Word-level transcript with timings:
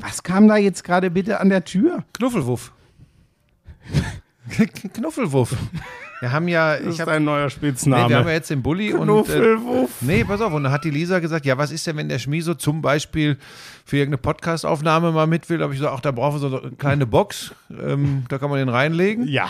Was 0.00 0.22
kam 0.22 0.48
da 0.48 0.56
jetzt 0.56 0.84
gerade 0.84 1.10
bitte 1.10 1.40
an 1.40 1.48
der 1.48 1.64
Tür? 1.64 2.04
Knuffelwuff. 2.14 2.72
Knuffelwuff. 4.94 5.54
Wir 6.20 6.32
haben 6.32 6.48
ja, 6.48 6.72
Das 6.76 6.82
ich 6.82 6.88
ist 6.94 7.00
habe 7.00 7.12
ein 7.12 7.24
neuer 7.24 7.48
Spitzname. 7.48 8.02
nee, 8.04 8.08
wir 8.08 8.16
haben 8.18 8.26
ja 8.26 8.32
jetzt 8.32 8.50
den 8.50 8.60
Bulli 8.62 8.92
und 8.92 9.02
äh, 9.02 9.12
Knuffelwuff. 9.12 9.90
nee, 10.00 10.24
pass 10.24 10.40
auf, 10.40 10.52
und 10.52 10.64
dann 10.64 10.72
hat 10.72 10.82
die 10.84 10.90
Lisa 10.90 11.20
gesagt, 11.20 11.46
ja, 11.46 11.56
was 11.58 11.70
ist 11.70 11.86
denn, 11.86 11.96
wenn 11.96 12.08
der 12.08 12.18
Schmieso 12.18 12.54
zum 12.54 12.82
Beispiel 12.82 13.36
für 13.84 13.98
irgendeine 13.98 14.18
Podcastaufnahme 14.18 15.12
mal 15.12 15.28
mit 15.28 15.48
will? 15.48 15.58
Da 15.58 15.64
habe 15.64 15.74
ich 15.74 15.78
gesagt, 15.80 15.94
ach, 15.96 16.00
da 16.00 16.10
brauchen 16.10 16.40
wir 16.40 16.48
so 16.50 16.60
eine 16.60 16.72
kleine 16.72 17.06
Box, 17.06 17.54
ähm, 17.70 18.24
da 18.28 18.38
kann 18.38 18.50
man 18.50 18.58
den 18.58 18.68
reinlegen. 18.68 19.28
Ja. 19.28 19.48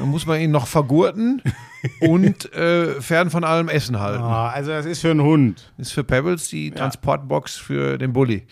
Dann 0.00 0.08
muss 0.08 0.26
man 0.26 0.40
ihn 0.40 0.50
noch 0.50 0.66
vergurten 0.66 1.40
und 2.00 2.52
äh, 2.52 3.00
fern 3.00 3.30
von 3.30 3.44
allem 3.44 3.68
Essen 3.68 4.00
halten. 4.00 4.22
Ah, 4.24 4.48
also 4.48 4.72
das 4.72 4.86
ist 4.86 5.00
für 5.00 5.12
einen 5.12 5.22
Hund. 5.22 5.72
Ist 5.78 5.92
für 5.92 6.02
Pebbles 6.02 6.48
die 6.48 6.72
Transportbox 6.72 7.54
für 7.56 7.96
den 7.96 8.12
Bulli. 8.12 8.44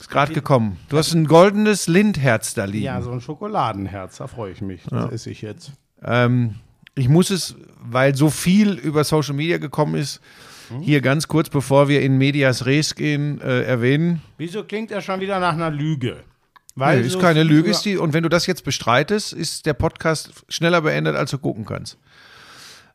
Ist 0.00 0.08
gerade 0.08 0.32
gekommen. 0.32 0.78
Du 0.88 0.96
hast 0.96 1.12
ein 1.12 1.26
goldenes 1.26 1.86
Lindherz 1.86 2.54
da 2.54 2.64
liegen. 2.64 2.84
Ja, 2.86 3.02
so 3.02 3.12
ein 3.12 3.20
Schokoladenherz, 3.20 4.16
da 4.16 4.26
freue 4.26 4.50
ich 4.50 4.62
mich. 4.62 4.82
Das 4.88 5.12
esse 5.12 5.30
ich 5.30 5.42
jetzt. 5.42 5.72
Ähm, 6.02 6.54
ich 6.94 7.08
muss 7.08 7.28
es, 7.30 7.54
weil 7.82 8.14
so 8.14 8.30
viel 8.30 8.72
über 8.72 9.04
Social 9.04 9.34
Media 9.34 9.58
gekommen 9.58 9.94
ist, 9.94 10.20
hier 10.80 11.00
ganz 11.00 11.28
kurz, 11.28 11.48
bevor 11.48 11.88
wir 11.88 12.00
in 12.00 12.16
Medias 12.16 12.64
Res 12.64 12.94
gehen, 12.94 13.40
äh, 13.40 13.62
erwähnen. 13.62 14.22
Wieso 14.38 14.64
klingt 14.64 14.90
er 14.90 15.00
schon 15.00 15.20
wieder 15.20 15.40
nach 15.40 15.52
einer 15.52 15.70
Lüge? 15.70 16.18
Nee, 16.76 17.00
ist 17.00 17.12
so 17.12 17.18
keine 17.18 17.42
Lüge. 17.42 17.70
Ist 17.70 17.82
die, 17.82 17.96
und 17.96 18.12
wenn 18.12 18.22
du 18.22 18.28
das 18.28 18.46
jetzt 18.46 18.64
bestreitest, 18.64 19.32
ist 19.32 19.66
der 19.66 19.74
Podcast 19.74 20.44
schneller 20.48 20.80
beendet, 20.80 21.16
als 21.16 21.32
du 21.32 21.38
gucken 21.38 21.66
kannst. 21.66 21.98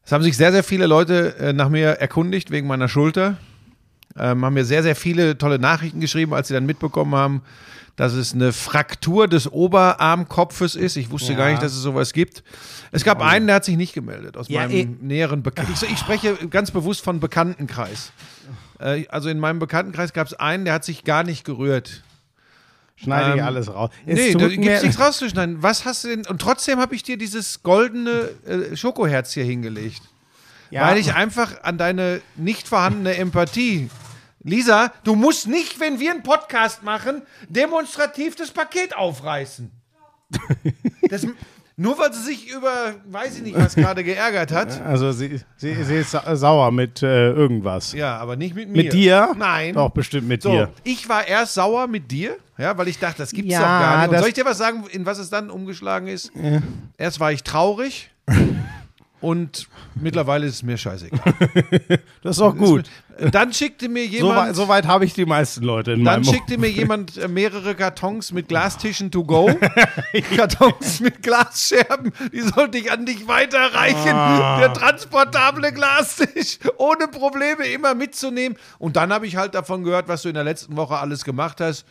Es 0.04 0.12
haben 0.12 0.24
sich 0.24 0.38
sehr, 0.38 0.52
sehr 0.52 0.64
viele 0.64 0.88
Leute 0.88 1.36
äh, 1.38 1.54
nach 1.54 1.70
mir 1.70 1.90
erkundigt 1.90 2.50
wegen 2.50 2.68
meiner 2.68 2.88
Schulter. 2.88 3.38
Ähm, 4.18 4.46
haben 4.46 4.54
mir 4.54 4.66
sehr, 4.66 4.82
sehr 4.84 4.96
viele 4.96 5.38
tolle 5.38 5.60
Nachrichten 5.60 6.00
geschrieben, 6.00 6.34
als 6.34 6.48
sie 6.48 6.54
dann 6.54 6.66
mitbekommen 6.66 7.16
haben, 7.16 7.42
dass 7.98 8.14
es 8.14 8.34
eine 8.34 8.54
Fraktur 8.54 9.28
des 9.28 9.52
Oberarmkopfes 9.52 10.76
ist. 10.76 10.96
Ich 10.98 11.12
wusste 11.12 11.34
Ja. 11.34 11.38
gar 11.40 11.50
nicht, 11.50 11.62
dass 11.62 11.74
es 11.74 11.82
sowas 11.82 12.14
gibt. 12.14 12.44
Es 12.92 13.04
gab 13.04 13.22
einen, 13.22 13.48
der 13.48 13.58
hat 13.58 13.66
sich 13.66 13.76
nicht 13.78 13.94
gemeldet 13.94 14.38
aus 14.38 14.48
Ja, 14.50 14.62
meinem 14.62 14.72
eh. 14.72 14.86
näheren 15.02 15.44
Bekanntenkreis. 15.44 15.84
Ich, 15.84 15.92
ich 15.94 16.00
spreche 16.00 16.36
ganz 16.50 16.72
bewusst 16.72 17.02
von 17.04 17.20
Bekanntenkreis. 17.20 18.12
Äh, 18.80 19.06
also 19.10 19.30
in 19.30 19.40
meinem 19.40 19.60
Bekanntenkreis 19.60 20.14
gab 20.14 20.28
es 20.28 20.34
einen, 20.34 20.66
der 20.66 20.74
hat 20.76 20.86
sich 20.86 21.04
gar 21.04 21.24
nicht 21.24 21.44
gerührt. 21.46 22.04
Schneide 22.98 23.34
ich 23.36 23.40
Ähm, 23.42 23.46
alles 23.46 23.74
raus. 23.74 23.90
Es 24.06 24.16
Nee, 24.16 24.34
da 24.34 24.48
gibt's 24.48 24.84
nichts 24.84 25.00
rauszuschneiden. 25.00 25.62
Was 25.62 25.84
hast 25.84 26.06
du 26.06 26.08
denn? 26.10 26.26
Und 26.26 26.42
trotzdem 26.42 26.80
habe 26.80 26.96
ich 26.96 27.04
dir 27.04 27.18
dieses 27.18 27.64
goldene 27.64 28.30
äh, 28.48 28.76
Schokoherz 28.78 29.34
hier 29.34 29.44
hingelegt. 29.44 30.02
Ja, 30.72 30.88
Weil 30.88 30.98
ich 30.98 31.14
einfach 31.14 31.64
an 31.64 31.78
deine 31.78 32.22
nicht 32.36 32.68
vorhandene 32.68 33.16
Empathie. 33.18 33.90
Lisa, 34.50 34.92
du 35.04 35.16
musst 35.16 35.48
nicht, 35.48 35.80
wenn 35.80 36.00
wir 36.00 36.12
einen 36.12 36.22
Podcast 36.24 36.84
machen, 36.84 37.24
demonstrativ 37.50 38.36
das 38.36 38.52
Paket 38.52 38.96
aufreißen. 38.96 39.72
Das, 41.10 41.26
nur 41.78 41.98
weil 42.00 42.12
sie 42.14 42.22
sich 42.24 42.50
über, 42.50 42.96
weiß 43.06 43.36
ich 43.38 43.42
nicht, 43.44 43.56
was 43.58 43.76
gerade 43.76 44.04
geärgert 44.04 44.52
hat. 44.52 44.82
also 44.86 45.12
sie, 45.12 45.40
sie, 45.58 45.84
sie 45.84 45.96
ist 45.98 46.12
sa- 46.12 46.36
sauer 46.36 46.72
mit 46.72 47.04
äh, 47.04 47.30
irgendwas. 47.32 47.92
Ja, 47.94 48.18
aber 48.18 48.36
nicht 48.36 48.56
mit 48.56 48.70
mir. 48.70 48.84
Mit 48.84 48.94
dir? 48.94 49.34
Nein. 49.38 49.74
Doch, 49.76 49.90
bestimmt 49.92 50.28
mit 50.28 50.42
So, 50.42 50.50
dir. 50.52 50.70
ich 50.84 51.08
war 51.10 51.28
erst 51.28 51.54
sauer 51.54 51.88
mit 51.88 52.10
dir, 52.12 52.38
ja, 52.58 52.76
weil 52.78 52.88
ich 52.88 52.98
dachte, 52.98 53.20
das 53.20 53.32
gibt's 53.32 53.52
Ja, 53.52 53.60
doch 53.60 53.66
gar 53.66 54.02
nicht. 54.02 54.10
Und 54.14 54.20
soll 54.20 54.28
ich 54.30 54.34
dir 54.34 54.46
was 54.46 54.58
sagen, 54.58 54.86
in 54.92 55.06
was 55.06 55.20
es 55.20 55.30
dann 55.30 55.50
umgeschlagen 55.52 56.08
ist? 56.08 56.32
Erst 56.98 57.20
war 57.20 57.32
ich 57.32 57.44
traurig 57.44 58.10
und 59.22 59.68
mittlerweile 59.96 60.46
ist 60.48 60.56
es 60.56 60.64
mir 60.64 60.78
scheißegal. 60.78 61.34
Das 62.24 62.38
ist 62.38 62.42
auch 62.42 62.56
gut. 62.56 62.86
Dann 63.32 63.54
schickte 63.54 63.88
mir 63.88 64.06
So, 64.06 64.12
jemand, 64.12 64.38
weit- 64.50 64.56
so 64.56 64.68
weit 64.68 64.88
habe 64.88 65.06
ich 65.06 65.14
die 65.14 65.26
meisten 65.26 65.64
Leute 65.64 65.94
in 65.94 66.04
dann 66.04 66.22
meinem 66.22 66.34
schickte 66.34 66.58
mir 66.58 66.70
jemand 66.70 67.16
äh, 67.18 67.28
mehrere 67.28 67.74
Kartons 67.76 68.32
mit 68.32 68.48
Glastischen 68.50 69.10
to 69.12 69.24
go. 69.24 69.50
Kartons 70.36 71.00
mit 71.00 71.22
Glasscherben, 71.24 72.12
die 72.34 72.42
sollte 72.42 72.78
ich 72.78 72.92
an 72.92 73.06
dich 73.06 73.28
weiterreichen. 73.28 74.12
Ah. 74.14 74.60
Der 74.60 74.74
transportable 74.74 75.72
Glastisch, 75.72 76.60
ohne 76.78 77.08
Probleme 77.08 77.66
immer 77.68 77.96
mitzunehmen. 77.96 78.58
Und 78.80 78.96
dann 78.96 79.12
habe 79.14 79.28
ich 79.28 79.36
halt 79.36 79.56
davon 79.56 79.84
gehört, 79.84 80.08
was 80.08 80.22
du 80.24 80.30
in 80.30 80.36
der 80.36 80.44
letzten 80.44 80.76
Woche 80.78 80.98
alles 80.98 81.24
gemacht 81.24 81.62
hast. 81.62 81.86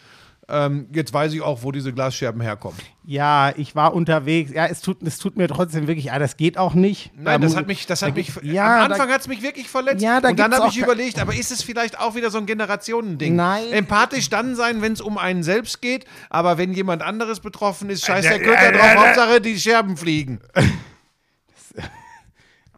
Ähm, 0.47 0.89
jetzt 0.93 1.15
weiß 1.15 1.33
ich 1.33 1.41
auch, 1.41 1.63
wo 1.63 1.73
diese 1.73 1.91
Glasscherben 1.95 2.43
herkommen. 2.43 2.79
Ja, 3.05 3.53
ich 3.57 3.75
war 3.75 3.95
unterwegs. 3.95 4.53
Ja, 4.53 4.67
es 4.67 4.83
tut, 4.83 5.03
es 5.03 5.17
tut 5.19 5.37
mir 5.39 5.49
trotzdem 5.49 5.87
wirklich, 5.87 6.13
ah, 6.13 6.19
das 6.19 6.37
geht 6.37 6.59
auch 6.59 6.75
nicht. 6.75 7.13
Nein, 7.17 7.41
Da 7.41 7.47
das 7.47 7.57
hat 7.57 7.67
mich, 7.67 7.87
das 7.87 8.03
hat 8.03 8.11
da 8.11 8.15
mich, 8.15 8.31
ja, 8.43 8.85
am 8.85 8.93
Anfang 8.93 9.09
hat 9.11 9.23
es 9.23 9.29
mich 9.29 9.41
wirklich 9.43 9.69
verletzt. 9.69 10.03
Ja, 10.03 10.21
da 10.21 10.29
und 10.29 10.39
dann 10.39 10.53
habe 10.55 10.69
ich 10.69 10.77
überlegt, 10.77 11.19
aber 11.19 11.35
ist 11.35 11.51
es 11.51 11.63
vielleicht 11.63 11.99
auch 11.99 12.15
wieder 12.15 12.31
so 12.31 12.37
ein 12.39 12.45
Generationending? 12.45 13.35
Nein. 13.35 13.73
Empathisch 13.73 14.29
dann 14.29 14.55
sein, 14.55 14.83
wenn 14.83 14.93
es 14.93 15.01
um 15.01 15.17
einen 15.17 15.43
selbst 15.43 15.81
geht, 15.81 16.05
aber 16.29 16.59
wenn 16.59 16.75
jemand 16.75 17.01
anderes 17.03 17.41
betroffen 17.41 17.89
ist, 17.89 18.05
scheiß 18.05 18.27
der 18.27 18.37
Äh, 18.37 18.41
Köter 18.45 18.69
äh, 18.69 18.73
drauf, 18.73 18.87
äh, 18.87 18.97
Hauptsache 18.97 19.41
die 19.41 19.59
Scherben 19.59 19.97
fliegen. 19.97 20.41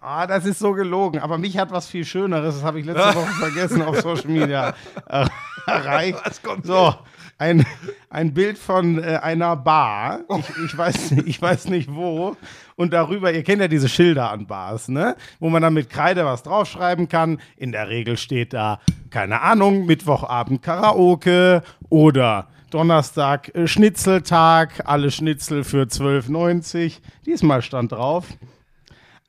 ah, 0.00 0.26
das 0.26 0.44
ist 0.44 0.58
so 0.58 0.72
gelogen. 0.72 1.20
Aber 1.20 1.38
mich 1.38 1.58
hat 1.58 1.70
was 1.70 1.86
viel 1.88 2.04
Schöneres, 2.04 2.56
das 2.56 2.64
habe 2.64 2.80
ich 2.80 2.86
letzte 2.86 3.04
Woche 3.14 3.32
vergessen, 3.40 3.82
auf 3.82 4.00
Social 4.00 4.28
Media 4.30 4.74
er- 5.08 5.28
erreicht. 5.66 6.18
Was 6.24 6.42
kommt 6.42 6.66
So, 6.66 6.94
ein, 7.38 7.66
ein 8.10 8.32
Bild 8.34 8.58
von 8.58 9.02
äh, 9.02 9.18
einer 9.22 9.56
Bar. 9.56 10.20
Ich, 10.38 10.64
ich, 10.64 10.76
weiß, 10.78 11.12
ich 11.26 11.40
weiß 11.40 11.68
nicht 11.68 11.92
wo. 11.94 12.36
Und 12.76 12.92
darüber, 12.92 13.32
ihr 13.32 13.42
kennt 13.42 13.60
ja 13.60 13.68
diese 13.68 13.88
Schilder 13.88 14.30
an 14.30 14.46
Bars, 14.46 14.88
ne? 14.88 15.16
Wo 15.38 15.48
man 15.48 15.62
dann 15.62 15.74
mit 15.74 15.90
Kreide 15.90 16.24
was 16.24 16.42
draufschreiben 16.42 17.08
kann. 17.08 17.40
In 17.56 17.72
der 17.72 17.88
Regel 17.88 18.16
steht 18.16 18.52
da, 18.52 18.80
keine 19.10 19.42
Ahnung, 19.42 19.86
Mittwochabend 19.86 20.62
Karaoke 20.62 21.62
oder 21.88 22.48
Donnerstag 22.70 23.54
äh, 23.54 23.66
Schnitzeltag, 23.66 24.82
alle 24.84 25.10
Schnitzel 25.10 25.64
für 25.64 25.84
12,90. 25.84 26.98
Diesmal 27.24 27.62
stand 27.62 27.92
drauf. 27.92 28.26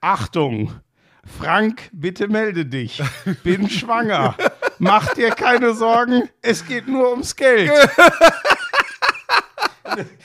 Achtung, 0.01 0.73
Frank, 1.25 1.89
bitte 1.91 2.27
melde 2.27 2.65
dich. 2.65 3.01
Bin 3.43 3.69
schwanger. 3.69 4.35
Mach 4.79 5.13
dir 5.13 5.29
keine 5.31 5.73
Sorgen, 5.73 6.29
es 6.41 6.65
geht 6.65 6.87
nur 6.87 7.09
ums 7.11 7.35
Geld. 7.35 7.71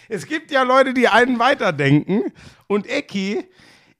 es 0.09 0.27
gibt 0.27 0.51
ja 0.51 0.63
Leute, 0.63 0.93
die 0.95 1.09
einen 1.09 1.39
weiterdenken. 1.39 2.33
Und 2.67 2.87
Ecki, 2.89 3.45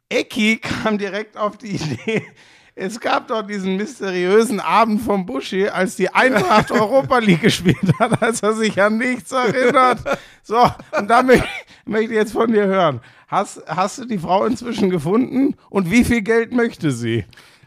Ecki 0.09 0.59
kam 0.59 0.99
direkt 0.99 1.37
auf 1.37 1.57
die 1.57 1.77
Idee. 1.77 2.27
Es 2.75 2.99
gab 3.01 3.29
doch 3.29 3.43
diesen 3.43 3.77
mysteriösen 3.77 4.59
Abend 4.59 5.03
vom 5.03 5.27
Buschi, 5.27 5.69
als 5.69 5.97
die 5.97 6.09
Eintracht 6.13 6.71
Europa 6.71 7.19
League 7.19 7.43
gespielt 7.43 7.77
hat, 7.99 8.23
als 8.23 8.43
er 8.43 8.55
sich 8.55 8.81
an 8.81 8.97
nichts 8.97 9.31
erinnert. 9.33 9.99
So, 10.43 10.59
und 10.99 11.09
da 11.09 11.21
mö- 11.21 11.43
möchte 11.85 12.13
ich 12.13 12.19
jetzt 12.19 12.33
von 12.33 12.51
dir 12.51 12.65
hören. 12.67 13.01
Hast, 13.29 13.63
hast 13.67 13.99
du 13.99 14.05
die 14.07 14.19
Frau 14.19 14.45
inzwischen 14.47 14.89
gefunden 14.91 15.55
und 15.69 15.91
wie 15.91 16.03
viel 16.05 16.23
Geld 16.23 16.53
möchte 16.53 16.93
sie? 16.93 17.25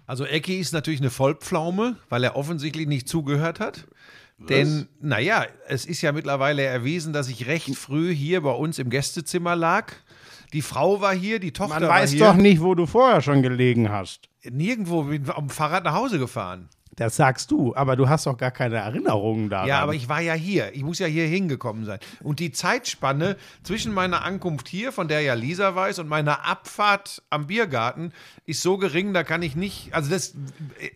Also 0.08 0.26
Ecki 0.26 0.60
ist 0.60 0.74
natürlich 0.74 1.02
eine 1.02 1.10
Vollpflaume, 1.10 1.98
weil 2.10 2.24
er 2.24 2.36
offensichtlich 2.36 2.88
nicht 2.88 3.08
zugehört 3.10 3.60
hat. 3.60 3.88
Denn, 4.38 4.88
naja, 5.00 5.46
es 5.68 5.86
ist 5.86 6.02
ja 6.02 6.12
mittlerweile 6.12 6.62
erwiesen, 6.64 7.14
dass 7.14 7.30
ich 7.30 7.48
recht 7.48 7.74
früh 7.76 8.14
hier 8.14 8.42
bei 8.42 8.52
uns 8.52 8.80
im 8.80 8.90
Gästezimmer 8.90 9.56
lag. 9.56 9.94
Die 10.52 10.62
Frau 10.62 11.00
war 11.02 11.16
hier, 11.16 11.40
die 11.40 11.54
Tochter 11.54 11.80
Man 11.80 11.84
war 11.84 12.02
weiß 12.02 12.12
hier. 12.12 12.20
doch 12.20 12.36
nicht, 12.36 12.62
wo 12.62 12.76
du 12.76 12.86
vorher 12.86 13.22
schon 13.22 13.42
gelegen 13.42 13.90
hast. 13.90 14.30
Nirgendwo 14.44 15.04
bin 15.04 15.30
am 15.30 15.50
Fahrrad 15.50 15.86
nach 15.86 15.96
Hause 15.96 16.20
gefahren. 16.20 16.70
Das 16.98 17.18
sagst 17.18 17.52
du, 17.52 17.76
aber 17.76 17.98
du 17.98 18.08
hast 18.08 18.26
doch 18.26 18.38
gar 18.38 18.52
keine 18.52 18.78
Erinnerungen 18.78 19.50
daran. 19.50 19.68
Ja, 19.68 19.80
aber 19.82 19.94
ich 19.96 20.08
war 20.08 20.22
ja 20.22 20.34
hier. 20.34 20.74
Ich 20.74 20.82
muss 20.84 20.98
ja 21.00 21.08
hier 21.08 21.26
hingekommen 21.28 21.84
sein. 21.84 22.00
Und 22.24 22.40
die 22.40 22.54
Zeitspanne 22.54 23.36
zwischen 23.64 23.94
meiner 23.94 24.24
Ankunft 24.24 24.70
hier, 24.70 24.94
von 24.94 25.10
der 25.10 25.20
ja 25.20 25.34
Lisa 25.34 25.76
weiß, 25.76 26.00
und 26.00 26.08
meiner 26.08 26.46
Abfahrt 26.46 27.22
am 27.30 27.48
Biergarten 27.48 28.14
ist 28.46 28.62
so 28.62 28.78
gering, 28.78 29.14
da 29.14 29.24
kann 29.24 29.42
ich 29.42 29.58
nicht. 29.58 29.94
Also 29.94 30.10
das, 30.10 30.36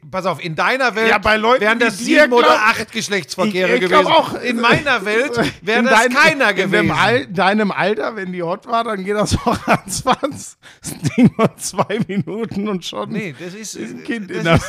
pass 0.10 0.26
auf, 0.26 0.42
in 0.42 0.56
deiner 0.56 0.96
Welt 0.96 1.10
Ja, 1.10 1.18
bei 1.18 1.36
Leuten 1.36 1.62
wären 1.62 1.80
das 1.80 1.98
sieben 1.98 2.32
oder 2.32 2.48
glaub- 2.48 2.60
acht 2.60 2.92
Geschlechtsverkehre 2.94 3.76
Ich- 3.76 3.82
ich 3.84 3.90
gewesen. 3.90 4.08
auch. 4.08 4.34
in 4.42 4.62
meiner 4.62 5.04
Welt 5.06 5.36
wäre 5.62 5.80
In 5.80 5.86
das 5.86 6.00
dein- 6.02 6.14
keiner 6.14 6.50
in 6.52 6.56
gewesen. 6.56 6.92
Al 6.92 7.28
deinem 7.28 7.72
Alter, 7.72 8.16
wenn 8.16 8.32
die 8.32 8.42
hot 8.44 8.68
war, 8.68 8.86
dann 8.86 9.04
geht 9.04 9.16
das 9.16 9.36
auch 9.46 9.58
ans 9.68 10.06
Was. 10.06 10.58
Das 10.82 10.98
Ding 11.18 11.30
nur 11.38 11.56
zwei 11.58 12.00
Minuten 12.08 12.70
und 12.70 12.86
schon 12.86 13.10
nee, 13.12 13.36
das 13.38 13.54
ist, 13.54 13.76
ist 13.76 13.92
ein 13.96 14.04
Kind 14.06 14.32
in 14.32 14.46
der. 14.46 14.56
ist, 14.56 14.66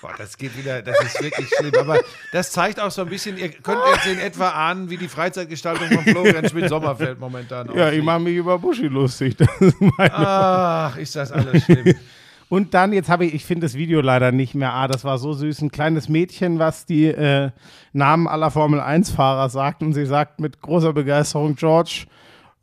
Boah, 0.00 0.12
das 0.18 0.36
geht 0.36 0.56
wieder, 0.56 0.82
das 0.82 0.96
ist 1.04 1.22
wirklich 1.22 1.48
schlimm. 1.58 1.72
Aber 1.78 1.98
das 2.32 2.50
zeigt 2.52 2.78
auch 2.80 2.90
so 2.90 3.02
ein 3.02 3.08
bisschen, 3.08 3.38
ihr 3.38 3.48
könnt 3.50 3.80
jetzt 3.94 4.06
in 4.06 4.18
etwa 4.18 4.50
ahnen, 4.50 4.90
wie 4.90 4.96
die 4.98 5.08
Freizeitgestaltung 5.08 5.88
von 5.88 6.04
Florian 6.04 6.48
Schmidt-Sommerfeld 6.48 7.18
momentan 7.18 7.66
Ja, 7.74 7.86
aussieht. 7.86 7.98
ich 7.98 8.04
mache 8.04 8.20
mich 8.20 8.36
über 8.36 8.58
Buschi 8.58 8.86
lustig. 8.88 9.36
Ist 9.40 9.74
Ach, 9.98 10.96
ist 10.96 11.16
das 11.16 11.32
alles 11.32 11.64
schlimm. 11.64 11.94
Und 12.48 12.74
dann, 12.74 12.92
jetzt 12.92 13.08
habe 13.08 13.24
ich, 13.24 13.34
ich 13.34 13.44
finde 13.44 13.66
das 13.66 13.74
Video 13.74 14.00
leider 14.00 14.30
nicht 14.30 14.54
mehr. 14.54 14.72
Ah, 14.72 14.86
das 14.86 15.02
war 15.04 15.18
so 15.18 15.32
süß. 15.32 15.62
Ein 15.62 15.72
kleines 15.72 16.08
Mädchen, 16.08 16.60
was 16.60 16.86
die 16.86 17.06
äh, 17.06 17.50
Namen 17.92 18.28
aller 18.28 18.52
Formel-1-Fahrer 18.52 19.48
sagt. 19.48 19.82
Und 19.82 19.94
sie 19.94 20.06
sagt 20.06 20.38
mit 20.38 20.60
großer 20.60 20.92
Begeisterung 20.92 21.56
George 21.56 22.04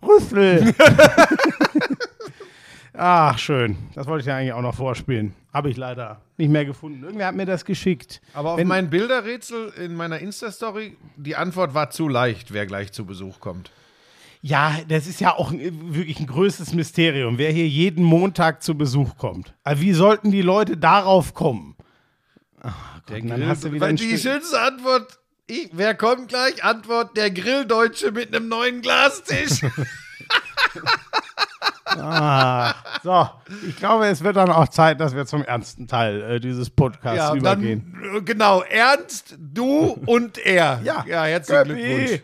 Rüssel. 0.02 0.74
Ach, 2.96 3.38
schön. 3.40 3.78
Das 3.96 4.06
wollte 4.08 4.22
ich 4.22 4.28
ja 4.28 4.38
eigentlich 4.38 4.54
auch 4.54 4.62
noch 4.62 4.76
vorspielen. 4.76 5.34
Habe 5.52 5.70
ich 5.70 5.78
leider 5.78 6.22
nicht 6.38 6.50
mehr 6.50 6.66
gefunden. 6.66 7.04
Irgendwer 7.04 7.28
hat 7.28 7.36
mir 7.36 7.46
das 7.46 7.66
geschickt. 7.66 8.22
Aber 8.34 8.52
auf 8.52 8.58
Wenn- 8.58 8.68
mein 8.68 8.90
Bilderrätsel 8.90 9.70
in 9.84 9.96
meiner 9.96 10.20
Insta-Story, 10.20 10.96
die 11.16 11.36
Antwort 11.36 11.74
war 11.74 11.90
zu 11.90 12.08
leicht, 12.08 12.54
wer 12.54 12.66
gleich 12.66 12.92
zu 12.92 13.06
Besuch 13.06 13.40
kommt. 13.40 13.72
Ja, 14.42 14.76
das 14.90 15.08
ist 15.08 15.22
ja 15.22 15.34
auch 15.36 15.52
ein, 15.52 15.96
wirklich 15.96 16.20
ein 16.20 16.28
größtes 16.28 16.74
Mysterium, 16.74 17.38
wer 17.38 17.52
hier 17.52 17.68
jeden 17.68 18.04
Montag 18.04 18.62
zu 18.62 18.76
Besuch 18.78 19.18
kommt. 19.18 19.54
Aber 19.64 19.80
wie 19.80 19.94
sollten 19.94 20.32
die 20.32 20.42
Leute 20.42 20.76
darauf 20.76 21.34
kommen? 21.34 21.76
Ach, 22.62 23.02
Gott, 23.08 23.22
dann 23.28 23.48
hast 23.48 23.64
du 23.64 23.72
wieder 23.72 23.88
Weil 23.88 23.96
die 23.96 24.18
schönste 24.18 24.60
Antwort, 24.60 25.20
ich, 25.48 25.70
wer 25.74 25.96
kommt 25.96 26.28
gleich? 26.28 26.64
Antwort, 26.64 27.16
der 27.18 27.32
Grilldeutsche 27.32 28.12
mit 28.12 28.36
einem 28.36 28.50
neuen 28.50 28.82
Glastisch. 28.82 29.62
Ah, 31.86 32.74
so, 33.04 33.30
ich 33.68 33.76
glaube, 33.78 34.08
es 34.08 34.24
wird 34.24 34.36
dann 34.36 34.50
auch 34.50 34.68
Zeit, 34.68 35.00
dass 35.00 35.16
wir 35.16 35.26
zum 35.26 35.44
ernsten 35.44 35.88
Teil 35.88 36.22
äh, 36.24 36.40
dieses 36.40 36.70
Podcasts 36.70 37.18
ja, 37.18 37.36
übergehen. 37.36 37.96
dann, 38.02 38.16
äh, 38.18 38.22
genau, 38.22 38.62
Ernst, 38.64 39.36
du 39.38 39.98
und 40.06 40.38
er. 40.40 40.80
Ja. 40.84 41.06
ja 41.08 41.24
herzlichen. 41.26 41.76
Glückwunsch. 41.76 42.22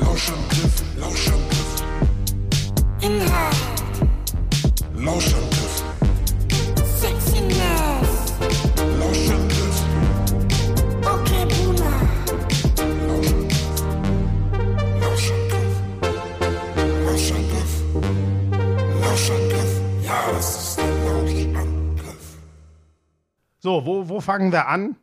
Lauschangriff, 0.00 0.82
Lauschangriff, 0.98 1.82
Inhalt, 3.02 3.56
Lauschangriff, 4.96 5.63
So, 23.58 23.86
wo, 23.86 24.08
wo 24.08 24.20
fangen 24.20 24.52
wir 24.52 24.68
an? 24.68 24.96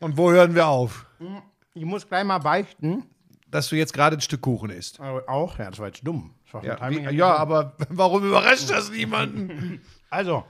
Und 0.00 0.16
wo 0.16 0.30
hören 0.30 0.54
wir 0.54 0.66
auf? 0.66 1.06
Ich 1.74 1.84
muss 1.84 2.08
gleich 2.08 2.24
mal 2.24 2.38
beichten. 2.38 3.04
Dass 3.48 3.68
du 3.68 3.76
jetzt 3.76 3.92
gerade 3.92 4.16
ein 4.16 4.20
Stück 4.20 4.42
Kuchen 4.42 4.70
isst. 4.70 5.00
Aber 5.00 5.28
auch, 5.28 5.58
ja, 5.58 5.70
das 5.70 5.78
war 5.78 5.86
jetzt 5.86 6.06
dumm. 6.06 6.34
War 6.50 6.64
Ja, 6.64 6.90
wie, 6.90 7.00
ja 7.16 7.36
aber 7.36 7.74
warum 7.88 8.24
überrascht 8.26 8.70
das 8.70 8.90
niemanden? 8.90 9.80
Also, 10.10 10.42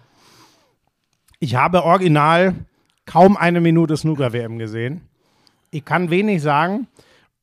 ich 1.40 1.56
habe 1.56 1.82
original 1.82 2.54
kaum 3.06 3.36
eine 3.36 3.60
Minute 3.60 3.96
Snooker-WM 3.96 4.58
gesehen. 4.60 5.08
Ich 5.72 5.84
kann 5.84 6.10
wenig 6.10 6.42
sagen. 6.42 6.86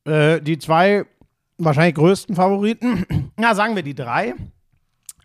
Äh, 0.06 0.40
die 0.40 0.58
zwei 0.58 1.06
wahrscheinlich 1.58 1.96
größten 1.96 2.36
Favoriten, 2.36 3.06
na 3.38 3.54
sagen 3.54 3.76
wir 3.76 3.84
die 3.84 3.96
drei, 3.96 4.36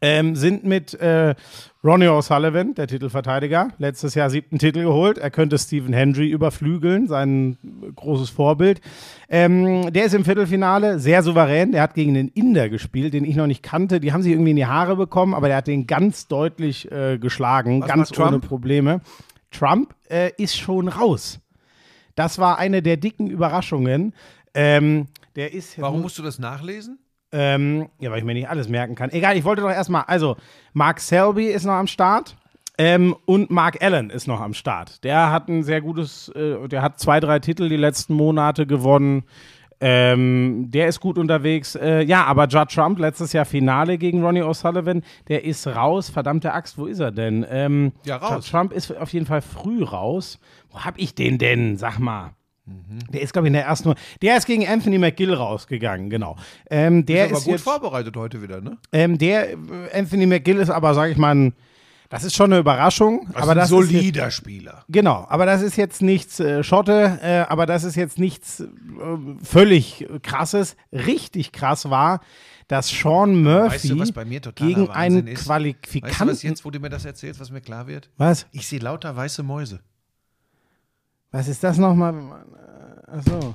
ähm, 0.02 0.36
sind 0.36 0.64
mit 0.64 0.94
äh, 0.94 1.34
Ronnie 1.82 2.08
O'Sullivan, 2.08 2.74
der 2.74 2.86
Titelverteidiger, 2.86 3.68
letztes 3.78 4.14
Jahr 4.14 4.28
siebten 4.28 4.58
Titel 4.58 4.82
geholt. 4.82 5.18
Er 5.18 5.30
könnte 5.30 5.58
Stephen 5.58 5.92
Hendry 5.92 6.28
überflügeln, 6.28 7.08
sein 7.08 7.56
großes 7.96 8.30
Vorbild. 8.30 8.80
Ähm, 9.28 9.92
der 9.92 10.04
ist 10.04 10.14
im 10.14 10.24
Viertelfinale 10.24 10.98
sehr 10.98 11.22
souverän. 11.22 11.72
Der 11.72 11.82
hat 11.82 11.94
gegen 11.94 12.14
den 12.14 12.28
Inder 12.28 12.68
gespielt, 12.68 13.14
den 13.14 13.24
ich 13.24 13.36
noch 13.36 13.46
nicht 13.46 13.62
kannte. 13.62 14.00
Die 14.00 14.12
haben 14.12 14.22
sich 14.22 14.32
irgendwie 14.32 14.50
in 14.50 14.56
die 14.56 14.66
Haare 14.66 14.96
bekommen, 14.96 15.34
aber 15.34 15.48
der 15.48 15.58
hat 15.58 15.66
den 15.66 15.86
ganz 15.86 16.28
deutlich 16.28 16.90
äh, 16.92 17.18
geschlagen, 17.18 17.80
Was 17.82 17.88
ganz 17.88 18.18
ohne 18.18 18.40
Probleme. 18.40 19.00
Trump 19.50 19.94
äh, 20.10 20.30
ist 20.36 20.56
schon 20.56 20.88
raus. 20.88 21.40
Das 22.14 22.38
war 22.38 22.58
eine 22.58 22.82
der 22.82 22.96
dicken 22.98 23.28
Überraschungen. 23.28 24.14
Ähm, 24.52 25.06
der 25.36 25.54
ist 25.54 25.80
Warum 25.80 26.02
musst 26.02 26.18
du 26.18 26.22
das 26.22 26.38
nachlesen? 26.38 26.98
Ähm, 27.32 27.88
ja, 27.98 28.10
weil 28.10 28.18
ich 28.18 28.24
mir 28.24 28.34
nicht 28.34 28.48
alles 28.48 28.68
merken 28.68 28.94
kann. 28.94 29.10
Egal, 29.10 29.36
ich 29.36 29.44
wollte 29.44 29.62
doch 29.62 29.70
erstmal, 29.70 30.04
also, 30.06 30.36
Mark 30.72 31.00
Selby 31.00 31.46
ist 31.46 31.64
noch 31.64 31.74
am 31.74 31.86
Start. 31.86 32.36
Ähm, 32.78 33.14
und 33.26 33.50
Mark 33.50 33.82
Allen 33.82 34.08
ist 34.08 34.26
noch 34.26 34.40
am 34.40 34.54
Start. 34.54 35.04
Der 35.04 35.30
hat 35.30 35.48
ein 35.48 35.62
sehr 35.62 35.82
gutes, 35.82 36.30
äh, 36.30 36.66
der 36.66 36.80
hat 36.80 36.98
zwei, 36.98 37.20
drei 37.20 37.38
Titel 37.38 37.68
die 37.68 37.76
letzten 37.76 38.14
Monate 38.14 38.66
gewonnen. 38.66 39.24
Ähm, 39.82 40.70
der 40.70 40.88
ist 40.88 41.00
gut 41.00 41.18
unterwegs. 41.18 41.74
Äh, 41.74 42.02
ja, 42.02 42.24
aber 42.24 42.46
Judd 42.48 42.70
Trump, 42.70 42.98
letztes 42.98 43.32
Jahr 43.32 43.44
Finale 43.44 43.96
gegen 43.98 44.22
Ronnie 44.24 44.42
O'Sullivan, 44.42 45.02
der 45.28 45.44
ist 45.44 45.66
raus. 45.66 46.10
Verdammte 46.10 46.52
Axt, 46.52 46.76
wo 46.78 46.86
ist 46.86 47.00
er 47.00 47.12
denn? 47.12 47.46
Ähm, 47.50 47.92
Ja, 48.04 48.16
raus. 48.16 48.30
Judd 48.46 48.50
Trump 48.50 48.72
ist 48.72 48.96
auf 48.96 49.12
jeden 49.12 49.26
Fall 49.26 49.42
früh 49.42 49.82
raus. 49.82 50.38
Wo 50.70 50.80
hab 50.80 50.98
ich 50.98 51.14
den 51.14 51.38
denn? 51.38 51.76
Sag 51.76 51.98
mal. 51.98 52.32
Mhm. 52.70 53.10
Der 53.12 53.20
ist, 53.20 53.32
glaube 53.32 53.48
ich, 53.48 53.50
in 53.50 53.54
der 53.54 53.64
ersten 53.64 53.88
Runde. 53.88 54.00
Der 54.22 54.36
ist 54.36 54.46
gegen 54.46 54.66
Anthony 54.66 54.98
McGill 54.98 55.34
rausgegangen, 55.34 56.10
genau. 56.10 56.36
Ähm, 56.70 57.04
der 57.04 57.26
aber 57.26 57.38
ist 57.38 57.44
gut 57.44 57.52
jetzt, 57.52 57.62
vorbereitet 57.62 58.16
heute 58.16 58.42
wieder, 58.42 58.60
ne? 58.60 58.78
ähm, 58.92 59.18
der 59.18 59.52
äh, 59.52 59.56
Anthony 59.92 60.26
McGill 60.26 60.58
ist 60.58 60.70
aber, 60.70 60.94
sage 60.94 61.12
ich 61.12 61.18
mal, 61.18 61.34
ein, 61.34 61.54
das 62.08 62.24
ist 62.24 62.34
schon 62.34 62.52
eine 62.52 62.60
Überraschung. 62.60 63.28
aber 63.34 63.54
das 63.54 63.70
ist 63.70 63.90
jetzt, 63.90 64.34
Spieler. 64.34 64.84
genau, 64.88 65.26
aber 65.28 65.46
das 65.46 65.62
ist 65.62 65.76
jetzt 65.76 66.02
nichts 66.02 66.40
äh, 66.40 66.62
Schotte, 66.62 67.18
äh, 67.22 67.38
aber 67.48 67.66
das 67.66 67.84
ist 67.84 67.94
jetzt 67.96 68.18
nichts 68.18 68.60
äh, 68.60 68.66
völlig 69.42 70.06
krasses. 70.22 70.76
Richtig 70.92 71.52
krass 71.52 71.88
war, 71.88 72.20
dass 72.66 72.88
Sean 72.88 73.42
Murphy 73.42 73.98
Weißt 73.98 74.14
du, 74.14 74.52
gegen 74.52 74.88
Wahnsinn 74.88 74.92
einen 74.94 75.26
ist? 75.28 75.44
Qualifikanten. 75.44 76.10
Weißt 76.10 76.20
du, 76.20 76.26
was 76.26 76.42
jetzt, 76.42 76.64
wo 76.64 76.70
du 76.70 76.80
mir 76.80 76.90
das 76.90 77.04
erzählst, 77.04 77.40
was 77.40 77.50
mir 77.50 77.60
klar 77.60 77.86
wird? 77.86 78.10
was? 78.16 78.46
Ich 78.52 78.66
sehe 78.66 78.78
lauter 78.80 79.14
weiße 79.14 79.42
Mäuse. 79.42 79.80
Was 81.32 81.46
ist 81.46 81.62
das 81.62 81.78
nochmal? 81.78 82.44
Achso. 83.10 83.54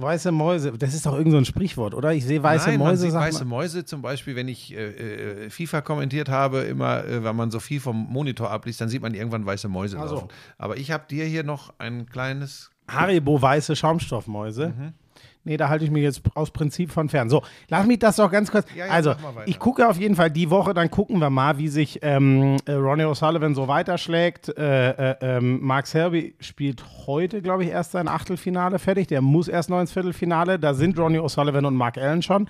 Weiße 0.00 0.30
Mäuse, 0.30 0.72
das 0.78 0.94
ist 0.94 1.06
doch 1.06 1.14
irgend 1.16 1.32
so 1.32 1.38
ein 1.38 1.44
Sprichwort, 1.44 1.92
oder? 1.92 2.12
Ich 2.12 2.24
sehe 2.24 2.40
weiße 2.40 2.68
Nein, 2.70 2.78
man 2.78 2.88
Mäuse. 2.90 3.02
sieht 3.02 3.12
sag 3.12 3.22
weiße. 3.22 3.44
Mäuse 3.44 3.84
zum 3.84 4.00
Beispiel, 4.00 4.36
wenn 4.36 4.46
ich 4.46 4.72
äh, 4.72 5.46
äh, 5.46 5.50
FIFA 5.50 5.80
kommentiert 5.80 6.28
habe, 6.28 6.60
immer, 6.60 7.04
äh, 7.04 7.24
wenn 7.24 7.34
man 7.34 7.50
so 7.50 7.58
viel 7.58 7.80
vom 7.80 8.06
Monitor 8.08 8.50
abliest, 8.50 8.80
dann 8.80 8.88
sieht 8.88 9.02
man 9.02 9.12
irgendwann 9.14 9.44
weiße 9.44 9.66
Mäuse 9.68 9.98
Ach 9.98 10.06
so. 10.08 10.14
laufen. 10.16 10.28
Aber 10.56 10.76
ich 10.76 10.92
habe 10.92 11.04
dir 11.10 11.24
hier 11.24 11.42
noch 11.42 11.74
ein 11.78 12.06
kleines. 12.06 12.70
Haribo 12.86 13.42
weiße 13.42 13.74
Schaumstoffmäuse. 13.74 14.68
Mhm. 14.68 14.92
Nee, 15.44 15.56
da 15.56 15.68
halte 15.68 15.84
ich 15.84 15.90
mich 15.90 16.02
jetzt 16.02 16.22
aus 16.34 16.50
Prinzip 16.50 16.90
von 16.90 17.08
fern. 17.08 17.30
So, 17.30 17.42
lass 17.68 17.86
mich 17.86 17.98
das 17.98 18.16
doch 18.16 18.30
ganz 18.30 18.50
kurz. 18.50 18.66
Ja, 18.74 18.86
ja, 18.86 18.92
also, 18.92 19.14
ich 19.46 19.58
gucke 19.58 19.88
auf 19.88 19.98
jeden 19.98 20.14
Fall 20.14 20.30
die 20.30 20.50
Woche, 20.50 20.74
dann 20.74 20.90
gucken 20.90 21.18
wir 21.20 21.30
mal, 21.30 21.58
wie 21.58 21.68
sich 21.68 22.00
ähm, 22.02 22.56
äh, 22.66 22.72
Ronnie 22.72 23.04
O'Sullivan 23.04 23.54
so 23.54 23.68
weiterschlägt. 23.68 24.48
Äh, 24.58 24.90
äh, 24.90 25.16
ähm, 25.20 25.60
Mark 25.62 25.86
Selby 25.86 26.34
spielt 26.40 26.84
heute, 27.06 27.40
glaube 27.40 27.64
ich, 27.64 27.70
erst 27.70 27.92
sein 27.92 28.08
Achtelfinale 28.08 28.78
fertig. 28.78 29.06
Der 29.08 29.22
muss 29.22 29.48
erst 29.48 29.70
noch 29.70 29.80
ins 29.80 29.92
Viertelfinale. 29.92 30.58
Da 30.58 30.74
sind 30.74 30.98
Ronnie 30.98 31.20
O'Sullivan 31.20 31.64
und 31.64 31.76
Mark 31.76 31.98
Allen 31.98 32.22
schon. 32.22 32.48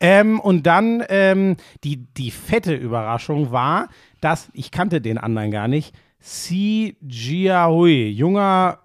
Ähm, 0.00 0.40
und 0.40 0.66
dann 0.66 1.04
ähm, 1.08 1.56
die, 1.84 2.06
die 2.14 2.30
fette 2.30 2.74
Überraschung 2.74 3.52
war, 3.52 3.88
dass, 4.20 4.48
ich 4.52 4.70
kannte 4.70 5.00
den 5.00 5.18
anderen 5.18 5.50
gar 5.50 5.68
nicht, 5.68 5.94
Si 6.18 6.96
Jiahui, 7.00 8.10
junger 8.10 8.78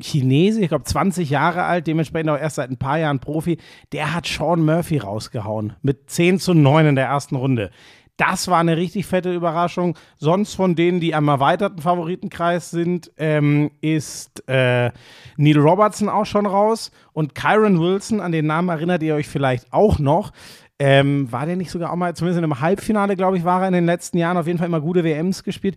Chinese, 0.00 0.60
ich 0.60 0.68
glaube 0.68 0.84
20 0.84 1.30
Jahre 1.30 1.64
alt, 1.64 1.86
dementsprechend 1.86 2.30
auch 2.30 2.38
erst 2.38 2.56
seit 2.56 2.70
ein 2.70 2.76
paar 2.76 2.98
Jahren 2.98 3.20
Profi, 3.20 3.58
der 3.92 4.14
hat 4.14 4.26
Sean 4.26 4.64
Murphy 4.64 4.98
rausgehauen 4.98 5.74
mit 5.82 6.10
10 6.10 6.38
zu 6.38 6.54
9 6.54 6.86
in 6.86 6.96
der 6.96 7.06
ersten 7.06 7.36
Runde. 7.36 7.70
Das 8.16 8.48
war 8.48 8.60
eine 8.60 8.76
richtig 8.78 9.06
fette 9.06 9.34
Überraschung. 9.34 9.96
Sonst 10.16 10.54
von 10.54 10.74
denen, 10.74 11.00
die 11.00 11.14
am 11.14 11.28
erweiterten 11.28 11.82
Favoritenkreis 11.82 12.70
sind, 12.70 13.10
ähm, 13.18 13.70
ist 13.82 14.48
äh, 14.48 14.90
Neil 15.36 15.58
Robertson 15.58 16.08
auch 16.08 16.24
schon 16.24 16.46
raus 16.46 16.90
und 17.12 17.34
Kyron 17.34 17.78
Wilson, 17.78 18.20
an 18.20 18.32
den 18.32 18.46
Namen 18.46 18.70
erinnert 18.70 19.02
ihr 19.02 19.14
euch 19.14 19.28
vielleicht 19.28 19.72
auch 19.72 19.98
noch. 19.98 20.32
Ähm, 20.78 21.30
war 21.32 21.46
der 21.46 21.56
nicht 21.56 21.70
sogar 21.70 21.90
auch 21.90 21.96
mal, 21.96 22.14
zumindest 22.14 22.38
in 22.38 22.44
einem 22.44 22.60
Halbfinale, 22.60 23.16
glaube 23.16 23.38
ich, 23.38 23.44
war 23.44 23.62
er 23.62 23.68
in 23.68 23.74
den 23.74 23.86
letzten 23.86 24.18
Jahren 24.18 24.36
auf 24.36 24.46
jeden 24.46 24.58
Fall 24.58 24.68
immer 24.68 24.80
gute 24.80 25.04
WMs 25.04 25.42
gespielt. 25.42 25.76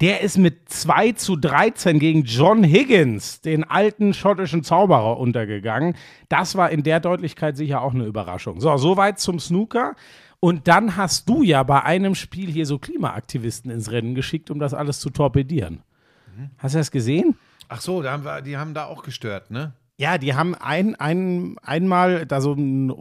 Der 0.00 0.20
ist 0.20 0.38
mit 0.38 0.68
2 0.68 1.12
zu 1.12 1.34
13 1.34 1.98
gegen 1.98 2.22
John 2.22 2.62
Higgins, 2.62 3.40
den 3.40 3.64
alten 3.64 4.14
schottischen 4.14 4.62
Zauberer, 4.62 5.18
untergegangen. 5.18 5.96
Das 6.28 6.54
war 6.54 6.70
in 6.70 6.84
der 6.84 7.00
Deutlichkeit 7.00 7.56
sicher 7.56 7.82
auch 7.82 7.94
eine 7.94 8.04
Überraschung. 8.04 8.60
So, 8.60 8.76
soweit 8.76 9.18
zum 9.18 9.40
Snooker. 9.40 9.96
Und 10.40 10.68
dann 10.68 10.96
hast 10.96 11.28
du 11.28 11.42
ja 11.42 11.64
bei 11.64 11.82
einem 11.82 12.14
Spiel 12.14 12.48
hier 12.48 12.64
so 12.64 12.78
Klimaaktivisten 12.78 13.72
ins 13.72 13.90
Rennen 13.90 14.14
geschickt, 14.14 14.50
um 14.50 14.60
das 14.60 14.72
alles 14.72 15.00
zu 15.00 15.10
torpedieren. 15.10 15.82
Hast 16.58 16.74
du 16.74 16.78
das 16.78 16.92
gesehen? 16.92 17.36
Ach 17.68 17.80
so, 17.80 18.04
haben 18.04 18.24
wir, 18.24 18.40
die 18.40 18.56
haben 18.56 18.74
da 18.74 18.86
auch 18.86 19.02
gestört, 19.02 19.50
ne? 19.50 19.72
Ja, 20.00 20.16
die 20.16 20.34
haben 20.34 20.54
ein, 20.54 20.94
ein, 20.94 21.56
einmal 21.60 22.24
da 22.24 22.40
so 22.40 22.52
ein, 22.52 22.92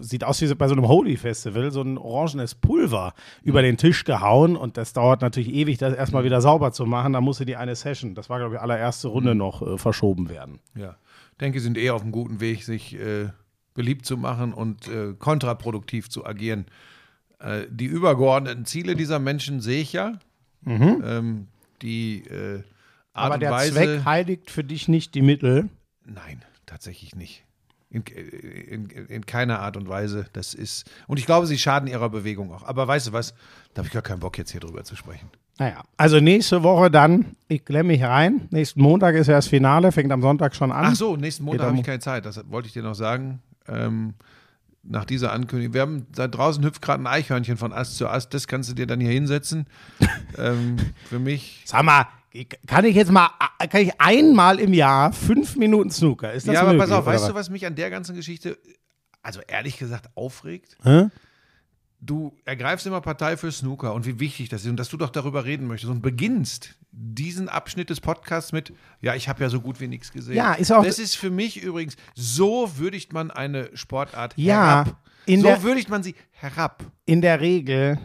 sieht 0.00 0.24
aus 0.24 0.40
wie 0.40 0.52
bei 0.54 0.66
so 0.66 0.74
einem 0.74 0.88
Holy-Festival, 0.88 1.70
so 1.70 1.80
ein 1.80 1.96
orangenes 1.96 2.56
Pulver 2.56 3.14
über 3.44 3.62
den 3.62 3.76
Tisch 3.76 4.02
gehauen 4.02 4.56
und 4.56 4.76
das 4.76 4.92
dauert 4.92 5.20
natürlich 5.20 5.52
ewig, 5.54 5.78
das 5.78 5.94
erstmal 5.94 6.24
wieder 6.24 6.40
sauber 6.40 6.72
zu 6.72 6.86
machen. 6.86 7.12
Da 7.12 7.20
musste 7.20 7.46
die 7.46 7.54
eine 7.54 7.76
Session, 7.76 8.16
das 8.16 8.28
war 8.28 8.40
glaube 8.40 8.56
ich 8.56 8.60
allererste 8.60 9.06
Runde 9.06 9.36
noch 9.36 9.62
äh, 9.62 9.78
verschoben 9.78 10.28
werden. 10.28 10.58
Ja. 10.74 10.96
Denke, 11.40 11.60
sind 11.60 11.78
eher 11.78 11.94
auf 11.94 12.02
einem 12.02 12.10
guten 12.10 12.40
Weg, 12.40 12.64
sich 12.64 12.98
äh, 12.98 13.28
beliebt 13.74 14.04
zu 14.04 14.16
machen 14.16 14.52
und 14.52 14.88
äh, 14.88 15.14
kontraproduktiv 15.16 16.10
zu 16.10 16.26
agieren. 16.26 16.66
Äh, 17.38 17.66
die 17.70 17.86
übergeordneten 17.86 18.64
Ziele 18.64 18.96
dieser 18.96 19.20
Menschen 19.20 19.60
sehe 19.60 19.82
ich 19.82 19.92
ja. 19.92 20.18
Ähm, 20.66 21.46
die 21.80 22.24
äh, 22.26 22.64
Art 23.12 23.26
Aber 23.26 23.38
der 23.38 23.52
Weise. 23.52 23.72
Zweck 23.72 24.04
heiligt 24.04 24.50
für 24.50 24.64
dich 24.64 24.88
nicht 24.88 25.14
die 25.14 25.22
Mittel. 25.22 25.68
Nein, 26.12 26.44
tatsächlich 26.66 27.14
nicht. 27.14 27.44
In, 27.88 28.02
in, 28.02 28.88
in 28.88 29.26
keiner 29.26 29.58
Art 29.60 29.76
und 29.76 29.88
Weise. 29.88 30.26
Das 30.32 30.54
ist. 30.54 30.88
Und 31.08 31.18
ich 31.18 31.26
glaube, 31.26 31.46
sie 31.46 31.58
schaden 31.58 31.88
ihrer 31.88 32.08
Bewegung 32.08 32.52
auch. 32.52 32.62
Aber 32.62 32.86
weißt 32.86 33.08
du 33.08 33.12
was? 33.12 33.34
Da 33.74 33.78
habe 33.78 33.88
ich 33.88 33.92
gar 33.92 34.02
keinen 34.02 34.20
Bock, 34.20 34.38
jetzt 34.38 34.52
hier 34.52 34.60
drüber 34.60 34.84
zu 34.84 34.94
sprechen. 34.94 35.28
Naja, 35.58 35.82
also 35.96 36.20
nächste 36.20 36.62
Woche 36.62 36.90
dann, 36.90 37.36
ich 37.48 37.64
klemme 37.64 37.88
mich 37.88 38.02
rein. 38.02 38.48
Nächsten 38.50 38.80
Montag 38.80 39.14
ist 39.16 39.26
ja 39.26 39.34
das 39.34 39.48
Finale, 39.48 39.92
fängt 39.92 40.10
am 40.12 40.22
Sonntag 40.22 40.54
schon 40.54 40.72
an. 40.72 40.86
Ach 40.86 40.94
so, 40.94 41.16
nächsten 41.16 41.44
Montag 41.44 41.66
habe 41.66 41.76
ich 41.76 41.84
keine 41.84 41.98
Zeit. 41.98 42.24
Das 42.24 42.40
wollte 42.48 42.68
ich 42.68 42.72
dir 42.72 42.82
noch 42.82 42.94
sagen. 42.94 43.42
Ähm, 43.68 44.14
nach 44.82 45.04
dieser 45.04 45.32
Ankündigung. 45.32 45.74
Wir 45.74 45.82
haben 45.82 46.06
da 46.14 46.28
draußen 46.28 46.64
hüpft 46.64 46.80
gerade 46.80 47.02
ein 47.02 47.06
Eichhörnchen 47.06 47.56
von 47.56 47.72
Ast 47.72 47.96
zu 47.96 48.08
Ast. 48.08 48.32
Das 48.32 48.46
kannst 48.46 48.70
du 48.70 48.74
dir 48.74 48.86
dann 48.86 49.00
hier 49.00 49.10
hinsetzen. 49.10 49.66
ähm, 50.38 50.76
für 51.08 51.18
mich. 51.18 51.62
Sag 51.66 51.82
mal, 51.82 52.06
kann 52.66 52.84
ich 52.84 52.94
jetzt 52.96 53.10
mal, 53.10 53.30
kann 53.70 53.82
ich 53.82 54.00
einmal 54.00 54.60
im 54.60 54.72
Jahr 54.72 55.12
fünf 55.12 55.56
Minuten 55.56 55.90
Snooker? 55.90 56.32
Ist 56.32 56.46
das 56.46 56.54
ja, 56.54 56.60
aber 56.62 56.72
möglich, 56.72 56.88
pass 56.90 56.98
auf, 56.98 57.06
weißt 57.06 57.28
du, 57.28 57.34
was 57.34 57.50
mich 57.50 57.66
an 57.66 57.74
der 57.74 57.90
ganzen 57.90 58.14
Geschichte, 58.14 58.58
also 59.22 59.40
ehrlich 59.46 59.78
gesagt, 59.78 60.08
aufregt? 60.14 60.76
Hä? 60.82 61.08
Du 62.02 62.34
ergreifst 62.46 62.86
immer 62.86 63.02
Partei 63.02 63.36
für 63.36 63.52
Snooker 63.52 63.92
und 63.92 64.06
wie 64.06 64.18
wichtig 64.20 64.48
das 64.48 64.62
ist 64.62 64.68
und 64.68 64.78
dass 64.78 64.88
du 64.88 64.96
doch 64.96 65.10
darüber 65.10 65.44
reden 65.44 65.66
möchtest 65.66 65.90
und 65.92 66.00
beginnst 66.00 66.76
diesen 66.92 67.50
Abschnitt 67.50 67.90
des 67.90 68.00
Podcasts 68.00 68.52
mit, 68.52 68.72
ja, 69.02 69.14
ich 69.14 69.28
habe 69.28 69.42
ja 69.42 69.50
so 69.50 69.60
gut 69.60 69.80
wie 69.80 69.86
nichts 69.88 70.10
gesehen. 70.10 70.34
Ja, 70.34 70.54
ist 70.54 70.72
auch- 70.72 70.82
Das 70.82 70.98
ist 70.98 71.16
für 71.16 71.28
mich 71.30 71.62
übrigens, 71.62 71.96
so 72.14 72.70
würdigt 72.78 73.12
man 73.12 73.30
eine 73.30 73.68
Sportart 73.76 74.32
Ja, 74.36 74.86
herab. 74.86 74.96
so 75.28 75.62
würdigt 75.62 75.90
man 75.90 76.02
sie 76.02 76.14
herab. 76.30 76.84
In 77.04 77.20
der 77.20 77.40
Regel 77.42 77.98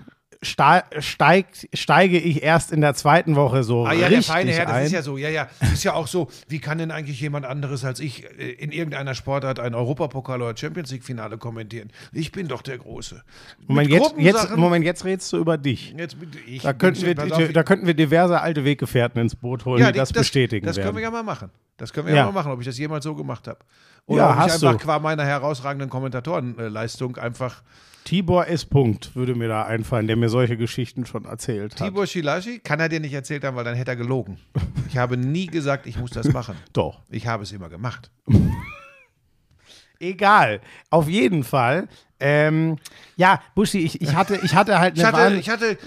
steigt, 0.45 1.67
steige 1.73 2.17
ich 2.19 2.43
erst 2.43 2.71
in 2.71 2.81
der 2.81 2.93
zweiten 2.93 3.35
Woche 3.35 3.63
so 3.63 3.85
Ah 3.85 3.93
ja, 3.93 4.07
der 4.07 4.17
richtig 4.17 4.27
feine 4.27 4.51
Herr, 4.51 4.65
das 4.65 4.73
ein. 4.75 4.85
ist 4.85 4.91
ja 4.91 5.01
so, 5.01 5.17
ja, 5.17 5.29
ja. 5.29 5.47
Ist 5.73 5.83
ja 5.83 5.93
auch 5.93 6.07
so, 6.07 6.29
wie 6.47 6.59
kann 6.59 6.77
denn 6.77 6.91
eigentlich 6.91 7.19
jemand 7.19 7.45
anderes 7.45 7.83
als 7.83 7.99
ich 7.99 8.23
äh, 8.39 8.51
in 8.51 8.71
irgendeiner 8.71 9.15
Sportart 9.15 9.59
ein 9.59 9.73
Europapokal 9.75 10.41
oder 10.41 10.55
Champions 10.55 10.91
League-Finale 10.91 11.37
kommentieren? 11.37 11.91
Ich 12.13 12.31
bin 12.31 12.47
doch 12.47 12.61
der 12.61 12.77
Große. 12.77 13.23
Moment, 13.67 13.89
jetzt, 13.89 14.13
jetzt, 14.17 14.55
Moment, 14.55 14.85
jetzt 14.85 15.03
redest 15.05 15.31
du 15.33 15.37
über 15.37 15.57
dich. 15.57 15.93
Jetzt 15.97 16.17
ich. 16.47 16.61
Da 16.61 16.73
könnten, 16.73 17.01
wir, 17.05 17.19
auf, 17.35 17.51
da 17.51 17.63
könnten 17.63 17.87
wir 17.87 17.93
diverse 17.93 18.39
alte 18.39 18.63
Weggefährten 18.65 19.21
ins 19.21 19.35
Boot 19.35 19.65
holen, 19.65 19.83
die 19.85 19.91
die- 19.91 19.97
das, 19.99 20.13
bestätigen 20.13 20.65
Das 20.65 20.77
werden. 20.77 20.87
können 20.87 20.97
wir 20.97 21.03
ja 21.03 21.11
mal 21.11 21.23
machen. 21.23 21.49
Das 21.77 21.91
können 21.91 22.07
wir 22.07 22.13
ja, 22.13 22.21
Ja. 22.21 22.25
mal 22.27 22.31
machen, 22.31 22.51
ob 22.51 22.59
ich 22.61 22.65
das 22.65 22.77
jemals 22.77 23.03
so 23.03 23.15
gemacht 23.15 23.47
habe. 23.47 23.59
Oder 24.05 24.21
Ja, 24.21 24.29
ob 24.31 24.47
ich 24.47 24.53
einfach 24.53 24.71
du. 24.73 24.77
qua 24.77 24.99
meiner 24.99 25.25
herausragenden 25.25 25.89
Kommentatorenleistung 25.89 27.17
einfach 27.17 27.63
Tibor 28.05 28.47
S. 28.47 28.65
Punkt 28.65 29.15
würde 29.15 29.35
mir 29.35 29.47
da 29.49 29.65
einfallen, 29.65 30.07
der 30.07 30.15
mir 30.15 30.29
solche 30.29 30.55
Geschichten 30.55 31.05
schon 31.05 31.25
erzählt 31.25 31.73
hat. 31.79 31.87
Tibor 31.87 32.07
Shilashi 32.07 32.59
kann 32.59 32.79
er 32.79 32.87
dir 32.87 32.99
nicht 33.01 33.13
erzählt 33.13 33.43
haben, 33.43 33.57
weil 33.57 33.63
dann 33.65 33.75
hätte 33.75 33.91
er 33.91 33.97
gelogen. 33.97 34.37
Ich 34.87 34.97
habe 34.97 35.17
nie 35.17 35.47
gesagt, 35.47 35.87
ich 35.87 35.97
muss 35.97 36.11
das 36.11 36.29
machen. 36.31 36.55
Doch. 36.71 37.01
Ich 37.09 37.27
habe 37.27 37.43
es 37.43 37.51
immer 37.51 37.67
gemacht. 37.67 38.11
Egal. 39.99 40.61
Auf 40.89 41.09
jeden 41.09 41.43
Fall. 41.43 41.87
Ähm, 42.19 42.77
ja, 43.17 43.41
Buschi, 43.55 43.79
ich, 43.79 44.01
ich, 44.01 44.15
hatte, 44.15 44.39
ich 44.43 44.55
hatte 44.55 44.79
halt 44.79 44.97
Ich 44.97 45.05
eine 45.05 45.17
hatte, 45.17 45.33
Wahn- 45.33 45.39
ich 45.39 45.49
hatte, 45.49 45.77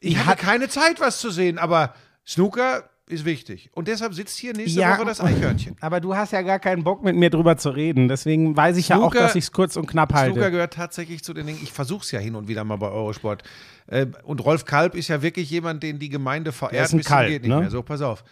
ich 0.00 0.12
Ich 0.12 0.18
hatte 0.18 0.28
hat- 0.28 0.38
keine 0.38 0.68
Zeit, 0.68 1.00
was 1.00 1.20
zu 1.20 1.30
sehen, 1.30 1.58
aber 1.58 1.94
Snooker 2.26 2.90
ist 3.12 3.24
wichtig. 3.24 3.70
Und 3.74 3.86
deshalb 3.88 4.14
sitzt 4.14 4.36
hier 4.38 4.52
nächste 4.54 4.80
Ja. 4.80 4.96
Woche 4.96 5.04
das 5.06 5.20
Eichhörnchen. 5.20 5.76
Aber 5.80 6.00
du 6.00 6.16
hast 6.16 6.32
ja 6.32 6.42
gar 6.42 6.58
keinen 6.58 6.82
Bock 6.82 7.02
mit 7.04 7.14
mir 7.14 7.30
drüber 7.30 7.56
zu 7.56 7.70
reden. 7.70 8.08
Deswegen 8.08 8.56
weiß 8.56 8.76
ich 8.76 8.88
ja 8.88 8.98
auch, 9.00 9.14
dass 9.14 9.34
ich 9.36 9.44
es 9.44 9.52
kurz 9.52 9.76
und 9.76 9.86
knapp 9.86 10.12
halte. 10.12 10.32
Snooker 10.34 10.50
gehört 10.50 10.74
tatsächlich 10.74 11.22
zu 11.22 11.32
den 11.34 11.46
Dingen, 11.46 11.60
ich 11.62 11.72
versuche 11.72 12.02
es 12.02 12.10
ja 12.10 12.18
hin 12.18 12.34
und 12.34 12.48
wieder 12.48 12.64
mal 12.64 12.76
bei 12.76 12.88
Eurosport. 12.88 13.42
Äh, 13.86 14.06
Und 14.24 14.44
Rolf 14.44 14.64
Kalb 14.64 14.94
ist 14.94 15.08
ja 15.08 15.22
wirklich 15.22 15.50
jemand, 15.50 15.82
den 15.82 15.98
die 15.98 16.08
Gemeinde 16.08 16.52
verehrt, 16.52 16.86
ist 16.86 16.92
ein 16.94 16.98
bis 16.98 17.06
Kalb, 17.06 17.28
geht 17.28 17.42
nicht 17.42 17.50
ne? 17.50 17.60
mehr. 17.60 17.70
So, 17.70 17.82
pass 17.82 18.00
auf. 18.02 18.24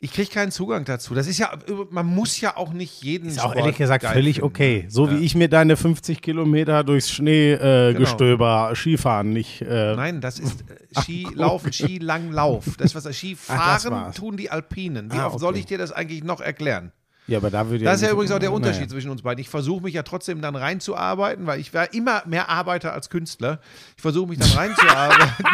Ich 0.00 0.12
kriege 0.12 0.28
keinen 0.30 0.50
Zugang 0.52 0.84
dazu. 0.84 1.14
Das 1.14 1.26
ist 1.26 1.38
ja, 1.38 1.50
man 1.90 2.04
muss 2.06 2.40
ja 2.40 2.56
auch 2.56 2.72
nicht 2.72 3.02
jeden 3.02 3.28
Ist 3.28 3.38
auch 3.38 3.44
Sport 3.44 3.56
ehrlich 3.58 3.76
gesagt 3.78 4.04
völlig 4.04 4.36
finden. 4.36 4.46
okay. 4.48 4.84
So 4.88 5.10
wie 5.10 5.16
ich 5.24 5.34
mir 5.34 5.48
deine 5.48 5.76
50 5.76 6.20
Kilometer 6.20 6.84
durchs 6.84 7.10
Schneegestöber 7.10 7.90
äh, 7.90 7.94
Gestöber 7.94 8.72
Skifahren 8.74 9.30
nicht. 9.32 9.62
Äh, 9.62 9.94
Nein, 9.96 10.20
das 10.20 10.38
ist 10.38 10.62
äh, 10.62 11.00
Skilaufen, 11.00 11.72
Skilanglauf. 11.72 12.76
Das, 12.76 12.94
was 12.94 13.04
Ach, 13.04 13.10
das 13.10 13.16
Skifahren 13.16 14.12
tun 14.12 14.36
die 14.36 14.50
Alpinen. 14.50 15.10
Wie 15.10 15.16
Ah, 15.16 15.28
oft 15.28 15.38
soll 15.38 15.50
okay. 15.50 15.60
ich 15.60 15.66
dir 15.66 15.78
das 15.78 15.92
eigentlich 15.92 16.22
noch 16.24 16.40
erklären? 16.40 16.92
Ja, 17.26 17.38
aber 17.38 17.50
da 17.50 17.68
würde 17.68 17.84
Das 17.84 17.96
ist 17.96 18.02
ja 18.06 18.10
übrigens 18.12 18.32
auch 18.32 18.38
der 18.38 18.52
Unterschied 18.52 18.82
Naja. 18.82 18.90
zwischen 18.92 19.10
uns 19.10 19.22
beiden. 19.22 19.40
Ich 19.40 19.48
versuche 19.48 19.82
mich 19.82 19.94
ja 19.94 20.02
trotzdem 20.02 20.40
dann 20.42 20.56
reinzuarbeiten, 20.56 21.46
weil 21.46 21.58
ich 21.60 21.72
war 21.72 21.92
immer 21.94 22.22
mehr 22.26 22.48
Arbeiter 22.50 22.92
als 22.92 23.08
Künstler. 23.10 23.60
Ich 23.96 24.02
versuche 24.02 24.28
mich 24.28 24.38
dann 24.38 24.50
reinzuarbeiten. 24.56 25.34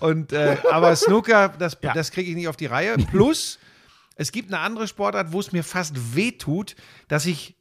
Und 0.00 0.32
äh, 0.32 0.56
aber 0.70 0.94
Snooker, 0.96 1.50
das, 1.58 1.76
Ja. 1.82 1.92
das 1.92 2.10
kriege 2.10 2.30
ich 2.30 2.36
nicht 2.36 2.48
auf 2.48 2.56
die 2.56 2.66
Reihe. 2.66 2.96
Plus, 2.96 3.58
es 4.16 4.32
gibt 4.32 4.52
eine 4.52 4.62
andere 4.62 4.88
Sportart, 4.88 5.32
wo 5.32 5.40
es 5.40 5.52
mir 5.52 5.64
fast 5.64 6.16
wehtut, 6.16 6.74
dass 7.08 7.26
ich 7.26 7.56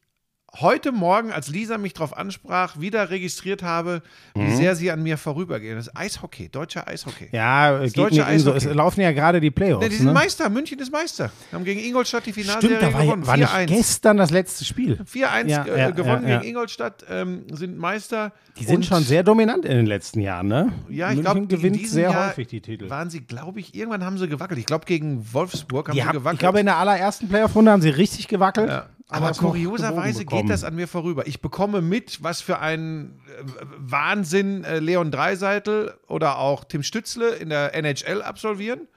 heute 0.59 0.91
Morgen, 0.91 1.31
als 1.31 1.47
Lisa 1.47 1.77
mich 1.77 1.93
darauf 1.93 2.17
ansprach, 2.17 2.79
wieder 2.79 3.09
registriert 3.11 3.61
habe, 3.63 4.01
Mhm. 4.35 4.47
wie 4.47 4.55
sehr 4.55 4.75
sie 4.75 4.89
an 4.91 5.03
mir 5.03 5.17
vorübergehen. 5.17 5.75
Das 5.75 5.87
ist 5.87 5.95
Eishockey, 5.97 6.49
deutscher 6.49 6.87
Eishockey. 6.87 7.29
Ja, 7.31 7.79
geht 7.79 7.97
deutsche 7.97 8.21
in 8.21 8.39
so. 8.39 8.51
Es 8.51 8.63
Eishockey. 8.63 8.75
laufen 8.75 9.01
ja 9.01 9.11
gerade 9.11 9.39
die 9.39 9.51
Playoffs. 9.51 9.83
Ne, 9.83 9.89
die 9.89 9.95
sind 9.97 10.07
ne? 10.07 10.13
Meister, 10.13 10.49
München 10.49 10.79
ist 10.79 10.91
Meister. 10.91 11.31
Haben 11.51 11.63
gegen 11.65 11.79
Ingolstadt 11.79 12.25
die 12.25 12.33
Finalserie 12.33 12.77
Stimmt, 12.77 12.81
da 12.93 12.97
war, 12.97 13.03
gewonnen. 13.05 13.27
war 13.27 13.37
nicht 13.37 13.49
4-1. 13.49 13.65
gestern 13.67 14.17
das 14.17 14.31
letzte 14.31 14.65
Spiel. 14.65 14.99
4-1 15.05 15.49
Ja, 15.49 15.63
äh, 15.65 15.79
ja, 15.79 15.89
gewonnen 15.91 16.27
ja, 16.27 16.37
gegen 16.39 16.49
Ingolstadt, 16.49 17.05
ähm, 17.09 17.43
sind 17.51 17.77
Meister. 17.77 18.31
Die 18.57 18.63
sind 18.65 18.85
schon 18.85 19.03
sehr 19.03 19.23
dominant 19.23 19.65
in 19.65 19.75
den 19.77 19.85
letzten 19.85 20.19
Jahren, 20.19 20.47
ne? 20.47 20.71
Ja, 20.89 21.11
ich 21.11 21.21
glaube, 21.21 21.45
gewinnt 21.47 21.87
sehr 21.87 22.27
häufig 22.27 22.47
die 22.47 22.61
Titel. 22.61 22.89
Waren 22.89 23.09
sie, 23.09 23.21
glaube 23.21 23.59
ich, 23.59 23.75
irgendwann 23.75 24.03
haben 24.03 24.17
sie 24.17 24.27
gewackelt. 24.27 24.59
Ich 24.59 24.65
glaube, 24.65 24.85
gegen 24.85 25.31
Wolfsburg 25.33 25.89
haben 25.89 25.95
Die 25.95 26.01
sie 26.01 26.07
haben, 26.07 26.13
gewackelt. 26.17 26.33
ich 26.35 26.39
glaube, 26.39 26.59
in 26.59 26.65
der 26.65 26.77
allerersten 26.77 27.29
Playoff-Runde 27.29 27.71
haben 27.71 27.81
sie 27.81 27.89
richtig 27.89 28.27
gewackelt. 28.27 28.69
ja. 28.69 28.85
Aber 29.09 29.31
kurioserweise 29.31 30.23
geht 30.23 30.49
das 30.49 30.63
an 30.63 30.75
mir 30.75 30.87
vorüber. 30.87 31.27
Ich 31.27 31.41
bekomme 31.41 31.81
mit, 31.81 32.23
was 32.23 32.41
für 32.41 32.59
ein 32.59 33.19
äh, 33.27 33.43
Wahnsinn 33.77 34.63
äh, 34.63 34.79
Leon 34.79 35.11
Dreiseitel 35.11 35.95
oder 36.07 36.37
auch 36.37 36.63
Tim 36.63 36.83
Stützle 36.83 37.29
in 37.35 37.49
der 37.49 37.73
NHL 37.73 38.21
absolvieren, 38.21 38.87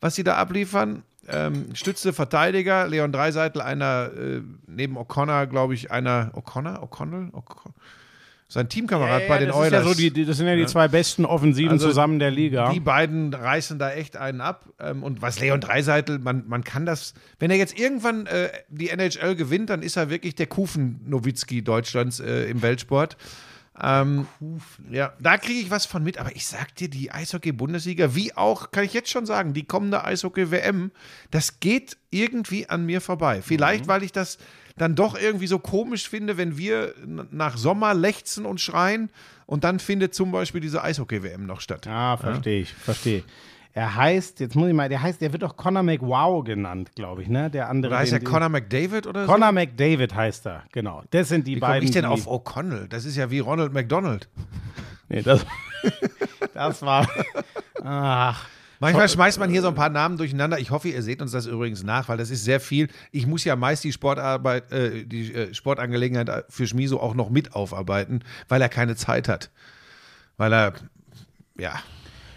was 0.00 0.14
sie 0.14 0.24
da 0.24 0.36
abliefern. 0.36 1.02
Ähm, 1.26 1.74
Stützle 1.74 2.12
Verteidiger, 2.12 2.86
Leon 2.86 3.10
Dreiseitel 3.10 3.62
einer 3.62 4.10
äh, 4.14 4.42
neben 4.66 4.98
O'Connor, 4.98 5.46
glaube 5.46 5.72
ich, 5.72 5.90
einer 5.90 6.30
O'Connor, 6.34 6.82
O'Connell, 6.82 7.30
O'Connor. 7.32 7.74
Sein 8.54 8.68
Teamkamerad 8.68 9.22
Ja, 9.22 9.28
bei 9.28 9.38
den 9.38 9.48
das 9.48 9.56
Oilers. 9.56 9.80
Ist 9.80 9.86
ja 9.86 9.92
so 9.92 9.94
die, 9.94 10.10
die, 10.10 10.24
das 10.24 10.36
sind 10.38 10.46
ja 10.46 10.56
die 10.56 10.66
zwei 10.66 10.88
besten 10.88 11.24
Offensiven 11.26 11.72
Also, 11.72 11.88
zusammen 11.88 12.18
der 12.18 12.30
Liga. 12.30 12.72
Die 12.72 12.80
beiden 12.80 13.34
reißen 13.34 13.78
da 13.78 13.92
echt 13.92 14.16
einen 14.16 14.40
ab. 14.40 14.64
Ähm, 14.80 15.02
Und 15.02 15.20
was 15.20 15.40
Leon 15.40 15.60
Dreiseitel, 15.60 16.18
man, 16.18 16.44
man 16.46 16.64
kann 16.64 16.86
das, 16.86 17.14
wenn 17.38 17.50
er 17.50 17.56
jetzt 17.56 17.78
irgendwann 17.78 18.26
äh, 18.26 18.48
die 18.68 18.88
NHL 18.88 19.34
gewinnt, 19.34 19.70
dann 19.70 19.82
ist 19.82 19.96
er 19.96 20.08
wirklich 20.08 20.34
der 20.34 20.46
Kufen-Nowitzki 20.46 21.62
Deutschlands 21.62 22.20
äh, 22.20 22.44
im 22.44 22.62
Weltsport. 22.62 23.16
Ähm, 23.82 24.28
ja, 24.88 25.14
da 25.18 25.36
kriege 25.36 25.58
ich 25.58 25.70
was 25.70 25.84
von 25.84 26.04
mit, 26.04 26.18
aber 26.18 26.36
ich 26.36 26.46
sag 26.46 26.76
dir, 26.76 26.88
die 26.88 27.10
Eishockey-Bundesliga, 27.10 28.14
wie 28.14 28.32
auch, 28.36 28.70
kann 28.70 28.84
ich 28.84 28.92
jetzt 28.92 29.10
schon 29.10 29.26
sagen, 29.26 29.52
die 29.52 29.64
kommende 29.64 30.04
Eishockey-WM, 30.04 30.92
das 31.32 31.58
geht 31.58 31.96
irgendwie 32.10 32.68
an 32.68 32.86
mir 32.86 33.00
vorbei. 33.00 33.42
Vielleicht, 33.42 33.88
weil 33.88 34.04
ich 34.04 34.12
das 34.12 34.38
dann 34.76 34.94
doch 34.94 35.18
irgendwie 35.18 35.46
so 35.46 35.58
komisch 35.58 36.08
finde, 36.08 36.36
wenn 36.36 36.58
wir 36.58 36.94
nach 37.30 37.56
Sommer 37.56 37.94
lechzen 37.94 38.44
und 38.44 38.60
schreien 38.60 39.10
und 39.46 39.64
dann 39.64 39.78
findet 39.78 40.14
zum 40.14 40.32
Beispiel 40.32 40.60
diese 40.60 40.82
Eishockey-WM 40.82 41.46
noch 41.46 41.60
statt. 41.60 41.86
Ah, 41.86 42.16
verstehe 42.16 42.62
ich, 42.62 42.72
verstehe. 42.72 43.22
Er 43.76 43.96
heißt, 43.96 44.38
jetzt 44.38 44.54
muss 44.54 44.68
ich 44.68 44.74
mal, 44.74 44.88
der 44.88 45.02
heißt, 45.02 45.20
der 45.20 45.32
wird 45.32 45.42
doch 45.42 45.56
Conor 45.56 45.82
McWow 45.82 46.44
genannt, 46.44 46.92
glaube 46.94 47.22
ich, 47.22 47.28
ne? 47.28 47.50
Der 47.50 47.68
andere. 47.68 47.90
Oder 47.90 47.98
heißt 47.98 48.12
er 48.12 48.20
Conor 48.20 48.48
McDavid 48.48 49.06
oder 49.08 49.26
so? 49.26 49.32
Conor 49.32 49.50
McDavid 49.50 50.14
heißt 50.14 50.46
er, 50.46 50.62
genau. 50.70 51.02
Das 51.10 51.28
sind 51.28 51.46
die 51.48 51.56
Wie 51.56 51.60
komme 51.60 51.72
beiden. 51.72 51.88
ich 51.88 51.92
denn 51.92 52.04
auf 52.04 52.28
O'Connell? 52.28 52.86
Das 52.86 53.04
ist 53.04 53.16
ja 53.16 53.32
wie 53.32 53.40
Ronald 53.40 53.72
McDonald. 53.72 54.28
Nee, 55.08 55.22
das, 55.22 55.44
das 56.54 56.82
war. 56.82 57.08
Ach. 57.82 58.46
Manchmal 58.84 59.08
schmeißt 59.08 59.38
man 59.38 59.50
hier 59.50 59.62
so 59.62 59.68
ein 59.68 59.74
paar 59.74 59.88
Namen 59.88 60.18
durcheinander. 60.18 60.58
Ich 60.58 60.70
hoffe, 60.70 60.88
ihr 60.88 61.02
seht 61.02 61.22
uns 61.22 61.32
das 61.32 61.46
übrigens 61.46 61.82
nach, 61.82 62.08
weil 62.08 62.18
das 62.18 62.30
ist 62.30 62.44
sehr 62.44 62.60
viel. 62.60 62.88
Ich 63.12 63.26
muss 63.26 63.44
ja 63.44 63.56
meist 63.56 63.82
die 63.82 63.92
Sportarbeit, 63.92 64.70
äh, 64.72 65.04
die 65.04 65.32
äh, 65.32 65.54
Sportangelegenheit 65.54 66.44
für 66.50 66.66
Schmiso 66.66 67.00
auch 67.00 67.14
noch 67.14 67.30
mit 67.30 67.54
aufarbeiten, 67.54 68.20
weil 68.48 68.60
er 68.60 68.68
keine 68.68 68.94
Zeit 68.96 69.28
hat. 69.28 69.50
Weil 70.36 70.52
er, 70.52 70.74
ja, 71.58 71.80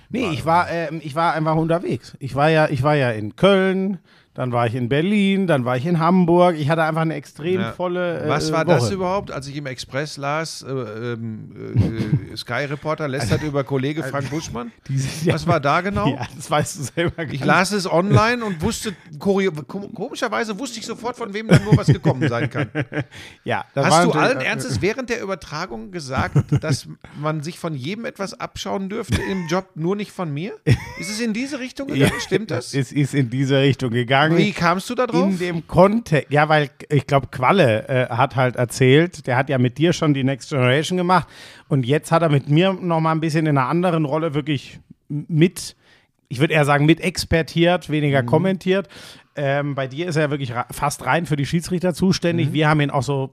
Nee, 0.09 0.29
ich 0.29 0.45
war, 0.45 0.69
ähm, 0.69 1.01
ich 1.03 1.15
war 1.15 1.33
einfach 1.33 1.55
unterwegs. 1.55 2.15
Ich 2.19 2.33
war 2.33 2.49
ja, 2.49 2.69
ich 2.69 2.81
war 2.81 2.95
ja 2.95 3.11
in 3.11 3.35
Köln, 3.35 3.99
dann 4.37 4.51
war 4.51 4.67
ich 4.67 4.75
in 4.75 4.87
Berlin, 4.87 5.47
dann 5.47 5.65
war 5.65 5.77
ich 5.77 5.85
in 5.87 5.97
Hamburg. 5.97 6.55
Ich 6.59 6.69
hatte 6.69 6.83
einfach 6.83 7.01
eine 7.01 7.15
extrem 7.15 7.59
Ja. 7.59 7.71
volle. 7.73 8.21
Äh, 8.21 8.29
Was 8.29 8.51
war 8.51 8.67
Woche. 8.67 8.75
das 8.75 8.91
überhaupt, 8.91 9.31
als 9.31 9.47
ich 9.47 9.55
im 9.57 9.65
Express 9.65 10.17
las, 10.17 10.61
äh, 10.61 10.69
ähm, 10.71 11.51
äh, 12.31 12.37
Sky 12.37 12.65
Reporter 12.65 13.07
lästert 13.07 13.41
über 13.41 13.63
Kollege 13.63 14.03
Frank 14.03 14.29
Buschmann? 14.29 14.71
Dieses 14.87 15.25
Was 15.25 15.47
war 15.47 15.59
da 15.59 15.81
genau? 15.87 16.07
Ja, 16.07 16.27
das 16.35 16.51
weißt 16.51 16.77
du 16.77 16.83
selber. 16.83 17.23
Ich 17.23 17.39
ganz- 17.39 17.45
las 17.45 17.71
es 17.71 17.91
online 17.91 18.45
und 18.45 18.61
wusste, 18.61 18.93
komischerweise 19.17 20.59
wusste 20.59 20.79
ich 20.79 20.85
sofort, 20.85 21.17
von 21.17 21.33
wem 21.33 21.47
da 21.47 21.57
nur 21.59 21.75
was 21.75 21.87
gekommen 21.87 22.27
sein 22.29 22.49
kann. 22.49 22.69
Ja, 23.43 23.65
das 23.73 23.85
Hast 23.87 24.05
du 24.05 24.11
allen 24.11 24.39
Ernstes 24.41 24.81
während 24.81 25.09
der 25.09 25.21
Übertragung 25.21 25.91
gesagt, 25.91 26.35
dass 26.61 26.87
man 27.19 27.41
sich 27.41 27.57
von 27.59 27.73
jedem 27.73 28.05
etwas 28.05 28.39
abschauen 28.39 28.89
dürfte 28.89 29.21
im 29.31 29.47
Job, 29.47 29.69
nur 29.75 29.95
nicht 29.95 30.11
von 30.11 30.31
mir? 30.33 30.53
Ist 30.99 31.09
es 31.09 31.19
in 31.19 31.33
diese 31.33 31.59
Richtung 31.59 31.87
gegangen? 31.93 32.11
Stimmt 32.19 32.51
das? 32.51 32.73
Es 32.73 32.91
ist 32.91 33.13
in 33.13 33.29
diese 33.29 33.59
Richtung 33.59 33.91
gegangen. 33.91 34.26
Wie 34.35 34.51
kamst 34.51 34.89
du 34.89 34.95
da 34.95 35.07
drauf? 35.07 35.23
In 35.29 35.37
dem 35.39 35.67
Kontext, 35.67 36.31
ja, 36.31 36.49
weil 36.49 36.69
ich 36.89 37.07
glaube, 37.07 37.27
Qualle 37.27 37.87
äh, 37.87 38.09
hat 38.09 38.35
halt 38.35 38.55
erzählt, 38.57 39.27
der 39.27 39.37
hat 39.37 39.49
ja 39.49 39.57
mit 39.57 39.77
dir 39.77 39.93
schon 39.93 40.13
die 40.13 40.23
Next 40.23 40.49
Generation 40.49 40.97
gemacht 40.97 41.27
und 41.69 41.85
jetzt 41.85 42.11
hat 42.11 42.21
er 42.23 42.29
mit 42.29 42.49
mir 42.49 42.73
noch 42.73 42.99
mal 42.99 43.11
ein 43.11 43.19
bisschen 43.21 43.45
in 43.45 43.57
einer 43.57 43.67
anderen 43.69 44.05
Rolle 44.05 44.33
wirklich 44.33 44.79
mit, 45.07 45.75
ich 46.27 46.39
würde 46.39 46.53
eher 46.53 46.65
sagen, 46.65 46.85
mit 46.85 46.99
expertiert, 46.99 47.89
weniger 47.89 48.23
Mhm. 48.23 48.27
kommentiert. 48.27 48.87
Ähm, 49.35 49.75
bei 49.75 49.87
dir 49.87 50.07
ist 50.07 50.15
er 50.15 50.31
wirklich 50.31 50.51
fast 50.71 51.05
rein 51.05 51.25
für 51.27 51.35
die 51.35 51.45
Schiedsrichter 51.45 51.89
Mhm. 51.91 51.95
zuständig. 51.95 52.53
Wir 52.53 52.67
haben 52.67 52.81
ihn 52.81 52.89
auch 52.89 53.03
so 53.03 53.31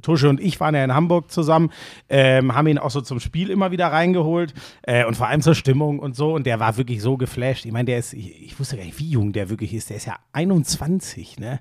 Tusche 0.00 0.28
und 0.28 0.40
ich 0.40 0.60
waren 0.60 0.74
ja 0.74 0.84
in 0.84 0.94
Hamburg 0.94 1.30
zusammen, 1.30 1.70
ähm, 2.08 2.54
haben 2.54 2.66
ihn 2.66 2.78
auch 2.78 2.90
so 2.90 3.00
zum 3.00 3.20
Spiel 3.20 3.50
immer 3.50 3.70
wieder 3.70 3.88
reingeholt 3.88 4.54
äh, 4.82 5.04
und 5.04 5.16
vor 5.16 5.28
allem 5.28 5.42
zur 5.42 5.54
Stimmung 5.54 5.98
und 5.98 6.16
so. 6.16 6.34
Und 6.34 6.46
der 6.46 6.60
war 6.60 6.76
wirklich 6.76 7.02
so 7.02 7.16
geflasht. 7.16 7.66
Ich 7.66 7.72
meine, 7.72 7.86
der 7.86 7.98
ist, 7.98 8.12
ich, 8.12 8.42
ich 8.42 8.58
wusste 8.58 8.76
gar 8.76 8.84
nicht, 8.84 8.98
wie 8.98 9.10
jung 9.10 9.32
der 9.32 9.50
wirklich 9.50 9.74
ist. 9.74 9.90
Der 9.90 9.96
ist 9.96 10.06
ja 10.06 10.16
21, 10.32 11.38
ne? 11.38 11.60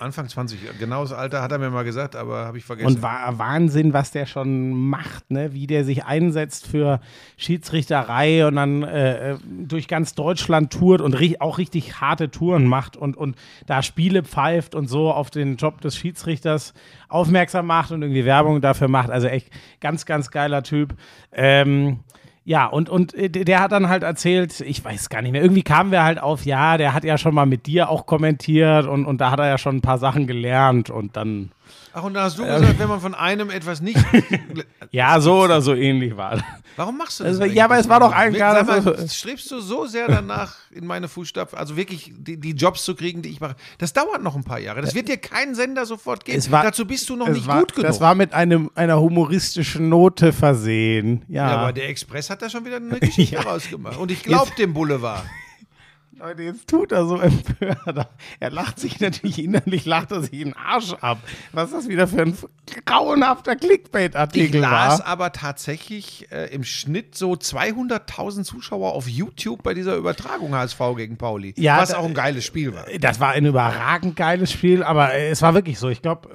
Anfang 0.00 0.28
20, 0.28 0.78
genaues 0.78 1.12
Alter 1.12 1.42
hat 1.42 1.52
er 1.52 1.58
mir 1.58 1.68
mal 1.68 1.82
gesagt, 1.82 2.16
aber 2.16 2.46
habe 2.46 2.56
ich 2.56 2.64
vergessen. 2.64 2.86
Und 2.86 3.02
war 3.02 3.38
Wahnsinn, 3.38 3.92
was 3.92 4.10
der 4.10 4.24
schon 4.24 4.72
macht, 4.72 5.30
ne? 5.30 5.52
wie 5.52 5.66
der 5.66 5.84
sich 5.84 6.06
einsetzt 6.06 6.66
für 6.66 7.00
Schiedsrichterei 7.36 8.46
und 8.46 8.56
dann 8.56 8.82
äh, 8.82 9.32
äh, 9.32 9.38
durch 9.44 9.86
ganz 9.86 10.14
Deutschland 10.14 10.72
tourt 10.72 11.02
und 11.02 11.12
ri 11.12 11.36
auch 11.38 11.58
richtig 11.58 12.00
harte 12.00 12.30
Touren 12.30 12.66
macht 12.66 12.96
und, 12.96 13.16
und 13.16 13.36
da 13.66 13.82
Spiele 13.82 14.22
pfeift 14.22 14.74
und 14.74 14.88
so 14.88 15.12
auf 15.12 15.28
den 15.28 15.56
Job 15.56 15.82
des 15.82 15.96
Schiedsrichters 15.96 16.72
aufmerksam 17.08 17.66
macht 17.66 17.90
und 17.90 18.00
irgendwie 18.00 18.24
Werbung 18.24 18.62
dafür 18.62 18.88
macht. 18.88 19.10
Also 19.10 19.26
echt 19.26 19.50
ganz, 19.80 20.06
ganz 20.06 20.30
geiler 20.30 20.62
Typ. 20.62 20.94
Ähm, 21.30 22.00
ja, 22.48 22.64
und, 22.64 22.88
und 22.88 23.12
äh, 23.12 23.28
der 23.28 23.60
hat 23.60 23.72
dann 23.72 23.90
halt 23.90 24.02
erzählt, 24.02 24.60
ich 24.62 24.82
weiß 24.82 25.10
gar 25.10 25.20
nicht 25.20 25.32
mehr, 25.32 25.42
irgendwie 25.42 25.62
kamen 25.62 25.92
wir 25.92 26.02
halt 26.02 26.18
auf, 26.18 26.46
ja, 26.46 26.78
der 26.78 26.94
hat 26.94 27.04
ja 27.04 27.18
schon 27.18 27.34
mal 27.34 27.44
mit 27.44 27.66
dir 27.66 27.90
auch 27.90 28.06
kommentiert 28.06 28.86
und, 28.86 29.04
und 29.04 29.20
da 29.20 29.30
hat 29.30 29.38
er 29.38 29.48
ja 29.48 29.58
schon 29.58 29.76
ein 29.76 29.80
paar 29.82 29.98
Sachen 29.98 30.26
gelernt 30.26 30.88
und 30.88 31.14
dann. 31.14 31.50
Ach, 31.92 32.02
und 32.02 32.14
da 32.14 32.22
hast 32.24 32.38
du 32.38 32.44
gesagt, 32.44 32.78
wenn 32.78 32.88
man 32.88 33.00
von 33.00 33.14
einem 33.14 33.50
etwas 33.50 33.80
nicht. 33.80 33.98
Ja, 34.90 35.20
so 35.20 35.42
oder 35.42 35.60
so 35.60 35.74
ähnlich 35.74 36.16
war 36.16 36.36
das. 36.36 36.44
Warum 36.76 36.96
machst 36.96 37.20
du 37.20 37.24
das? 37.24 37.32
Also, 37.32 37.42
eigentlich? 37.42 37.56
ja, 37.56 37.66
aber 37.66 37.78
es 37.78 37.88
war 37.90 38.00
doch 38.00 38.10
ein 38.12 38.32
Sag 38.34 38.66
mal, 38.66 38.80
geiler- 38.80 39.06
Strebst 39.08 39.50
du 39.50 39.60
so 39.60 39.84
sehr 39.84 40.08
danach 40.08 40.54
in 40.70 40.86
meine 40.86 41.08
Fußstapfen, 41.08 41.58
also 41.58 41.76
wirklich 41.76 42.10
die, 42.16 42.38
die 42.40 42.52
Jobs 42.52 42.84
zu 42.86 42.94
kriegen, 42.94 43.20
die 43.20 43.28
ich 43.28 43.38
mache? 43.40 43.56
Das 43.76 43.92
dauert 43.92 44.22
noch 44.22 44.34
ein 44.34 44.44
paar 44.44 44.58
Jahre. 44.58 44.80
Das 44.80 44.94
wird 44.94 45.08
dir 45.08 45.18
kein 45.18 45.54
Sender 45.54 45.84
sofort 45.84 46.24
geben. 46.24 46.38
Es 46.38 46.50
war- 46.50 46.62
Dazu 46.62 46.86
bist 46.86 47.06
du 47.10 47.16
noch 47.16 47.28
nicht 47.28 47.46
war, 47.46 47.58
gut 47.60 47.74
genug. 47.74 47.86
Das 47.86 48.00
war 48.00 48.14
mit 48.14 48.32
einem, 48.32 48.70
einer 48.74 48.98
humoristischen 48.98 49.90
Note 49.90 50.32
versehen. 50.32 51.22
Ja, 51.28 51.50
ja, 51.50 51.56
aber 51.58 51.72
der 51.74 51.90
Express 51.90 52.30
hat 52.30 52.40
da 52.40 52.48
schon 52.48 52.64
wieder 52.64 52.76
eine 52.76 52.98
Geschichte 53.00 53.34
Ja. 53.34 53.42
rausgemacht. 53.42 53.98
Und 53.98 54.10
ich 54.10 54.22
glaub 54.22 54.56
dem 54.56 54.72
Boulevard. 54.72 55.22
Leute, 56.18 56.42
jetzt 56.42 56.68
tut 56.68 56.92
er 56.92 57.06
so 57.06 57.18
empört. 57.20 58.08
Er 58.40 58.50
lacht 58.50 58.78
sich 58.80 58.98
natürlich 59.00 59.38
innerlich, 59.42 59.84
lacht 59.86 60.10
er 60.10 60.20
sich 60.22 60.30
den 60.30 60.54
Arsch 60.54 60.92
ab. 61.00 61.18
Was 61.52 61.66
ist 61.70 61.74
das 61.74 61.88
wieder 61.88 62.08
für 62.08 62.22
ein 62.22 62.36
grauenhafter 62.84 63.52
Ich 63.52 63.60
Clickbait-Artikel 63.60 64.60
las 64.60 65.00
war? 65.00 65.06
aber 65.06 65.32
tatsächlich 65.32 66.30
äh, 66.32 66.46
im 66.52 66.64
Schnitt 66.64 67.14
so 67.14 67.32
200.000 67.32 68.42
Zuschauer 68.44 68.92
auf 68.94 69.08
YouTube 69.08 69.62
bei 69.62 69.74
dieser 69.74 69.96
Übertragung 69.96 70.54
HSV 70.54 70.80
gegen 70.96 71.16
Pauli. 71.16 71.54
Ja, 71.56 71.78
was 71.78 71.90
da- 71.90 71.98
auch 71.98 72.04
ein 72.04 72.14
geiles 72.14 72.44
Spiel 72.44 72.74
war. 72.74 72.86
Das 73.00 73.20
war 73.20 73.30
ein 73.30 73.46
überragend 73.46 74.16
geiles 74.16 74.52
Spiel, 74.52 74.82
aber 74.82 75.14
es 75.14 75.40
war 75.42 75.54
wirklich 75.54 75.78
so. 75.78 75.88
Ich 75.88 76.02
glaube, 76.02 76.28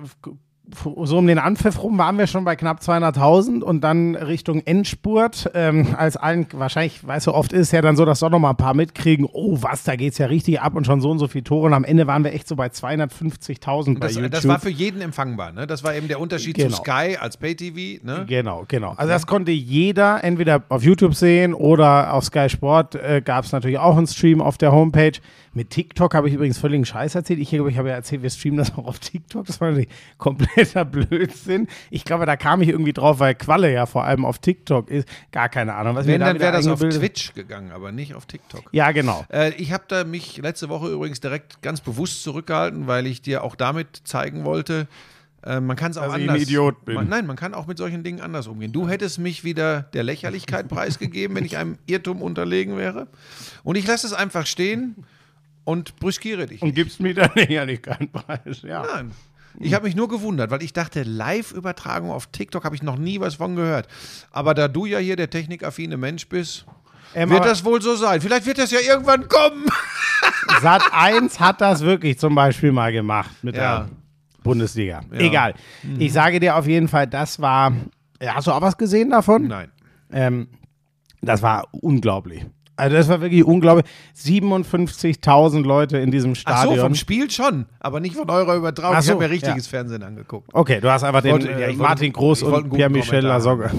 so 1.03 1.17
um 1.17 1.27
den 1.27 1.39
Anpfiff 1.39 1.83
rum 1.83 1.97
waren 1.97 2.17
wir 2.17 2.25
schon 2.25 2.45
bei 2.45 2.55
knapp 2.55 2.79
200.000 2.79 3.61
und 3.61 3.81
dann 3.83 4.15
Richtung 4.15 4.61
Endspurt, 4.61 5.51
ähm, 5.53 5.93
als 5.97 6.15
allen 6.17 6.47
wahrscheinlich, 6.53 7.05
weißt 7.05 7.27
du, 7.27 7.33
oft 7.33 7.51
ist 7.51 7.71
ja 7.73 7.81
dann 7.81 7.97
so, 7.97 8.05
dass 8.05 8.19
doch 8.21 8.29
noch 8.29 8.39
mal 8.39 8.51
ein 8.51 8.55
paar 8.55 8.73
mitkriegen, 8.73 9.27
oh 9.31 9.57
was, 9.61 9.83
da 9.83 9.95
geht's 9.97 10.17
ja 10.19 10.27
richtig 10.27 10.61
ab 10.61 10.75
und 10.75 10.85
schon 10.85 11.01
so 11.01 11.11
und 11.11 11.19
so 11.19 11.27
viele 11.27 11.43
Tore 11.43 11.67
und 11.67 11.73
am 11.73 11.83
Ende 11.83 12.07
waren 12.07 12.23
wir 12.23 12.33
echt 12.33 12.47
so 12.47 12.55
bei 12.55 12.67
250.000 12.67 13.99
bei 13.99 14.07
Das, 14.07 14.15
YouTube. 14.15 14.31
das 14.31 14.47
war 14.47 14.59
für 14.59 14.69
jeden 14.69 15.01
empfangbar. 15.01 15.51
Ne? 15.51 15.67
Das 15.67 15.83
war 15.83 15.95
eben 15.95 16.07
der 16.07 16.19
Unterschied 16.19 16.55
Genau. 16.55 16.69
zu 16.69 16.75
Sky 16.77 17.17
als 17.19 17.37
Pay-TV. 17.37 18.03
Ne? 18.05 18.25
Genau, 18.27 18.63
genau. 18.67 18.93
Also 18.95 19.09
das 19.11 19.27
konnte 19.27 19.51
jeder 19.51 20.23
entweder 20.23 20.63
auf 20.69 20.83
YouTube 20.83 21.13
sehen 21.15 21.53
oder 21.53 22.13
auf 22.13 22.23
Sky 22.25 22.49
Sport 22.49 22.95
äh, 22.95 23.21
gab 23.23 23.45
es 23.45 23.51
natürlich 23.51 23.79
auch 23.79 23.97
einen 23.97 24.07
Stream 24.07 24.41
auf 24.41 24.57
der 24.57 24.71
Homepage. 24.71 25.13
Mit 25.53 25.69
TikTok 25.69 26.15
habe 26.15 26.27
ich 26.27 26.33
übrigens 26.33 26.57
völligen 26.57 26.83
Scheiß 26.83 27.13
erzählt. 27.13 27.39
Ich 27.39 27.49
glaube, 27.49 27.69
ich 27.69 27.77
habe 27.77 27.89
ja 27.89 27.95
erzählt, 27.95 28.23
wir 28.23 28.29
streamen 28.31 28.57
das 28.57 28.73
auch 28.73 28.85
auf 28.85 28.99
TikTok. 28.99 29.45
Das 29.45 29.61
war 29.61 29.69
natürlich 29.69 29.89
kompletter 30.17 30.83
Blödsinn. 30.85 31.67
Ich 31.91 32.05
glaube, 32.05 32.25
da 32.25 32.35
kam 32.35 32.61
ich 32.61 32.69
irgendwie 32.69 32.93
drauf, 32.93 33.19
weil 33.19 33.35
Qualle 33.35 33.71
ja 33.71 33.85
vor 33.85 34.03
allem 34.03 34.25
auf 34.25 34.39
TikTok 34.39 34.89
ist. 34.89 35.07
Gar 35.31 35.49
keine 35.49 35.75
Ahnung. 35.75 35.95
Was 35.95 36.07
Wenn, 36.07 36.21
dann 36.21 36.39
wäre 36.39 36.53
das 36.53 36.67
auf 36.67 36.79
Twitch 36.79 37.33
gegangen, 37.33 37.71
aber 37.71 37.91
nicht 37.91 38.15
auf 38.15 38.25
TikTok. 38.25 38.63
Ja, 38.71 38.91
genau. 38.91 39.25
Äh, 39.31 39.53
ich 39.55 39.71
habe 39.71 39.83
da 39.87 40.03
mich 40.03 40.37
letzte 40.37 40.69
Woche 40.69 40.89
übrigens 40.89 41.19
direkt 41.19 41.61
ganz 41.61 41.81
bewusst 41.81 42.23
zurückgehalten, 42.23 42.87
weil 42.87 43.05
ich 43.05 43.21
dir 43.21 43.43
auch 43.43 43.55
damit 43.55 44.01
zeigen 44.05 44.45
wollte, 44.45 44.87
äh, 45.45 45.59
man 45.59 45.75
kann 45.75 45.91
es 45.91 45.97
auch 45.97 46.05
Dass 46.05 46.17
ich 46.17 46.23
ein 46.23 46.29
anders. 46.29 46.43
Idiot 46.43 46.85
bin. 46.85 46.95
Man, 46.95 47.09
nein, 47.09 47.27
man 47.27 47.35
kann 47.35 47.53
auch 47.53 47.67
mit 47.67 47.77
solchen 47.77 48.03
Dingen 48.03 48.21
anders 48.21 48.47
umgehen. 48.47 48.71
Du 48.71 48.87
hättest 48.87 49.19
mich 49.19 49.43
wieder 49.43 49.83
der 49.93 50.03
Lächerlichkeit 50.03 50.67
preisgegeben, 50.69 51.35
wenn 51.35 51.45
ich 51.45 51.57
einem 51.57 51.77
Irrtum 51.85 52.21
unterlegen 52.21 52.77
wäre. 52.77 53.07
Und 53.63 53.75
ich 53.75 53.85
lasse 53.85 54.07
es 54.07 54.13
einfach 54.13 54.47
stehen 54.47 54.95
und 55.63 55.95
brüskiere 55.97 56.45
dich. 56.47 56.61
Und 56.61 56.73
gibst 56.75 56.99
mir 56.99 57.13
dann 57.13 57.31
ehrlich 57.35 57.81
keinen 57.81 58.11
Preis. 58.11 58.61
Ja. 58.63 58.83
Nein. 58.83 59.11
Ich 59.59 59.73
habe 59.75 59.85
mich 59.85 59.95
nur 59.95 60.07
gewundert, 60.09 60.49
weil 60.49 60.63
ich 60.63 60.73
dachte, 60.73 61.03
Live-Übertragung 61.03 62.09
auf 62.11 62.27
TikTok 62.27 62.63
habe 62.65 62.75
ich 62.75 62.81
noch 62.81 62.97
nie 62.97 63.19
was 63.19 63.35
von 63.35 63.55
gehört. 63.55 63.87
Aber 64.31 64.53
da 64.55 64.67
du 64.67 64.85
ja 64.87 64.97
hier 64.97 65.15
der 65.15 65.29
technikaffine 65.29 65.95
Mensch 65.97 66.27
bist, 66.27 66.65
Ähm, 67.13 67.29
wird 67.29 67.45
das 67.45 67.63
wohl 67.63 67.79
so 67.79 67.95
sein. 67.95 68.19
Vielleicht 68.21 68.47
wird 68.47 68.57
das 68.57 68.71
ja 68.71 68.79
irgendwann 68.79 69.27
kommen. 69.29 69.65
Sat 70.61 70.81
1 70.91 71.39
hat 71.39 71.61
das 71.61 71.81
wirklich 71.81 72.17
zum 72.17 72.33
Beispiel 72.33 72.71
mal 72.71 72.91
gemacht 72.91 73.31
mit 73.43 73.55
Ja. 73.55 73.81
der 73.81 73.89
Bundesliga. 74.41 75.01
Egal. 75.11 75.53
Ich 75.99 76.11
sage 76.13 76.39
dir 76.39 76.55
auf 76.55 76.65
jeden 76.67 76.87
Fall, 76.87 77.05
das 77.05 77.39
war. 77.39 77.73
Ja, 78.19 78.33
Hast 78.35 78.47
du 78.47 78.51
auch 78.51 78.61
was 78.61 78.75
gesehen 78.77 79.11
davon? 79.11 79.47
Nein. 79.47 79.71
Ähm, 80.11 80.47
das 81.21 81.41
war 81.43 81.67
unglaublich. 81.71 82.43
Also 82.83 82.97
das 82.97 83.07
war 83.07 83.21
wirklich 83.21 83.43
unglaublich. 83.45 83.85
57.000 84.17 85.63
Leute 85.63 85.97
in 85.99 86.11
diesem 86.11 86.31
Ach 86.31 86.35
so, 86.35 86.41
Stadion. 86.41 86.79
vom 86.79 86.95
Spiel 86.95 87.31
schon, 87.31 87.65
aber 87.79 87.99
nicht 87.99 88.15
von 88.15 88.29
eurer 88.29 88.55
Übertragung. 88.55 88.95
Ach 88.95 88.99
ich 88.99 89.05
so, 89.05 89.13
habe 89.13 89.23
mir 89.23 89.29
richtiges 89.29 89.65
ja. 89.65 89.69
Fernsehen 89.69 90.03
angeguckt. 90.03 90.49
okay, 90.53 90.79
du 90.81 90.89
hast 90.91 91.03
einfach 91.03 91.21
den 91.21 91.31
wollte- 91.33 91.51
äh, 91.51 91.61
ja, 91.61 91.67
ich 91.69 91.77
Martin 91.77 92.07
wollte- 92.07 92.11
Groß 92.19 92.41
ich 92.41 92.47
und 92.47 92.69
Pierre-Michel 92.73 93.23
Lasogga. 93.25 93.71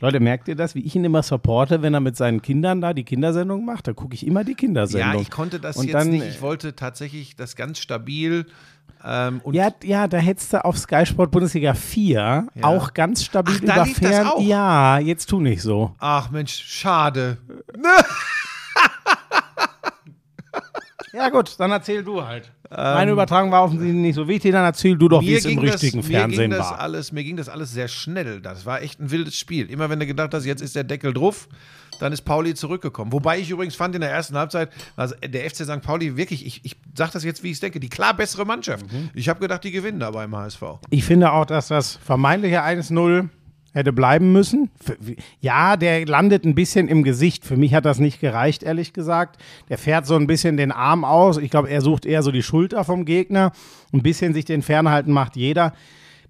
Leute, 0.00 0.20
merkt 0.20 0.46
ihr 0.46 0.54
das, 0.54 0.74
wie 0.76 0.80
ich 0.80 0.94
ihn 0.94 1.04
immer 1.04 1.24
supporte, 1.24 1.82
wenn 1.82 1.92
er 1.92 1.98
mit 2.00 2.16
seinen 2.16 2.40
Kindern 2.40 2.80
da 2.80 2.92
die 2.94 3.02
Kindersendung 3.02 3.64
macht? 3.64 3.88
Da 3.88 3.92
gucke 3.94 4.14
ich 4.14 4.24
immer 4.26 4.44
die 4.44 4.54
Kindersendung. 4.54 5.14
Ja, 5.14 5.20
ich 5.20 5.30
konnte 5.30 5.58
das 5.58 5.76
Und 5.76 5.86
jetzt 5.86 5.94
dann, 5.94 6.10
nicht. 6.10 6.24
Ich 6.24 6.40
wollte 6.40 6.76
tatsächlich 6.76 7.34
das 7.34 7.56
ganz 7.56 7.80
stabil. 7.80 8.46
Ähm, 9.04 9.40
und 9.44 9.54
Ja, 9.54 9.70
ja, 9.82 10.08
da 10.08 10.18
hättest 10.18 10.52
du 10.52 10.64
auf 10.64 10.78
Sky 10.78 11.06
Sport 11.06 11.30
Bundesliga 11.30 11.74
4 11.74 12.48
auch 12.62 12.94
ganz 12.94 13.24
stabil 13.24 13.56
Ach, 13.56 13.62
über 13.62 13.86
Fern. 13.86 14.30
Ja, 14.40 14.98
jetzt 14.98 15.26
tu 15.26 15.40
nicht 15.40 15.62
so. 15.62 15.94
Ach 15.98 16.30
Mensch, 16.30 16.64
schade. 16.66 17.38
Ja, 21.12 21.28
gut, 21.30 21.54
dann 21.58 21.70
erzähl 21.70 22.02
du 22.02 22.24
halt. 22.24 22.52
Meine 22.70 23.12
Übertragung 23.12 23.50
war 23.50 23.64
offensichtlich 23.64 24.00
nicht 24.00 24.14
so 24.14 24.28
wichtig, 24.28 24.52
dann 24.52 24.64
erzähl 24.64 24.96
du 24.96 25.08
doch, 25.08 25.22
wie 25.22 25.34
es 25.34 25.46
im 25.46 25.58
richtigen 25.58 25.98
das, 25.98 26.06
Fernsehen 26.06 26.36
mir 26.36 26.48
ging 26.48 26.58
das 26.58 26.70
war. 26.70 26.80
Alles, 26.80 27.12
mir 27.12 27.24
ging 27.24 27.36
das 27.36 27.48
alles 27.48 27.72
sehr 27.72 27.88
schnell. 27.88 28.40
Das 28.40 28.66
war 28.66 28.82
echt 28.82 29.00
ein 29.00 29.10
wildes 29.10 29.36
Spiel. 29.36 29.70
Immer 29.70 29.88
wenn 29.88 30.00
du 30.00 30.06
gedacht 30.06 30.34
hast, 30.34 30.44
jetzt 30.44 30.60
ist 30.60 30.76
der 30.76 30.84
Deckel 30.84 31.14
drauf, 31.14 31.48
dann 31.98 32.12
ist 32.12 32.22
Pauli 32.22 32.54
zurückgekommen. 32.54 33.12
Wobei 33.12 33.38
ich 33.38 33.50
übrigens 33.50 33.74
fand 33.74 33.94
in 33.94 34.02
der 34.02 34.10
ersten 34.10 34.36
Halbzeit, 34.36 34.70
war 34.96 35.08
der 35.08 35.48
FC 35.48 35.64
St. 35.64 35.80
Pauli 35.80 36.16
wirklich, 36.16 36.44
ich, 36.46 36.64
ich 36.64 36.76
sage 36.94 37.12
das 37.12 37.24
jetzt, 37.24 37.42
wie 37.42 37.48
ich 37.48 37.54
es 37.54 37.60
denke, 37.60 37.80
die 37.80 37.88
klar 37.88 38.14
bessere 38.14 38.44
Mannschaft. 38.44 38.90
Mhm. 38.92 39.10
Ich 39.14 39.28
habe 39.28 39.40
gedacht, 39.40 39.64
die 39.64 39.70
gewinnen 39.70 40.00
da 40.00 40.10
beim 40.10 40.36
HSV. 40.36 40.62
Ich 40.90 41.04
finde 41.04 41.32
auch, 41.32 41.46
dass 41.46 41.68
das 41.68 41.96
vermeintliche 41.96 42.62
1-0 42.62 43.28
hätte 43.78 43.92
bleiben 43.92 44.32
müssen. 44.32 44.70
Ja, 45.40 45.76
der 45.76 46.06
landet 46.06 46.44
ein 46.44 46.54
bisschen 46.54 46.88
im 46.88 47.02
Gesicht. 47.02 47.44
Für 47.44 47.56
mich 47.56 47.74
hat 47.74 47.84
das 47.84 47.98
nicht 47.98 48.20
gereicht, 48.20 48.62
ehrlich 48.62 48.92
gesagt. 48.92 49.40
Der 49.68 49.78
fährt 49.78 50.06
so 50.06 50.16
ein 50.16 50.26
bisschen 50.26 50.56
den 50.56 50.72
Arm 50.72 51.04
aus. 51.04 51.38
Ich 51.38 51.50
glaube, 51.50 51.70
er 51.70 51.80
sucht 51.80 52.04
eher 52.04 52.22
so 52.22 52.30
die 52.30 52.42
Schulter 52.42 52.84
vom 52.84 53.04
Gegner. 53.04 53.52
Ein 53.92 54.02
bisschen 54.02 54.34
sich 54.34 54.44
den 54.44 54.62
fernhalten 54.62 55.12
macht 55.12 55.36
jeder. 55.36 55.72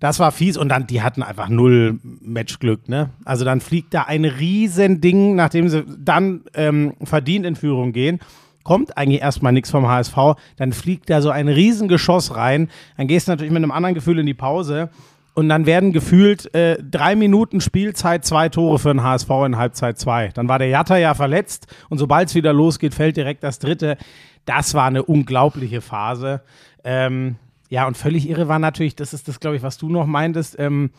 Das 0.00 0.20
war 0.20 0.30
fies 0.30 0.56
und 0.56 0.68
dann, 0.68 0.86
die 0.86 1.02
hatten 1.02 1.24
einfach 1.24 1.48
null 1.48 1.98
Matchglück, 2.02 2.88
ne? 2.88 3.10
Also 3.24 3.44
dann 3.44 3.60
fliegt 3.60 3.92
da 3.94 4.02
ein 4.04 4.24
Riesending, 4.24 5.34
nachdem 5.34 5.68
sie 5.68 5.84
dann 5.98 6.42
ähm, 6.54 6.94
verdient 7.02 7.44
in 7.44 7.56
Führung 7.56 7.92
gehen 7.92 8.20
kommt 8.68 8.98
eigentlich 8.98 9.22
erstmal 9.22 9.54
nichts 9.54 9.70
vom 9.70 9.88
HSV, 9.88 10.14
dann 10.58 10.74
fliegt 10.74 11.08
da 11.08 11.22
so 11.22 11.30
ein 11.30 11.48
Riesengeschoss 11.48 12.36
rein, 12.36 12.68
dann 12.98 13.06
gehst 13.06 13.26
du 13.26 13.32
natürlich 13.32 13.50
mit 13.50 13.62
einem 13.62 13.70
anderen 13.70 13.94
Gefühl 13.94 14.18
in 14.18 14.26
die 14.26 14.34
Pause 14.34 14.90
und 15.38 15.48
dann 15.48 15.66
werden 15.66 15.92
gefühlt 15.92 16.52
äh, 16.52 16.82
drei 16.82 17.14
Minuten 17.14 17.60
Spielzeit, 17.60 18.24
zwei 18.24 18.48
Tore 18.48 18.80
für 18.80 18.88
den 18.88 19.04
HSV 19.04 19.30
in 19.46 19.56
Halbzeit 19.56 19.96
zwei. 19.96 20.30
Dann 20.34 20.48
war 20.48 20.58
der 20.58 20.66
Jatta 20.66 20.96
ja 20.96 21.14
verletzt 21.14 21.68
und 21.88 21.98
sobald 21.98 22.28
es 22.28 22.34
wieder 22.34 22.52
losgeht, 22.52 22.92
fällt 22.92 23.16
direkt 23.16 23.44
das 23.44 23.60
dritte. 23.60 23.98
Das 24.46 24.74
war 24.74 24.86
eine 24.86 25.04
unglaubliche 25.04 25.80
Phase. 25.80 26.42
Ähm, 26.82 27.36
ja, 27.68 27.86
und 27.86 27.96
völlig 27.96 28.28
irre 28.28 28.48
war 28.48 28.58
natürlich, 28.58 28.96
das 28.96 29.14
ist 29.14 29.28
das, 29.28 29.38
glaube 29.38 29.54
ich, 29.54 29.62
was 29.62 29.78
du 29.78 29.88
noch 29.88 30.06
meintest, 30.06 30.58
ähm, 30.58 30.90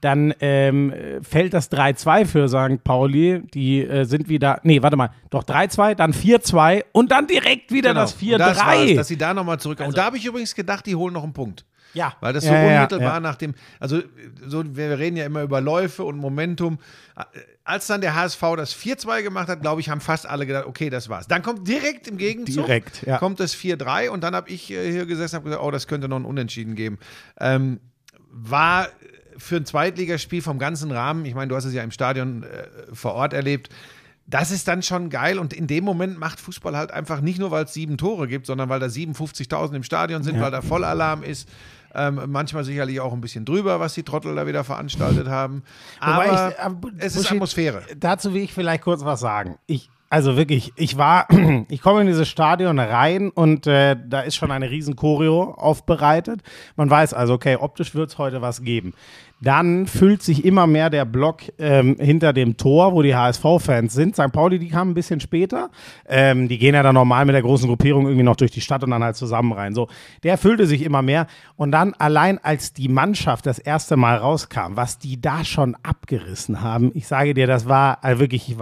dann 0.00 0.32
ähm, 0.40 0.94
fällt 1.20 1.52
das 1.52 1.70
3-2 1.70 2.24
für 2.24 2.48
St. 2.48 2.84
Pauli. 2.84 3.42
Die 3.52 3.84
äh, 3.84 4.04
sind 4.04 4.30
wieder, 4.30 4.60
nee, 4.62 4.80
warte 4.80 4.96
mal, 4.96 5.10
doch 5.28 5.44
3-2, 5.44 5.94
dann 5.94 6.14
4-2 6.14 6.84
und 6.92 7.12
dann 7.12 7.26
direkt 7.26 7.70
wieder 7.70 7.92
das 7.92 8.18
Genau. 8.18 8.38
Das 8.38 8.58
war's, 8.60 8.76
4-3. 8.78 8.96
dass 8.96 9.08
sie 9.08 9.18
da 9.18 9.34
nochmal 9.34 9.60
zurückkommen. 9.60 9.90
und 9.90 9.98
da 9.98 10.06
habe 10.06 10.16
ich 10.16 10.24
übrigens 10.24 10.54
gedacht, 10.54 10.86
die 10.86 10.94
holen 10.94 11.12
noch 11.12 11.22
einen 11.22 11.34
Punkt. 11.34 11.66
Ja. 11.94 12.14
Weil 12.20 12.32
das 12.32 12.44
so 12.44 12.52
Ja, 12.52 12.62
ja, 12.62 12.76
unmittelbar 12.76 13.14
ja. 13.14 13.20
nach 13.20 13.36
dem, 13.36 13.54
also 13.80 14.02
so, 14.46 14.76
wir 14.76 14.98
reden 14.98 15.16
ja 15.16 15.24
immer 15.24 15.42
über 15.42 15.60
Läufe 15.60 16.04
und 16.04 16.18
Momentum. 16.18 16.78
Als 17.64 17.86
dann 17.86 18.00
der 18.00 18.14
HSV 18.14 18.40
das 18.56 18.76
4-2 18.76 19.22
gemacht 19.22 19.48
hat, 19.48 19.62
glaube 19.62 19.80
ich, 19.80 19.88
haben 19.88 20.00
fast 20.00 20.26
alle 20.26 20.46
gedacht, 20.46 20.66
okay, 20.66 20.90
das 20.90 21.08
war's. 21.08 21.28
Dann 21.28 21.42
kommt 21.42 21.66
direkt 21.66 22.08
im 22.08 22.18
Gegenzug 22.18 22.66
Direkt, 22.66 23.02
ja. 23.06 23.18
kommt 23.18 23.40
das 23.40 23.56
4-3 23.56 24.10
und 24.10 24.22
dann 24.22 24.34
habe 24.34 24.50
ich 24.50 24.70
äh, 24.70 24.90
hier 24.90 25.06
gesessen 25.06 25.36
und 25.36 25.44
gesagt, 25.44 25.62
oh, 25.62 25.70
das 25.70 25.86
könnte 25.86 26.08
noch 26.08 26.16
ein 26.16 26.24
Unentschieden 26.24 26.74
geben. 26.74 26.98
Ähm, 27.40 27.80
war 28.30 28.88
für 29.36 29.56
ein 29.56 29.66
Zweitligaspiel 29.66 30.42
vom 30.42 30.58
ganzen 30.58 30.90
Rahmen, 30.90 31.24
ich 31.24 31.34
meine, 31.34 31.48
du 31.48 31.56
hast 31.56 31.64
es 31.64 31.74
ja 31.74 31.82
im 31.82 31.90
Stadion 31.90 32.42
äh, 32.42 32.66
vor 32.92 33.14
Ort 33.14 33.32
erlebt, 33.32 33.70
das 34.26 34.50
ist 34.50 34.68
dann 34.68 34.82
schon 34.82 35.10
geil 35.10 35.38
und 35.38 35.52
in 35.52 35.66
dem 35.66 35.84
Moment 35.84 36.18
macht 36.18 36.40
Fußball 36.40 36.76
halt 36.76 36.90
einfach 36.90 37.20
nicht 37.20 37.38
nur, 37.38 37.50
weil 37.50 37.64
es 37.64 37.74
sieben 37.74 37.98
Tore 37.98 38.26
gibt, 38.26 38.46
sondern 38.46 38.68
weil 38.68 38.80
da 38.80 38.86
57.000 38.86 39.74
im 39.74 39.82
Stadion 39.82 40.22
sind, 40.22 40.40
weil 40.40 40.50
da 40.50 40.62
Vollalarm 40.62 41.22
ist. 41.22 41.48
Ähm, 41.94 42.20
manchmal 42.28 42.64
sicherlich 42.64 43.00
auch 43.00 43.12
ein 43.12 43.20
bisschen 43.20 43.44
drüber, 43.44 43.78
was 43.80 43.94
die 43.94 44.02
Trottel 44.02 44.34
da 44.34 44.46
wieder 44.46 44.64
veranstaltet 44.64 45.28
haben. 45.28 45.62
Aber 46.00 46.24
ich- 46.50 46.58
aber 46.60 46.88
es 46.98 47.14
ist 47.14 47.22
Buschi, 47.22 47.34
Atmosphäre. 47.34 47.82
Dazu 47.96 48.34
will 48.34 48.42
ich 48.42 48.52
vielleicht 48.52 48.82
kurz 48.82 49.04
was 49.04 49.20
sagen. 49.20 49.56
Ich, 49.66 49.90
also 50.14 50.36
wirklich, 50.36 50.72
ich 50.76 50.96
war, 50.96 51.26
ich 51.68 51.82
komme 51.82 52.02
in 52.02 52.06
dieses 52.06 52.28
Stadion 52.28 52.78
rein 52.78 53.30
und 53.30 53.66
äh, 53.66 53.96
da 54.06 54.20
ist 54.20 54.36
schon 54.36 54.52
eine 54.52 54.70
riesen 54.70 54.94
Choreo 54.94 55.50
aufbereitet. 55.54 56.40
Man 56.76 56.88
weiß 56.88 57.14
also, 57.14 57.34
okay, 57.34 57.56
optisch 57.56 57.96
wird 57.96 58.10
es 58.10 58.18
heute 58.18 58.40
was 58.40 58.62
geben. 58.62 58.94
Dann 59.40 59.88
füllt 59.88 60.22
sich 60.22 60.44
immer 60.44 60.68
mehr 60.68 60.88
der 60.88 61.04
Block 61.04 61.42
ähm, 61.58 61.96
hinter 61.98 62.32
dem 62.32 62.56
Tor, 62.56 62.92
wo 62.92 63.02
die 63.02 63.16
HSV-Fans 63.16 63.92
sind. 63.92 64.14
St. 64.14 64.30
Pauli, 64.30 64.60
die 64.60 64.68
kamen 64.68 64.92
ein 64.92 64.94
bisschen 64.94 65.18
später. 65.18 65.70
Ähm, 66.08 66.46
die 66.46 66.58
gehen 66.58 66.76
ja 66.76 66.84
dann 66.84 66.94
normal 66.94 67.24
mit 67.24 67.34
der 67.34 67.42
großen 67.42 67.66
Gruppierung 67.66 68.04
irgendwie 68.04 68.22
noch 68.22 68.36
durch 68.36 68.52
die 68.52 68.60
Stadt 68.60 68.84
und 68.84 68.90
dann 68.90 69.02
halt 69.02 69.16
zusammen 69.16 69.52
rein. 69.52 69.74
So, 69.74 69.88
der 70.22 70.38
füllte 70.38 70.68
sich 70.68 70.82
immer 70.82 71.02
mehr. 71.02 71.26
Und 71.56 71.72
dann 71.72 71.92
allein 71.94 72.38
als 72.38 72.72
die 72.72 72.88
Mannschaft 72.88 73.46
das 73.46 73.58
erste 73.58 73.96
Mal 73.96 74.18
rauskam, 74.18 74.76
was 74.76 74.98
die 74.98 75.20
da 75.20 75.44
schon 75.44 75.76
abgerissen 75.82 76.62
haben, 76.62 76.92
ich 76.94 77.08
sage 77.08 77.34
dir, 77.34 77.48
das 77.48 77.68
war 77.68 77.98
also 78.02 78.20
wirklich, 78.20 78.56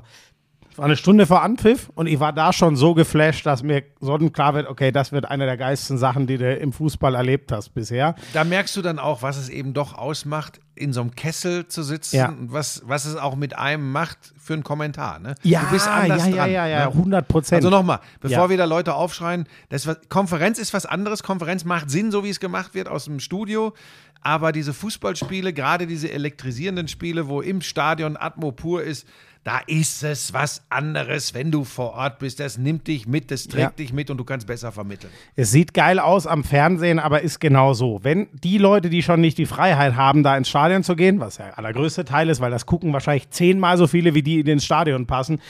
ich 0.72 0.78
war, 0.78 0.86
eine 0.86 0.96
Stunde 0.96 1.26
vor 1.26 1.42
Anpfiff 1.42 1.90
und 1.94 2.06
ich 2.06 2.18
war 2.18 2.32
da 2.32 2.52
schon 2.52 2.76
so 2.76 2.94
geflasht, 2.94 3.44
dass 3.44 3.62
mir 3.62 3.82
sonnenklar 4.00 4.54
wird, 4.54 4.68
okay, 4.68 4.90
das 4.90 5.12
wird 5.12 5.26
eine 5.26 5.44
der 5.44 5.58
geilsten 5.58 5.98
Sachen, 5.98 6.26
die 6.26 6.38
du 6.38 6.54
im 6.54 6.72
Fußball 6.72 7.14
erlebt 7.14 7.52
hast 7.52 7.74
bisher. 7.74 8.14
Da 8.32 8.42
merkst 8.44 8.74
du 8.76 8.80
dann 8.82 8.98
auch, 8.98 9.20
was 9.20 9.36
es 9.36 9.50
eben 9.50 9.74
doch 9.74 9.92
ausmacht, 9.94 10.60
in 10.74 10.94
so 10.94 11.02
einem 11.02 11.14
Kessel 11.14 11.68
zu 11.68 11.82
sitzen 11.82 12.16
Ja. 12.16 12.28
und 12.30 12.52
was, 12.52 12.82
was 12.86 13.04
es 13.04 13.16
auch 13.16 13.36
mit 13.36 13.58
einem 13.58 13.92
macht 13.92 14.18
für 14.38 14.54
einen 14.54 14.62
Kommentar. 14.62 15.18
Ne? 15.18 15.34
Ja, 15.42 15.60
du 15.60 15.66
bist 15.72 15.86
anders 15.86 16.22
ja, 16.26 16.30
ja, 16.30 16.36
dran. 16.36 16.50
ja, 16.52 16.66
ja, 16.66 16.78
ne? 16.86 16.92
100 16.92 17.28
Prozent. 17.28 17.56
Also 17.58 17.68
nochmal, 17.68 18.00
bevor 18.20 18.44
Ja. 18.44 18.50
wieder 18.50 18.66
Leute 18.66 18.94
aufschreien, 18.94 19.46
das 19.68 19.86
Konferenz 20.08 20.58
ist 20.58 20.72
was 20.72 20.86
anderes. 20.86 21.22
Konferenz 21.22 21.66
macht 21.66 21.90
Sinn, 21.90 22.10
so 22.10 22.24
wie 22.24 22.30
es 22.30 22.40
gemacht 22.40 22.74
wird 22.74 22.88
aus 22.88 23.04
dem 23.04 23.20
Studio. 23.20 23.74
Aber 24.22 24.52
diese 24.52 24.72
Fußballspiele, 24.72 25.52
gerade 25.52 25.86
diese 25.86 26.10
elektrisierenden 26.10 26.88
Spiele, 26.88 27.28
wo 27.28 27.42
im 27.42 27.60
Stadion 27.60 28.16
Atmo 28.16 28.52
pur 28.52 28.82
ist, 28.82 29.06
da 29.44 29.60
ist 29.66 30.04
es 30.04 30.32
was 30.32 30.62
anderes, 30.68 31.34
wenn 31.34 31.50
du 31.50 31.64
vor 31.64 31.94
Ort 31.94 32.20
bist. 32.20 32.38
Das 32.38 32.58
nimmt 32.58 32.86
dich 32.86 33.08
mit, 33.08 33.30
das 33.32 33.44
trägt 33.48 33.60
Ja. 33.62 33.70
dich 33.70 33.92
mit 33.92 34.08
und 34.08 34.18
du 34.18 34.24
kannst 34.24 34.46
besser 34.46 34.70
vermitteln. 34.70 35.10
Es 35.34 35.50
sieht 35.50 35.74
geil 35.74 35.98
aus 35.98 36.28
am 36.28 36.44
Fernsehen, 36.44 37.00
aber 37.00 37.22
ist 37.22 37.40
genau 37.40 37.72
so. 37.74 37.98
Wenn 38.04 38.28
die 38.32 38.58
Leute, 38.58 38.88
die 38.88 39.02
schon 39.02 39.20
nicht 39.20 39.38
die 39.38 39.46
Freiheit 39.46 39.96
haben, 39.96 40.22
da 40.22 40.36
ins 40.36 40.48
Stadion 40.48 40.84
zu 40.84 40.94
gehen, 40.94 41.18
was 41.18 41.38
der 41.38 41.58
allergrößte 41.58 42.04
Teil 42.04 42.28
ist, 42.28 42.40
weil 42.40 42.52
das 42.52 42.66
gucken 42.66 42.92
wahrscheinlich 42.92 43.30
zehnmal 43.30 43.76
so 43.78 43.88
viele, 43.88 44.14
wie 44.14 44.22
die 44.22 44.38
in 44.40 44.46
ins 44.46 44.64
Stadion 44.64 45.06
passen. 45.06 45.40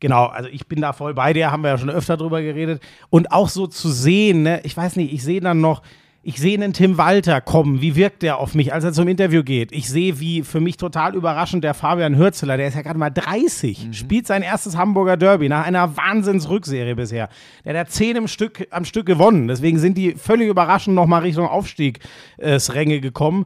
Genau, 0.00 0.26
also 0.26 0.48
ich 0.50 0.66
bin 0.68 0.80
da 0.82 0.92
voll 0.92 1.14
bei 1.14 1.32
dir, 1.32 1.50
haben 1.50 1.62
wir 1.62 1.70
ja 1.70 1.78
schon 1.78 1.90
öfter 1.90 2.16
drüber 2.18 2.42
geredet. 2.42 2.82
Und 3.08 3.32
auch 3.32 3.48
so 3.48 3.66
zu 3.66 3.90
sehen, 3.90 4.42
ne, 4.42 4.60
ich 4.64 4.76
weiß 4.76 4.96
nicht, 4.96 5.12
ich 5.12 5.22
sehe 5.24 5.40
dann 5.40 5.60
noch, 5.60 5.82
ich 6.22 6.38
sehe 6.38 6.54
einen 6.54 6.72
Tim 6.72 6.98
Walter 6.98 7.40
kommen, 7.40 7.80
wie 7.80 7.94
wirkt 7.94 8.22
der 8.22 8.38
auf 8.38 8.54
mich, 8.54 8.72
als 8.72 8.84
er 8.84 8.92
zum 8.92 9.06
Interview 9.06 9.44
geht. 9.44 9.70
Ich 9.72 9.88
sehe, 9.88 10.18
wie 10.18 10.42
für 10.42 10.60
mich 10.60 10.76
total 10.76 11.14
überraschend 11.14 11.62
der 11.62 11.74
Fabian 11.74 12.18
Hürzeler, 12.18 12.56
der 12.56 12.68
ist 12.68 12.74
ja 12.74 12.82
gerade 12.82 12.98
mal 12.98 13.10
30, 13.10 13.88
spielt 13.92 14.26
sein 14.26 14.42
erstes 14.42 14.76
Hamburger 14.76 15.16
Derby 15.16 15.48
nach 15.48 15.64
einer 15.64 15.96
Wahnsinnsrückserie 15.96 16.96
bisher. 16.96 17.28
Der 17.64 17.78
hat 17.78 17.88
ja 17.88 17.92
10 17.92 18.16
im 18.16 18.28
Stück, 18.28 18.66
am 18.70 18.84
Stück 18.84 19.06
gewonnen. 19.06 19.48
Deswegen 19.48 19.78
sind 19.78 19.96
die 19.96 20.12
völlig 20.12 20.48
überraschend 20.48 20.96
nochmal 20.96 21.22
Richtung 21.22 21.46
Aufstiegsränge 21.46 23.00
gekommen. 23.00 23.44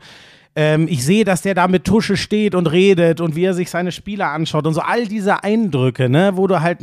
Ähm, 0.55 0.87
ich 0.89 1.05
sehe, 1.05 1.25
dass 1.25 1.41
der 1.41 1.55
da 1.55 1.67
mit 1.67 1.85
Tusche 1.85 2.17
steht 2.17 2.55
und 2.55 2.67
redet 2.67 3.23
und 3.23 3.37
wie 3.37 3.45
er 3.45 3.55
sich 3.55 3.71
seine 3.71 3.91
Spieler 3.91 4.29
anschaut 4.29 4.67
und 4.67 4.75
so 4.75 4.83
all 4.83 5.07
diese 5.07 5.43
Eindrücke, 5.43 6.11
ne, 6.11 6.33
wo 6.35 6.47
du 6.47 6.61
halt, 6.61 6.81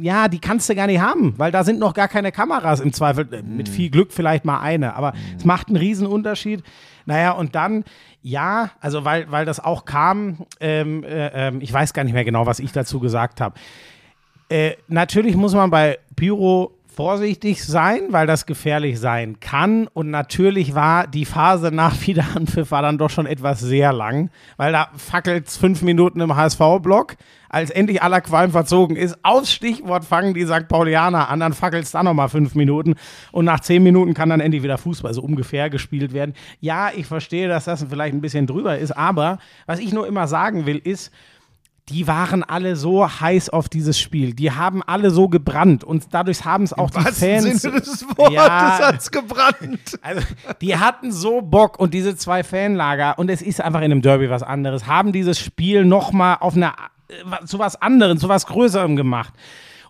ja, 0.00 0.28
die 0.28 0.38
kannst 0.38 0.70
du 0.70 0.74
gar 0.74 0.86
nicht 0.86 1.00
haben, 1.02 1.34
weil 1.36 1.52
da 1.52 1.62
sind 1.62 1.78
noch 1.78 1.92
gar 1.92 2.08
keine 2.08 2.32
Kameras 2.32 2.80
im 2.80 2.94
Zweifel. 2.94 3.28
Äh, 3.32 3.42
Mit 3.42 3.68
viel 3.68 3.90
Glück 3.90 4.12
vielleicht 4.12 4.46
mal 4.46 4.60
eine, 4.60 4.94
aber 4.94 5.12
es 5.36 5.44
macht 5.44 5.68
einen 5.68 5.76
riesen 5.76 6.06
Unterschied. 6.06 6.62
Naja, 7.04 7.32
und 7.32 7.54
dann, 7.54 7.84
ja, 8.22 8.70
also 8.80 9.04
weil, 9.04 9.30
weil 9.30 9.44
das 9.44 9.60
auch 9.60 9.84
kam, 9.84 10.46
ähm, 10.60 11.04
äh, 11.04 11.48
ähm, 11.48 11.60
ich 11.60 11.72
weiß 11.72 11.92
gar 11.92 12.04
nicht 12.04 12.14
mehr 12.14 12.24
genau, 12.24 12.46
was 12.46 12.58
ich 12.58 12.72
dazu 12.72 13.00
gesagt 13.00 13.40
habe. 13.40 13.54
Äh, 14.48 14.76
natürlich 14.88 15.36
muss 15.36 15.54
man 15.54 15.70
bei 15.70 15.98
Pyro 16.16 16.72
vorsichtig 16.94 17.64
sein, 17.64 18.08
weil 18.10 18.26
das 18.26 18.46
gefährlich 18.46 18.98
sein 18.98 19.40
kann. 19.40 19.86
Und 19.86 20.10
natürlich 20.10 20.74
war 20.74 21.06
die 21.06 21.24
Phase 21.24 21.70
nach 21.70 21.94
Wiederanpfiff 22.06 22.70
war 22.70 22.82
dann 22.82 22.98
doch 22.98 23.10
schon 23.10 23.26
etwas 23.26 23.60
sehr 23.60 23.92
lang, 23.92 24.30
weil 24.56 24.72
da 24.72 24.88
fackelt 24.96 25.48
es 25.48 25.56
fünf 25.56 25.82
Minuten 25.82 26.20
im 26.20 26.36
HSV-Block. 26.36 27.16
Als 27.48 27.70
endlich 27.70 28.00
aller 28.00 28.20
Qualm 28.20 28.52
verzogen 28.52 28.94
ist, 28.94 29.18
aus 29.24 29.52
Stichwort 29.52 30.04
fangen 30.04 30.34
die 30.34 30.46
St. 30.46 30.68
Paulianer 30.68 31.28
an, 31.28 31.40
dann 31.40 31.52
fackelt 31.52 31.82
es 31.82 31.90
da 31.90 32.02
nochmal 32.02 32.28
fünf 32.28 32.54
Minuten. 32.54 32.94
Und 33.32 33.44
nach 33.44 33.58
zehn 33.58 33.82
Minuten 33.82 34.14
kann 34.14 34.28
dann 34.28 34.38
endlich 34.38 34.62
wieder 34.62 34.78
Fußball 34.78 35.12
so 35.14 35.22
ungefähr 35.22 35.68
gespielt 35.68 36.12
werden. 36.12 36.34
Ja, 36.60 36.90
ich 36.94 37.06
verstehe, 37.06 37.48
dass 37.48 37.64
das 37.64 37.84
vielleicht 37.90 38.14
ein 38.14 38.20
bisschen 38.20 38.46
drüber 38.46 38.78
ist, 38.78 38.92
aber 38.92 39.38
was 39.66 39.80
ich 39.80 39.92
nur 39.92 40.06
immer 40.06 40.28
sagen 40.28 40.64
will, 40.66 40.78
ist, 40.78 41.10
die 41.90 42.06
waren 42.06 42.42
alle 42.44 42.76
so 42.76 43.06
heiß 43.08 43.50
auf 43.50 43.68
dieses 43.68 43.98
Spiel. 43.98 44.32
Die 44.32 44.52
haben 44.52 44.82
alle 44.82 45.10
so 45.10 45.28
gebrannt 45.28 45.82
und 45.84 46.04
dadurch 46.12 46.44
haben 46.44 46.64
es 46.64 46.72
auch 46.72 46.90
die 46.90 47.04
Was 47.04 47.18
Fans. 47.18 47.62
Sinne 47.62 47.80
des 47.80 48.04
Wortes 48.16 48.34
Ja. 48.34 48.78
hat's 48.78 49.10
gebrannt. 49.10 49.98
Also, 50.02 50.22
die 50.60 50.76
hatten 50.76 51.12
so 51.12 51.42
Bock 51.42 51.78
und 51.78 51.92
diese 51.92 52.16
zwei 52.16 52.42
Fanlager, 52.44 53.18
und 53.18 53.28
es 53.30 53.42
ist 53.42 53.60
einfach 53.60 53.80
in 53.80 53.86
einem 53.86 54.02
Derby 54.02 54.30
was 54.30 54.42
anderes, 54.42 54.86
haben 54.86 55.12
dieses 55.12 55.38
Spiel 55.38 55.84
nochmal 55.84 56.36
auf 56.40 56.54
eine, 56.56 56.72
äh, 57.08 57.44
zu 57.44 57.58
was 57.58 57.80
anderem, 57.80 58.18
zu 58.18 58.28
was 58.28 58.46
Größerem 58.46 58.96
gemacht. 58.96 59.34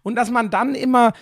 Und 0.02 0.14
dass 0.16 0.30
man 0.30 0.50
dann 0.50 0.74
immer, 0.74 1.12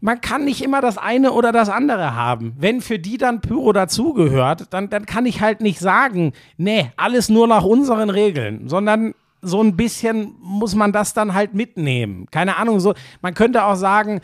man 0.00 0.20
kann 0.20 0.44
nicht 0.44 0.62
immer 0.64 0.80
das 0.80 0.96
eine 0.98 1.32
oder 1.32 1.52
das 1.52 1.68
andere 1.68 2.14
haben. 2.14 2.54
Wenn 2.58 2.80
für 2.80 2.98
die 2.98 3.18
dann 3.18 3.40
Pyro 3.42 3.72
dazugehört, 3.72 4.72
dann, 4.72 4.88
dann 4.90 5.04
kann 5.06 5.26
ich 5.26 5.40
halt 5.42 5.60
nicht 5.60 5.78
sagen, 5.78 6.32
nee, 6.56 6.90
alles 6.96 7.28
nur 7.28 7.46
nach 7.46 7.64
unseren 7.64 8.08
Regeln, 8.10 8.68
sondern 8.68 9.14
so 9.44 9.60
ein 9.60 9.76
bisschen 9.76 10.36
muss 10.40 10.74
man 10.76 10.92
das 10.92 11.14
dann 11.14 11.34
halt 11.34 11.52
mitnehmen. 11.52 12.26
Keine 12.30 12.56
Ahnung, 12.56 12.78
so, 12.78 12.94
man 13.20 13.34
könnte 13.34 13.64
auch 13.64 13.74
sagen, 13.74 14.20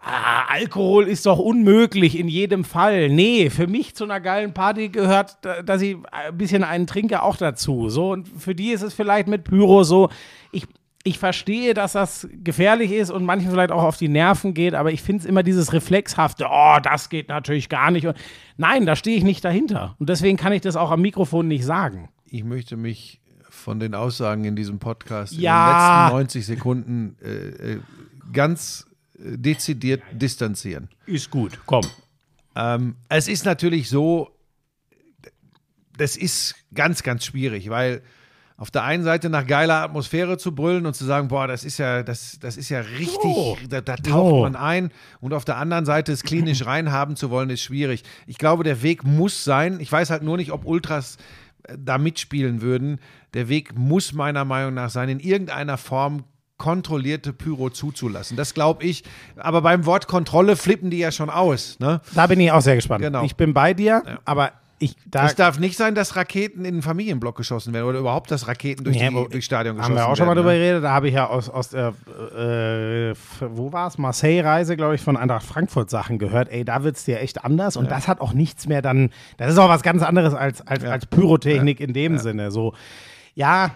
ah, 0.00 0.42
Alkohol 0.48 1.06
ist 1.06 1.24
doch 1.26 1.38
unmöglich 1.38 2.18
in 2.18 2.26
jedem 2.26 2.64
Fall. 2.64 3.08
Nee, 3.08 3.48
für 3.50 3.68
mich 3.68 3.94
zu 3.94 4.04
einer 4.04 4.20
geilen 4.20 4.52
Party 4.54 4.88
gehört, 4.88 5.38
da- 5.42 5.62
dass 5.62 5.82
ich 5.82 5.96
ein 6.10 6.36
bisschen 6.36 6.64
einen 6.64 6.86
trinke 6.88 7.22
auch 7.22 7.36
dazu. 7.36 7.88
So, 7.88 8.10
und 8.12 8.26
für 8.28 8.54
die 8.56 8.70
ist 8.70 8.82
es 8.82 8.92
vielleicht 8.92 9.28
mit 9.28 9.44
Pyro 9.44 9.84
so, 9.84 10.08
ich, 10.50 10.66
ich 11.04 11.20
verstehe, 11.20 11.72
dass 11.72 11.92
das 11.92 12.28
gefährlich 12.42 12.90
ist 12.90 13.10
und 13.12 13.24
manchen 13.24 13.50
vielleicht 13.52 13.70
auch 13.70 13.84
auf 13.84 13.96
die 13.96 14.08
Nerven 14.08 14.52
geht, 14.52 14.74
aber 14.74 14.90
ich 14.90 15.00
finde 15.00 15.20
es 15.20 15.26
immer 15.26 15.44
dieses 15.44 15.72
reflexhafte, 15.72 16.46
oh, 16.50 16.78
das 16.82 17.08
geht 17.08 17.28
natürlich 17.28 17.68
gar 17.68 17.92
nicht. 17.92 18.04
Und 18.08 18.16
nein, 18.56 18.84
da 18.84 18.96
stehe 18.96 19.16
ich 19.16 19.22
nicht 19.22 19.44
dahinter. 19.44 19.94
Und 20.00 20.08
deswegen 20.08 20.36
kann 20.36 20.52
ich 20.52 20.62
das 20.62 20.74
auch 20.74 20.90
am 20.90 21.02
Mikrofon 21.02 21.46
nicht 21.46 21.64
sagen. 21.64 22.08
Ich 22.28 22.42
möchte 22.42 22.76
mich 22.76 23.20
von 23.66 23.80
den 23.80 23.96
Aussagen 23.96 24.44
in 24.44 24.54
diesem 24.54 24.78
Podcast 24.78 25.32
Ja. 25.32 26.06
in 26.06 26.12
den 26.12 26.18
letzten 26.18 26.40
90 26.40 26.46
Sekunden 26.46 27.16
äh, 27.20 27.72
äh, 27.72 27.80
ganz 28.32 28.86
äh, 29.18 29.36
dezidiert 29.36 30.04
distanzieren. 30.12 30.88
Ist 31.06 31.32
gut, 31.32 31.58
komm. 31.66 31.82
Ähm, 32.54 32.94
es 33.08 33.26
ist 33.26 33.44
natürlich 33.44 33.88
so, 33.88 34.30
das 35.98 36.16
ist 36.16 36.54
ganz, 36.74 37.02
ganz 37.02 37.24
schwierig, 37.24 37.68
weil 37.68 38.02
auf 38.56 38.70
der 38.70 38.84
einen 38.84 39.02
Seite 39.02 39.30
nach 39.30 39.44
geiler 39.48 39.82
Atmosphäre 39.82 40.38
zu 40.38 40.54
brüllen 40.54 40.86
und 40.86 40.94
zu 40.94 41.04
sagen, 41.04 41.26
boah, 41.26 41.48
das 41.48 41.64
ist 41.64 41.78
ja, 41.78 42.04
das, 42.04 42.38
das 42.40 42.56
ist 42.56 42.68
ja 42.68 42.78
richtig, 42.80 43.18
Oh. 43.24 43.58
da, 43.68 43.80
da 43.80 43.96
taucht 43.96 44.32
Oh. 44.32 44.42
man 44.42 44.54
ein 44.54 44.92
und 45.20 45.34
auf 45.34 45.44
der 45.44 45.56
anderen 45.56 45.86
Seite 45.86 46.12
es 46.12 46.22
klinisch 46.22 46.64
reinhaben 46.66 47.16
zu 47.16 47.30
wollen, 47.30 47.50
ist 47.50 47.62
schwierig. 47.62 48.04
Ich 48.28 48.38
glaube, 48.38 48.62
der 48.62 48.80
Weg 48.82 49.02
muss 49.02 49.42
sein. 49.42 49.80
Ich 49.80 49.90
weiß 49.90 50.10
halt 50.10 50.22
nur 50.22 50.36
nicht, 50.36 50.52
ob 50.52 50.64
Ultras 50.64 51.16
da 51.78 51.98
mitspielen 51.98 52.62
würden. 52.62 53.00
Der 53.34 53.48
Weg 53.48 53.76
muss 53.76 54.12
meiner 54.12 54.44
Meinung 54.44 54.74
nach 54.74 54.90
sein, 54.90 55.08
in 55.08 55.20
irgendeiner 55.20 55.78
Form 55.78 56.24
kontrollierte 56.58 57.32
Pyro 57.32 57.70
zuzulassen. 57.70 58.36
Das 58.36 58.54
glaube 58.54 58.84
ich. 58.84 59.04
Aber 59.36 59.60
beim 59.60 59.84
Wort 59.84 60.08
Kontrolle 60.08 60.56
flippen 60.56 60.90
die 60.90 60.98
ja 60.98 61.12
schon 61.12 61.28
aus. 61.30 61.78
Ne? 61.80 62.00
Da 62.14 62.26
bin 62.26 62.40
ich 62.40 62.50
auch 62.50 62.62
sehr 62.62 62.76
gespannt. 62.76 63.04
Genau. 63.04 63.24
Ich 63.24 63.36
bin 63.36 63.52
bei 63.52 63.74
dir, 63.74 64.02
aber 64.24 64.52
ich 64.78 64.96
da 65.06 65.26
Es 65.26 65.34
darf 65.34 65.58
nicht 65.58 65.76
sein, 65.76 65.94
dass 65.94 66.16
Raketen 66.16 66.64
in 66.64 66.74
den 66.76 66.82
Familienblock 66.82 67.36
geschossen 67.36 67.72
werden 67.72 67.86
oder 67.86 67.98
überhaupt, 67.98 68.30
dass 68.30 68.46
Raketen 68.46 68.84
durch 68.84 68.98
Nee, 68.98 69.08
die, 69.08 69.28
durchs 69.30 69.46
Stadion 69.46 69.76
haben 69.76 69.94
geschossen 69.94 69.96
wir 69.96 70.08
auch 70.08 70.16
schon 70.16 70.26
mal 70.26 70.36
werden. 70.36 70.44
drüber 70.44 70.52
ne? 70.52 70.58
geredet. 70.58 70.84
Da 70.84 70.90
habe 70.90 71.08
ich 71.08 71.14
ja 71.14 71.26
aus, 71.26 71.48
aus 71.48 71.70
der, 71.70 71.88
äh, 71.88 73.14
wo 73.40 73.72
war 73.72 73.88
es? 73.88 73.96
Marseille-Reise, 73.98 74.76
glaube 74.76 74.94
ich, 74.94 75.00
von 75.00 75.16
Eintracht 75.16 75.46
Frankfurt 75.46 75.88
Sachen 75.88 76.18
gehört. 76.18 76.50
Ey, 76.50 76.64
da 76.64 76.82
wird 76.82 76.96
es 76.96 77.04
dir 77.04 77.20
echt 77.20 77.44
anders. 77.44 77.76
Und 77.76 77.90
das 77.90 78.06
hat 78.08 78.20
auch 78.20 78.32
nichts 78.32 78.66
mehr 78.66 78.82
dann, 78.82 79.10
das 79.38 79.52
ist 79.52 79.58
auch 79.58 79.68
was 79.68 79.82
ganz 79.82 80.02
anderes 80.02 80.34
als, 80.34 80.66
als, 80.66 80.84
als 80.84 81.06
Pyrotechnik 81.06 81.80
in 81.80 81.92
dem 81.92 82.18
Sinne. 82.18 82.50
So, 82.50 82.74
ja. 83.34 83.70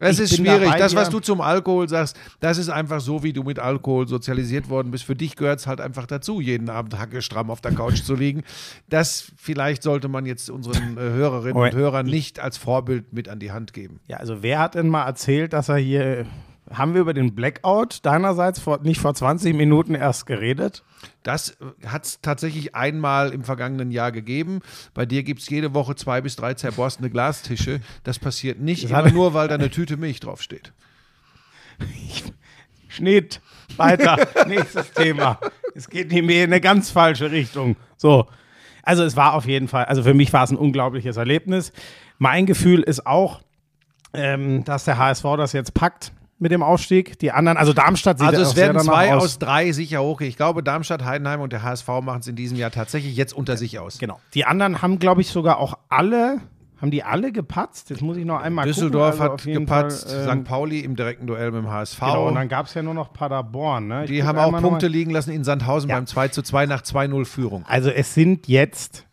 Es 0.00 0.18
ist 0.18 0.36
schwierig. 0.36 0.74
Das, 0.76 0.94
was 0.94 1.10
du 1.10 1.20
zum 1.20 1.40
Alkohol 1.40 1.88
sagst, 1.88 2.16
das 2.40 2.58
ist 2.58 2.68
einfach 2.68 3.00
so, 3.00 3.22
wie 3.22 3.32
du 3.32 3.42
mit 3.42 3.58
Alkohol 3.58 4.06
sozialisiert 4.06 4.68
worden 4.68 4.90
bist. 4.90 5.04
Für 5.04 5.16
dich 5.16 5.36
gehört 5.36 5.60
es 5.60 5.66
halt 5.66 5.80
einfach 5.80 6.06
dazu, 6.06 6.40
jeden 6.40 6.70
Abend 6.70 6.98
hackestramm 6.98 7.50
auf 7.50 7.60
der 7.60 7.72
Couch 7.72 8.02
zu 8.02 8.14
liegen. 8.14 8.42
Das 8.88 9.32
vielleicht 9.36 9.82
sollte 9.82 10.08
man 10.08 10.26
jetzt 10.26 10.50
unseren 10.50 10.96
äh, 10.96 11.00
Hörerinnen 11.00 11.62
und 11.62 11.74
Hörern 11.74 12.06
nicht 12.06 12.40
als 12.40 12.56
Vorbild 12.56 13.12
mit 13.12 13.28
an 13.28 13.38
die 13.38 13.52
Hand 13.52 13.72
geben. 13.72 14.00
Ja, 14.06 14.18
also 14.18 14.42
wer 14.42 14.58
hat 14.58 14.74
denn 14.74 14.88
mal 14.88 15.04
erzählt, 15.04 15.52
dass 15.52 15.68
er 15.68 15.76
hier. 15.76 16.26
Haben 16.72 16.94
wir 16.94 17.00
über 17.00 17.14
den 17.14 17.34
Blackout 17.34 18.04
deinerseits 18.04 18.58
vor, 18.58 18.80
nicht 18.82 19.00
vor 19.00 19.14
20 19.14 19.54
Minuten 19.54 19.94
erst 19.94 20.26
geredet? 20.26 20.82
Das 21.22 21.56
hat 21.86 22.04
es 22.04 22.20
tatsächlich 22.20 22.74
einmal 22.74 23.32
im 23.32 23.44
vergangenen 23.44 23.90
Jahr 23.90 24.12
gegeben. 24.12 24.60
Bei 24.94 25.06
dir 25.06 25.22
gibt 25.22 25.40
es 25.40 25.48
jede 25.48 25.72
Woche 25.74 25.94
zwei 25.94 26.20
bis 26.20 26.36
drei 26.36 26.54
zerborstene 26.54 27.10
Glastische. 27.10 27.80
Das 28.04 28.18
passiert 28.18 28.60
nicht 28.60 28.84
Das 28.84 28.90
immer 28.90 29.10
nur, 29.10 29.34
weil 29.34 29.48
da 29.48 29.54
eine 29.54 29.70
Tüte 29.70 29.96
Milch 29.96 30.20
draufsteht. 30.20 30.72
Schnitt. 32.88 33.40
Weiter. 33.76 34.16
Nächstes 34.46 34.92
Thema. 34.92 35.38
Es 35.74 35.88
geht 35.88 36.12
in 36.12 36.26
mir 36.26 36.44
in 36.44 36.52
eine 36.52 36.60
ganz 36.60 36.90
falsche 36.90 37.30
Richtung. 37.30 37.76
So. 37.96 38.28
Also 38.82 39.04
es 39.04 39.16
war 39.16 39.34
auf 39.34 39.46
jeden 39.46 39.68
Fall, 39.68 39.84
also 39.84 40.02
für 40.02 40.14
mich 40.14 40.32
war 40.32 40.44
es 40.44 40.50
ein 40.50 40.56
unglaubliches 40.56 41.16
Erlebnis. 41.16 41.72
Mein 42.18 42.46
Gefühl 42.46 42.82
ist 42.82 43.06
auch, 43.06 43.42
ähm, 44.14 44.64
dass 44.64 44.84
der 44.84 44.96
HSV 44.96 45.24
das 45.36 45.52
jetzt 45.52 45.74
packt 45.74 46.12
mit 46.38 46.52
dem 46.52 46.62
Aufstieg. 46.62 47.18
Die 47.18 47.32
anderen, 47.32 47.58
also 47.58 47.72
Darmstadt 47.72 48.18
sieht 48.18 48.28
Also 48.28 48.42
es 48.42 48.56
werden 48.56 48.80
zwei 48.80 49.14
aus. 49.14 49.24
aus 49.24 49.38
drei 49.38 49.72
sicher 49.72 50.02
hoch. 50.02 50.20
Ich 50.20 50.36
glaube, 50.36 50.62
Darmstadt, 50.62 51.04
Heidenheim 51.04 51.40
und 51.40 51.52
der 51.52 51.62
HSV 51.62 51.88
machen 52.02 52.20
es 52.20 52.26
in 52.28 52.36
diesem 52.36 52.56
Jahr 52.56 52.70
tatsächlich 52.70 53.16
jetzt 53.16 53.32
unter 53.32 53.56
sich 53.56 53.78
aus. 53.78 53.98
Genau. 53.98 54.20
Die 54.34 54.44
anderen 54.44 54.80
haben, 54.82 54.98
glaube 54.98 55.20
ich, 55.20 55.28
sogar 55.28 55.58
auch 55.58 55.74
alle, 55.88 56.38
haben 56.80 56.92
die 56.92 57.02
alle 57.02 57.32
gepatzt? 57.32 57.90
Jetzt 57.90 58.02
muss 58.02 58.16
ich 58.16 58.24
noch 58.24 58.40
einmal 58.40 58.64
Düsseldorf 58.66 59.18
gucken. 59.18 59.30
Also 59.32 59.50
hat 59.50 59.58
gepatzt, 59.58 60.16
ähm, 60.16 60.40
St. 60.42 60.44
Pauli 60.44 60.78
im 60.80 60.94
direkten 60.94 61.26
Duell 61.26 61.50
mit 61.50 61.64
dem 61.64 61.70
HSV. 61.70 61.98
Genau, 61.98 62.28
und 62.28 62.36
dann 62.36 62.48
gab 62.48 62.66
es 62.66 62.74
ja 62.74 62.82
nur 62.82 62.94
noch 62.94 63.12
Paderborn. 63.12 63.88
Ne? 63.88 64.04
Die 64.06 64.22
haben 64.22 64.38
auch 64.38 64.52
Punkte 64.60 64.86
liegen 64.86 65.10
lassen 65.10 65.32
in 65.32 65.42
Sandhausen 65.42 65.90
Ja. 65.90 65.96
beim 65.96 66.06
2 66.06 66.28
zu 66.28 66.42
2 66.42 66.66
nach 66.66 66.82
2-0 66.82 67.24
Führung. 67.24 67.64
Also 67.66 67.90
es 67.90 68.14
sind 68.14 68.46
jetzt 68.46 69.07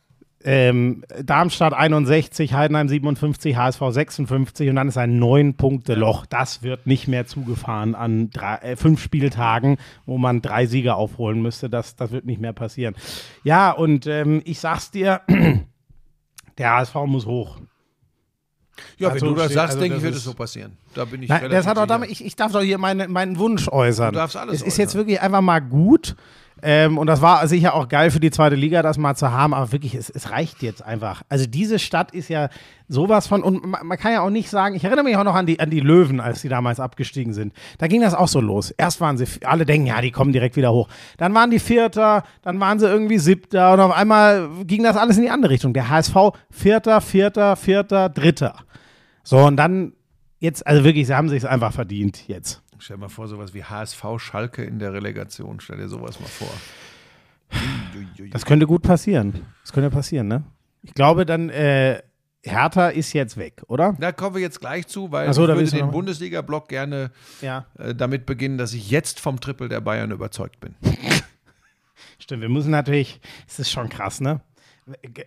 ähm, 0.47 1.03
Darmstadt 1.23 1.73
61, 1.73 2.53
Heidenheim 2.53 2.88
57, 2.88 3.55
HSV 3.58 3.81
56 3.89 4.69
und 4.69 4.75
dann 4.75 4.88
ist 4.88 4.97
ein 4.97 5.17
neun 5.17 5.55
Punkte 5.55 5.95
Loch. 5.95 6.25
Das 6.27 6.62
wird 6.62 6.86
nicht 6.86 7.08
mehr 7.08 7.25
zugefahren 7.25 7.95
an 7.95 8.29
drei, 8.29 8.55
äh, 8.58 8.75
fünf 8.75 9.01
Spieltagen, 9.01 9.77
wo 10.05 10.17
man 10.19 10.41
drei 10.43 10.67
Siege 10.67 10.95
aufholen 10.95 11.41
müsste. 11.41 11.69
Das, 11.69 11.95
das 11.95 12.12
wird 12.12 12.25
nicht 12.25 12.39
mehr 12.39 12.53
passieren. 12.53 12.95
Ja, 13.43 13.71
und 13.71 14.05
ähm, 14.08 14.41
ich 14.45 14.60
sag's 14.60 14.91
dir, 14.91 15.21
der 16.58 16.71
HSV 16.71 16.95
muss 17.08 17.25
hoch. 17.25 17.58
Ja, 18.97 19.10
Also 19.10 19.25
wenn 19.25 19.34
du 19.34 19.36
das 19.38 19.45
steht- 19.45 19.55
sagst, 19.55 19.69
also 19.75 19.79
denke 19.81 19.97
ich, 19.97 20.03
wird 20.03 20.15
es 20.15 20.23
so 20.23 20.34
passieren. 20.34 20.77
Da 20.93 21.05
bin 21.05 21.23
ich 21.23 21.29
Nein, 21.29 21.49
das 21.49 21.65
hat 21.65 21.77
auch 21.77 21.86
damit, 21.88 22.12
ich, 22.12 22.23
ich 22.23 22.36
darf 22.36 22.51
doch 22.51 22.62
hier 22.62 22.77
meine, 22.77 23.08
meinen 23.08 23.38
Wunsch 23.39 23.67
äußern. 23.69 24.12
Du 24.13 24.19
darfst 24.19 24.36
alles 24.38 24.55
Es 24.55 24.62
ist 24.62 24.67
äußern. 24.73 24.81
jetzt 24.84 24.95
wirklich 24.95 25.21
einfach 25.21 25.41
mal 25.41 25.60
gut. 25.60 26.15
Ähm, 26.67 26.97
und 26.97 27.06
das 27.06 27.21
war 27.21 27.47
sicher 27.47 27.75
auch 27.75 27.88
geil 27.89 28.10
für 28.10 28.19
die 28.19 28.32
zweite 28.32 28.56
Liga, 28.56 28.82
das 28.82 28.97
mal 28.97 29.13
zu 29.13 29.32
haben, 29.32 29.54
aber 29.54 29.71
wirklich, 29.71 29.93
es, 29.93 30.10
es 30.10 30.32
reicht 30.32 30.63
jetzt 30.63 30.84
einfach. 30.84 31.21
Also 31.30 31.45
diese 31.45 31.78
Stadt 31.78 32.12
ist 32.12 32.28
ja 32.28 32.49
sowas 32.88 33.28
von, 33.28 33.43
und 33.43 33.63
man, 33.63 33.86
man 33.86 33.99
kann 33.99 34.13
ja 34.13 34.21
auch 34.21 34.32
nicht 34.32 34.49
sagen, 34.49 34.73
ich 34.73 34.84
erinnere 34.84 35.06
mich 35.06 35.15
auch 35.15 35.23
noch 35.23 35.36
an 35.36 35.45
die, 35.45 35.60
an 35.60 35.69
die 35.69 35.80
Löwen, 35.80 36.19
als 36.19 36.41
die 36.41 36.49
damals 36.49 36.80
abgestiegen 36.80 37.34
sind. 37.34 37.54
Da 37.78 37.86
ging 37.86 38.01
das 38.01 38.15
auch 38.15 38.28
so 38.28 38.41
los. 38.41 38.71
Erst 38.71 38.99
waren 38.99 39.15
sie, 39.15 39.28
alle 39.43 39.67
denken, 39.67 39.86
ja, 39.86 40.01
die 40.01 40.10
kommen 40.10 40.34
direkt 40.34 40.56
wieder 40.56 40.73
hoch. 40.73 40.89
Dann 41.17 41.36
waren 41.36 41.51
die 41.51 41.60
Vierter, 41.60 42.23
dann 42.41 42.60
waren 42.60 42.80
sie 42.80 42.88
irgendwie 42.88 43.19
Siebter 43.19 43.73
und 43.73 43.80
auf 43.80 43.91
einmal 43.91 44.49
ging 44.63 44.82
das 44.82 44.97
alles 44.97 45.17
in 45.17 45.23
die 45.23 45.30
andere 45.30 45.51
Richtung. 45.51 45.71
Der 45.71 45.89
HSV 45.89 46.15
Vierter, 46.49 46.99
Vierter, 46.99 47.58
Vierter, 47.58 48.10
Dritter. 48.10 48.56
So, 49.21 49.38
und 49.38 49.58
dann 49.58 49.93
jetzt, 50.39 50.65
also 50.65 50.84
wirklich, 50.84 51.06
sie 51.06 51.13
haben 51.13 51.30
sich 51.30 51.47
einfach 51.47 51.73
verdient 51.73 52.28
jetzt. 52.28 52.63
Stell 52.79 52.97
dir 52.97 53.01
mal 53.01 53.09
vor, 53.09 53.27
sowas 53.27 53.53
wie 53.53 53.63
HSV 53.63 54.03
Schalke 54.17 54.63
in 54.63 54.79
der 54.79 54.93
Relegation. 54.93 55.59
Stell 55.59 55.77
dir 55.77 55.88
sowas 55.88 56.19
mal 56.19 56.27
vor. 56.27 56.49
Das 58.31 58.45
könnte 58.45 58.65
gut 58.65 58.81
passieren. 58.81 59.45
Das 59.61 59.71
könnte 59.71 59.89
passieren, 59.89 60.27
ne? 60.27 60.43
Ich 60.81 60.93
glaube 60.93 61.25
dann, 61.25 61.49
äh, 61.49 62.01
Hertha 62.43 62.89
ist 62.89 63.13
jetzt 63.13 63.38
weg, 63.38 63.63
oder? 63.67 63.95
Da 63.99 64.11
kommen 64.11 64.35
wir 64.35 64.41
jetzt 64.41 64.59
gleich 64.59 64.88
zu, 64.88 65.11
weil 65.11 65.31
so, 65.33 65.43
ich 65.43 65.47
würde 65.49 65.63
den 65.69 65.91
Bundesliga-Block 65.91 66.67
gerne 66.67 67.11
Ja. 67.41 67.65
äh, 67.77 67.95
damit 67.95 68.25
beginnen, 68.25 68.57
dass 68.57 68.73
ich 68.73 68.89
jetzt 68.91 69.19
vom 69.19 69.39
Triple 69.39 69.69
der 69.69 69.79
Bayern 69.81 70.11
überzeugt 70.11 70.59
bin. 70.59 70.75
Stimmt, 72.19 72.41
wir 72.41 72.49
müssen 72.49 72.71
natürlich, 72.71 73.21
es 73.47 73.59
ist 73.59 73.71
schon 73.71 73.89
krass, 73.89 74.19
ne? 74.21 74.41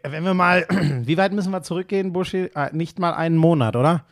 Wenn 0.05 0.25
wir 0.25 0.35
mal, 0.35 0.67
wie 1.05 1.17
weit 1.17 1.33
müssen 1.33 1.51
wir 1.51 1.63
zurückgehen, 1.63 2.13
Buschi? 2.13 2.51
Äh, 2.55 2.71
nicht 2.73 2.99
mal 2.99 3.15
einen 3.15 3.37
Monat, 3.37 3.75
oder? 3.77 4.05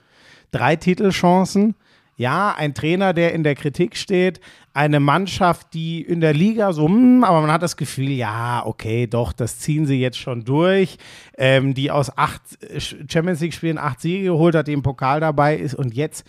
Drei 0.51 0.77
Titelchancen. 0.77 1.75
Ja, 2.17 2.55
ein 2.57 2.73
Trainer, 2.73 3.13
der 3.13 3.35
in 3.35 3.45
der 3.45 3.55
Kritik 3.55 3.97
steht, 3.97 4.41
eine 4.73 5.01
Mannschaft, 5.01 5.75
die 5.75 6.01
in 6.01 6.21
der 6.21 6.33
Liga 6.33 6.73
so, 6.73 6.87
hm, 6.87 7.23
aber 7.25 7.43
man 7.43 7.53
hat 7.53 7.63
das 7.63 7.77
Gefühl, 7.77 8.11
ja, 8.11 8.65
okay, 8.65 9.07
doch, 9.07 9.35
das 9.35 9.59
ziehen 9.59 9.87
sie 9.87 10.01
jetzt 10.01 10.17
schon 10.19 10.45
durch, 10.45 10.97
ähm, 11.37 11.75
die 11.75 11.91
aus 11.91 12.17
acht 12.17 12.43
äh, 12.63 12.81
Champions 12.81 13.41
League-Spielen 13.41 13.77
acht 13.77 14.01
Siege 14.01 14.25
geholt 14.25 14.55
hat, 14.55 14.67
die 14.67 14.73
im 14.73 14.83
Pokal 14.83 15.21
dabei 15.21 15.57
ist 15.57 15.75
und 15.75 15.95
jetzt, 15.95 16.27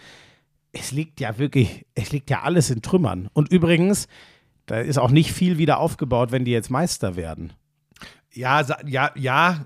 es 0.73 0.91
liegt 0.91 1.21
ja 1.21 1.38
wirklich, 1.38 1.86
es 1.95 2.12
liegt 2.12 2.30
ja 2.30 2.41
alles 2.43 2.69
in 2.69 2.82
Trümmern. 2.82 3.30
Und 3.34 3.52
übrigens, 3.52 4.08
da 4.65 4.80
ist 4.80 4.97
auch 4.97 5.12
nicht 5.12 5.32
viel 5.32 5.58
wieder 5.58 5.80
aufgebaut, 5.80 6.32
wenn 6.32 6.43
die 6.43 6.52
jetzt 6.52 6.69
Meister 6.69 7.15
werden. 7.15 7.54
Ja, 8.34 8.65
ja, 8.86 9.12
ja. 9.15 9.65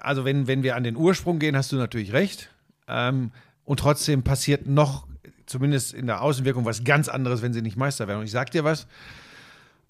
Also 0.00 0.24
wenn, 0.24 0.46
wenn 0.46 0.62
wir 0.62 0.76
an 0.76 0.84
den 0.84 0.96
Ursprung 0.96 1.38
gehen, 1.38 1.56
hast 1.56 1.72
du 1.72 1.76
natürlich 1.76 2.12
recht. 2.12 2.50
Ähm, 2.88 3.32
und 3.64 3.80
trotzdem 3.80 4.22
passiert 4.22 4.66
noch, 4.66 5.06
zumindest 5.46 5.94
in 5.94 6.06
der 6.06 6.22
Außenwirkung, 6.22 6.64
was 6.64 6.84
ganz 6.84 7.08
anderes, 7.08 7.42
wenn 7.42 7.52
sie 7.52 7.62
nicht 7.62 7.76
Meister 7.76 8.08
werden. 8.08 8.20
Und 8.20 8.26
ich 8.26 8.32
sag 8.32 8.50
dir 8.50 8.64
was. 8.64 8.86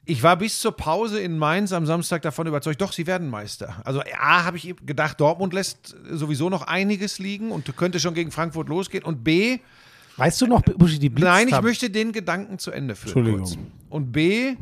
Ich 0.08 0.22
war 0.22 0.36
bis 0.36 0.60
zur 0.60 0.76
Pause 0.76 1.18
in 1.18 1.36
Mainz 1.36 1.72
am 1.72 1.84
Samstag 1.84 2.22
davon 2.22 2.46
überzeugt, 2.46 2.80
doch, 2.80 2.92
sie 2.92 3.08
werden 3.08 3.28
Meister. 3.28 3.82
Also 3.84 4.02
A, 4.20 4.44
habe 4.44 4.56
ich 4.56 4.76
gedacht, 4.86 5.20
Dortmund 5.20 5.52
lässt 5.52 5.96
sowieso 6.08 6.48
noch 6.48 6.62
einiges 6.62 7.18
liegen 7.18 7.50
und 7.50 7.76
könnte 7.76 7.98
schon 7.98 8.14
gegen 8.14 8.30
Frankfurt 8.30 8.68
losgehen. 8.68 9.02
Und 9.02 9.24
B, 9.24 9.58
Weißt 10.16 10.40
du 10.40 10.46
noch, 10.46 10.62
Buschi, 10.62 10.98
die 10.98 11.10
Blitz 11.10 11.26
Nein, 11.26 11.48
ich 11.48 11.60
möchte 11.60 11.90
den 11.90 12.12
Gedanken 12.12 12.58
zu 12.58 12.70
Ende 12.70 12.94
führen. 12.96 13.08
Entschuldigung. 13.08 13.40
Kurz. 13.40 13.58
Und 13.90 14.12
B, 14.12 14.54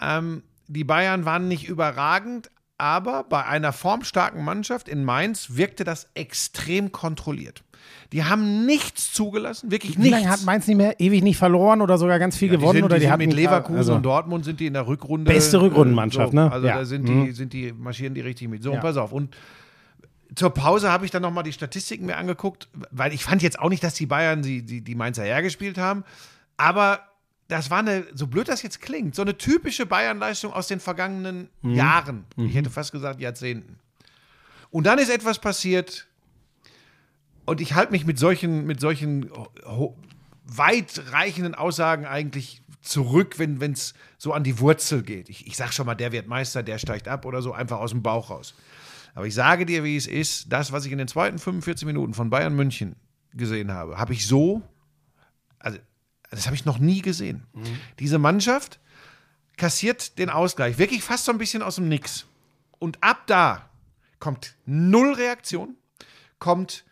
ähm, 0.00 0.42
die 0.68 0.84
Bayern 0.84 1.24
waren 1.24 1.48
nicht 1.48 1.68
überragend, 1.68 2.50
aber 2.78 3.24
bei 3.24 3.44
einer 3.44 3.72
formstarken 3.72 4.44
Mannschaft 4.44 4.88
in 4.88 5.04
Mainz 5.04 5.56
wirkte 5.56 5.84
das 5.84 6.08
extrem 6.14 6.92
kontrolliert. 6.92 7.63
Die 8.12 8.22
haben 8.24 8.64
nichts 8.66 9.12
zugelassen, 9.12 9.70
wirklich 9.70 9.96
Wie 9.96 10.02
nichts. 10.02 10.18
lange 10.18 10.28
hat 10.30 10.44
Mainz 10.44 10.66
nicht 10.66 10.76
mehr 10.76 11.00
ewig 11.00 11.22
nicht 11.22 11.36
verloren 11.36 11.80
oder 11.80 11.98
sogar 11.98 12.18
ganz 12.18 12.36
viel 12.36 12.48
Ja, 12.52 12.56
gewonnen? 12.56 12.72
die 12.74 12.78
sind, 12.78 12.84
oder 12.84 12.98
die 12.98 13.06
die 13.06 13.26
mit 13.26 13.34
Leverkusen 13.36 13.76
also, 13.78 13.94
und 13.94 14.02
Dortmund 14.04 14.44
sind 14.44 14.60
die 14.60 14.66
in 14.66 14.74
der 14.74 14.86
Rückrunde. 14.86 15.32
Beste 15.32 15.60
Rückrundenmannschaft, 15.60 16.30
so, 16.32 16.36
ne? 16.36 16.52
Also 16.52 16.66
Ja. 16.66 16.78
da 16.78 16.84
sind 16.84 17.08
die, 17.08 17.32
sind 17.32 17.52
die, 17.52 17.72
marschieren 17.72 18.14
die 18.14 18.20
richtig 18.20 18.48
mit. 18.48 18.62
So, 18.62 18.70
Ja. 18.70 18.76
und 18.76 18.82
pass 18.82 18.96
auf. 18.96 19.10
Und 19.12 19.34
zur 20.36 20.50
Pause 20.50 20.90
habe 20.90 21.04
ich 21.04 21.10
dann 21.10 21.22
nochmal 21.22 21.44
die 21.44 21.52
Statistiken 21.52 22.06
mir 22.06 22.16
angeguckt, 22.16 22.68
weil 22.90 23.12
ich 23.12 23.24
fand 23.24 23.42
jetzt 23.42 23.58
auch 23.58 23.68
nicht, 23.68 23.82
dass 23.82 23.94
die 23.94 24.06
Bayern 24.06 24.42
die, 24.42 24.62
die, 24.62 24.80
die 24.80 24.94
Mainzer 24.94 25.22
hergespielt 25.24 25.78
haben. 25.78 26.04
Aber 26.56 27.00
das 27.48 27.70
war 27.70 27.80
eine, 27.80 28.04
so 28.14 28.26
blöd 28.26 28.48
das 28.48 28.62
jetzt 28.62 28.80
klingt, 28.80 29.14
so 29.14 29.22
eine 29.22 29.36
typische 29.36 29.86
Bayern-Leistung 29.86 30.52
aus 30.52 30.66
den 30.68 30.80
vergangenen 30.80 31.48
Mhm. 31.62 31.74
Jahren. 31.74 32.24
Ich 32.36 32.54
hätte 32.54 32.70
fast 32.70 32.92
gesagt 32.92 33.20
Jahrzehnten. 33.20 33.78
Und 34.70 34.86
dann 34.86 34.98
ist 34.98 35.10
etwas 35.10 35.38
passiert, 35.38 36.06
und 37.46 37.60
ich 37.60 37.74
halte 37.74 37.92
mich 37.92 38.06
mit 38.06 38.18
solchen, 38.18 38.66
mit 38.66 38.80
solchen 38.80 39.30
weitreichenden 40.44 41.54
Aussagen 41.54 42.06
eigentlich 42.06 42.62
zurück, 42.82 43.38
wenn 43.38 43.60
es 43.72 43.94
so 44.18 44.32
an 44.32 44.44
die 44.44 44.60
Wurzel 44.60 45.02
geht. 45.02 45.28
Ich, 45.28 45.46
ich 45.46 45.56
sage 45.56 45.72
schon 45.72 45.86
mal, 45.86 45.94
der 45.94 46.12
wird 46.12 46.26
Meister, 46.26 46.62
der 46.62 46.78
steigt 46.78 47.08
ab 47.08 47.24
oder 47.24 47.42
so, 47.42 47.52
einfach 47.52 47.78
aus 47.78 47.90
dem 47.90 48.02
Bauch 48.02 48.30
raus. 48.30 48.54
Aber 49.14 49.26
ich 49.26 49.34
sage 49.34 49.64
dir, 49.64 49.84
wie 49.84 49.96
es 49.96 50.06
ist, 50.06 50.52
das, 50.52 50.72
was 50.72 50.84
ich 50.84 50.92
in 50.92 50.98
den 50.98 51.08
zweiten 51.08 51.38
45 51.38 51.86
Minuten 51.86 52.14
von 52.14 52.30
Bayern 52.30 52.54
München 52.54 52.96
gesehen 53.32 53.72
habe, 53.72 53.98
habe 53.98 54.12
ich 54.12 54.26
so, 54.26 54.62
also 55.58 55.78
das 56.30 56.46
habe 56.46 56.56
ich 56.56 56.64
noch 56.64 56.78
nie 56.78 57.00
gesehen. 57.00 57.44
Diese 58.00 58.18
Mannschaft 58.18 58.80
kassiert 59.56 60.18
den 60.18 60.30
Ausgleich, 60.30 60.78
wirklich 60.78 61.02
fast 61.02 61.24
so 61.24 61.32
ein 61.32 61.38
bisschen 61.38 61.62
aus 61.62 61.76
dem 61.76 61.88
Nix. 61.88 62.26
Und 62.78 63.02
ab 63.02 63.26
da 63.26 63.70
kommt 64.18 64.56
null 64.66 65.14
Reaktion, 65.14 65.76
kommt 66.38 66.84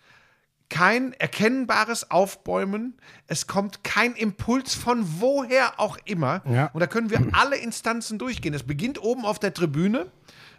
kein 0.72 1.12
erkennbares 1.12 2.10
Aufbäumen, 2.10 2.94
es 3.26 3.46
kommt 3.46 3.84
kein 3.84 4.14
Impuls 4.14 4.74
von 4.74 5.04
woher 5.20 5.78
auch 5.78 5.98
immer. 6.06 6.40
Ja. 6.50 6.70
Und 6.72 6.80
da 6.80 6.86
können 6.86 7.10
wir 7.10 7.20
alle 7.32 7.56
Instanzen 7.56 8.18
durchgehen. 8.18 8.54
Es 8.54 8.62
beginnt 8.62 8.98
oben 9.02 9.26
auf 9.26 9.38
der 9.38 9.52
Tribüne, 9.52 10.06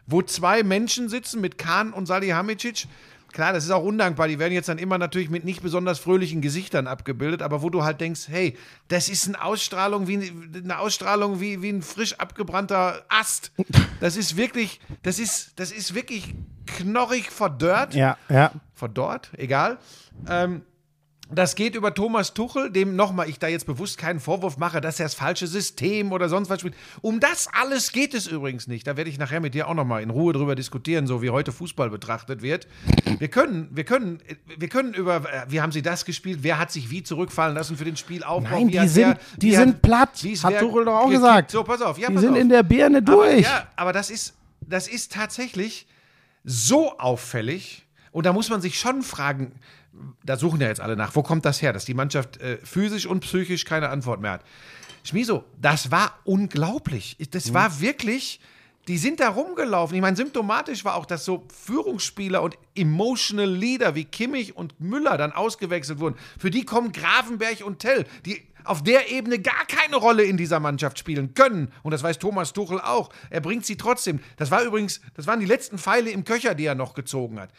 wo 0.06 0.22
zwei 0.22 0.62
Menschen 0.62 1.10
sitzen 1.10 1.42
mit 1.42 1.58
Kahn 1.58 1.94
und 1.94 2.06
Salihamidzic. 2.06 2.86
Klar, 3.34 3.52
das 3.52 3.66
ist 3.66 3.72
auch 3.72 3.84
undankbar. 3.84 4.28
Die 4.28 4.38
werden 4.38 4.54
jetzt 4.54 4.70
dann 4.70 4.78
immer 4.78 4.98
natürlich 5.00 5.30
mit 5.30 5.44
nicht 5.44 5.64
besonders 5.64 5.98
fröhlichen 6.00 6.40
Gesichtern 6.42 6.86
abgebildet, 6.88 7.42
aber 7.42 7.64
wo 7.64 7.70
du 7.72 7.84
halt 7.84 8.00
denkst, 8.00 8.28
hey, 8.28 8.56
das 8.88 9.10
ist 9.10 9.28
eine 9.28 9.44
Ausstrahlung 9.44 10.08
wie 10.08 10.32
eine 10.64 10.78
Ausstrahlung 10.78 11.42
wie, 11.42 11.62
wie 11.64 11.70
ein 11.70 11.82
frisch 11.82 12.14
abgebrannter 12.20 13.04
Ast. 13.10 13.52
Das 14.00 14.16
ist 14.16 14.38
wirklich, 14.38 14.80
das 15.02 15.18
ist, 15.18 15.54
das 15.60 15.72
ist 15.72 15.96
wirklich 15.96 16.36
knorrig 16.68 17.32
verdörrt 17.32 17.96
Ja, 17.96 18.18
ja. 18.30 18.52
verdorrt, 18.76 19.32
egal. 19.36 19.78
Ähm, 20.30 20.62
das 21.40 21.56
geht 21.56 21.76
über 21.76 21.94
Thomas 21.94 22.34
Tuchel, 22.34 22.70
dem 22.72 22.96
nochmal 22.96 23.30
ich 23.30 23.40
da 23.40 23.48
jetzt 23.48 23.66
bewusst 23.66 23.98
keinen 23.98 24.20
Vorwurf 24.20 24.58
mache, 24.58 24.82
dass 24.82 25.00
er 25.00 25.06
das 25.06 25.14
falsche 25.14 25.48
System 25.48 26.12
oder 26.12 26.28
sonst 26.30 26.50
was 26.50 26.60
spielt. 26.60 26.76
Um 27.02 27.20
das 27.20 27.48
alles 27.54 27.92
geht 27.92 28.14
es 28.14 28.28
übrigens 28.28 28.68
nicht. 28.68 28.86
Da 28.88 28.98
werde 28.98 29.10
ich 29.10 29.18
nachher 29.18 29.40
mit 29.40 29.54
dir 29.54 29.68
auch 29.68 29.74
nochmal 29.74 30.04
in 30.04 30.10
Ruhe 30.10 30.34
drüber 30.34 30.56
diskutieren, 30.56 31.08
so 31.08 31.22
wie 31.22 31.30
heute 31.30 31.52
Fußball 31.52 31.90
betrachtet 31.90 32.42
wird. 32.42 32.68
Wir 33.20 33.28
können, 33.30 33.70
wir 33.72 33.84
können, 33.86 34.20
wir 34.58 34.68
können 34.70 34.94
über, 34.94 35.18
äh, 35.32 35.46
wie 35.48 35.62
haben 35.62 35.72
sie 35.72 35.82
das 35.82 36.06
gespielt? 36.06 36.40
Wer 36.42 36.58
hat 36.60 36.72
sich 36.72 36.90
wie 36.90 37.04
zurückfallen 37.04 37.56
lassen 37.56 37.78
für 37.78 37.86
den 37.86 37.96
Spielaufbau? 37.98 38.50
Nein, 38.50 38.68
die 38.68 38.80
hat 38.80 38.90
sind- 38.90 39.04
wer- 39.08 39.20
die 39.38 39.56
sind 39.56 39.82
platt, 39.82 40.22
wie 40.24 40.32
ist 40.32 40.44
hat 40.44 40.54
wer 40.54 40.60
Tuchel 40.60 40.86
doch 40.86 40.96
auch 40.96 41.06
gekickt? 41.06 41.22
gesagt. 41.22 41.52
So, 41.52 41.64
pass 41.64 41.82
auf. 41.82 41.98
Ja, 41.98 42.10
Die 42.10 42.14
pass 42.16 42.22
sind 42.24 42.34
auf. 42.34 42.40
in 42.40 42.50
der 42.50 42.64
Birne 42.64 42.98
Aber, 42.98 43.12
durch. 43.12 43.42
ja, 43.44 43.68
aber 43.76 43.94
das 43.94 44.10
ist, 44.10 44.34
das 44.62 44.88
ist 44.88 45.12
tatsächlich 45.14 45.88
so 46.44 46.98
auffällig. 47.00 47.86
Und 48.12 48.26
da 48.26 48.34
muss 48.34 48.50
man 48.50 48.62
sich 48.62 48.78
schon 48.80 49.02
fragen, 49.02 49.54
da 50.24 50.38
suchen 50.38 50.62
ja 50.62 50.68
jetzt 50.68 50.82
alle 50.82 50.96
nach, 50.96 51.16
wo 51.16 51.24
kommt 51.24 51.46
das 51.46 51.62
her, 51.62 51.74
dass 51.74 51.86
die 51.86 51.94
Mannschaft 51.94 52.38
äh, 52.42 52.58
physisch 52.64 53.06
und 53.06 53.22
psychisch 53.22 53.66
keine 53.66 53.90
Antwort 53.90 54.22
mehr 54.22 54.32
hat. 54.32 54.42
Schmiso, 55.04 55.44
das 55.62 55.92
war 55.92 56.20
unglaublich. 56.24 57.18
Das 57.32 57.54
war 57.54 57.82
wirklich, 57.82 58.40
die 58.88 58.98
sind 58.98 59.20
da 59.20 59.30
rumgelaufen. 59.30 59.96
Ich 59.96 60.02
meine, 60.02 60.16
symptomatisch 60.16 60.86
war 60.86 60.96
auch, 60.96 61.06
dass 61.06 61.26
so 61.26 61.46
Führungsspieler 61.54 62.42
und 62.42 62.58
emotional 62.76 63.50
Leader 63.50 63.96
wie 63.96 64.06
Kimmich 64.06 64.56
und 64.56 64.80
Müller 64.80 65.18
dann 65.18 65.34
ausgewechselt 65.34 66.00
wurden. 66.00 66.16
Für 66.40 66.50
die 66.50 66.66
kommen 66.66 66.94
Grafenberg 66.94 67.66
und 67.66 67.80
Tell, 67.80 68.06
die 68.26 68.42
auf 68.64 68.82
der 68.82 69.12
Ebene 69.12 69.40
gar 69.40 69.66
keine 69.68 69.98
Rolle 69.98 70.24
in 70.24 70.38
dieser 70.38 70.60
Mannschaft 70.60 71.00
spielen 71.00 71.34
können. 71.34 71.72
Und 71.82 71.92
das 71.92 72.04
weiß 72.04 72.20
Thomas 72.20 72.54
Tuchel 72.54 72.80
auch. 72.80 73.10
Er 73.30 73.42
bringt 73.42 73.66
sie 73.66 73.76
trotzdem. 73.76 74.20
Das 74.38 74.52
war 74.52 74.64
übrigens, 74.64 75.02
das 75.16 75.28
waren 75.28 75.42
die 75.42 75.46
letzten 75.46 75.78
Pfeile 75.78 76.12
im 76.12 76.24
Köcher, 76.24 76.56
die 76.56 76.66
er 76.66 76.76
noch 76.76 76.94
gezogen 76.94 77.40
hat. 77.40 77.50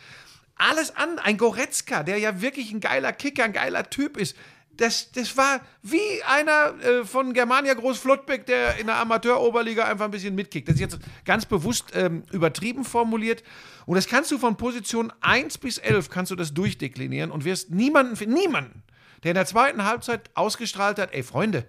Alles 0.56 0.94
an, 0.94 1.18
ein 1.18 1.36
Goretzka, 1.36 2.02
der 2.02 2.18
ja 2.18 2.40
wirklich 2.40 2.72
ein 2.72 2.80
geiler 2.80 3.12
Kicker, 3.12 3.44
ein 3.44 3.52
geiler 3.52 3.90
Typ 3.90 4.16
ist. 4.16 4.36
Das, 4.76 5.12
das 5.12 5.36
war 5.36 5.60
wie 5.82 6.22
einer 6.26 6.74
äh, 6.82 7.04
von 7.04 7.32
Germania 7.32 7.74
Groß 7.74 7.98
Flottbeck, 7.98 8.46
der 8.46 8.76
in 8.78 8.86
der 8.86 8.96
Amateuroberliga 8.96 9.84
einfach 9.84 10.06
ein 10.06 10.10
bisschen 10.10 10.34
mitkickt. 10.34 10.68
Das 10.68 10.74
ist 10.76 10.80
jetzt 10.80 10.98
ganz 11.24 11.46
bewusst 11.46 11.92
ähm, 11.94 12.24
übertrieben 12.32 12.84
formuliert. 12.84 13.44
Und 13.86 13.94
das 13.96 14.08
kannst 14.08 14.30
du 14.32 14.38
von 14.38 14.56
Position 14.56 15.12
1 15.20 15.58
bis 15.58 15.78
11 15.78 16.10
kannst 16.10 16.32
du 16.32 16.36
das 16.36 16.54
durchdeklinieren 16.54 17.30
und 17.30 17.44
wirst 17.44 17.70
niemanden 17.70 18.16
niemanden, 18.32 18.82
der 19.22 19.32
in 19.32 19.36
der 19.36 19.46
zweiten 19.46 19.84
Halbzeit 19.84 20.30
ausgestrahlt 20.34 20.98
hat, 20.98 21.12
ey 21.12 21.22
Freunde, 21.22 21.66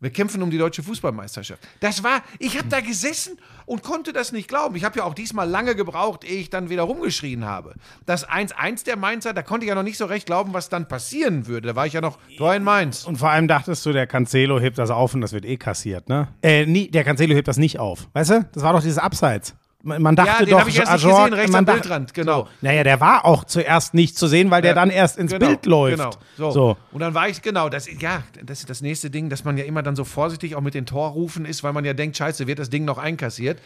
wir 0.00 0.10
kämpfen 0.10 0.42
um 0.42 0.50
die 0.50 0.58
deutsche 0.58 0.82
Fußballmeisterschaft. 0.82 1.62
Das 1.80 2.04
war, 2.04 2.22
ich 2.38 2.56
habe 2.56 2.68
da 2.68 2.80
gesessen 2.80 3.36
und 3.66 3.82
konnte 3.82 4.12
das 4.12 4.30
nicht 4.32 4.48
glauben. 4.48 4.76
Ich 4.76 4.84
habe 4.84 4.98
ja 4.98 5.04
auch 5.04 5.14
diesmal 5.14 5.48
lange 5.48 5.74
gebraucht, 5.74 6.24
ehe 6.24 6.38
ich 6.38 6.50
dann 6.50 6.70
wieder 6.70 6.82
rumgeschrien 6.84 7.44
habe. 7.44 7.74
Das 8.06 8.28
1-1 8.28 8.84
der 8.84 8.96
Mainzer, 8.96 9.34
da 9.34 9.42
konnte 9.42 9.64
ich 9.64 9.68
ja 9.68 9.74
noch 9.74 9.82
nicht 9.82 9.98
so 9.98 10.04
recht 10.04 10.26
glauben, 10.26 10.52
was 10.52 10.68
dann 10.68 10.86
passieren 10.86 11.46
würde. 11.46 11.68
Da 11.68 11.76
war 11.76 11.86
ich 11.86 11.94
ja 11.94 12.00
noch 12.00 12.18
Tor 12.36 12.54
in 12.54 12.62
Mainz. 12.62 13.04
Und 13.04 13.16
vor 13.16 13.30
allem 13.30 13.48
dachtest 13.48 13.84
du, 13.86 13.92
der 13.92 14.06
Cancelo 14.06 14.60
hebt 14.60 14.78
das 14.78 14.90
auf 14.90 15.14
und 15.14 15.20
das 15.20 15.32
wird 15.32 15.44
eh 15.44 15.56
kassiert, 15.56 16.08
ne? 16.08 16.28
Äh, 16.42 16.66
nie, 16.66 16.88
der 16.90 17.02
Cancelo 17.04 17.34
hebt 17.34 17.48
das 17.48 17.56
nicht 17.56 17.78
auf. 17.78 18.08
Weißt 18.12 18.30
du? 18.30 18.48
Das 18.52 18.62
war 18.62 18.72
doch 18.72 18.82
dieses 18.82 18.98
Abseits. 18.98 19.54
Man, 19.88 20.14
dachte 20.16 20.44
Ja, 20.48 20.58
doch, 20.60 20.68
ich 20.68 20.78
erst 20.78 20.92
nicht 20.92 21.04
Ajorg- 21.04 21.24
gesehen, 21.24 21.34
rechts 21.34 21.52
man 21.52 21.68
am 21.68 21.74
Bildrand, 21.74 22.14
genau. 22.14 22.42
So. 22.42 22.48
Naja, 22.60 22.84
der 22.84 23.00
war 23.00 23.24
auch 23.24 23.44
zuerst 23.44 23.94
nicht 23.94 24.16
zu 24.16 24.26
sehen, 24.26 24.50
weil 24.50 24.62
der 24.62 24.74
dann 24.74 24.90
erst 24.90 25.18
ins 25.18 25.32
Genau, 25.32 25.46
Bild 25.46 25.66
läuft. 25.66 25.96
Genau. 25.98 26.10
So. 26.36 26.50
So. 26.50 26.76
Und 26.92 27.00
dann 27.00 27.14
war 27.14 27.28
ich, 27.28 27.42
genau, 27.42 27.68
das, 27.68 27.88
ja, 28.00 28.22
das 28.44 28.60
ist 28.60 28.70
das 28.70 28.80
nächste 28.80 29.10
Ding, 29.10 29.28
dass 29.28 29.44
man 29.44 29.56
ja 29.58 29.64
immer 29.64 29.82
dann 29.82 29.96
so 29.96 30.04
vorsichtig 30.04 30.54
auch 30.54 30.60
mit 30.60 30.74
den 30.74 30.86
Torrufen 30.86 31.44
ist, 31.44 31.64
weil 31.64 31.72
man 31.72 31.84
ja 31.84 31.94
denkt, 31.94 32.16
scheiße, 32.16 32.46
wird 32.46 32.58
das 32.58 32.70
Ding 32.70 32.84
noch 32.84 32.98
einkassiert. 32.98 33.58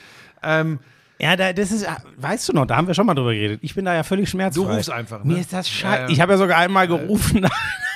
Ähm, 0.42 0.78
Ja, 1.22 1.36
da, 1.36 1.52
das 1.52 1.70
ist, 1.70 1.86
weißt 2.16 2.48
du 2.48 2.52
noch, 2.52 2.66
da 2.66 2.76
haben 2.76 2.88
wir 2.88 2.94
schon 2.94 3.06
mal 3.06 3.14
drüber 3.14 3.32
geredet. 3.32 3.60
Ich 3.62 3.76
bin 3.76 3.84
da 3.84 3.94
ja 3.94 4.02
völlig 4.02 4.28
schmerzfrei. 4.28 4.64
Du 4.64 4.68
rufst 4.72 4.90
einfach, 4.90 5.22
ne? 5.22 5.34
Mir 5.34 5.40
ist 5.40 5.52
das 5.52 5.68
Ja, 5.68 5.74
scheiße. 5.88 6.02
ja. 6.02 6.08
Ich 6.08 6.20
habe 6.20 6.32
ja 6.32 6.38
sogar 6.38 6.58
einmal 6.58 6.88
gerufen. 6.88 7.46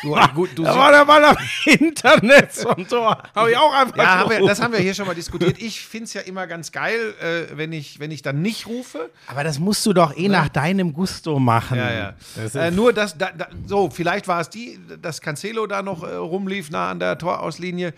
du, 0.02 0.14
gut, 0.34 0.50
du 0.54 0.62
da 0.62 0.76
war 0.76 0.92
der 0.92 1.04
Ball 1.04 1.24
am 1.24 1.36
Internet 1.64 2.52
zum 2.54 2.86
Tor. 2.86 3.20
Habe 3.34 3.50
ich 3.50 3.56
auch 3.56 3.74
einfach 3.74 3.96
Ja, 3.96 4.18
haben 4.20 4.30
wir, 4.30 4.46
das 4.46 4.62
haben 4.62 4.72
wir 4.72 4.78
hier 4.78 4.94
schon 4.94 5.06
mal 5.08 5.14
diskutiert. 5.16 5.60
Ich 5.60 5.80
finde 5.80 6.04
es 6.04 6.14
ja 6.14 6.20
immer 6.20 6.46
ganz 6.46 6.70
geil, 6.70 7.14
äh, 7.20 7.56
wenn, 7.56 7.72
ich, 7.72 7.98
wenn 7.98 8.12
ich 8.12 8.22
dann 8.22 8.42
nicht 8.42 8.68
rufe. 8.68 9.10
Aber 9.26 9.42
das 9.42 9.58
musst 9.58 9.84
du 9.86 9.92
doch 9.92 10.16
eh 10.16 10.28
nach 10.28 10.48
deinem 10.48 10.92
Gusto 10.92 11.40
machen. 11.40 11.78
Ja, 11.78 11.90
ja. 11.92 12.12
Das 12.36 12.54
Äh, 12.54 12.70
nur, 12.70 12.92
dass, 12.92 13.18
da, 13.18 13.30
da, 13.36 13.48
so, 13.66 13.90
vielleicht 13.90 14.28
war 14.28 14.40
es 14.40 14.50
die, 14.50 14.78
dass 15.02 15.20
Cancelo 15.20 15.66
da 15.66 15.82
noch 15.82 16.04
äh, 16.04 16.14
rumlief, 16.14 16.70
nah 16.70 16.90
an 16.90 17.00
der 17.00 17.18
Torauslinie. 17.18 17.92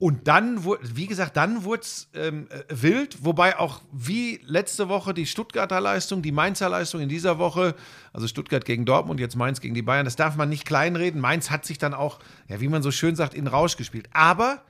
Und 0.00 0.28
dann, 0.28 0.64
wie 0.64 1.08
gesagt, 1.08 1.36
dann 1.36 1.64
wurde 1.64 1.82
es 1.82 2.08
ähm, 2.14 2.46
äh, 2.50 2.62
wild, 2.68 3.24
wobei 3.24 3.58
auch 3.58 3.82
wie 3.90 4.40
letzte 4.44 4.88
Woche 4.88 5.12
die 5.12 5.26
Stuttgarter 5.26 5.80
Leistung, 5.80 6.22
die 6.22 6.30
Mainzer 6.30 6.68
Leistung 6.68 7.00
in 7.00 7.08
dieser 7.08 7.38
Woche, 7.38 7.74
also 8.12 8.28
Stuttgart 8.28 8.64
gegen 8.64 8.84
Dortmund, 8.84 9.18
jetzt 9.18 9.34
Mainz 9.34 9.60
gegen 9.60 9.74
die 9.74 9.82
Bayern, 9.82 10.04
das 10.04 10.14
darf 10.14 10.36
man 10.36 10.48
nicht 10.48 10.64
kleinreden. 10.64 11.20
Mainz 11.20 11.50
hat 11.50 11.64
sich 11.64 11.78
dann 11.78 11.94
auch, 11.94 12.20
ja, 12.46 12.60
wie 12.60 12.68
man 12.68 12.80
so 12.80 12.92
schön 12.92 13.16
sagt, 13.16 13.34
in 13.34 13.48
Rausch 13.48 13.76
gespielt. 13.76 14.08
Aber 14.12 14.62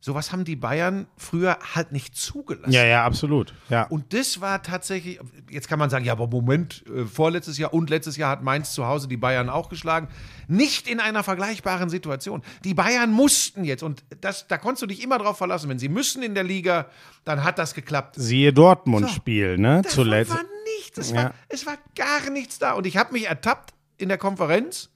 sowas 0.00 0.30
haben 0.32 0.44
die 0.44 0.54
Bayern 0.56 1.06
früher 1.16 1.58
halt 1.74 1.90
nicht 1.92 2.16
zugelassen. 2.16 2.70
ja, 2.72 2.84
ja, 2.84 3.04
absolut. 3.04 3.52
Ja. 3.68 3.84
Und 3.88 4.14
das 4.14 4.40
war 4.40 4.62
tatsächlich, 4.62 5.18
jetzt 5.50 5.68
kann 5.68 5.78
man 5.78 5.90
sagen, 5.90 6.04
ja, 6.04 6.12
aber 6.12 6.28
Moment, 6.28 6.84
äh, 6.86 7.04
vorletztes 7.04 7.58
Jahr 7.58 7.74
und 7.74 7.90
letztes 7.90 8.16
Jahr 8.16 8.30
hat 8.30 8.42
Mainz 8.42 8.72
zu 8.74 8.86
Hause 8.86 9.08
die 9.08 9.16
Bayern 9.16 9.48
auch 9.48 9.68
geschlagen. 9.68 10.08
Nicht 10.46 10.86
in 10.88 11.00
einer 11.00 11.22
vergleichbaren 11.24 11.88
Situation. 11.90 12.42
Die 12.64 12.74
Bayern 12.74 13.10
mussten 13.10 13.64
jetzt, 13.64 13.82
und 13.82 14.04
das, 14.20 14.46
da 14.46 14.56
konntest 14.56 14.82
du 14.82 14.86
dich 14.86 15.02
immer 15.02 15.18
drauf 15.18 15.36
verlassen, 15.38 15.68
wenn 15.68 15.78
sie 15.80 15.88
müssen 15.88 16.22
in 16.22 16.34
der 16.34 16.44
Liga, 16.44 16.86
dann 17.24 17.42
hat 17.44 17.58
das 17.58 17.74
geklappt. 17.74 18.14
Siehe 18.18 18.52
Dortmund-Spiel, 18.52 19.58
ne? 19.58 19.82
Davon 19.82 19.90
Zuletzt. 19.90 20.30
war 20.30 20.44
nichts, 20.78 20.98
es, 20.98 21.10
Ja. 21.10 21.16
war, 21.24 21.34
es 21.48 21.66
war 21.66 21.76
gar 21.96 22.30
nichts 22.30 22.58
da. 22.58 22.72
Und 22.74 22.86
ich 22.86 22.96
habe 22.96 23.12
mich 23.12 23.26
ertappt 23.26 23.74
in 23.96 24.08
der 24.08 24.18
Konferenz, 24.18 24.90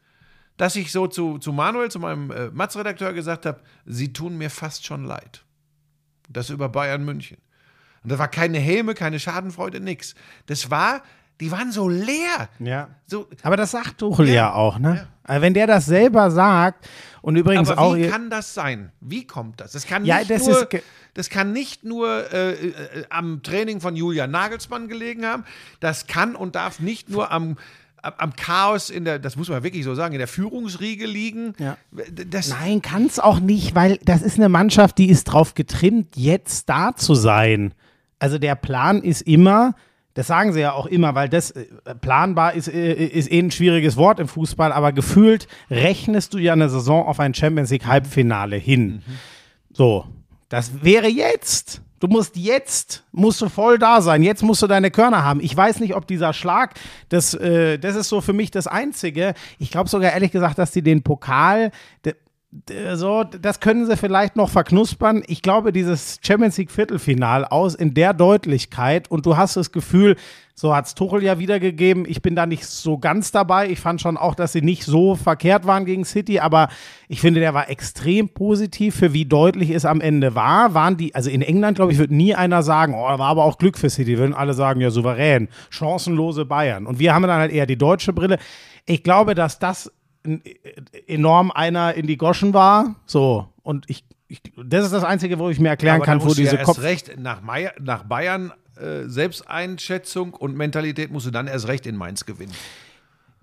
dass 0.56 0.76
ich 0.76 0.92
so 0.92 1.06
zu, 1.06 1.38
zu 1.38 1.52
Manuel, 1.52 1.90
zu 1.90 1.98
meinem 1.98 2.30
äh, 2.30 2.48
Matz-Redakteur 2.50 3.12
gesagt 3.12 3.46
habe, 3.46 3.60
sie 3.86 4.12
tun 4.12 4.36
mir 4.38 4.50
fast 4.50 4.84
schon 4.86 5.04
leid. 5.04 5.44
Das 6.28 6.50
über 6.50 6.68
Bayern 6.68 7.04
München. 7.04 7.38
Und 8.02 8.10
da 8.12 8.18
war 8.18 8.28
keine 8.28 8.58
Häme, 8.58 8.94
keine 8.94 9.18
Schadenfreude, 9.20 9.80
nix. 9.80 10.14
Das 10.46 10.70
war, 10.70 11.02
die 11.40 11.50
waren 11.52 11.70
so 11.72 11.88
leer. 11.88 12.48
Ja. 12.58 12.88
So, 13.06 13.28
Aber 13.42 13.56
das 13.56 13.70
sagt 13.72 13.98
Tuchel 13.98 14.28
ja, 14.28 14.34
Ja. 14.34 14.52
auch, 14.54 14.78
ne? 14.78 15.08
Also 15.24 15.42
Wenn 15.42 15.54
der 15.54 15.68
das 15.68 15.86
selber 15.86 16.30
sagt 16.32 16.88
und 17.20 17.36
übrigens 17.36 17.70
aber 17.70 17.80
auch. 17.80 17.94
wie 17.96 18.08
kann 18.08 18.28
das 18.28 18.54
sein? 18.54 18.90
Wie 19.00 19.24
kommt 19.26 19.60
das? 19.60 19.70
Das 19.72 19.86
kann 19.86 20.04
Ja, 20.04 20.18
nicht 20.18 20.30
das 20.32 20.46
nur, 20.46 20.68
das 21.14 21.30
kann 21.30 21.52
nicht 21.52 21.84
nur 21.84 22.32
äh, 22.32 22.52
äh, 22.54 23.04
am 23.08 23.40
Training 23.44 23.80
von 23.80 23.94
Julian 23.94 24.32
Nagelsmann 24.32 24.88
gelegen 24.88 25.24
haben. 25.24 25.44
Das 25.78 26.08
kann 26.08 26.34
und 26.34 26.56
darf 26.56 26.80
nicht 26.80 27.08
nur 27.08 27.30
am, 27.30 27.56
am- 28.02 28.34
Chaos 28.36 28.90
in 28.90 29.04
der, 29.04 29.18
das 29.18 29.36
muss 29.36 29.48
man 29.48 29.62
wirklich 29.62 29.84
so 29.84 29.94
sagen, 29.94 30.12
in 30.14 30.18
der 30.18 30.28
Führungsriege 30.28 31.06
liegen. 31.06 31.54
Ja. 31.58 31.76
Nein, 32.60 32.82
kann 32.82 33.06
es 33.06 33.18
auch 33.18 33.40
nicht, 33.40 33.74
weil 33.74 33.98
das 34.04 34.22
ist 34.22 34.36
eine 34.38 34.48
Mannschaft, 34.48 34.98
die 34.98 35.08
ist 35.08 35.24
drauf 35.24 35.54
getrimmt, 35.54 36.16
jetzt 36.16 36.68
da 36.68 36.94
zu 36.96 37.14
sein. 37.14 37.72
Also 38.18 38.38
der 38.38 38.54
Plan 38.54 39.02
ist 39.02 39.22
immer, 39.22 39.74
das 40.14 40.26
sagen 40.26 40.52
sie 40.52 40.60
ja 40.60 40.72
auch 40.72 40.86
immer, 40.86 41.14
weil 41.14 41.28
das 41.28 41.52
äh, 41.52 41.64
planbar 42.00 42.52
ist, 42.54 42.68
äh, 42.68 42.92
ist 42.92 43.30
eh 43.32 43.38
ein 43.40 43.50
schwieriges 43.50 43.96
Wort 43.96 44.20
im 44.20 44.28
Fußball, 44.28 44.72
aber 44.72 44.92
gefühlt 44.92 45.48
rechnest 45.70 46.34
du 46.34 46.38
ja 46.38 46.52
eine 46.52 46.68
Saison 46.68 47.06
auf 47.06 47.18
ein 47.18 47.34
Champions 47.34 47.70
League 47.70 47.86
Halbfinale 47.86 48.56
hin. 48.56 49.02
So, 49.72 50.06
das 50.48 50.82
wäre 50.84 51.08
jetzt. 51.08 51.80
Du 52.02 52.08
musst 52.08 52.36
jetzt, 52.36 53.04
musst 53.12 53.40
du 53.40 53.48
voll 53.48 53.78
da 53.78 54.02
sein. 54.02 54.24
Jetzt 54.24 54.42
musst 54.42 54.60
du 54.60 54.66
deine 54.66 54.90
Körner 54.90 55.22
haben. 55.22 55.38
Ich 55.38 55.56
weiß 55.56 55.78
nicht, 55.78 55.94
ob 55.94 56.04
dieser 56.04 56.32
Schlag, 56.32 56.74
das, 57.10 57.32
äh, 57.32 57.78
das 57.78 57.94
ist 57.94 58.08
so 58.08 58.20
für 58.20 58.32
mich 58.32 58.50
das 58.50 58.66
Einzige. 58.66 59.34
Ich 59.60 59.70
glaube 59.70 59.88
sogar 59.88 60.12
ehrlich 60.12 60.32
gesagt, 60.32 60.58
dass 60.58 60.72
die 60.72 60.82
den 60.82 61.04
Pokal, 61.04 61.70
de, 62.04 62.14
de, 62.14 62.20
so, 62.94 63.24
das 63.24 63.60
können 63.60 63.86
sie 63.86 63.96
vielleicht 63.96 64.36
noch 64.36 64.50
verknuspern. 64.50 65.22
Ich 65.26 65.40
glaube, 65.40 65.72
dieses 65.72 66.18
Champions 66.22 66.58
League 66.58 66.70
Viertelfinal 66.70 67.46
aus 67.46 67.74
in 67.74 67.94
der 67.94 68.12
Deutlichkeit 68.12 69.10
und 69.10 69.24
du 69.24 69.38
hast 69.38 69.56
das 69.56 69.72
Gefühl, 69.72 70.16
so 70.54 70.76
hat 70.76 70.84
es 70.84 70.94
Tuchel 70.94 71.22
ja 71.22 71.38
wiedergegeben. 71.38 72.04
Ich 72.06 72.20
bin 72.20 72.36
da 72.36 72.44
nicht 72.44 72.66
so 72.66 72.98
ganz 72.98 73.32
dabei. 73.32 73.70
Ich 73.70 73.80
fand 73.80 74.02
schon 74.02 74.18
auch, 74.18 74.34
dass 74.34 74.52
sie 74.52 74.60
nicht 74.60 74.84
so 74.84 75.14
verkehrt 75.14 75.66
waren 75.66 75.86
gegen 75.86 76.04
City, 76.04 76.40
aber 76.40 76.68
ich 77.08 77.22
finde, 77.22 77.40
der 77.40 77.54
war 77.54 77.70
extrem 77.70 78.28
positiv 78.28 78.96
für 78.96 79.14
wie 79.14 79.24
deutlich 79.24 79.70
es 79.70 79.86
am 79.86 80.02
Ende 80.02 80.34
war. 80.34 80.74
Waren 80.74 80.98
die, 80.98 81.14
also 81.14 81.30
in 81.30 81.40
England, 81.40 81.76
glaube 81.76 81.92
ich, 81.92 81.98
wird 81.98 82.10
nie 82.10 82.34
einer 82.34 82.62
sagen, 82.62 82.92
oh, 82.94 82.98
war 83.02 83.20
aber 83.20 83.44
auch 83.44 83.56
Glück 83.56 83.78
für 83.78 83.88
City. 83.88 84.18
Würden 84.18 84.34
alle 84.34 84.52
sagen, 84.52 84.82
ja, 84.82 84.90
souverän, 84.90 85.48
chancenlose 85.70 86.44
Bayern. 86.44 86.86
Und 86.86 86.98
wir 86.98 87.14
haben 87.14 87.22
dann 87.22 87.40
halt 87.40 87.50
eher 87.50 87.64
die 87.64 87.78
deutsche 87.78 88.12
Brille. 88.12 88.38
Ich 88.84 89.02
glaube, 89.02 89.34
dass 89.34 89.58
das 89.58 89.86
äh, 89.86 89.90
enorm 91.06 91.50
einer 91.50 91.94
in 91.94 92.06
die 92.06 92.16
Goschen 92.16 92.54
war. 92.54 92.96
So. 93.06 93.48
Und 93.62 93.88
ich, 93.88 94.04
ich 94.28 94.40
das 94.56 94.84
ist 94.84 94.92
das 94.92 95.04
Einzige, 95.04 95.38
wo 95.38 95.48
ich 95.50 95.58
mir 95.58 95.68
erklären 95.68 95.96
Aber 95.96 96.04
kann, 96.04 96.22
wo 96.22 96.34
diese 96.34 96.56
ja 96.56 96.62
Kopf. 96.62 96.78
erst 96.78 96.82
recht 96.82 97.20
nach, 97.20 97.42
Meier, 97.42 97.72
nach 97.80 98.04
Bayern 98.04 98.52
äh, 98.76 99.08
Selbsteinschätzung 99.08 100.34
und 100.34 100.56
Mentalität 100.56 101.10
musst 101.10 101.26
du 101.26 101.30
dann 101.30 101.46
erst 101.46 101.68
recht 101.68 101.86
in 101.86 101.96
Mainz 101.96 102.24
gewinnen. 102.24 102.52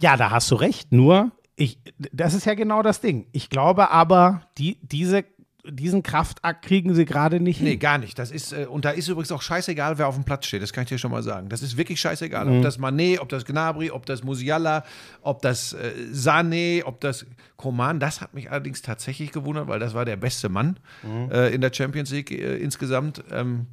Ja, 0.02 0.18
da 0.18 0.32
hast 0.32 0.50
du 0.52 0.56
recht. 0.56 0.92
Nur, 0.92 1.32
ich, 1.56 1.80
das 2.12 2.34
ist 2.34 2.46
ja 2.46 2.54
genau 2.54 2.82
das 2.82 3.02
Ding. 3.02 3.28
Ich 3.32 3.50
glaube 3.50 3.92
aber, 3.92 4.42
die, 4.58 4.80
diese, 4.82 5.26
diesen 5.66 6.04
Kraftakt 6.04 6.64
kriegen 6.66 6.94
sie 6.96 7.04
gerade 7.06 7.40
nicht 7.40 7.62
Nee, 7.62 7.72
hin. 7.72 7.80
gar 7.80 7.98
nicht. 7.98 8.18
Das 8.18 8.32
ist, 8.32 8.54
äh, 8.54 8.66
und 8.66 8.86
da 8.86 8.92
ist 8.92 9.08
übrigens 9.10 9.32
auch 9.32 9.42
scheißegal, 9.42 9.98
wer 9.98 10.08
auf 10.08 10.16
dem 10.16 10.24
Platz 10.24 10.46
steht. 10.46 10.62
Das 10.62 10.72
kann 10.72 10.84
ich 10.84 10.90
dir 10.90 10.98
schon 10.98 11.12
mal 11.12 11.22
sagen. 11.22 11.50
Das 11.50 11.62
ist 11.62 11.76
wirklich 11.76 12.00
scheißegal. 12.00 12.46
Mhm. 12.46 12.58
Ob 12.58 12.64
das 12.64 12.80
Mané, 12.80 13.20
ob 13.20 13.28
das 13.30 13.46
Gnabry, 13.46 13.92
ob 13.92 14.06
das 14.06 14.24
Musiala, 14.24 14.84
ob 15.22 15.42
das 15.42 15.74
äh, 15.74 15.92
Sané, 16.14 16.84
ob 16.86 17.02
das 17.02 17.26
Koman. 17.58 18.00
Das 18.00 18.22
hat 18.22 18.34
mich 18.34 18.50
allerdings 18.50 18.82
tatsächlich 18.82 19.32
gewundert, 19.34 19.68
weil 19.68 19.80
das 19.80 19.94
war 19.94 20.06
der 20.06 20.16
beste 20.16 20.48
Mann 20.50 20.78
Mhm. 21.04 21.30
äh, 21.32 21.50
in 21.50 21.60
der 21.62 21.72
Champions 21.74 22.10
League 22.12 22.32
äh, 22.32 22.58
insgesamt. 22.58 23.22
Ähm, 23.32 23.68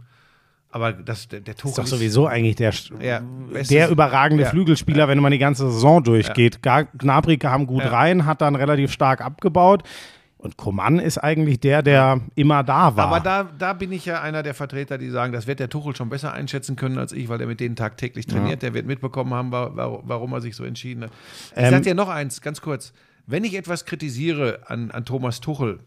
aber 0.71 0.93
das, 0.93 1.29
der, 1.29 1.41
der 1.41 1.55
Tuchel 1.55 1.71
Ist 1.71 1.79
doch 1.79 1.87
sowieso 1.87 2.27
eigentlich 2.27 2.57
der, 2.57 2.73
Ja, 3.01 3.23
der 3.71 3.89
überragende 3.89 4.43
ja, 4.43 4.51
Flügelspieler, 4.51 5.07
wenn 5.09 5.21
man 5.21 5.31
die 5.33 5.39
ganze 5.39 5.71
Saison 5.71 6.03
durchgeht. 6.03 6.63
Gar- 6.63 6.87
Gnabry 6.99 7.39
kam 7.39 7.67
gut 7.67 7.83
Ja. 7.85 7.91
rein, 7.91 8.27
hat 8.27 8.41
dann 8.43 8.57
relativ 8.57 8.91
stark 8.93 9.21
abgebaut. 9.23 9.85
Und 10.47 10.57
Coman 10.57 11.01
ist 11.01 11.19
eigentlich 11.19 11.59
der, 11.59 11.83
der 11.83 12.21
immer 12.37 12.63
da 12.63 12.97
war. 12.97 13.07
Aber 13.09 13.19
da, 13.21 13.49
da 13.59 13.73
bin 13.73 13.91
ich 13.91 14.07
ja 14.07 14.23
einer 14.23 14.45
der 14.45 14.55
Vertreter, 14.55 14.97
die 14.97 15.11
sagen, 15.11 15.33
das 15.33 15.49
wird 15.49 15.59
der 15.59 15.69
Tuchel 15.69 15.97
schon 15.97 16.09
besser 16.09 16.33
einschätzen 16.33 16.77
können 16.77 16.99
als 16.99 17.11
ich, 17.13 17.29
weil 17.29 17.41
er 17.41 17.49
mit 17.49 17.59
denen 17.59 17.75
tagtäglich 17.75 18.27
trainiert. 18.27 18.63
Der 18.63 18.75
wird 18.75 18.87
mitbekommen 18.87 19.35
haben, 19.35 19.51
wa- 19.51 19.73
wa- 19.75 20.01
warum 20.05 20.33
er 20.33 20.41
sich 20.41 20.55
so 20.55 20.63
entschieden 20.65 21.03
hat. 21.05 21.11
Ich 21.57 21.63
Ähm, 21.65 21.71
sag 21.71 21.83
dir 21.83 21.95
noch 21.97 22.09
eins, 22.09 22.41
ganz 22.41 22.61
kurz. 22.61 22.93
Wenn 23.27 23.43
ich 23.43 23.55
etwas 23.57 23.85
kritisiere 23.87 24.61
an, 24.67 24.93
an 24.93 25.05
Thomas 25.05 25.41
Tuchel, 25.41 25.81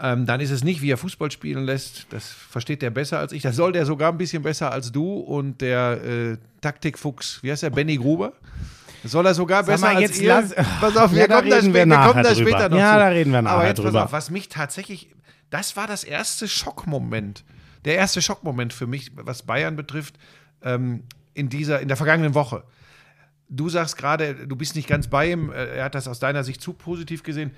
ähm, 0.00 0.26
dann 0.26 0.40
ist 0.40 0.50
es 0.50 0.64
nicht, 0.64 0.82
wie 0.82 0.90
er 0.90 0.96
Fußball 0.96 1.30
spielen 1.30 1.64
lässt. 1.64 2.08
Das 2.10 2.28
versteht 2.28 2.82
der 2.82 2.90
besser 2.90 3.20
als 3.20 3.32
ich. 3.32 3.42
Das 3.42 3.54
soll 3.54 3.70
der 3.70 3.86
sogar 3.86 4.10
ein 4.10 4.18
bisschen 4.18 4.42
besser 4.42 4.72
als 4.72 4.90
du 4.90 5.14
und 5.14 5.60
der 5.60 6.02
äh, 6.04 6.36
Taktikfuchs, 6.60 7.38
wie 7.42 7.52
heißt 7.52 7.62
der, 7.62 7.70
Benny 7.70 7.96
Gruber? 7.96 8.32
Soll 9.06 9.26
er 9.26 9.34
sogar 9.34 9.64
Sag 9.64 9.74
besser 9.74 9.86
mal, 9.86 9.94
als 9.96 10.00
jetzt 10.02 10.20
ihr. 10.20 10.28
lass- 10.28 10.54
pass 10.80 10.96
auf, 10.96 11.10
Ja, 11.12 11.16
wir 11.18 11.28
da 11.28 11.36
kommen 11.36 11.50
da, 11.50 11.56
reden 11.56 11.70
spä- 11.70 11.74
wir 11.74 11.82
kommen 11.82 12.22
da 12.22 12.34
drüber. 12.34 12.50
später 12.50 12.68
noch 12.68 12.78
Ja, 12.78 12.92
zu. 12.94 12.98
da 13.00 13.08
reden 13.08 13.32
wir 13.32 13.42
nachher 13.42 13.56
Aber 13.56 13.66
jetzt 13.66 13.76
pass 13.76 13.84
drüber. 13.84 14.04
auf, 14.04 14.12
was 14.12 14.30
mich 14.30 14.48
tatsächlich, 14.48 15.10
das 15.50 15.76
war 15.76 15.86
das 15.86 16.04
erste 16.04 16.48
Schockmoment, 16.48 17.44
der 17.84 17.96
erste 17.96 18.20
Schockmoment 18.22 18.72
für 18.72 18.86
mich, 18.86 19.12
was 19.14 19.42
Bayern 19.44 19.76
betrifft, 19.76 20.16
ähm, 20.62 21.02
in 21.34 21.48
dieser, 21.48 21.80
in 21.80 21.88
der 21.88 21.96
vergangenen 21.96 22.34
Woche. 22.34 22.64
Du 23.48 23.68
sagst 23.68 23.96
gerade, 23.96 24.34
du 24.46 24.56
bist 24.56 24.74
nicht 24.74 24.88
ganz 24.88 25.06
bei 25.08 25.30
ihm, 25.30 25.50
äh, 25.52 25.76
er 25.76 25.84
hat 25.84 25.94
das 25.94 26.08
aus 26.08 26.18
deiner 26.18 26.42
Sicht 26.42 26.60
zu 26.60 26.72
positiv 26.72 27.22
gesehen. 27.22 27.52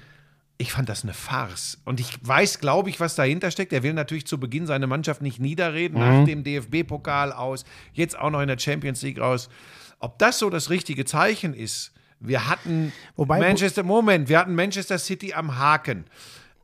Ich 0.61 0.73
fand 0.73 0.89
das 0.89 1.05
eine 1.05 1.15
Farce. 1.15 1.79
Und 1.85 2.01
ich 2.01 2.19
weiß, 2.21 2.59
glaube 2.59 2.91
ich, 2.91 2.99
was 2.99 3.15
dahinter 3.15 3.51
steckt. 3.53 3.73
Er 3.73 3.85
will 3.85 3.93
natürlich 3.95 4.27
zu 4.27 4.39
Beginn 4.41 4.67
seine 4.67 4.89
Mannschaft 4.89 5.23
nicht 5.23 5.39
niederreden, 5.39 6.01
nach 6.01 6.25
dem 6.27 6.43
DFB-Pokal 6.43 7.33
aus, 7.33 7.65
jetzt 7.93 8.19
auch 8.19 8.31
noch 8.31 8.41
in 8.41 8.49
der 8.49 8.59
Champions 8.59 9.01
League 9.03 9.21
raus. 9.21 9.49
Ob 10.01 10.19
das 10.19 10.39
so 10.39 10.51
das 10.51 10.71
richtige 10.71 11.05
Zeichen 11.05 11.55
ist, 11.55 11.93
wir 12.21 12.49
hatten 12.49 12.93
Wobei- 13.17 13.39
Manchester, 13.39 13.83
Moment, 13.83 14.29
wir 14.29 14.39
hatten 14.39 14.55
Manchester 14.55 14.99
City 14.99 15.35
am 15.35 15.59
Haken. 15.59 16.05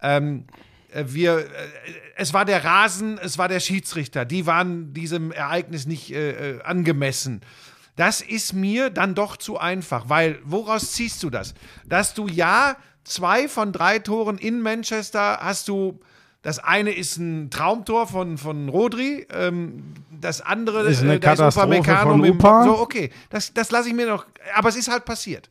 Ähm, 0.03 0.45
äh, 0.93 1.05
wir, 1.09 1.39
äh, 1.39 1.45
es 2.16 2.32
war 2.35 2.45
der 2.45 2.64
Rasen, 2.64 3.18
es 3.18 3.39
war 3.39 3.49
der 3.49 3.61
Schiedsrichter. 3.61 4.24
Die 4.24 4.47
waren 4.47 4.93
diesem 4.93 5.32
Ereignis 5.32 5.87
nicht 5.87 6.12
äh, 6.12 6.57
äh, 6.57 6.62
angemessen. 6.62 7.41
Das 7.97 8.20
ist 8.20 8.53
mir 8.53 8.91
dann 8.91 9.14
doch 9.14 9.37
zu 9.37 9.59
einfach, 9.59 10.09
weil 10.09 10.41
woraus 10.45 10.93
ziehst 10.93 11.22
du 11.22 11.30
das? 11.30 11.55
Dass 11.87 12.14
du 12.14 12.26
ja 12.26 12.76
zwei 13.05 13.49
von 13.49 13.72
drei 13.72 14.01
Toren 14.01 14.39
in 14.39 14.61
Manchester 14.61 15.39
hast 15.41 15.68
du. 15.68 16.01
Das 16.45 16.59
eine 16.59 16.92
ist 16.92 17.16
ein 17.16 17.49
Traumtor 17.49 18.07
von, 18.07 18.36
von 18.36 18.68
Rodri, 18.68 19.26
ähm, 19.32 19.95
das 20.11 20.42
andere 20.42 20.82
Ist 20.82 21.01
eine 21.01 21.14
äh, 21.14 21.18
da 21.18 21.30
Katastrophe 21.30 21.66
Upamecano 21.68 22.11
von 22.11 22.20
mit 22.20 22.34
Upa. 22.34 22.64
So, 22.64 22.78
okay, 22.78 23.11
das, 23.30 23.55
das 23.55 23.70
lasse 23.70 23.88
ich 23.88 23.95
mir 23.95 24.07
noch. 24.07 24.26
Aber 24.55 24.68
es 24.68 24.76
ist 24.76 24.90
halt 24.90 25.07
passiert. 25.07 25.49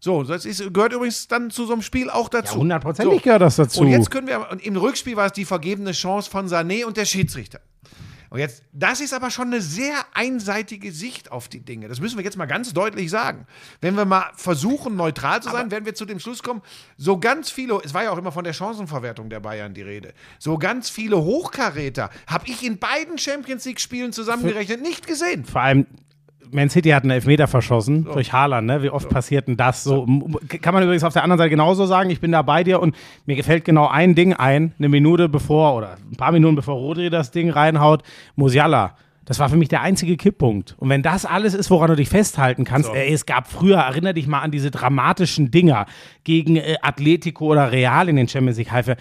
So, 0.00 0.22
das 0.22 0.44
ist, 0.44 0.74
gehört 0.74 0.92
übrigens 0.92 1.28
dann 1.28 1.50
zu 1.50 1.64
so 1.64 1.72
einem 1.72 1.80
Spiel 1.80 2.10
auch 2.10 2.28
dazu. 2.28 2.56
Ja, 2.56 2.60
hundertprozentig 2.60 3.20
so. 3.20 3.24
gehört 3.24 3.40
das 3.40 3.56
dazu. 3.56 3.80
Und 3.80 3.88
jetzt 3.88 4.10
können 4.10 4.26
wir, 4.26 4.50
und 4.50 4.62
im 4.62 4.76
Rückspiel 4.76 5.16
war 5.16 5.26
es 5.26 5.32
die 5.32 5.46
vergebene 5.46 5.92
Chance 5.92 6.28
von 6.30 6.46
Sané 6.46 6.84
und 6.84 6.98
der 6.98 7.06
Schiedsrichter. 7.06 7.60
Und 8.30 8.38
jetzt, 8.38 8.62
das 8.72 9.00
ist 9.00 9.14
aber 9.14 9.30
schon 9.30 9.48
eine 9.48 9.60
sehr 9.60 9.94
einseitige 10.14 10.92
Sicht 10.92 11.30
auf 11.30 11.48
die 11.48 11.60
Dinge. 11.60 11.88
Das 11.88 12.00
müssen 12.00 12.16
wir 12.16 12.24
jetzt 12.24 12.36
mal 12.36 12.46
ganz 12.46 12.72
deutlich 12.72 13.10
sagen. 13.10 13.46
Wenn 13.80 13.96
wir 13.96 14.04
mal 14.04 14.32
versuchen, 14.36 14.96
neutral 14.96 15.42
zu 15.42 15.50
sein, 15.50 15.70
werden 15.70 15.84
wir 15.84 15.94
zu 15.94 16.04
dem 16.04 16.18
Schluss 16.18 16.42
kommen, 16.42 16.62
so 16.96 17.18
ganz 17.18 17.50
viele, 17.50 17.80
es 17.84 17.94
war 17.94 18.04
ja 18.04 18.10
auch 18.10 18.18
immer 18.18 18.32
von 18.32 18.44
der 18.44 18.52
Chancenverwertung 18.52 19.30
der 19.30 19.40
Bayern 19.40 19.74
die 19.74 19.82
Rede, 19.82 20.14
so 20.38 20.58
ganz 20.58 20.90
viele 20.90 21.18
Hochkaräter 21.18 22.10
habe 22.26 22.48
ich 22.48 22.62
in 22.64 22.78
beiden 22.78 23.18
Champions 23.18 23.64
League-Spielen 23.64 24.12
zusammengerechnet 24.12 24.82
nicht 24.82 25.06
gesehen. 25.06 25.44
Vor 25.44 25.60
allem, 25.60 25.86
Man 26.50 26.70
City 26.70 26.90
hat 26.90 27.02
einen 27.02 27.10
Elfmeter 27.10 27.46
verschossen 27.46 28.04
durch 28.04 28.32
Haaland, 28.32 28.66
ne? 28.66 28.82
Wie 28.82 28.90
oft 28.90 29.08
passiert 29.08 29.48
denn 29.48 29.56
das? 29.56 29.84
So, 29.84 30.06
kann 30.62 30.74
man 30.74 30.82
übrigens 30.82 31.04
auf 31.04 31.12
der 31.12 31.22
anderen 31.22 31.38
Seite 31.38 31.50
genauso 31.50 31.86
sagen, 31.86 32.10
ich 32.10 32.20
bin 32.20 32.32
da 32.32 32.42
bei 32.42 32.64
dir 32.64 32.80
und 32.80 32.94
mir 33.26 33.36
gefällt 33.36 33.64
genau 33.64 33.88
ein 33.88 34.14
Ding 34.14 34.32
ein, 34.34 34.72
eine 34.78 34.88
Minute 34.88 35.28
bevor 35.28 35.74
oder 35.74 35.96
ein 36.10 36.16
paar 36.16 36.32
Minuten 36.32 36.56
bevor 36.56 36.76
Rodri 36.76 37.10
das 37.10 37.30
Ding 37.30 37.50
reinhaut, 37.50 38.02
Musiala. 38.36 38.96
Das 39.24 39.38
war 39.38 39.48
für 39.48 39.56
mich 39.56 39.68
der 39.68 39.80
einzige 39.80 40.16
Kipppunkt. 40.16 40.76
Und 40.78 40.90
wenn 40.90 41.02
das 41.02 41.24
alles 41.24 41.54
ist, 41.54 41.70
woran 41.70 41.88
du 41.88 41.96
dich 41.96 42.10
festhalten 42.10 42.64
kannst, 42.64 42.92
ey, 42.92 43.12
es 43.12 43.24
gab 43.24 43.50
früher, 43.50 43.78
erinnere 43.78 44.14
dich 44.14 44.26
mal 44.26 44.40
an 44.40 44.50
diese 44.50 44.70
dramatischen 44.70 45.50
Dinger 45.50 45.86
gegen 46.24 46.56
äh, 46.56 46.76
Atletico 46.82 47.46
oder 47.46 47.72
Real 47.72 48.08
in 48.08 48.16
den 48.16 48.28
Champions 48.28 48.58
League 48.58 48.70
Halfe. 48.70 48.96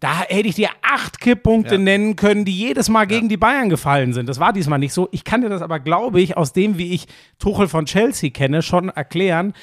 Da 0.00 0.22
hätte 0.28 0.48
ich 0.48 0.54
dir 0.56 0.68
acht 0.82 1.20
Kipppunkte 1.20 1.76
Ja. 1.76 1.80
nennen 1.80 2.16
können, 2.16 2.44
die 2.44 2.52
jedes 2.56 2.88
Mal 2.88 3.06
gegen 3.06 3.28
die 3.28 3.38
Bayern 3.38 3.70
gefallen 3.70 4.12
sind. 4.12 4.28
Das 4.28 4.38
war 4.38 4.52
diesmal 4.52 4.78
nicht 4.78 4.92
so. 4.92 5.08
Ich 5.10 5.24
kann 5.24 5.40
dir 5.40 5.48
das 5.48 5.62
aber, 5.62 5.80
glaube 5.80 6.20
ich, 6.20 6.36
aus 6.36 6.52
dem, 6.52 6.76
wie 6.76 6.92
ich 6.92 7.06
Tuchel 7.38 7.66
von 7.68 7.86
Chelsea 7.86 8.30
kenne, 8.30 8.60
schon 8.62 8.90
erklären, 8.90 9.54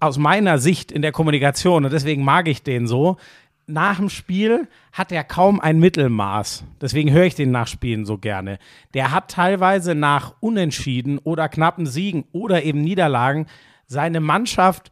aus 0.00 0.18
meiner 0.18 0.58
Sicht 0.58 0.90
in 0.90 1.02
der 1.02 1.12
Kommunikation, 1.12 1.84
und 1.84 1.92
deswegen 1.92 2.24
mag 2.24 2.48
ich 2.48 2.62
den 2.62 2.86
so, 2.86 3.18
nach 3.66 3.98
dem 3.98 4.08
Spiel 4.08 4.66
hat 4.90 5.12
er 5.12 5.22
kaum 5.22 5.60
ein 5.60 5.78
Mittelmaß. 5.78 6.64
Deswegen 6.80 7.12
höre 7.12 7.24
ich 7.26 7.36
den 7.36 7.52
Nachspielen 7.52 8.04
so 8.04 8.18
gerne. 8.18 8.58
Der 8.94 9.12
hat 9.12 9.30
teilweise 9.30 9.94
nach 9.94 10.34
Unentschieden 10.40 11.18
oder 11.18 11.48
knappen 11.48 11.86
Siegen 11.86 12.24
oder 12.32 12.64
eben 12.64 12.80
Niederlagen 12.80 13.46
seine 13.86 14.20
Mannschaft 14.20 14.90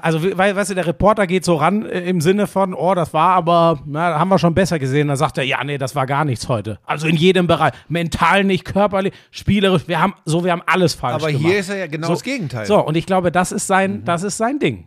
also, 0.00 0.20
weil, 0.38 0.54
weißt 0.56 0.70
du, 0.70 0.74
der 0.74 0.86
Reporter 0.86 1.26
geht 1.26 1.44
so 1.44 1.56
ran 1.56 1.84
äh, 1.84 2.00
im 2.08 2.20
Sinne 2.20 2.46
von, 2.46 2.72
oh, 2.72 2.94
das 2.94 3.12
war 3.12 3.34
aber, 3.34 3.80
na, 3.84 4.18
haben 4.18 4.28
wir 4.28 4.38
schon 4.38 4.54
besser 4.54 4.78
gesehen. 4.78 5.08
Dann 5.08 5.16
sagt 5.16 5.38
er, 5.38 5.44
ja, 5.44 5.62
nee, 5.64 5.76
das 5.76 5.94
war 5.96 6.06
gar 6.06 6.24
nichts 6.24 6.48
heute. 6.48 6.78
Also 6.86 7.06
in 7.08 7.16
jedem 7.16 7.46
Bereich. 7.46 7.72
Mental 7.88 8.44
nicht, 8.44 8.64
körperlich, 8.64 9.12
spielerisch. 9.30 9.82
Wir 9.88 10.00
haben, 10.00 10.14
so, 10.24 10.44
wir 10.44 10.52
haben 10.52 10.62
alles 10.66 10.94
falsch 10.94 11.22
Aber 11.22 11.32
gemacht. 11.32 11.44
hier 11.50 11.58
ist 11.58 11.68
er 11.68 11.76
ja 11.76 11.86
genau 11.88 12.06
so, 12.06 12.12
das 12.14 12.22
Gegenteil. 12.22 12.64
So, 12.66 12.78
und 12.84 12.96
ich 12.96 13.06
glaube, 13.06 13.32
das 13.32 13.52
ist 13.52 13.66
sein, 13.66 13.92
Mhm. 14.00 14.04
das 14.04 14.22
ist 14.22 14.36
sein 14.36 14.58
Ding. 14.58 14.84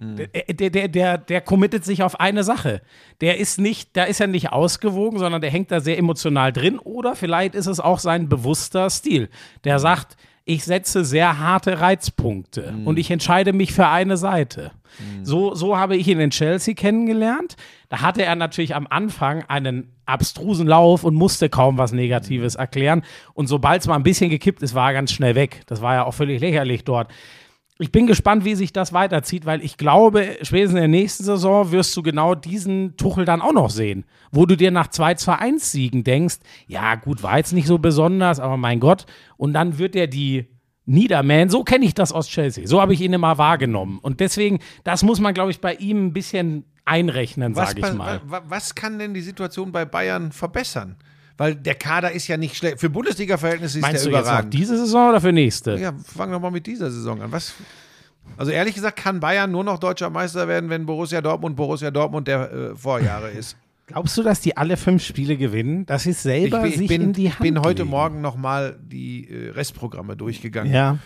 Der, 0.47 0.69
der, 0.69 0.87
der, 0.87 1.17
der 1.17 1.41
committet 1.41 1.83
sich 1.85 2.01
auf 2.01 2.19
eine 2.19 2.43
Sache. 2.43 2.81
Der 3.21 3.37
ist 3.37 3.59
nicht, 3.59 3.95
da 3.97 4.03
ist 4.05 4.21
er 4.21 4.27
nicht 4.27 4.51
ausgewogen, 4.51 5.19
sondern 5.19 5.41
der 5.41 5.51
hängt 5.51 5.71
da 5.71 5.79
sehr 5.81 5.97
emotional 5.97 6.51
drin. 6.53 6.79
Oder 6.79 7.15
vielleicht 7.15 7.53
ist 7.55 7.67
es 7.67 7.79
auch 7.79 7.99
sein 7.99 8.29
bewusster 8.29 8.89
Stil. 8.89 9.23
Mhm. 9.23 9.27
Der 9.65 9.79
sagt, 9.79 10.15
ich 10.45 10.63
setze 10.63 11.03
sehr 11.03 11.39
harte 11.39 11.79
Reizpunkte 11.81 12.71
Mhm. 12.71 12.87
und 12.87 12.99
ich 12.99 13.09
entscheide 13.11 13.51
mich 13.53 13.73
für 13.73 13.87
eine 13.87 14.15
Seite. 14.17 14.71
So, 15.23 15.53
so 15.55 15.77
habe 15.77 15.97
ich 15.97 16.07
ihn 16.07 16.21
in 16.21 16.29
Chelsea 16.29 16.73
kennengelernt. 16.73 17.57
Da 17.89 17.99
hatte 18.01 18.23
er 18.23 18.35
natürlich 18.35 18.75
am 18.75 18.87
Anfang 18.89 19.43
einen 19.49 19.91
abstrusen 20.05 20.67
Lauf 20.67 21.03
und 21.03 21.15
musste 21.15 21.49
kaum 21.49 21.77
was 21.77 21.91
Negatives 21.91 22.55
erklären. 22.55 23.03
Und 23.33 23.47
sobald 23.47 23.81
es 23.81 23.87
mal 23.87 23.95
ein 23.95 24.03
bisschen 24.03 24.29
gekippt 24.29 24.61
ist, 24.63 24.73
war 24.73 24.89
er 24.89 24.93
ganz 24.93 25.11
schnell 25.11 25.35
weg. 25.35 25.63
Das 25.65 25.81
war 25.81 25.95
ja 25.95 26.05
auch 26.05 26.13
völlig 26.13 26.39
lächerlich 26.39 26.85
dort. 26.85 27.11
Ich 27.77 27.91
bin 27.91 28.07
gespannt, 28.07 28.45
wie 28.45 28.55
sich 28.55 28.71
das 28.71 28.93
weiterzieht, 28.93 29.45
weil 29.45 29.61
ich 29.61 29.75
glaube, 29.75 30.37
spätestens 30.43 30.77
in 30.77 30.81
der 30.81 30.87
nächsten 30.87 31.25
Saison 31.25 31.71
wirst 31.71 31.95
du 31.97 32.01
genau 32.03 32.33
diesen 32.33 32.95
Tuchel 32.95 33.25
dann 33.25 33.41
auch 33.41 33.51
noch 33.51 33.69
sehen, 33.69 34.05
wo 34.31 34.45
du 34.45 34.55
dir 34.55 34.71
nach 34.71 34.87
2-2-1-Siegen 34.87 36.03
denkst, 36.05 36.37
ja 36.67 36.95
gut, 36.95 37.21
war 37.21 37.37
jetzt 37.37 37.51
nicht 37.51 37.67
so 37.67 37.77
besonders, 37.77 38.39
aber 38.39 38.55
mein 38.57 38.79
Gott, 38.79 39.05
und 39.37 39.51
dann 39.53 39.77
wird 39.77 39.95
er 39.95 40.07
die 40.07 40.47
Niederman, 40.85 41.49
so 41.49 41.63
kenne 41.63 41.83
ich 41.83 41.93
das 41.93 42.11
aus 42.13 42.27
Chelsea, 42.27 42.65
so 42.67 42.79
habe 42.79 42.93
ich 42.93 43.01
ihn 43.01 43.11
immer 43.11 43.37
wahrgenommen 43.37 43.99
und 44.01 44.19
deswegen, 44.19 44.59
das 44.83 45.03
muss 45.03 45.19
man, 45.19 45.33
glaube 45.33 45.51
ich, 45.51 45.59
bei 45.59 45.73
ihm 45.73 46.05
ein 46.07 46.13
bisschen 46.13 46.63
einrechnen, 46.85 47.55
sage 47.55 47.79
ich 47.79 47.93
mal. 47.97 48.21
wa- 48.25 48.43
was 48.47 48.75
kann 48.75 48.99
denn 48.99 49.13
die 49.13 49.21
Situation 49.21 49.71
bei 49.71 49.83
Bayern 49.85 50.31
verbessern? 50.31 50.95
Weil 51.37 51.55
der 51.55 51.75
Kader 51.75 52.11
ist 52.11 52.27
ja 52.27 52.37
nicht 52.37 52.55
schlecht. 52.55 52.79
Für 52.79 52.89
Bundesliga-Verhältnisse 52.89 53.79
ist 53.79 53.81
Meinst 53.81 54.05
der 54.05 54.11
du 54.11 54.17
jetzt 54.17 54.25
noch 54.25 54.31
überragend. 54.31 54.53
diese 54.53 54.77
Saison 54.77 55.09
oder 55.09 55.19
für 55.19 55.33
nächste? 55.33 55.77
Ja, 55.77 55.93
fangen 55.93 56.31
wir 56.31 56.39
mal 56.39 56.51
mit 56.51 56.65
dieser 56.65 56.89
Saison 56.89 57.21
an. 57.21 57.31
Was? 57.31 57.53
Also 58.37 58.51
ehrlich 58.51 58.75
gesagt 58.75 58.97
kann 58.97 59.19
Bayern 59.19 59.51
nur 59.51 59.63
noch 59.63 59.77
deutscher 59.77 60.09
Meister 60.09 60.47
werden, 60.47 60.69
wenn 60.69 60.85
Borussia 60.85 61.21
Dortmund 61.21 61.55
Borussia 61.55 61.91
Dortmund 61.91 62.27
der 62.27 62.51
äh, 62.51 62.75
Vorjahre 62.75 63.31
ist. 63.31 63.57
Glaubst 63.87 64.17
du, 64.17 64.23
dass 64.23 64.39
die 64.41 64.57
alle 64.57 64.77
fünf 64.77 65.03
Spiele 65.03 65.37
gewinnen? 65.37 65.85
Dass 65.85 66.03
sie 66.03 66.11
es 66.11 66.17
Ich 66.17 66.23
selber 66.23 66.61
bin, 66.61 66.71
ich 66.71 66.77
sich 66.77 66.87
bin, 66.87 67.01
in 67.01 67.13
die 67.13 67.25
ich 67.25 67.31
Hand 67.33 67.41
bin 67.41 67.59
heute 67.59 67.83
legen? 67.83 67.91
Morgen 67.91 68.21
nochmal 68.21 68.79
die 68.81 69.29
äh, 69.29 69.51
Restprogramme 69.51 70.15
durchgegangen. 70.15 70.73
Ja. 70.73 70.97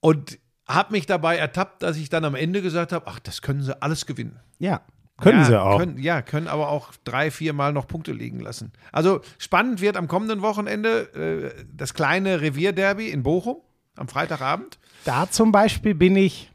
Und 0.00 0.38
habe 0.68 0.92
mich 0.92 1.06
dabei 1.06 1.36
ertappt, 1.36 1.82
dass 1.82 1.96
ich 1.96 2.08
dann 2.08 2.24
am 2.24 2.34
Ende 2.34 2.60
gesagt 2.60 2.92
habe, 2.92 3.06
ach, 3.06 3.18
das 3.20 3.40
können 3.40 3.62
sie 3.62 3.80
alles 3.80 4.04
gewinnen. 4.04 4.40
Ja, 4.58 4.82
können 5.18 5.38
ja, 5.40 5.44
sie 5.44 5.60
auch. 5.60 5.78
Können, 5.78 5.98
ja, 5.98 6.20
können 6.22 6.46
aber 6.48 6.68
auch 6.68 6.90
drei, 7.04 7.30
vier 7.30 7.52
Mal 7.52 7.72
noch 7.72 7.86
Punkte 7.86 8.12
liegen 8.12 8.40
lassen. 8.40 8.72
Also 8.92 9.20
spannend 9.38 9.80
wird 9.80 9.96
am 9.96 10.08
kommenden 10.08 10.42
Wochenende 10.42 11.52
äh, 11.58 11.64
das 11.74 11.94
kleine 11.94 12.40
Revierderby 12.42 13.08
in 13.08 13.22
Bochum 13.22 13.56
am 13.96 14.08
Freitagabend. 14.08 14.78
Da 15.04 15.30
zum 15.30 15.52
Beispiel 15.52 15.94
bin 15.94 16.16
ich, 16.16 16.50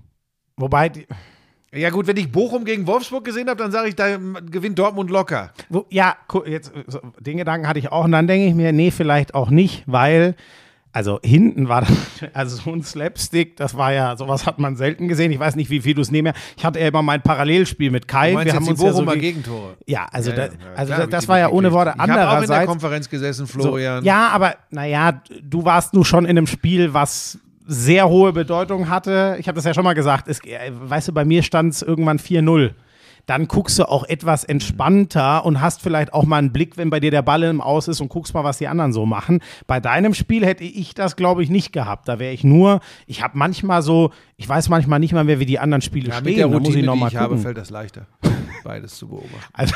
wobei, 0.58 0.90
die- 0.90 1.08
Ja 1.74 1.90
gut, 1.90 2.06
wenn 2.06 2.18
ich 2.18 2.32
Bochum 2.32 2.66
gegen 2.66 2.86
Wolfsburg 2.86 3.24
gesehen 3.26 3.50
habe, 3.50 3.58
dann 3.64 3.72
sage 3.72 3.90
ich, 3.90 3.96
da 3.96 4.18
gewinnt 4.18 4.78
Dortmund 4.78 5.10
locker. 5.10 5.54
wo, 5.70 5.86
ja, 5.90 6.16
jetzt, 6.46 6.72
den 7.20 7.38
Gedanken 7.38 7.68
hatte 7.68 7.80
ich 7.80 7.92
auch 7.92 8.06
und 8.06 8.12
dann 8.12 8.28
denke 8.28 8.48
ich 8.48 8.54
mir, 8.54 8.72
nee, 8.74 8.92
vielleicht 8.92 9.34
auch 9.34 9.50
nicht, 9.50 9.84
weil, 9.88 10.36
also 10.94 11.20
hinten 11.24 11.70
war 11.70 11.82
das, 11.82 11.92
also 12.34 12.58
so 12.58 12.72
ein 12.72 12.84
Slapstick, 12.84 13.56
das 13.56 13.76
war 13.76 13.94
ja, 13.94 14.16
sowas 14.18 14.46
hat 14.46 14.60
man 14.60 14.76
selten 14.76 15.08
gesehen. 15.08 15.32
Ich 15.32 15.40
weiß 15.40 15.56
nicht, 15.56 15.70
wie 15.70 15.82
viel 15.82 15.94
du 15.94 16.02
es 16.02 16.12
nehmen. 16.12 16.34
Ich 16.58 16.66
hatte 16.66 16.80
ja 16.80 16.88
immer 16.88 17.02
mein 17.02 17.22
Parallelspiel 17.22 17.92
mit 17.92 18.08
Kai. 18.08 18.32
Wir 18.44 18.54
haben 18.54 18.68
uns 18.68 18.82
ja 18.82 18.94
so 18.94 19.06
Gegentore. 19.06 19.76
Ja, 19.86 20.08
also, 20.12 20.32
Ja, 20.32 20.36
da, 20.36 20.46
ja, 20.46 20.50
ja, 20.52 20.58
also 20.76 20.94
klar, 20.94 21.00
da, 21.00 21.08
das 21.08 21.24
die 21.24 21.30
war 21.30 21.40
ja 21.40 21.50
ohne. 21.50 21.72
Worte. 21.72 21.94
Ich 21.96 22.02
habe 22.02 22.12
auch 22.12 22.16
in 22.16 22.20
der 22.20 22.30
Andererseits, 22.30 22.68
Konferenz 22.68 23.10
gesessen, 23.10 23.46
so, 23.46 23.60
Florian. 23.62 24.04
ja, 24.04 24.30
aber 24.30 24.56
naja, 24.72 25.22
du 25.42 25.64
warst 25.64 25.94
nur 25.94 26.06
schon 26.06 26.26
in 26.26 26.32
einem 26.32 26.48
Spiel, 26.48 26.94
was 26.94 27.40
sehr 27.66 28.10
hohe 28.10 28.34
Bedeutung 28.34 28.90
hatte. 28.90 29.38
Ich 29.40 29.48
habe 29.48 29.56
das 29.56 29.64
ja 29.64 29.74
schon 29.74 29.86
mal 29.86 29.94
gesagt. 29.94 30.28
Es, 30.28 30.44
äh, 30.44 30.72
weißt 30.74 31.08
du, 31.08 31.14
bei 31.14 31.24
mir 31.24 31.44
stand 31.44 31.74
es 31.74 31.82
irgendwann 31.82 32.20
4-0. 32.20 32.72
Dann 33.26 33.48
guckst 33.48 33.78
du 33.80 33.88
auch 33.90 34.04
etwas 34.04 34.44
entspannter 34.44 35.46
und 35.46 35.62
hast 35.62 35.82
vielleicht 35.82 36.14
auch 36.14 36.24
mal 36.26 36.38
einen 36.38 36.52
Blick, 36.52 36.78
wenn 36.78 36.90
bei 36.90 37.00
dir 37.00 37.12
der 37.12 37.22
Ball 37.22 37.44
im 37.44 37.62
Aus 37.62 37.88
ist 37.88 38.02
und 38.02 38.10
guckst 38.10 38.34
mal, 38.34 38.44
was 38.44 38.58
die 38.58 38.68
anderen 38.68 38.94
so 38.94 39.06
machen. 39.06 39.40
Bei 39.68 39.80
deinem 39.80 40.14
Spiel 40.14 40.46
hätte 40.46 40.64
ich 40.64 40.94
das, 40.94 41.16
glaube 41.16 41.44
ich, 41.44 41.50
nicht 41.50 41.72
gehabt. 41.72 42.08
Da 42.08 42.20
wäre 42.20 42.34
ich 42.34 42.44
nur, 42.44 42.80
ich 43.08 43.22
habe 43.24 43.38
manchmal 43.38 43.82
so, 43.82 44.12
ich 44.38 44.48
weiß 44.50 44.70
manchmal 44.70 45.00
nicht 45.00 45.14
mal 45.14 45.24
mehr, 45.24 45.40
wie 45.40 45.46
die 45.46 45.60
anderen 45.60 45.82
Spiele 45.82 46.10
Ja, 46.10 46.16
stehen. 46.16 46.26
mit 46.26 46.38
der 46.38 46.48
da 46.48 46.52
muss 46.52 46.60
Routine, 46.68 46.80
ich 46.80 46.86
noch 46.86 46.94
die 46.96 47.00
mal 47.00 47.08
ich 47.08 47.16
habe, 47.16 47.30
gucken. 47.30 47.44
fällt 47.44 47.58
das 47.58 47.70
leichter, 47.70 48.08
beides 48.64 48.96
zu 48.98 49.08
beobachten. 49.08 49.38
Also, 49.54 49.76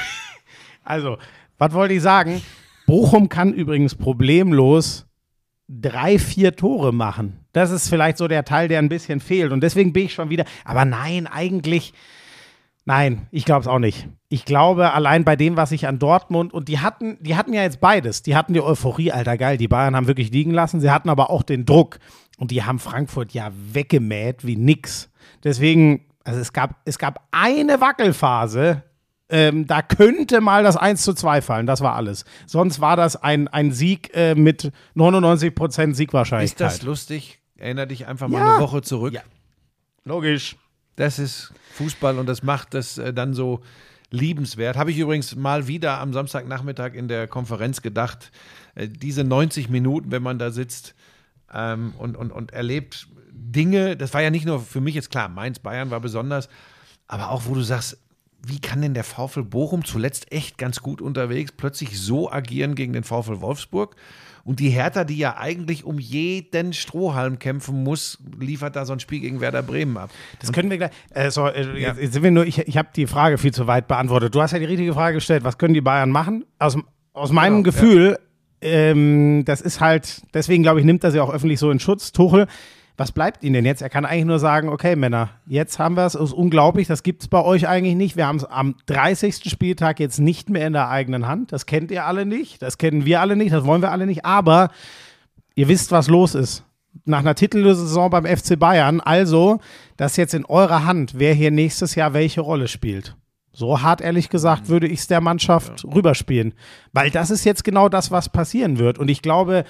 also 0.84 1.18
was 1.58 1.74
wollte 1.74 1.94
ich 1.94 2.02
sagen? 2.02 2.42
Bochum 2.88 3.30
kann 3.30 3.54
übrigens 3.54 3.96
problemlos 3.96 5.06
drei, 5.68 6.20
vier 6.20 6.56
Tore 6.56 6.94
machen. 6.94 7.40
Das 7.52 7.72
ist 7.72 7.90
vielleicht 7.90 8.18
so 8.18 8.28
der 8.28 8.46
Teil, 8.46 8.68
der 8.68 8.80
ein 8.80 8.90
bisschen 8.90 9.20
fehlt. 9.20 9.52
Und 9.52 9.62
deswegen 9.62 9.94
bin 9.94 10.06
ich 10.06 10.14
schon 10.14 10.30
wieder. 10.30 10.46
Aber 10.64 10.86
nein, 10.86 11.26
eigentlich. 11.26 11.94
Nein, 12.88 13.28
ich 13.32 13.46
glaube 13.46 13.62
es 13.62 13.68
auch 13.68 13.80
nicht. 13.80 14.08
Ich 14.30 14.46
glaube, 14.46 14.94
allein 14.94 15.24
bei 15.24 15.36
dem, 15.36 15.58
was 15.58 15.72
ich 15.72 15.88
an 15.88 15.98
Dortmund 15.98 16.54
und 16.54 16.68
die 16.68 16.80
hatten, 16.80 17.18
die 17.22 17.36
hatten 17.36 17.52
ja 17.54 17.64
jetzt 17.64 17.80
beides. 17.82 18.22
Die 18.22 18.36
hatten 18.36 18.54
die 18.54 18.62
Euphorie, 18.62 19.12
alter 19.12 19.38
geil, 19.38 19.58
die 19.58 19.68
Bayern 19.68 19.96
haben 19.96 20.08
wirklich 20.08 20.32
liegen 20.32 20.52
lassen. 20.52 20.80
Sie 20.82 20.92
hatten 20.92 21.10
aber 21.10 21.32
auch 21.32 21.42
den 21.42 21.66
Druck 21.66 21.98
und 22.38 22.52
die 22.52 22.64
haben 22.64 22.78
Frankfurt 22.80 23.32
ja 23.32 23.52
weggemäht 23.74 24.46
wie 24.46 24.56
nix. 24.56 25.10
Deswegen, 25.44 26.06
also 26.24 26.40
es 26.40 26.54
gab, 26.54 26.76
es 26.86 27.00
gab 27.00 27.28
eine 27.32 27.82
Wackelphase, 27.82 28.84
ähm, 29.30 29.66
da 29.66 29.82
könnte 29.82 30.40
mal 30.40 30.62
das 30.64 30.78
1 30.78 31.02
zu 31.02 31.14
2 31.16 31.42
fallen, 31.42 31.66
das 31.66 31.82
war 31.82 31.96
alles. 31.96 32.26
Sonst 32.46 32.80
war 32.82 32.96
das 32.96 33.16
ein, 33.16 33.48
ein 33.48 33.72
Sieg 33.72 34.12
äh, 34.14 34.36
mit 34.36 34.72
99% 34.96 35.96
Siegwahrscheinlichkeit. 35.96 36.68
Ist 36.72 36.82
das 36.82 36.86
lustig? 36.86 37.40
Erinner 37.58 37.88
dich 37.88 38.06
einfach 38.06 38.28
mal 38.28 38.40
Ja. 38.40 38.54
eine 38.56 38.62
Woche 38.64 38.84
zurück. 38.84 39.14
Ja. 39.14 39.22
Logisch. 40.04 40.56
Das 40.96 41.20
ist 41.20 41.54
Fußball 41.74 42.18
und 42.20 42.28
das 42.28 42.44
macht 42.44 42.74
das 42.74 42.98
äh, 42.98 43.14
dann 43.14 43.34
so 43.34 43.62
liebenswert. 44.12 44.78
Habe 44.78 44.92
ich 44.92 44.98
übrigens 44.98 45.36
mal 45.36 45.68
wieder 45.68 46.00
am 46.00 46.14
Samstagnachmittag 46.14 46.94
in 46.94 47.08
der 47.08 47.28
Konferenz 47.28 47.82
gedacht, 47.82 48.32
äh, 48.76 48.88
diese 48.88 49.24
90 49.24 49.70
Minuten, 49.70 50.12
wenn 50.12 50.24
man 50.24 50.40
da 50.40 50.52
sitzt 50.52 50.96
ähm, 51.54 51.94
und, 51.98 52.16
und, 52.16 52.32
und 52.32 52.54
erlebt 52.54 53.08
Dinge, 53.32 53.98
das 53.98 54.14
war 54.14 54.22
ja 54.22 54.30
nicht 54.30 54.46
nur 54.46 54.60
für 54.60 54.82
mich 54.82 54.96
jetzt 54.96 55.12
klar, 55.12 55.30
Mainz, 55.30 55.60
Bayern 55.60 55.92
war 55.92 56.00
besonders, 56.00 56.50
aber 57.08 57.30
auch 57.32 57.46
wo 57.46 57.54
du 57.54 57.62
sagst, 57.62 57.98
wie 58.48 58.60
kann 58.60 58.82
denn 58.82 58.94
der 58.94 59.04
VfL 59.04 59.44
Bochum 59.44 59.84
zuletzt 59.84 60.32
echt 60.32 60.58
ganz 60.58 60.82
gut 60.82 61.02
unterwegs 61.02 61.52
plötzlich 61.52 62.00
so 62.00 62.32
agieren 62.32 62.76
gegen 62.76 62.94
den 62.94 63.04
VfL 63.04 63.42
Wolfsburg? 63.42 63.96
Und 64.46 64.60
die 64.60 64.70
Hertha, 64.70 65.04
die 65.06 65.18
ja 65.18 65.38
eigentlich 65.38 65.86
um 65.86 65.98
jeden 65.98 66.72
Strohhalm 66.72 67.40
kämpfen 67.40 67.84
muss, 67.84 68.20
liefert 68.40 68.76
da 68.76 68.86
so 68.86 68.94
ein 68.94 69.00
Spiel 69.00 69.20
gegen 69.20 69.42
Werder 69.42 69.64
Bremen 69.64 69.98
ab. 69.98 70.12
Das 70.40 70.54
können 70.54 70.70
wir 70.70 70.78
gleich. 70.78 70.92
Äh, 71.10 71.32
so, 71.32 71.48
äh, 71.48 71.80
jetzt, 71.80 72.00
jetzt 72.00 72.14
sind 72.14 72.22
wir 72.22 72.30
nur, 72.30 72.46
ich, 72.46 72.60
ich 72.60 72.78
habe 72.78 72.90
die 72.96 73.08
Frage 73.08 73.40
viel 73.40 73.52
zu 73.52 73.66
weit 73.66 73.88
beantwortet. 73.88 74.36
Du 74.36 74.42
hast 74.44 74.52
ja 74.52 74.60
die 74.60 74.66
richtige 74.66 74.94
Frage 74.94 75.16
gestellt. 75.16 75.44
Was 75.44 75.58
können 75.58 75.74
die 75.74 75.82
Bayern 75.82 76.12
machen? 76.12 76.46
Aus, 76.60 76.78
aus 77.14 77.32
meinem 77.32 77.64
Genau, 77.64 77.74
Gefühl, 77.74 78.20
ähm, 78.62 79.44
das 79.46 79.62
ist 79.62 79.82
halt, 79.82 80.22
deswegen 80.36 80.62
glaube 80.62 80.80
ich, 80.80 80.86
nimmt 80.86 81.04
er 81.04 81.10
sie 81.10 81.20
auch 81.20 81.34
öffentlich 81.34 81.60
so 81.60 81.72
in 81.72 81.80
Schutz. 81.80 82.12
Tuchel, 82.12 82.46
was 82.98 83.12
bleibt 83.12 83.44
ihnen 83.44 83.56
denn 83.56 83.66
jetzt? 83.66 83.82
Er 83.82 83.90
kann 83.90 84.06
eigentlich 84.06 84.26
nur 84.26 84.40
sagen, 84.40 84.70
okay, 84.70 84.96
Männer, 84.96 85.30
jetzt 85.48 85.80
haben 85.80 85.98
wir 85.98 86.06
es, 86.06 86.16
ist 86.16 86.32
unglaublich, 86.32 86.88
das 86.88 87.04
gibt 87.04 87.24
es 87.24 87.28
bei 87.28 87.44
euch 87.44 87.68
eigentlich 87.68 87.96
nicht. 87.96 88.16
Wir 88.16 88.28
haben 88.28 88.38
es 88.38 88.46
am 88.46 88.76
30. 88.86 89.50
Spieltag 89.50 90.00
jetzt 90.00 90.20
nicht 90.20 90.50
mehr 90.50 90.66
in 90.66 90.74
der 90.74 90.90
eigenen 90.90 91.28
Hand. 91.28 91.52
Das 91.52 91.66
kennt 91.66 91.92
ihr 91.92 92.06
alle 92.06 92.26
nicht, 92.26 92.62
das 92.62 92.78
kennen 92.78 93.06
wir 93.06 93.22
alle 93.22 93.36
nicht, 93.36 93.54
das 93.54 93.66
wollen 93.66 93.82
wir 93.82 93.92
alle 93.92 94.06
nicht, 94.06 94.24
aber 94.24 94.70
ihr 95.56 95.68
wisst, 95.68 95.92
was 95.92 96.08
los 96.08 96.36
ist. 96.36 96.64
Nach 97.04 97.20
einer 97.20 97.36
titellosen 97.36 97.88
Saison 97.88 98.10
beim 98.10 98.26
FC 98.26 98.58
Bayern, 98.58 99.02
also 99.02 99.60
das 99.98 100.14
ist 100.14 100.18
jetzt 100.18 100.34
in 100.34 100.46
eurer 100.46 100.86
Hand, 100.86 101.14
wer 101.18 101.34
hier 101.34 101.52
nächstes 101.52 101.96
Jahr 101.96 102.14
welche 102.14 102.40
Rolle 102.40 102.70
spielt. 102.70 103.18
So 103.52 103.82
hart, 103.82 104.02
ehrlich 104.02 104.30
gesagt, 104.30 104.68
würde 104.68 104.88
ich 104.88 105.00
es 105.00 105.08
der 105.08 105.22
Mannschaft 105.22 105.86
rüberspielen. 105.86 106.54
Weil 106.92 107.10
das 107.10 107.32
ist 107.32 107.46
jetzt 107.46 107.64
genau 107.64 107.88
das, 107.88 108.12
was 108.12 108.28
passieren 108.28 108.80
wird. 108.80 109.00
Und 109.00 109.08
ich 109.08 109.22
glaube, 109.22 109.64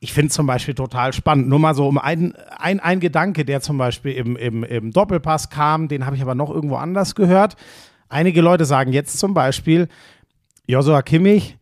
ich 0.00 0.12
finde 0.12 0.30
zum 0.30 0.46
Beispiel 0.46 0.74
total 0.74 1.12
spannend. 1.12 1.48
Nur 1.48 1.58
mal 1.58 1.74
so 1.74 1.88
um 1.88 1.98
ein, 1.98 2.34
ein, 2.58 2.80
ein 2.80 3.00
Gedanke, 3.00 3.44
der 3.44 3.60
zum 3.60 3.78
Beispiel 3.78 4.12
im, 4.12 4.36
im, 4.36 4.64
im 4.64 4.92
Doppelpass 4.92 5.50
kam, 5.50 5.88
den 5.88 6.04
habe 6.04 6.16
ich 6.16 6.22
aber 6.22 6.34
noch 6.34 6.50
irgendwo 6.50 6.76
anders 6.76 7.14
gehört. 7.14 7.56
Einige 8.08 8.40
Leute 8.40 8.64
sagen 8.64 8.92
jetzt 8.92 9.18
zum 9.18 9.34
Beispiel, 9.34 9.88
Joshua 10.66 11.02
Kimmich, 11.02 11.56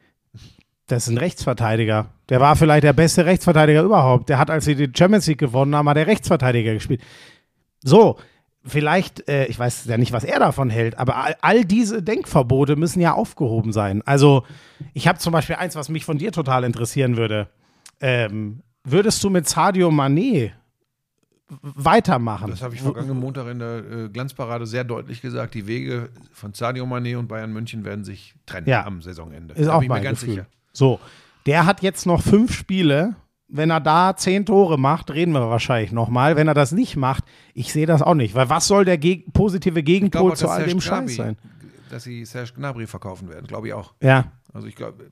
das 0.87 1.05
ist 1.05 1.14
ein 1.14 1.18
Rechtsverteidiger. 1.18 2.11
Der 2.28 2.41
war 2.41 2.57
vielleicht 2.57 2.85
der 2.85 2.93
beste 2.93 3.24
Rechtsverteidiger 3.24 3.82
überhaupt. 3.82 4.28
Der 4.28 4.39
hat, 4.39 4.51
als 4.51 4.64
sie 4.64 4.74
die 4.74 4.91
Champions 4.95 5.26
League 5.26 5.39
gewonnen 5.39 5.74
haben, 5.74 5.89
hat 5.89 5.97
der 5.97 6.07
Rechtsverteidiger 6.07 6.74
gespielt. 6.74 7.01
So, 7.82 8.18
vielleicht, 8.64 9.28
äh, 9.28 9.47
ich 9.47 9.59
weiß 9.59 9.85
ja 9.87 9.97
nicht, 9.97 10.12
was 10.12 10.24
er 10.24 10.39
davon 10.39 10.70
hält, 10.70 10.99
aber 10.99 11.16
all, 11.16 11.37
all 11.41 11.64
diese 11.64 12.03
Denkverbote 12.03 12.76
müssen 12.76 13.01
ja 13.01 13.12
aufgehoben 13.12 13.72
sein. 13.72 14.03
Also, 14.05 14.45
ich 14.93 15.07
habe 15.07 15.18
zum 15.18 15.32
Beispiel 15.32 15.57
eins, 15.57 15.76
was 15.76 15.89
mich 15.89 16.05
von 16.05 16.18
dir 16.18 16.32
total 16.32 16.64
interessieren 16.64 17.16
würde. 17.16 17.49
Ähm, 18.01 18.61
würdest 18.84 19.22
du 19.24 19.30
mit 19.30 19.49
Sadio 19.49 19.88
Mané 19.90 20.53
weitermachen? 21.61 22.51
Das 22.51 22.62
habe 22.62 22.74
ich 22.74 22.80
vergangenen 22.82 23.18
Montag 23.20 23.47
in 23.49 23.59
der 23.59 23.76
äh, 23.78 24.09
Glanzparade 24.09 24.66
sehr 24.66 24.84
deutlich 24.84 25.20
gesagt. 25.22 25.55
Die 25.55 25.66
Wege 25.66 26.09
von 26.32 26.53
Sadio 26.55 26.84
Mané 26.84 27.16
und 27.16 27.28
Bayern 27.28 27.53
München 27.53 27.84
werden 27.84 28.05
sich 28.05 28.34
trennen 28.47 28.68
Ja. 28.68 28.84
am 28.86 29.03
Saisonende. 29.03 29.55
Ist 29.55 29.66
Da 29.66 29.74
auch 29.74 29.78
bin 29.80 29.84
ich 29.84 29.88
mir 29.88 29.95
mein 29.97 30.03
ganz 30.03 30.20
Gefühl. 30.20 30.34
sicher. 30.34 30.47
So, 30.72 31.01
der 31.47 31.66
hat 31.66 31.82
jetzt 31.82 32.07
noch 32.07 32.22
fünf 32.22 32.53
Spiele. 32.55 33.16
Wenn 33.47 33.70
er 33.70 33.78
da 33.80 34.16
zehn 34.16 34.47
Tore 34.47 34.78
macht, 34.78 35.12
reden 35.12 35.32
wir 35.32 35.49
wahrscheinlich 35.49 35.92
nochmal. 35.92 36.34
Wenn 36.34 36.49
er 36.49 36.55
das 36.55 36.72
nicht 36.72 36.97
macht, 36.97 37.24
ich 37.53 37.72
sehe 37.72 37.86
das 37.86 38.03
auch 38.03 38.14
nicht. 38.14 38.34
Weil 38.34 38.49
was 38.49 38.66
soll 38.66 38.84
der 38.84 38.99
geg 38.99 39.32
positive 39.32 39.82
Gegenpol 39.82 40.34
zu 40.34 40.49
all 40.49 40.64
dem 40.66 40.80
Scheiß 40.80 41.14
sein? 41.16 41.36
dass 41.90 42.03
sie 42.03 42.24
Serge 42.24 42.51
Gnabry 42.57 42.88
verkaufen 42.88 43.28
werden, 43.28 43.47
glaube 43.47 43.68
ich 43.68 43.72
auch. 43.74 43.92
Ja. 44.01 44.32
Also 44.53 44.66
ich 44.66 44.74
glaube, 44.74 45.11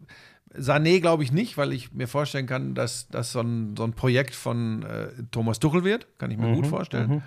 Sané 0.58 1.00
glaube 1.00 1.22
ich 1.24 1.32
nicht, 1.32 1.56
weil 1.56 1.72
ich 1.72 1.92
mir 1.92 2.08
vorstellen 2.08 2.46
kann, 2.46 2.74
dass 2.74 3.08
das 3.08 3.32
so 3.32 3.40
ein, 3.40 3.74
so 3.76 3.84
ein 3.84 3.92
Projekt 3.94 4.34
von 4.34 4.82
äh, 4.82 5.08
Thomas 5.30 5.58
Tuchel 5.60 5.84
wird. 5.84 6.06
Kann 6.18 6.30
ich 6.30 6.38
mir 6.38 6.48
Mhm, 6.48 6.54
gut 6.56 6.66
vorstellen. 6.66 7.22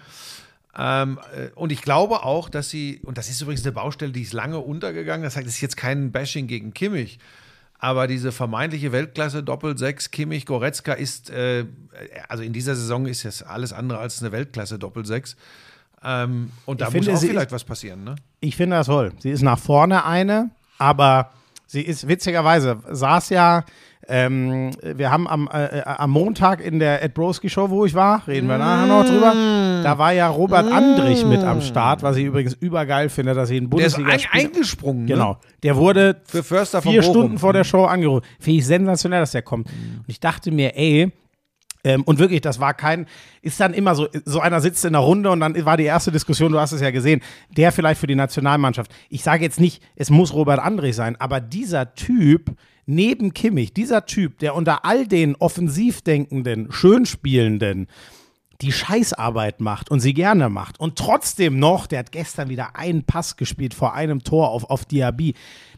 Ähm, 0.78 1.20
äh, 1.36 1.50
und 1.56 1.72
ich 1.72 1.82
glaube 1.82 2.24
auch, 2.24 2.50
dass 2.50 2.70
sie, 2.70 3.00
und 3.04 3.18
das 3.18 3.30
ist 3.30 3.42
übrigens 3.42 3.64
eine 3.64 3.72
Baustelle, 3.72 4.12
die 4.12 4.22
ist 4.24 4.34
lange 4.34 4.60
untergegangen, 4.60 5.24
das 5.24 5.38
heißt, 5.38 5.48
es 5.48 5.56
ist 5.56 5.62
jetzt 5.62 5.78
kein 5.78 6.12
Bashing 6.12 6.48
gegen 6.48 6.74
Kimmich, 6.74 7.18
aber 7.80 8.08
diese 8.08 8.32
vermeintliche 8.34 8.92
Weltklasse 8.92 9.42
Doppel-6, 9.42 10.12
Kimmich, 10.12 10.46
Goretzka 10.46 10.92
ist, 10.94 11.30
äh, 11.30 11.66
also 12.28 12.44
in 12.44 12.52
dieser 12.52 12.76
Saison 12.76 13.06
ist 13.06 13.24
das 13.24 13.42
alles 13.42 13.72
andere 13.72 14.00
als 14.00 14.22
eine 14.22 14.34
Weltklasse 14.34 14.78
Doppel-6. 14.78 15.36
Ähm, 16.04 16.52
und 16.66 16.82
da 16.82 16.90
Ich 16.90 16.94
muss 16.94 17.06
finde, 17.06 17.18
auch 17.18 17.24
vielleicht 17.24 17.52
was 17.54 17.64
passieren, 17.64 18.04
ne? 18.04 18.16
Ich 18.42 18.56
finde 18.58 18.76
das 18.76 18.88
toll. 18.88 19.14
Sie 19.20 19.32
ist 19.32 19.42
nach 19.44 19.58
vorne 19.58 20.06
eine, 20.06 20.52
aber 20.78 21.32
sie 21.66 21.82
ist 21.82 22.08
witzigerweise, 22.08 22.78
saß 22.90 23.30
ja, 23.30 23.64
ähm, 24.08 24.72
wir 24.84 25.12
haben 25.12 25.28
am, 25.28 25.50
äh, 25.52 25.82
am 25.84 26.12
Montag 26.12 26.64
in 26.64 26.78
der 26.80 27.02
Ed 27.04 27.14
Broski 27.16 27.50
Show, 27.50 27.70
wo 27.70 27.86
ich 27.86 27.96
war, 27.96 28.28
reden 28.28 28.48
wir 28.48 28.58
nachher 28.58 28.86
noch 28.86 29.06
drüber, 29.06 29.34
da 29.84 29.98
war 29.98 30.14
ja 30.14 30.28
Robert 30.28 30.72
Andrich 30.72 31.26
mit 31.26 31.44
am 31.44 31.62
Start, 31.62 32.04
was 32.04 32.18
ich 32.18 32.26
übrigens 32.26 32.54
übergeil 32.54 33.10
finde, 33.10 33.34
dass 33.34 33.50
sie 33.50 33.58
in 33.58 33.70
Der 33.70 33.88
ist 33.88 33.96
Bundesliga 33.96 34.28
ein, 34.32 34.46
eingesprungen. 34.46 35.08
Genau. 35.08 35.32
Ne? 35.32 35.38
Der 35.64 35.76
wurde 35.76 36.22
Für 36.26 36.44
Förster 36.44 36.82
vier. 36.82 37.02
Stunden 37.02 37.40
vor 37.40 37.54
der 37.54 37.64
Show 37.64 37.86
angerufen. 37.86 38.26
Finde 38.40 38.60
ich 38.60 38.66
sensationell, 38.68 39.22
dass 39.22 39.32
der 39.32 39.42
kommt. 39.42 39.68
Und 39.70 40.06
ich 40.08 40.20
dachte 40.20 40.52
mir, 40.52 40.78
ey, 40.78 41.12
ähm, 41.86 42.02
und 42.02 42.18
wirklich, 42.20 42.42
das 42.42 42.60
war 42.60 42.74
kein, 42.74 43.06
ist 43.44 43.60
dann 43.60 43.74
immer 43.74 43.94
so, 43.96 44.08
so 44.26 44.40
einer 44.40 44.60
sitzt 44.60 44.84
in 44.84 44.94
der 44.94 45.04
Runde 45.04 45.30
und 45.30 45.40
dann 45.40 45.66
war 45.66 45.78
die 45.78 45.84
erste 45.84 46.12
Diskussion, 46.12 46.52
du 46.52 46.60
hast 46.60 46.72
es 46.72 46.82
ja 46.82 46.90
gesehen, 46.90 47.22
der 47.56 47.72
vielleicht 47.72 48.02
für 48.02 48.08
die 48.08 48.16
Nationalmannschaft. 48.16 48.92
Ich 49.10 49.24
sage 49.24 49.44
jetzt 49.44 49.60
nicht, 49.60 49.84
es 49.96 50.10
muss 50.10 50.34
Robert 50.34 50.60
Andrich 50.60 50.96
sein, 50.96 51.16
aber 51.22 51.40
dieser 51.40 51.94
Typ 51.94 52.56
neben 52.88 53.34
Kimmich, 53.34 53.74
dieser 53.74 54.08
Typ, 54.08 54.40
der 54.40 54.56
unter 54.56 54.84
all 54.84 55.08
den 55.08 55.36
offensiv 55.36 56.02
denkenden, 56.02 56.72
schön 56.72 57.06
spielenden, 57.06 57.88
die 58.62 58.72
Scheißarbeit 58.72 59.62
macht 59.62 59.92
und 59.92 60.00
sie 60.00 60.14
gerne 60.14 60.50
macht 60.50 60.80
und 60.80 60.98
trotzdem 60.98 61.60
noch, 61.60 61.86
der 61.86 62.00
hat 62.00 62.12
gestern 62.12 62.50
wieder 62.50 62.76
einen 62.76 63.04
Pass 63.04 63.38
gespielt 63.38 63.76
vor 63.76 63.94
einem 63.94 64.24
Tor 64.24 64.50
auf, 64.50 64.70
auf 64.70 64.86
Diaby, 64.86 65.36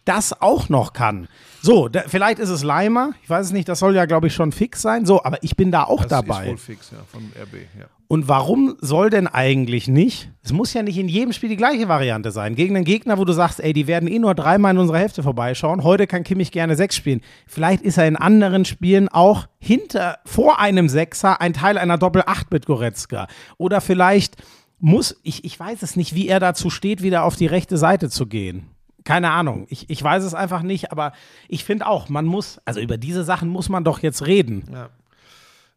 das 0.07 0.41
auch 0.41 0.69
noch 0.69 0.93
kann. 0.93 1.27
So, 1.61 1.87
da, 1.89 2.03
vielleicht 2.07 2.39
ist 2.39 2.49
es 2.49 2.63
Leimer, 2.63 3.11
ich 3.23 3.29
weiß 3.29 3.47
es 3.47 3.51
nicht, 3.51 3.67
das 3.67 3.79
soll 3.79 3.95
ja, 3.95 4.05
glaube 4.05 4.27
ich, 4.27 4.33
schon 4.33 4.51
fix 4.51 4.81
sein. 4.81 5.05
So, 5.05 5.23
aber 5.23 5.43
ich 5.43 5.55
bin 5.57 5.71
da 5.71 5.83
auch 5.83 6.01
Das 6.01 6.09
dabei. 6.09 6.43
ist 6.43 6.49
wohl 6.49 6.57
fix, 6.57 6.91
ja, 6.91 6.99
von 7.11 7.23
RB, 7.41 7.55
ja. 7.79 7.85
Und 8.09 8.29
warum 8.29 8.77
soll 8.79 9.09
denn 9.09 9.27
eigentlich 9.27 9.89
nicht? 9.89 10.31
Es 10.41 10.53
muss 10.53 10.73
ja 10.73 10.81
nicht 10.81 10.97
in 10.97 11.09
jedem 11.09 11.33
Spiel 11.33 11.49
die 11.49 11.57
gleiche 11.57 11.89
Variante 11.89 12.31
sein. 12.31 12.55
Gegen 12.55 12.77
einen 12.77 12.85
Gegner, 12.85 13.17
wo 13.17 13.25
du 13.25 13.33
sagst, 13.33 13.59
ey, 13.59 13.73
die 13.73 13.85
werden 13.85 14.07
eh 14.07 14.17
nur 14.17 14.33
dreimal 14.33 14.71
in 14.73 14.77
unserer 14.77 14.99
Hälfte 14.99 15.23
vorbeischauen. 15.23 15.83
Heute 15.83 16.07
kann 16.07 16.23
Kimmich 16.23 16.53
gerne 16.53 16.77
sechs 16.77 16.95
spielen. 16.95 17.19
Vielleicht 17.47 17.81
ist 17.81 17.97
er 17.97 18.07
in 18.07 18.15
anderen 18.15 18.63
Spielen 18.63 19.09
auch 19.09 19.47
hinter, 19.59 20.19
vor 20.25 20.59
einem 20.61 20.87
Sechser 20.87 21.41
ein 21.41 21.51
Teil 21.51 21.77
einer 21.77 21.97
Doppel-Acht 21.97 22.49
mit 22.49 22.65
Goretzka. 22.65 23.27
Oder 23.57 23.81
vielleicht 23.81 24.37
muss, 24.79 25.19
ich, 25.23 25.43
ich 25.43 25.59
weiß 25.59 25.81
es 25.83 25.97
nicht, 25.97 26.15
wie 26.15 26.29
er 26.29 26.39
dazu 26.39 26.69
steht, 26.69 27.01
wieder 27.01 27.25
auf 27.25 27.35
die 27.35 27.47
rechte 27.47 27.77
Seite 27.77 28.09
zu 28.09 28.25
gehen. 28.25 28.69
Keine 29.07 29.31
Ahnung. 29.31 29.67
Ich, 29.69 29.89
ich 29.89 30.03
weiß 30.03 30.25
es 30.25 30.33
einfach 30.33 30.63
nicht, 30.63 30.91
aber 30.91 31.13
ich 31.47 31.63
finde 31.63 31.87
auch, 31.87 32.09
man 32.09 32.25
muss, 32.25 32.59
also 32.65 32.81
über 32.81 32.97
diese 32.97 33.23
Sachen 33.23 33.47
muss 33.47 33.69
man 33.69 33.85
doch 33.85 34.03
jetzt 34.03 34.27
reden. 34.27 34.65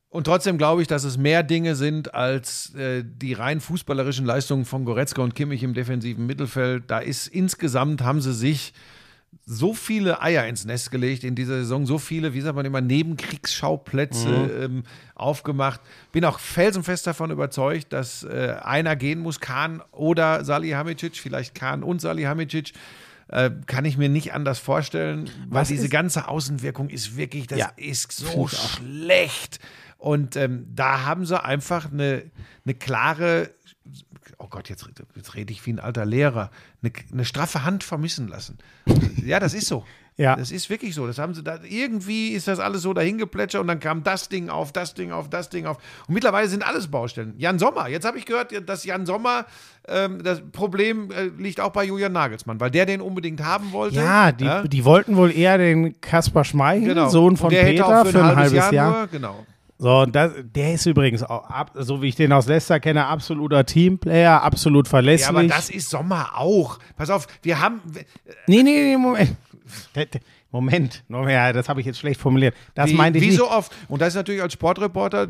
Und 0.08 0.24
trotzdem 0.24 0.58
glaube 0.58 0.82
ich, 0.82 0.88
dass 0.88 1.04
es 1.04 1.16
mehr 1.16 1.44
Dinge 1.44 1.76
sind 1.76 2.12
als 2.12 2.74
äh, 2.74 3.04
die 3.06 3.34
rein 3.34 3.60
fußballerischen 3.60 4.26
Leistungen 4.26 4.64
von 4.64 4.84
Goretzka 4.84 5.22
und 5.22 5.36
Kimmich 5.36 5.62
im 5.62 5.74
defensiven 5.74 6.26
Mittelfeld. 6.26 6.90
Da 6.90 6.98
ist 6.98 7.28
insgesamt 7.28 8.02
haben 8.02 8.20
sie 8.20 8.34
sich 8.34 8.72
so 9.46 9.74
viele 9.74 10.20
Eier 10.20 10.48
ins 10.48 10.64
Nest 10.64 10.90
gelegt 10.90 11.22
in 11.22 11.36
dieser 11.36 11.58
Saison, 11.58 11.86
so 11.86 11.98
viele, 11.98 12.34
wie 12.34 12.40
sagt 12.40 12.56
man 12.56 12.66
immer, 12.66 12.80
Nebenkriegsschauplätze 12.80 14.28
ähm, 14.60 14.82
aufgemacht. 15.14 15.80
Bin 16.10 16.24
auch 16.24 16.40
felsenfest 16.40 17.06
davon 17.06 17.30
überzeugt, 17.30 17.92
dass 17.92 18.24
äh, 18.24 18.56
einer 18.60 18.96
gehen 18.96 19.20
muss, 19.20 19.38
Kahn 19.38 19.82
oder 19.92 20.44
Salihamidzic, 20.44 21.16
vielleicht 21.16 21.54
Kahn 21.54 21.84
und 21.84 22.00
Salihamidzic. 22.00 22.72
Äh, 23.32 23.50
kann 23.66 23.84
ich 23.84 23.96
mir 23.96 24.08
nicht 24.08 24.32
anders 24.34 24.58
vorstellen, 24.58 25.30
weil 25.48 25.62
Was 25.62 25.68
diese 25.68 25.84
ist- 25.84 25.90
ganze 25.90 26.26
Außenwirkung 26.28 26.88
ist 26.90 27.16
wirklich, 27.16 27.46
das 27.46 27.58
Ja, 27.58 27.72
ist 27.76 28.10
so 28.12 28.48
schlecht. 28.48 29.60
Und 29.98 30.34
ähm, 30.36 30.66
da 30.74 31.04
haben 31.04 31.24
sie 31.26 31.42
einfach 31.42 31.92
eine, 31.92 32.24
eine 32.64 32.74
klare, 32.74 33.50
oh 34.38 34.48
Gott, 34.48 34.68
jetzt, 34.68 34.88
jetzt 35.14 35.34
rede 35.34 35.52
ich 35.52 35.64
wie 35.66 35.72
ein 35.74 35.78
alter 35.78 36.06
Lehrer, 36.06 36.50
eine, 36.82 36.92
eine 37.12 37.24
straffe 37.24 37.62
Hand 37.64 37.84
vermissen 37.84 38.26
lassen. 38.26 38.58
ja, 39.24 39.38
das 39.38 39.54
ist 39.54 39.66
so. 39.66 39.84
Ja. 40.16 40.36
Das 40.36 40.50
ist 40.50 40.68
wirklich 40.68 40.94
so. 40.94 41.06
Das 41.06 41.18
haben 41.18 41.34
sie 41.34 41.42
da, 41.42 41.60
irgendwie 41.62 42.28
ist 42.30 42.46
das 42.46 42.58
alles 42.58 42.82
so 42.82 42.92
dahin 42.92 43.16
geplätschert 43.16 43.62
und 43.62 43.68
dann 43.68 43.80
kam 43.80 44.02
das 44.02 44.28
Ding 44.28 44.50
auf, 44.50 44.72
das 44.72 44.94
Ding 44.94 45.12
auf, 45.12 45.30
das 45.30 45.48
Ding 45.48 45.66
auf. 45.66 45.78
Und 46.08 46.14
mittlerweile 46.14 46.46
sind 46.48 46.66
alles 46.66 46.88
Baustellen. 46.88 47.34
Jan 47.38 47.58
Sommer, 47.58 47.88
jetzt 47.88 48.04
habe 48.04 48.18
ich 48.18 48.26
gehört, 48.26 48.52
dass 48.68 48.84
Jan 48.84 49.06
Sommer, 49.06 49.46
ähm, 49.88 50.22
das 50.22 50.42
Problem 50.52 51.10
äh, 51.10 51.30
liegt 51.38 51.60
auch 51.60 51.70
bei 51.70 51.84
Julian 51.84 52.12
Nagelsmann, 52.12 52.60
weil 52.60 52.70
der 52.70 52.86
den 52.86 53.00
unbedingt 53.00 53.42
haben 53.42 53.72
wollte. 53.72 53.96
Ja, 53.96 54.30
die, 54.32 54.68
die 54.68 54.84
wollten 54.84 55.16
wohl 55.16 55.32
eher 55.32 55.56
den 55.56 56.00
Kaspar 56.00 56.44
Schmeichel, 56.44 56.88
genau. 56.88 57.08
Sohn 57.08 57.36
von 57.36 57.48
Peter, 57.48 57.86
auch 57.86 58.06
für 58.06 58.22
ein 58.22 58.36
halbes 58.36 58.70
Jahr. 58.70 58.90
Nur, 58.90 59.06
genau. 59.06 59.46
So, 59.82 60.00
und 60.00 60.14
das, 60.14 60.32
der 60.42 60.74
ist 60.74 60.84
übrigens 60.84 61.22
auch, 61.22 61.48
ab, 61.48 61.70
so 61.74 62.02
wie 62.02 62.08
ich 62.08 62.14
den 62.14 62.34
aus 62.34 62.46
Leicester 62.46 62.78
kenne, 62.80 63.06
absoluter 63.06 63.64
Teamplayer, 63.64 64.42
absolut 64.42 64.86
verlässlich. 64.86 65.22
Ja, 65.22 65.30
aber 65.30 65.44
das 65.44 65.70
ist 65.70 65.88
Sommer 65.88 66.32
auch. 66.36 66.78
Pass 66.98 67.08
auf, 67.08 67.26
wir 67.40 67.62
haben. 67.62 67.80
nee, 68.46 68.62
nee, 68.62 68.62
nee, 68.62 68.96
Moment. 68.98 69.34
Moment, 70.50 71.04
das 71.08 71.68
habe 71.68 71.80
ich 71.80 71.86
jetzt 71.86 71.98
schlecht 71.98 72.20
formuliert. 72.20 72.54
Das 72.74 72.90
wie, 72.90 72.94
meinte 72.94 73.18
ich 73.18 73.24
wie 73.24 73.28
nicht. 73.28 73.38
so 73.38 73.48
oft. 73.50 73.72
Und 73.88 74.00
das 74.02 74.08
ist 74.08 74.14
natürlich 74.16 74.42
als 74.42 74.52
Sportreporter, 74.52 75.28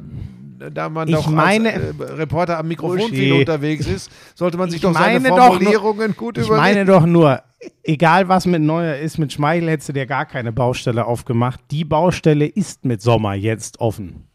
da 0.72 0.88
man 0.88 1.09
Ich 1.09 1.14
doch 1.14 1.28
meine- 1.28 1.72
als 1.74 2.01
äh, 2.01 2.05
Reporter 2.14 2.59
am 2.59 2.68
Mikrofon 2.68 2.99
Uschi. 3.01 3.16
viel 3.16 3.32
unterwegs 3.34 3.86
ist, 3.86 4.11
sollte 4.34 4.57
man 4.57 4.70
sich 4.70 4.76
Ich 4.76 4.82
doch 4.82 4.93
seine 4.95 5.20
meine 5.20 5.28
doch 5.28 5.36
nur- 5.36 5.47
Formulierungen 5.59 6.16
gut 6.16 6.38
Ich 6.38 6.47
überlegen. 6.47 6.62
meine 6.62 6.84
doch 6.86 7.07
nur, 7.07 7.43
egal 7.82 8.28
was 8.28 8.47
mit 8.47 8.62
Neuer 8.62 8.97
ist, 8.97 9.18
mit 9.18 9.32
Schmeichel 9.32 9.68
hättest 9.70 9.91
du 9.91 9.93
dir 9.95 10.07
gar 10.07 10.24
keine 10.26 10.53
Baustelle 10.53 11.05
aufgemacht. 11.05 11.61
Die 11.70 11.84
Baustelle 11.84 12.47
ist 12.47 12.84
mit 12.84 13.03
Sommer 13.03 13.34
jetzt 13.34 13.80
offen. 13.80 14.26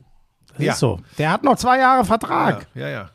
Das 0.57 0.65
Ja. 0.65 0.73
ist 0.73 0.79
so. 0.79 0.99
Der 1.17 1.31
hat 1.31 1.43
noch 1.43 1.55
zwei 1.57 1.79
Jahre 1.79 2.05
Vertrag. 2.05 2.67
Ja, 2.75 2.81
ja, 2.81 2.89
ja. 2.89 3.09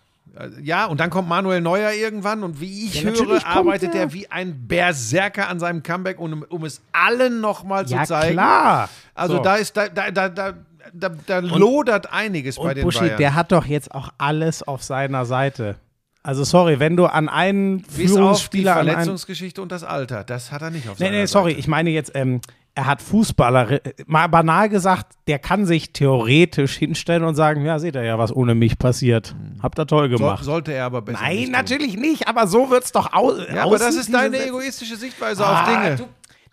Ja, 0.62 0.86
und 0.86 1.00
dann 1.00 1.10
kommt 1.10 1.28
Manuel 1.28 1.60
Neuer 1.60 1.92
irgendwann 1.92 2.42
und 2.42 2.60
wie 2.60 2.86
ich 2.86 3.02
Ja, 3.02 3.10
höre, 3.10 3.44
arbeitet 3.46 3.94
er. 3.94 4.02
er 4.02 4.12
wie 4.12 4.30
ein 4.30 4.66
Berserker 4.68 5.48
an 5.48 5.58
seinem 5.58 5.82
Comeback, 5.82 6.18
um, 6.20 6.44
um 6.48 6.64
es 6.64 6.80
allen 6.92 7.40
nochmal 7.40 7.86
zu 7.86 7.94
Ja, 7.94 8.04
zeigen. 8.04 8.34
klar. 8.34 8.88
Also 9.14 9.36
So. 9.36 9.42
da 9.42 9.56
ist, 9.56 9.76
da, 9.76 9.88
da, 9.88 10.10
da, 10.10 10.28
da, 10.28 10.54
da, 10.92 11.08
da 11.26 11.38
lodert 11.40 12.12
einiges 12.12 12.56
bei 12.56 12.62
Und 12.70 12.76
den 12.76 12.84
Buschi, 12.84 13.00
Bayern. 13.00 13.18
der 13.18 13.34
hat 13.34 13.52
doch 13.52 13.66
jetzt 13.66 13.92
auch 13.94 14.10
alles 14.18 14.62
auf 14.62 14.82
seiner 14.82 15.24
Seite. 15.26 15.76
Also 16.22 16.44
sorry, 16.44 16.78
wenn 16.78 16.96
du 16.96 17.06
an 17.06 17.28
einen 17.28 17.78
Bis 17.78 17.88
auf 17.88 17.96
die 17.96 18.08
Führungsspieler 18.08 18.72
an 18.74 18.78
einen, 18.80 18.88
Verletzungsgeschichte 18.90 19.62
und 19.62 19.72
das 19.72 19.84
Alter. 19.84 20.22
Das 20.22 20.52
hat 20.52 20.60
er 20.62 20.70
nicht 20.70 20.88
auf 20.88 20.98
Nee, 20.98 21.06
seiner 21.06 21.16
nee, 21.18 21.26
sorry, 21.26 21.50
Seite. 21.52 21.60
ich 21.60 21.66
meine 21.68 21.90
jetzt, 21.90 22.12
ähm, 22.14 22.40
er 22.74 22.86
hat 22.86 23.02
Fußballer, 23.02 23.70
äh, 23.84 23.92
mal 24.06 24.26
banal 24.28 24.68
gesagt, 24.68 25.14
der 25.26 25.38
kann 25.38 25.66
sich 25.66 25.92
theoretisch 25.92 26.76
hinstellen 26.76 27.24
und 27.24 27.34
sagen, 27.34 27.64
ja, 27.64 27.78
seht 27.78 27.94
ihr 27.96 28.04
ja, 28.04 28.18
was 28.18 28.34
ohne 28.34 28.54
mich 28.54 28.78
passiert. 28.78 29.34
Habt 29.62 29.78
ihr 29.78 29.86
toll 29.86 30.10
So, 30.10 30.16
gemacht. 30.18 30.44
sollte 30.44 30.72
er 30.72 30.84
aber 30.86 31.02
besser 31.02 31.20
Nein, 31.20 31.36
nicht 31.36 31.44
tun. 31.46 31.52
natürlich 31.52 31.96
nicht, 31.96 32.28
aber 32.28 32.46
so 32.46 32.70
wird's 32.70 32.92
doch 32.92 33.12
aus. 33.12 33.38
Ja, 33.52 33.64
aber 33.64 33.78
das 33.78 33.94
ist 33.96 34.12
deine 34.12 34.46
egoistische 34.46 34.96
Sichtweise 34.96 35.46
auf 35.46 35.64
Dinge. 35.64 35.96
Du, 35.96 36.04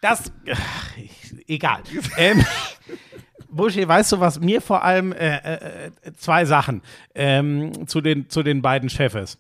das, 0.02 0.32
ach, 0.52 0.92
egal. 1.48 1.80
ähm, 2.18 2.44
Buschi, 3.50 3.88
weißt 3.88 4.12
du, 4.12 4.20
was 4.20 4.40
mir 4.40 4.62
vor 4.62 4.84
allem 4.84 5.14
äh, 5.14 5.38
äh, 5.38 5.86
äh, 6.04 6.14
zwei 6.18 6.46
Sachen 6.46 6.82
ähm, 7.16 7.88
zu, 7.88 8.02
den, 8.02 8.30
zu 8.30 8.44
den 8.44 8.62
beiden 8.62 8.90
Chefs. 8.90 9.38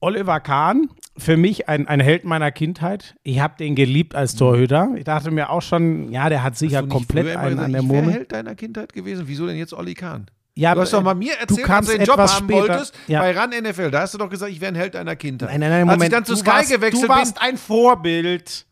Oliver 0.00 0.40
Kahn, 0.40 0.88
für 1.16 1.36
mich 1.36 1.68
ein, 1.68 1.88
ein 1.88 2.00
Held 2.00 2.24
meiner 2.24 2.52
Kindheit. 2.52 3.16
Ich 3.24 3.40
habe 3.40 3.54
den 3.58 3.74
geliebt 3.74 4.14
als 4.14 4.36
Torhüter. 4.36 4.90
Ich 4.96 5.04
dachte 5.04 5.30
mir 5.30 5.50
auch 5.50 5.62
schon, 5.62 6.10
ja, 6.12 6.28
der 6.28 6.42
hat 6.42 6.56
sicher 6.56 6.82
komplett 6.86 7.36
einen 7.36 7.50
gesagt, 7.50 7.64
an 7.64 7.72
der 7.72 7.82
Murmel. 7.82 8.12
Held 8.14 8.32
deiner 8.32 8.54
Kindheit 8.54 8.92
gewesen. 8.92 9.24
Wieso 9.26 9.46
denn 9.46 9.56
jetzt 9.56 9.72
Olli 9.74 9.94
Kahn? 9.94 10.26
Ja, 10.54 10.74
Du 10.74 10.80
hast 10.80 10.92
doch 10.92 11.02
mal 11.02 11.14
mir 11.14 11.32
erzählt, 11.38 11.60
als 11.60 11.62
kannst 11.68 11.92
du 11.92 11.96
den 11.96 12.06
Job 12.06 12.18
haben 12.18 12.28
später- 12.28 12.60
wolltest 12.68 12.94
Ja. 13.06 13.20
bei 13.20 13.30
RAN 13.32 13.50
NFL. 13.52 13.90
Da 13.90 14.00
hast 14.00 14.14
du 14.14 14.18
doch 14.18 14.28
gesagt, 14.28 14.50
ich 14.52 14.60
wäre 14.60 14.72
ein 14.72 14.76
Held 14.76 14.94
deiner 14.94 15.14
Kindheit. 15.16 15.50
Nein, 15.50 15.60
nein, 15.60 15.70
nein, 15.70 15.88
Als 15.88 15.96
Moment. 15.96 16.02
ich 16.12 16.16
dann 16.16 16.24
zu 16.24 16.32
du 16.32 16.38
Sky 16.38 16.46
warst, 16.48 16.70
gewechselt 16.70 17.04
du 17.04 17.08
warst 17.08 17.34
bin, 17.34 17.42
ein 17.44 17.56
Vorbild. 17.56 18.66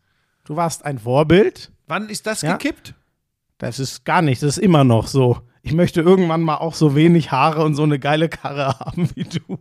Du 0.45 0.55
warst 0.55 0.85
ein 0.85 0.99
Vorbild. 0.99 1.71
wann 1.87 2.09
ist 2.09 2.27
das 2.27 2.41
Ja. 2.41 2.53
gekippt? 2.57 2.93
Das 3.57 3.79
ist 3.79 4.03
gar 4.05 4.21
nicht, 4.21 4.43
das 4.43 4.57
ist 4.57 4.63
immer 4.63 4.83
noch 4.83 5.07
so. 5.07 5.39
Ich 5.61 5.73
möchte 5.73 6.01
irgendwann 6.01 6.41
mal 6.41 6.55
auch 6.57 6.73
so 6.75 6.95
wenig 6.95 7.31
Haare 7.31 7.63
und 7.63 7.75
so 7.75 7.83
eine 7.83 7.99
geile 7.99 8.29
Karre 8.29 8.67
haben 8.79 9.09
wie 9.15 9.23
du. 9.23 9.57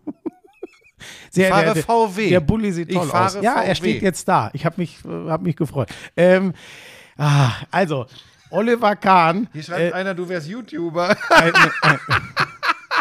Sehr, 1.30 1.50
fahre 1.50 1.74
der, 1.74 1.82
VW. 1.82 2.28
Der 2.28 2.40
Bulli 2.40 2.72
sieht 2.72 2.90
Ich 2.90 2.96
toll 2.96 3.10
aus. 3.10 3.38
Ja, 3.40 3.54
er 3.62 3.74
VW. 3.74 3.74
steht 3.74 4.02
jetzt 4.02 4.26
da. 4.28 4.50
Ich 4.52 4.64
habe 4.64 4.76
mich, 4.78 4.98
äh, 5.04 5.30
hab 5.30 5.42
mich 5.42 5.56
gefreut. 5.56 5.88
Ähm, 6.16 6.52
ah, 7.16 7.50
also, 7.70 8.06
Oliver 8.50 8.96
Kahn. 8.96 9.48
Hier 9.52 9.62
schreibt 9.62 9.92
äh, 9.92 9.92
einer, 9.92 10.14
du 10.14 10.28
wärst 10.28 10.48
YouTuber. 10.48 11.10
ein, 11.30 11.52
ein, 11.82 11.98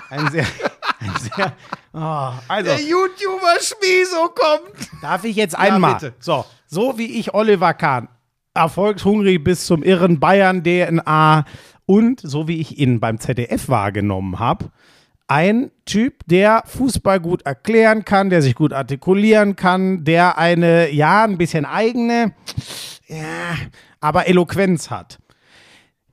ein 0.09 0.31
sehr, 0.31 0.45
ein 0.99 1.11
sehr, 1.19 1.53
oh, 1.93 2.31
also, 2.47 2.69
Der 2.71 2.81
YouTuber 2.81 3.55
Schmieso 3.61 4.29
kommt. 4.29 4.89
Darf 5.01 5.23
ich 5.23 5.35
jetzt 5.35 5.57
einmal? 5.57 5.95
bitte. 5.95 6.13
So, 6.19 6.45
so 6.67 6.97
wie 6.97 7.19
ich 7.19 7.33
Oliver 7.33 7.73
Kahn, 7.73 8.09
erfolgshungrig 8.53 9.43
bis 9.43 9.65
zum 9.65 9.83
irren 9.83 10.19
Bayern 10.19 10.63
DNA 10.63 11.45
und 11.85 12.19
so 12.21 12.47
wie 12.47 12.59
ich 12.59 12.79
ihn 12.79 12.99
beim 12.99 13.19
ZDF 13.19 13.69
wahrgenommen 13.69 14.39
habe, 14.39 14.71
ein 15.27 15.71
Typ, 15.85 16.23
der 16.25 16.63
Fußball 16.65 17.19
gut 17.19 17.43
erklären 17.43 18.05
kann, 18.05 18.29
der 18.29 18.41
sich 18.41 18.55
gut 18.55 18.73
artikulieren 18.73 19.55
kann, 19.55 20.03
der 20.03 20.37
eine, 20.37 20.91
ja, 20.91 21.23
ein 21.23 21.37
bisschen 21.37 21.65
eigene, 21.65 22.33
ja, 23.07 23.55
aber 23.99 24.27
Eloquenz 24.27 24.89
hat. 24.89 25.19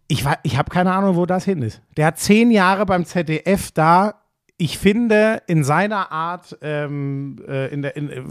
Ich, 0.08 0.24
ich 0.42 0.58
habe 0.58 0.70
keine 0.70 0.92
Ahnung, 0.92 1.16
wo 1.16 1.26
das 1.26 1.44
hin 1.44 1.62
ist. 1.62 1.80
Der 1.96 2.06
hat 2.06 2.18
zehn 2.18 2.50
Jahre 2.50 2.84
beim 2.86 3.04
ZDF 3.04 3.70
da. 3.70 4.22
Ich 4.58 4.78
finde, 4.78 5.42
in 5.46 5.64
seiner 5.64 6.12
Art, 6.12 6.56
ähm, 6.60 7.42
äh, 7.48 7.72
in 7.72 7.82
der, 7.82 7.96
in, 7.96 8.10
äh, 8.10 8.22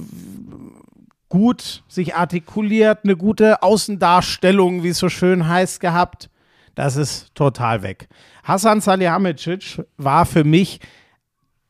gut 1.30 1.84
sich 1.88 2.16
artikuliert, 2.16 3.00
eine 3.04 3.16
gute 3.16 3.64
Außendarstellung, 3.64 4.84
wie 4.84 4.90
es 4.90 5.00
so 5.00 5.10
schön 5.10 5.48
heißt, 5.48 5.80
gehabt. 5.80 6.30
Das 6.76 6.96
ist 6.96 7.34
total 7.36 7.84
weg. 7.84 8.08
Hassan 8.44 8.82
Salihamidzic 8.82 9.84
war 9.98 10.26
für 10.26 10.44
mich 10.44 10.80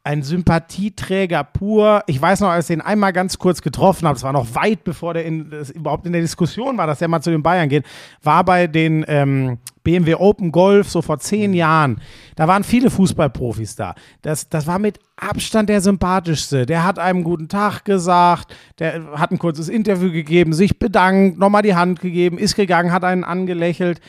ein 0.04 0.24
Sympathieträger 0.24 1.44
pur. 1.44 2.04
Ich 2.08 2.20
weiß 2.20 2.40
noch, 2.40 2.50
als 2.50 2.70
ich 2.70 2.76
ihn 2.76 2.82
einmal 2.82 3.14
ganz 3.14 3.38
kurz 3.38 3.62
getroffen 3.62 4.08
habe, 4.08 4.16
das 4.16 4.24
war 4.24 4.34
noch 4.34 4.56
weit 4.56 4.84
bevor 4.84 5.14
der 5.14 5.26
in, 5.26 5.52
überhaupt 5.76 6.08
in 6.08 6.12
der 6.12 6.22
Diskussion 6.22 6.78
war, 6.78 6.88
dass 6.88 7.00
der 7.00 7.08
mal 7.08 7.22
zu 7.22 7.30
den 7.30 7.44
Bayern 7.44 7.70
geht, 7.70 7.86
war 8.24 8.44
bei 8.44 8.66
den 8.66 9.06
ähm, 9.08 9.60
BMW 9.84 10.16
Open 10.16 10.52
Golf 10.52 10.90
so 10.90 11.04
vor 11.04 11.20
zehn 11.20 11.54
Jahren. 11.54 12.02
Da 12.36 12.48
waren 12.48 12.64
viele 12.64 12.90
Fußballprofis 12.90 13.76
da. 13.76 13.94
Das, 14.24 14.50
das 14.50 14.66
war 14.66 14.80
mit 14.80 15.00
Abstand 15.18 15.70
der 15.70 15.82
sympathischste. 15.82 16.66
Der 16.66 16.84
hat 16.84 16.98
einem 16.98 17.24
guten 17.24 17.48
Tag 17.48 17.86
gesagt, 17.86 18.56
der 18.80 19.20
hat 19.20 19.32
ein 19.32 19.40
kurzes 19.40 19.70
Interview 19.70 20.12
gegeben, 20.12 20.54
sich 20.54 20.80
bedankt, 20.80 21.38
nochmal 21.38 21.62
die 21.62 21.76
Hand 21.76 22.00
gegeben, 22.00 22.40
ist 22.40 22.56
gegangen, 22.56 22.92
hat 22.92 23.04
einen 23.04 23.24
angelächelt. 23.24 24.02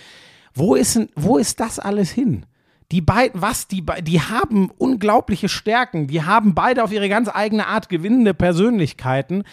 Wo 0.54 0.74
ist, 0.74 0.98
wo 1.16 1.36
ist 1.36 1.60
das 1.60 1.78
alles 1.78 2.10
hin? 2.10 2.46
Die 2.92 3.00
beiden, 3.00 3.40
was, 3.40 3.68
die, 3.68 3.82
die 4.02 4.20
haben 4.20 4.70
unglaubliche 4.70 5.48
Stärken. 5.48 6.06
Die 6.08 6.22
haben 6.22 6.54
beide 6.54 6.84
auf 6.84 6.92
ihre 6.92 7.08
ganz 7.08 7.30
eigene 7.32 7.66
Art 7.66 7.88
gewinnende 7.88 8.34
Persönlichkeiten. 8.34 9.44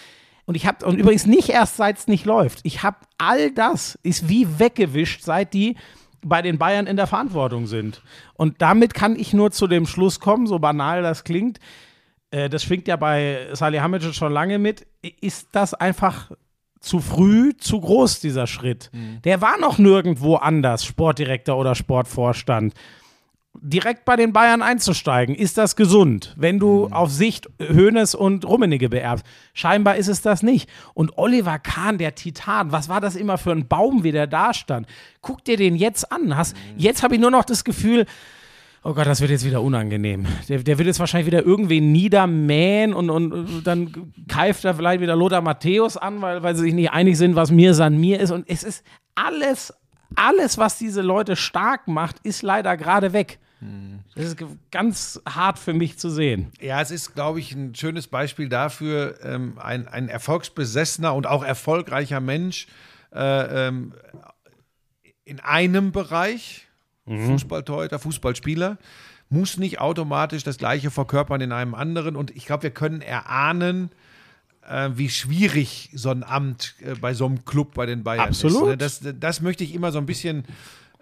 Und 0.45 0.55
ich 0.55 0.67
habe, 0.67 0.85
und 0.85 0.99
übrigens 0.99 1.25
nicht 1.25 1.47
erst 1.47 1.77
seit 1.77 1.97
es 1.97 2.07
nicht 2.07 2.25
läuft. 2.25 2.59
Ich 2.63 2.83
habe 2.83 2.97
all 3.17 3.51
das 3.51 3.97
ist 4.03 4.27
wie 4.27 4.59
weggewischt, 4.59 5.23
seit 5.23 5.53
die 5.53 5.77
bei 6.21 6.41
den 6.41 6.57
Bayern 6.57 6.85
in 6.85 6.97
der 6.97 7.07
Verantwortung 7.07 7.65
sind. 7.65 8.01
Und 8.33 8.61
damit 8.61 8.93
kann 8.93 9.15
ich 9.15 9.31
nur 9.31 9.51
zu 9.51 9.67
dem 9.67 9.85
Schluss 9.85 10.19
kommen, 10.19 10.45
so 10.45 10.59
banal 10.59 11.01
das 11.01 11.23
klingt. 11.23 11.59
Äh, 12.31 12.49
das 12.49 12.63
schwingt 12.63 12.89
ja 12.89 12.97
bei 12.97 13.47
Salihamidzic 13.53 14.15
schon 14.15 14.33
lange 14.33 14.59
mit. 14.59 14.85
Ist 15.21 15.47
das 15.53 15.73
einfach 15.73 16.29
zu 16.81 16.99
früh, 16.99 17.55
zu 17.57 17.79
groß, 17.79 18.19
dieser 18.19 18.47
Schritt? 18.47 18.91
Der 19.23 19.39
war 19.39 19.57
noch 19.59 19.77
nirgendwo 19.77 20.35
anders, 20.35 20.83
Sportdirektor 20.83 21.57
oder 21.57 21.73
Sportvorstand 21.75 22.73
direkt 23.61 24.05
bei 24.05 24.15
den 24.15 24.33
Bayern 24.33 24.61
einzusteigen. 24.61 25.35
Ist 25.35 25.57
das 25.57 25.75
gesund, 25.75 26.33
wenn 26.37 26.59
du 26.59 26.87
auf 26.87 27.11
Sicht 27.11 27.49
Hoeneß 27.59 28.15
und 28.15 28.45
Rummenigge 28.45 28.89
beerbst? 28.89 29.25
Scheinbar 29.53 29.97
ist 29.97 30.07
es 30.07 30.21
das 30.21 30.43
nicht. 30.43 30.69
Und 30.93 31.17
Oliver 31.17 31.59
Kahn, 31.59 31.97
der 31.97 32.15
Titan, 32.15 32.71
was 32.71 32.89
war 32.89 33.01
das 33.01 33.15
immer 33.15 33.37
für 33.37 33.51
ein 33.51 33.67
Baum, 33.67 34.03
wie 34.03 34.11
der 34.11 34.27
da 34.27 34.53
stand? 34.53 34.87
Guck 35.21 35.43
dir 35.43 35.57
den 35.57 35.75
jetzt 35.75 36.11
an. 36.11 36.35
Hast, 36.35 36.55
jetzt 36.77 37.03
habe 37.03 37.15
ich 37.15 37.21
nur 37.21 37.31
noch 37.31 37.43
das 37.43 37.63
Gefühl, 37.63 38.05
oh 38.83 38.93
Gott, 38.93 39.05
das 39.05 39.21
wird 39.21 39.31
jetzt 39.31 39.45
wieder 39.45 39.61
unangenehm. 39.61 40.25
Der, 40.47 40.59
der 40.63 40.77
wird 40.77 40.87
jetzt 40.87 40.99
wahrscheinlich 40.99 41.27
wieder 41.27 41.45
irgendwen 41.45 41.91
niedermähen 41.91 42.93
und, 42.93 43.09
und 43.09 43.63
dann 43.63 44.13
keift 44.27 44.63
er 44.65 44.73
vielleicht 44.73 45.01
wieder 45.01 45.15
Lothar 45.15 45.41
Matthäus 45.41 45.97
an, 45.97 46.21
weil, 46.21 46.43
weil 46.43 46.55
sie 46.55 46.63
sich 46.63 46.73
nicht 46.73 46.91
einig 46.91 47.17
sind, 47.17 47.35
was 47.35 47.51
mir 47.51 47.73
san 47.73 47.99
mir 47.99 48.19
ist. 48.19 48.31
Und 48.31 48.49
es 48.49 48.63
ist 48.63 48.83
alles, 49.15 49.73
alles, 50.15 50.57
was 50.57 50.77
diese 50.77 51.01
Leute 51.01 51.35
stark 51.35 51.87
macht, 51.87 52.17
ist 52.23 52.41
leider 52.41 52.77
gerade 52.77 53.13
weg. 53.13 53.39
Das 54.15 54.25
ist 54.25 54.37
ganz 54.71 55.21
hart 55.27 55.59
für 55.59 55.73
mich 55.73 55.97
zu 55.97 56.09
sehen. 56.09 56.51
Ja, 56.61 56.81
es 56.81 56.91
ist, 56.91 57.13
glaube 57.13 57.39
ich, 57.39 57.51
ein 57.53 57.75
schönes 57.75 58.07
Beispiel 58.07 58.47
dafür, 58.47 59.19
ähm, 59.23 59.57
ein, 59.59 59.87
ein 59.87 60.07
erfolgsbesessener 60.07 61.13
und 61.13 61.27
auch 61.27 61.43
erfolgreicher 61.43 62.21
Mensch 62.21 62.67
äh, 63.13 63.67
ähm, 63.67 63.93
in 65.25 65.39
einem 65.39 65.91
Bereich, 65.91 66.67
Fußballtorhüter, 67.05 67.99
Fußballspieler, 67.99 68.77
muss 69.29 69.57
nicht 69.57 69.79
automatisch 69.79 70.43
das 70.43 70.57
Gleiche 70.57 70.91
verkörpern 70.91 71.41
in 71.41 71.51
einem 71.51 71.75
anderen. 71.75 72.15
Und 72.15 72.35
ich 72.35 72.45
glaube, 72.45 72.63
wir 72.63 72.71
können 72.71 73.01
erahnen, 73.01 73.91
äh, 74.67 74.89
wie 74.93 75.09
schwierig 75.09 75.89
so 75.93 76.09
ein 76.09 76.23
Amt 76.23 76.75
äh, 76.81 76.95
bei 76.95 77.13
so 77.13 77.25
einem 77.25 77.45
Club 77.45 77.73
bei 77.73 77.85
den 77.85 78.03
Bayern 78.03 78.29
Absolut. 78.29 78.61
ist. 78.61 78.67
ne? 78.67 78.77
Das, 78.77 79.19
das 79.19 79.41
möchte 79.41 79.63
ich 79.63 79.73
immer 79.73 79.91
so 79.91 79.97
ein 79.99 80.05
bisschen 80.05 80.45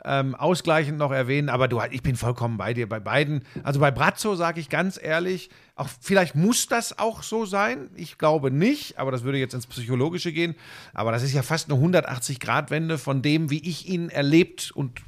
ähm, 0.07 0.35
ausgleichend 0.35 0.97
noch 0.97 1.11
erwähnen, 1.11 1.49
aber 1.49 1.67
du, 1.67 1.81
ich 1.91 2.01
bin 2.01 2.15
vollkommen 2.15 2.57
bei 2.57 2.73
dir 2.73 2.87
bei 2.87 2.99
beiden. 2.99 3.43
Also 3.63 3.79
bei 3.79 3.91
Brazzo 3.91 4.35
sage 4.35 4.59
ich 4.61 4.69
ganz 4.69 4.99
ehrlich, 5.01 5.49
auch 5.75 5.89
vielleicht 5.99 6.33
muss 6.33 6.67
das 6.67 6.97
auch 6.97 7.23
so 7.23 7.45
sein. 7.45 7.89
Ich 7.95 8.17
glaube 8.17 8.49
nicht, 8.49 8.97
aber 8.97 9.11
das 9.11 9.23
würde 9.23 9.37
jetzt 9.37 9.53
ins 9.53 9.67
Psychologische 9.67 10.31
gehen. 10.31 10.55
Aber 10.93 11.11
das 11.11 11.23
ist 11.23 11.33
ja 11.33 11.43
fast 11.43 11.69
eine 11.69 11.79
180-Grad-Wende 11.79 12.97
von 12.97 13.21
dem, 13.21 13.49
wie 13.49 13.59
ich 13.67 13.89
ihn 13.89 14.09
erlebt 14.09 14.71
und 14.73 15.01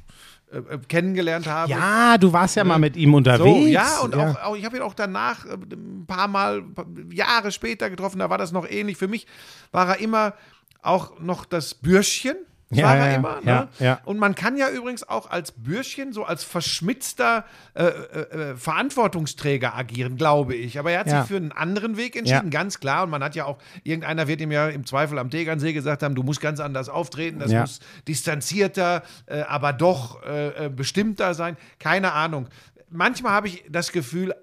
äh, 0.52 0.58
äh, 0.58 0.78
kennengelernt 0.88 1.46
habe. 1.46 1.70
Ja, 1.70 2.18
du 2.18 2.32
warst 2.32 2.56
ja 2.56 2.64
mal 2.64 2.78
mit 2.78 2.96
ihm 2.96 3.14
unterwegs. 3.14 3.58
So, 3.58 3.66
ja, 3.66 4.00
und 4.00 4.14
Auch, 4.14 4.42
auch 4.42 4.56
ich 4.56 4.64
habe 4.64 4.76
ihn 4.76 4.82
auch 4.82 4.94
danach 4.94 5.46
äh, 5.46 5.54
ein 5.54 6.04
paar 6.06 6.28
Mal, 6.28 6.62
Jahre 7.10 7.52
später 7.52 7.88
getroffen, 7.88 8.18
da 8.18 8.28
war 8.28 8.38
das 8.38 8.52
noch 8.52 8.68
ähnlich. 8.68 8.98
Für 8.98 9.08
mich 9.08 9.26
war 9.72 9.88
er 9.88 10.00
immer 10.00 10.34
auch 10.82 11.18
noch 11.20 11.46
das 11.46 11.74
Bürschchen. 11.74 12.36
Ja, 12.72 12.84
war 12.86 12.96
ja, 12.96 13.04
er 13.04 13.10
ja, 13.10 13.16
immer. 13.18 13.34
Ne? 13.36 13.42
ja, 13.46 13.68
ja. 13.80 14.00
Und 14.04 14.18
man 14.18 14.34
kann 14.36 14.56
ja 14.56 14.68
übrigens 14.70 15.08
auch 15.08 15.28
als 15.28 15.50
Bürschchen, 15.52 16.12
so 16.12 16.24
als 16.24 16.44
verschmitzter 16.44 17.44
äh, 17.74 17.84
äh, 17.84 18.50
äh, 18.52 18.56
Verantwortungsträger 18.56 19.74
agieren, 19.74 20.16
glaube 20.16 20.54
ich. 20.54 20.78
Aber 20.78 20.92
er 20.92 21.00
hat 21.00 21.08
Ja. 21.08 21.20
sich 21.22 21.28
für 21.28 21.36
einen 21.36 21.50
anderen 21.52 21.96
Weg 21.96 22.14
entschieden, 22.14 22.50
Ja. 22.52 22.58
ganz 22.60 22.78
klar. 22.78 23.04
Und 23.04 23.10
man 23.10 23.24
hat 23.24 23.34
ja 23.34 23.44
auch, 23.46 23.58
irgendeiner 23.82 24.28
wird 24.28 24.40
ihm 24.40 24.52
ja 24.52 24.68
im 24.68 24.86
Zweifel 24.86 25.18
am 25.18 25.30
Tegernsee 25.30 25.72
gesagt 25.72 26.02
haben, 26.04 26.14
du 26.14 26.22
musst 26.22 26.40
ganz 26.40 26.60
anders 26.60 26.88
auftreten, 26.88 27.40
das 27.40 27.50
Ja. 27.50 27.62
muss 27.62 27.80
distanzierter, 28.06 29.02
äh, 29.26 29.40
aber 29.42 29.72
doch 29.72 30.22
äh, 30.22 30.66
äh, 30.66 30.68
bestimmter 30.68 31.34
sein. 31.34 31.56
Keine 31.78 32.12
Ahnung. 32.12 32.48
Manchmal 32.88 33.32
habe 33.32 33.48
ich 33.48 33.64
das 33.68 33.92
Gefühl, 33.92 34.34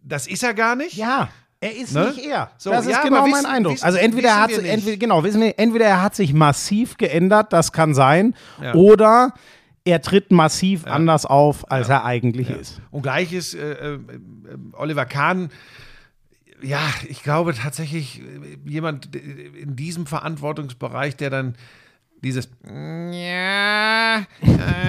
das 0.00 0.26
ist 0.26 0.42
er 0.42 0.54
gar 0.54 0.76
nicht. 0.76 0.94
Ja, 0.94 1.28
er 1.64 1.76
ist 1.76 1.92
Ne? 1.94 2.06
nicht 2.14 2.24
er. 2.26 2.50
So, 2.58 2.70
das 2.70 2.84
ist 2.86 2.92
ja, 2.92 3.02
genau 3.02 3.16
aber 3.18 3.26
mein 3.28 3.34
wissen- 3.42 3.46
Eindruck. 3.46 3.74
wissen- 3.74 3.84
also 3.84 3.98
entweder 3.98 4.28
wissen 4.48 4.64
er 4.64 4.72
hat 4.72 4.74
entweder, 4.78 4.96
genau, 4.96 5.24
wissen 5.24 5.40
wir, 5.40 5.58
entweder 5.58 5.86
er 5.86 6.02
hat 6.02 6.14
sich 6.14 6.32
massiv 6.34 6.96
geändert, 6.96 7.52
das 7.52 7.72
kann 7.72 7.94
sein, 7.94 8.34
Ja. 8.62 8.74
oder 8.74 9.32
er 9.84 10.00
tritt 10.00 10.30
massiv 10.32 10.86
anders 10.86 11.26
auf, 11.26 11.70
als 11.70 11.88
er 11.88 12.04
eigentlich 12.04 12.48
ist. 12.50 12.80
Und 12.90 13.02
gleiches, 13.02 13.54
äh, 13.54 13.58
äh, 13.72 13.94
äh, 13.94 13.98
Oliver 14.72 15.04
Kahn, 15.04 15.50
ja, 16.62 16.80
ich 17.08 17.22
glaube 17.22 17.52
tatsächlich, 17.54 18.20
äh, 18.22 18.24
jemand 18.70 19.14
äh, 19.14 19.18
in 19.18 19.76
diesem 19.76 20.06
Verantwortungsbereich, 20.06 21.16
der 21.16 21.28
dann 21.30 21.54
dieses 22.22 22.48
ja, 22.66 24.22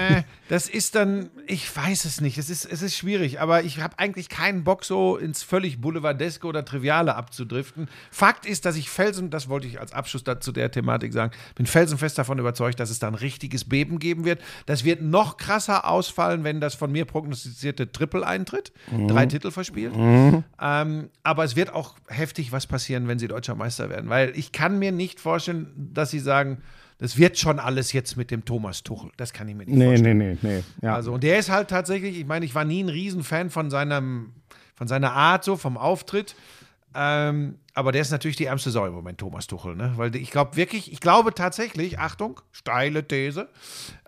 äh, 0.10 0.24
das 0.50 0.70
ist 0.70 0.96
dann, 0.96 1.30
ich 1.48 1.76
weiß 1.76 2.06
es 2.06 2.22
nicht, 2.22 2.38
es 2.38 2.50
ist, 2.50 2.66
es 2.66 2.82
ist 2.82 2.96
schwierig, 2.96 3.40
aber 3.40 3.64
ich 3.64 3.80
habe 3.80 4.00
eigentlich 4.00 4.30
keinen 4.30 4.64
Bock, 4.64 4.86
so 4.86 5.18
ins 5.18 5.44
völlig 5.44 5.82
Boulevardeske 5.82 6.48
oder 6.48 6.66
Triviale 6.66 7.16
abzudriften. 7.16 7.90
Fakt 8.12 8.46
ist, 8.46 8.66
dass 8.66 8.76
ich 8.76 8.90
felsen, 8.90 9.30
das 9.30 9.50
wollte 9.50 9.68
ich 9.68 9.80
als 9.80 9.94
Abschluss 9.94 10.24
dazu 10.24 10.52
der 10.52 10.72
Thematik 10.72 11.14
sagen, 11.14 11.32
bin 11.56 11.66
felsenfest 11.66 12.18
davon 12.18 12.40
überzeugt, 12.40 12.80
dass 12.80 12.90
es 12.90 13.00
da 13.00 13.08
ein 13.08 13.16
richtiges 13.16 13.66
Beben 13.66 14.00
geben 14.00 14.26
wird. 14.26 14.42
Das 14.66 14.84
wird 14.84 15.02
noch 15.02 15.38
krasser 15.38 15.88
ausfallen, 15.88 16.44
wenn 16.44 16.62
das 16.62 16.76
von 16.76 16.92
mir 16.92 17.06
prognostizierte 17.06 17.92
Triple 17.92 18.26
eintritt, 18.26 18.72
drei 19.08 19.26
Titel 19.26 19.52
verspielt. 19.52 19.94
Ähm, 19.96 21.10
aber 21.24 21.44
es 21.44 21.56
wird 21.56 21.74
auch 21.74 21.96
heftig 22.08 22.52
was 22.52 22.68
passieren, 22.68 23.08
wenn 23.08 23.20
sie 23.20 23.28
deutscher 23.28 23.56
Meister 23.56 23.90
werden, 23.90 24.10
weil 24.10 24.32
ich 24.36 24.52
kann 24.52 24.80
mir 24.80 24.92
nicht 24.92 25.20
vorstellen, 25.20 25.72
dass 25.94 26.12
sie 26.12 26.20
sagen, 26.20 26.62
das 26.98 27.18
wird 27.18 27.38
schon 27.38 27.60
alles 27.60 27.92
jetzt 27.94 28.16
mit 28.16 28.32
dem 28.32 28.46
Thomas 28.46 28.84
Tuchel. 28.84 29.12
Das 29.18 29.34
kann 29.34 29.48
ich 29.48 29.56
mir 29.56 29.66
nicht 29.66 29.76
Nee, 29.76 29.86
vorstellen. 29.88 30.18
nee, 30.18 30.38
nee, 30.42 30.50
nee. 30.58 30.64
Ja. 30.82 30.96
Also, 30.96 31.14
und 31.14 31.24
der 31.24 31.38
ist 31.40 31.50
halt 31.50 31.70
tatsächlich, 31.70 32.18
ich 32.18 32.26
meine, 32.26 32.46
ich 32.46 32.56
war 32.56 32.64
nie 32.66 32.82
ein 32.84 32.90
Riesenfan 32.90 33.50
von 33.50 33.70
seinem, 33.70 34.34
von 34.76 34.88
seiner 34.88 35.12
Art, 35.14 35.44
so 35.44 35.58
vom 35.58 35.78
Auftritt. 35.78 36.36
Ähm, 36.98 37.60
aber 37.74 37.92
der 37.92 38.02
ist 38.02 38.12
natürlich 38.12 38.38
die 38.38 38.46
ärmste 38.46 38.72
Sau 38.72 38.86
im 38.88 38.94
Moment, 38.94 39.18
Thomas 39.18 39.48
Tuchel, 39.48 39.76
ne? 39.76 39.92
Weil 39.98 40.16
ich 40.16 40.32
glaube 40.32 40.56
wirklich, 40.56 40.94
ich 40.94 41.02
glaube 41.02 41.34
tatsächlich, 41.34 42.00
Achtung, 42.00 42.40
steile 42.54 43.06
These, 43.06 43.50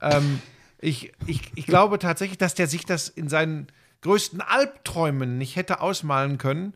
ähm, 0.02 0.40
ich, 0.80 1.12
ich, 1.26 1.42
ich 1.56 1.66
glaube 1.66 2.00
tatsächlich, 2.00 2.38
dass 2.38 2.54
der 2.54 2.68
sich 2.68 2.86
das 2.86 3.10
in 3.10 3.28
seinen 3.28 3.68
größten 4.04 4.40
Albträumen 4.40 5.38
nicht 5.38 5.58
hätte 5.58 5.82
ausmalen 5.82 6.38
können, 6.38 6.74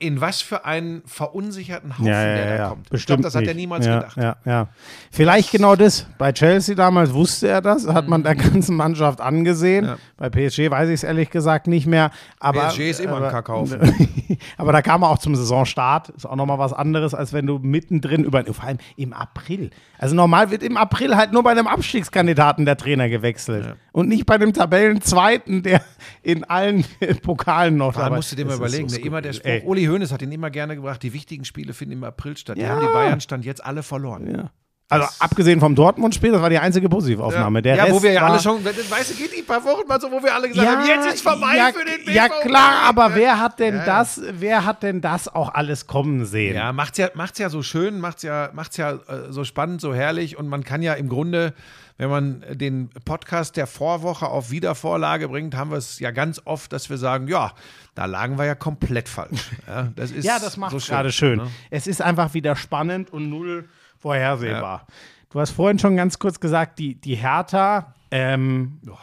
in 0.00 0.20
was 0.20 0.42
für 0.42 0.64
einen 0.64 1.02
verunsicherten 1.06 1.98
Haufen 1.98 2.06
ja, 2.06 2.24
ja, 2.24 2.34
der 2.34 2.46
da 2.46 2.56
ja. 2.56 2.68
kommt. 2.68 2.86
ich 2.86 2.90
Bestimmt 2.90 3.22
glaube, 3.22 3.22
das 3.24 3.34
hat 3.34 3.46
er 3.48 3.54
niemals 3.54 3.84
ja, 3.84 3.96
gedacht. 3.96 4.16
Ja, 4.16 4.36
ja. 4.44 4.68
Vielleicht 5.10 5.50
genau 5.50 5.74
das. 5.74 6.06
Bei 6.18 6.32
Chelsea 6.32 6.76
damals 6.76 7.12
wusste 7.12 7.48
er 7.48 7.60
das, 7.60 7.86
hat 7.88 8.06
man 8.06 8.22
der 8.22 8.36
ganzen 8.36 8.76
Mannschaft 8.76 9.20
angesehen. 9.20 9.86
Ja. 9.86 9.96
Bei 10.16 10.30
PSG 10.30 10.70
weiß 10.70 10.88
ich 10.88 10.94
es 10.94 11.02
ehrlich 11.02 11.30
gesagt 11.30 11.66
nicht 11.66 11.86
mehr. 11.86 12.12
Aber, 12.38 12.68
PSG 12.68 12.90
ist 12.90 13.00
immer 13.00 13.16
ein 13.16 13.22
aber, 13.24 13.30
Kackhaufen. 13.30 14.38
aber 14.56 14.70
da 14.70 14.82
kam 14.82 15.02
er 15.02 15.10
auch 15.10 15.18
zum 15.18 15.34
Saisonstart. 15.34 16.10
Ist 16.10 16.26
auch 16.26 16.36
nochmal 16.36 16.60
was 16.60 16.72
anderes, 16.72 17.12
als 17.12 17.32
wenn 17.32 17.46
du 17.46 17.58
mittendrin 17.58 18.22
über, 18.22 18.44
vor 18.44 18.64
allem 18.64 18.78
im 18.96 19.12
April. 19.12 19.70
Also 19.98 20.14
normal 20.14 20.52
wird 20.52 20.62
im 20.62 20.76
April 20.76 21.16
halt 21.16 21.32
nur 21.32 21.42
bei 21.42 21.50
einem 21.50 21.66
Abstiegskandidaten 21.66 22.64
der 22.64 22.76
Trainer 22.76 23.08
gewechselt. 23.08 23.76
Und 23.98 24.08
nicht 24.08 24.26
bei 24.26 24.38
dem 24.38 24.52
Tabellenzweiten, 24.52 25.64
der 25.64 25.82
in 26.22 26.44
allen 26.44 26.84
Pokalen 27.22 27.76
noch 27.76 27.94
Da 27.94 28.02
dabei 28.04 28.16
musst 28.16 28.30
du 28.30 28.36
dir 28.36 28.44
mal 28.44 28.52
ist 28.52 28.58
überlegen, 28.58 28.88
so 28.88 28.96
ne, 28.96 29.04
immer 29.04 29.20
der. 29.20 29.32
Spruch, 29.32 29.46
Ey. 29.50 29.62
Uli 29.64 29.86
Hoeneß 29.86 30.12
hat 30.12 30.22
ihn 30.22 30.30
immer 30.30 30.50
gerne 30.50 30.76
gebracht, 30.76 31.02
die 31.02 31.12
wichtigen 31.12 31.44
Spiele 31.44 31.72
finden 31.72 31.94
im 31.94 32.04
April 32.04 32.36
statt. 32.36 32.56
Die 32.56 32.62
Ja. 32.62 32.68
haben 32.68 32.80
die 32.86 32.92
Bayern 32.92 33.20
stand 33.20 33.44
jetzt 33.44 33.64
alle 33.64 33.82
verloren. 33.82 34.30
Ja. 34.32 34.50
Also 34.90 35.06
abgesehen 35.18 35.60
vom 35.60 35.74
Dortmund-Spiel, 35.74 36.30
das 36.32 36.40
war 36.40 36.48
die 36.48 36.58
einzige 36.58 36.88
Positivaufnahme. 36.88 37.60
Der 37.60 37.74
ja, 37.76 37.84
Rest 37.84 37.94
wo 37.96 38.02
wir 38.02 38.12
ja 38.12 38.26
alle 38.26 38.38
schon, 38.40 38.64
weißt 38.64 39.10
du, 39.10 39.14
geht 39.16 39.36
die 39.36 39.42
paar 39.42 39.62
Wochen 39.64 39.86
mal 39.86 40.00
so, 40.00 40.10
wo 40.10 40.22
wir 40.22 40.32
alle 40.34 40.48
gesagt 40.48 40.66
haben, 40.66 40.86
jetzt 40.86 41.14
ist 41.14 41.20
vorbei 41.22 41.56
ja, 41.56 41.72
für 41.72 41.84
den 41.84 42.04
BVB. 42.06 42.14
Ja 42.14 42.28
klar, 42.28 42.82
aber 42.84 43.10
Ja. 43.10 43.14
wer 43.16 43.40
hat 43.40 43.58
denn 43.58 43.74
Ja, 43.74 43.80
ja. 43.80 43.84
das, 43.86 44.22
wer 44.32 44.64
hat 44.64 44.82
denn 44.82 45.00
das 45.02 45.28
auch 45.28 45.52
alles 45.52 45.88
kommen 45.88 46.24
sehen? 46.24 46.54
Ja, 46.54 46.72
macht's 46.72 46.96
ja, 46.96 47.10
macht's 47.14 47.38
ja 47.38 47.50
so 47.50 47.62
schön, 47.62 48.00
macht's 48.00 48.22
ja, 48.22 48.48
macht's 48.54 48.76
ja 48.78 48.92
äh, 48.92 48.98
so 49.30 49.44
spannend, 49.44 49.80
so 49.82 49.92
herrlich 49.92 50.38
und 50.38 50.48
man 50.48 50.64
kann 50.64 50.80
ja 50.80 50.94
im 50.94 51.10
Grunde, 51.10 51.52
wenn 51.98 52.08
man 52.10 52.44
den 52.52 52.90
Podcast 53.04 53.56
der 53.56 53.66
Vorwoche 53.66 54.26
auf 54.28 54.50
Wiedervorlage 54.50 55.28
bringt, 55.28 55.56
haben 55.56 55.70
wir 55.70 55.78
es 55.78 55.98
ja 55.98 56.12
ganz 56.12 56.40
oft, 56.44 56.72
dass 56.72 56.88
wir 56.88 56.96
sagen, 56.96 57.26
ja, 57.28 57.52
da 57.94 58.04
lagen 58.06 58.38
wir 58.38 58.44
ja 58.46 58.54
komplett 58.54 59.08
falsch. 59.08 59.50
Ja, 59.66 59.88
das 59.96 60.12
ist 60.12 60.24
Ja, 60.24 60.38
das 60.38 60.56
macht 60.56 60.70
so 60.70 60.76
es 60.78 60.86
gerade 60.86 61.10
schön. 61.12 61.38
ne? 61.38 61.50
Es 61.70 61.86
ist 61.88 62.00
einfach 62.00 62.34
wieder 62.34 62.54
spannend 62.56 63.12
und 63.12 63.28
null 63.28 63.68
vorhersehbar. 63.98 64.86
Du 65.30 65.40
hast 65.40 65.50
vorhin 65.50 65.78
schon 65.78 65.96
ganz 65.96 66.18
kurz 66.18 66.40
gesagt, 66.40 66.78
die, 66.78 66.94
die 66.94 67.16
Hertha, 67.16 67.94
ähm, 68.12 68.80
oh, 68.88 68.94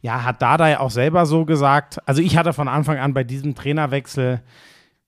ja, 0.00 0.22
hat 0.22 0.40
Dada 0.40 0.68
ja 0.68 0.80
auch 0.80 0.92
selber 0.92 1.26
so 1.26 1.44
gesagt. 1.44 1.98
Also 2.06 2.22
ich 2.22 2.36
hatte 2.36 2.52
von 2.52 2.68
Anfang 2.68 2.98
an 2.98 3.12
bei 3.14 3.24
diesem 3.24 3.54
Trainerwechsel, 3.56 4.40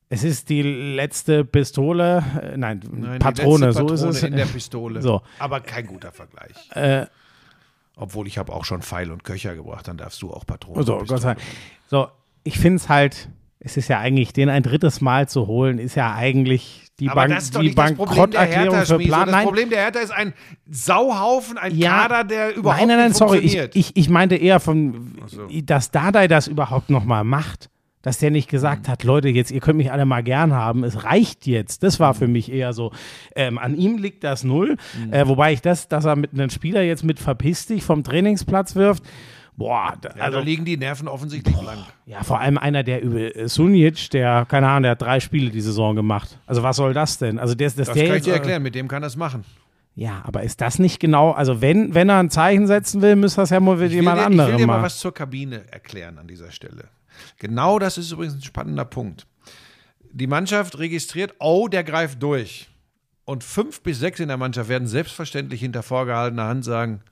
es 0.08 0.24
ist 0.24 0.48
die 0.48 0.62
letzte 0.62 1.44
Pistole, 1.44 2.24
äh, 2.42 2.56
nein, 2.56 2.82
Nein, 2.90 3.20
Patrone, 3.20 3.66
letzte 3.66 3.82
so 3.82 3.86
Patrone 3.86 4.10
ist 4.10 4.16
es. 4.16 4.22
in 4.24 4.36
der 4.36 4.46
Pistole. 4.46 5.00
So. 5.00 5.22
Aber 5.38 5.60
kein 5.60 5.86
guter 5.86 6.10
Vergleich. 6.10 6.56
Obwohl 7.96 8.26
ich 8.26 8.38
habe 8.38 8.52
auch 8.52 8.64
schon 8.64 8.82
Pfeil 8.82 9.10
und 9.10 9.24
Köcher 9.24 9.54
gebracht, 9.54 9.86
dann 9.88 9.96
darfst 9.98 10.22
du 10.22 10.30
auch 10.32 10.46
Patronen. 10.46 10.84
So, 10.84 10.94
Du 10.94 10.98
bist 11.00 11.10
Gott 11.10 11.20
sei 11.22 11.34
dran. 11.34 11.42
So, 11.88 12.08
ich 12.44 12.58
finde 12.58 12.76
es 12.76 12.88
halt, 12.88 13.28
es 13.58 13.76
ist 13.76 13.88
ja 13.88 13.98
eigentlich, 13.98 14.32
den 14.32 14.48
ein 14.48 14.62
drittes 14.62 15.00
Mal 15.00 15.28
zu 15.28 15.46
holen, 15.46 15.78
ist 15.78 15.94
ja 15.96 16.14
eigentlich 16.14 16.86
die, 16.98 17.08
Aber 17.08 17.22
Bank, 17.22 17.34
das 17.34 17.44
ist 17.44 17.54
doch 17.54 17.60
die 17.60 17.66
nicht 17.68 17.78
das 17.78 17.92
Problem 17.94 18.30
der 18.30 18.38
Bankrotterklärung 18.38 18.86
für. 18.86 18.98
Plan. 18.98 19.26
Das 19.26 19.30
Nein, 19.34 19.44
Problem 19.44 19.70
der 19.70 19.78
Hertha 19.80 20.00
ist 20.00 20.10
ein 20.12 20.34
Sauhaufen, 20.70 21.58
ein 21.58 21.76
Ja. 21.76 22.06
Kader, 22.06 22.24
der 22.24 22.56
überhaupt 22.56 22.78
nein, 22.80 22.88
nein, 22.88 22.98
nein, 22.98 23.08
nicht 23.08 23.18
sorry. 23.18 23.38
Ich, 23.38 23.56
ich, 23.74 23.96
ich 23.96 24.08
meinte 24.08 24.36
eher 24.36 24.60
von, 24.60 25.14
so. 25.26 25.46
dass 25.64 25.90
Dardai 25.90 26.28
das 26.28 26.46
überhaupt 26.46 26.90
nochmal 26.90 27.24
macht. 27.24 27.70
Dass 28.02 28.16
der 28.18 28.30
nicht 28.30 28.48
gesagt 28.48 28.86
Mhm. 28.86 28.92
hat, 28.92 29.04
Leute, 29.04 29.28
jetzt, 29.28 29.50
ihr 29.50 29.60
könnt 29.60 29.76
mich 29.76 29.92
alle 29.92 30.06
mal 30.06 30.22
gern 30.22 30.54
haben, 30.54 30.84
es 30.84 31.04
reicht 31.04 31.46
jetzt. 31.46 31.82
Das 31.82 32.00
war 32.00 32.14
für 32.14 32.26
Mhm. 32.26 32.32
mich 32.32 32.50
eher 32.50 32.72
so. 32.72 32.92
Ähm, 33.36 33.58
an 33.58 33.76
ihm 33.76 33.98
liegt 33.98 34.24
das 34.24 34.42
Null. 34.42 34.76
Äh, 35.10 35.26
wobei 35.26 35.52
ich 35.52 35.60
das, 35.60 35.88
dass 35.88 36.06
er 36.06 36.16
mit 36.16 36.32
einem 36.32 36.48
Spieler 36.50 36.82
jetzt 36.82 37.04
mit 37.04 37.18
verpiss 37.18 37.66
dich 37.66 37.82
vom 37.82 38.02
Trainingsplatz 38.02 38.74
wirft, 38.74 39.02
boah, 39.56 39.92
da, 40.00 40.10
ja, 40.16 40.22
also 40.24 40.38
da 40.38 40.44
liegen 40.44 40.64
die 40.64 40.78
Nerven 40.78 41.08
offensichtlich 41.08 41.54
blank. 41.54 41.80
Ja, 42.06 42.22
vor 42.22 42.40
allem 42.40 42.56
einer, 42.56 42.82
der 42.82 43.02
über 43.02 43.36
äh, 43.36 43.46
Sunic, 43.48 44.08
der, 44.10 44.46
keine 44.48 44.68
Ahnung, 44.68 44.84
der 44.84 44.92
hat 44.92 45.02
drei 45.02 45.20
Spiele 45.20 45.50
die 45.50 45.60
Saison 45.60 45.94
gemacht. 45.94 46.38
Also 46.46 46.62
was 46.62 46.76
soll 46.76 46.94
das 46.94 47.18
denn? 47.18 47.38
Also 47.38 47.54
der, 47.54 47.66
dass 47.68 47.74
Das 47.76 47.86
der 47.92 47.96
kann 47.96 48.04
ich 48.06 48.12
jetzt, 48.14 48.26
dir 48.26 48.30
äh, 48.32 48.36
erklären, 48.36 48.62
mit 48.62 48.74
dem 48.74 48.88
kann 48.88 49.02
das 49.02 49.16
machen. 49.16 49.44
Ja, 49.94 50.22
aber 50.24 50.42
ist 50.44 50.62
das 50.62 50.78
nicht 50.78 51.00
genau, 51.00 51.32
also 51.32 51.60
wenn, 51.60 51.94
wenn 51.94 52.08
er 52.08 52.16
ein 52.20 52.30
Zeichen 52.30 52.66
setzen 52.66 53.02
will, 53.02 53.16
müsste 53.16 53.42
das 53.42 53.50
ja 53.50 53.60
mal 53.60 53.78
Ich 53.82 53.92
jemand 53.92 54.16
dir, 54.16 54.20
ich 54.22 54.26
anderem 54.26 54.50
will 54.52 54.56
dir 54.58 54.66
mal 54.66 54.74
machen. 54.74 54.84
was 54.84 54.98
zur 54.98 55.12
Kabine 55.12 55.64
erklären 55.70 56.16
an 56.16 56.26
dieser 56.26 56.50
Stelle. 56.50 56.84
Genau 57.38 57.78
das 57.78 57.98
ist 57.98 58.12
übrigens 58.12 58.34
ein 58.34 58.42
spannender 58.42 58.84
Punkt. 58.84 59.26
Die 60.12 60.26
Mannschaft 60.26 60.78
registriert, 60.78 61.34
oh, 61.38 61.68
der 61.68 61.84
greift 61.84 62.22
durch. 62.22 62.68
Und 63.24 63.44
fünf 63.44 63.82
bis 63.82 63.98
sechs 64.00 64.18
in 64.18 64.28
der 64.28 64.36
Mannschaft 64.36 64.68
werden 64.68 64.88
selbstverständlich 64.88 65.60
hinter 65.60 65.82
vorgehaltener 65.82 66.46
Hand 66.46 66.64
sagen, 66.64 67.02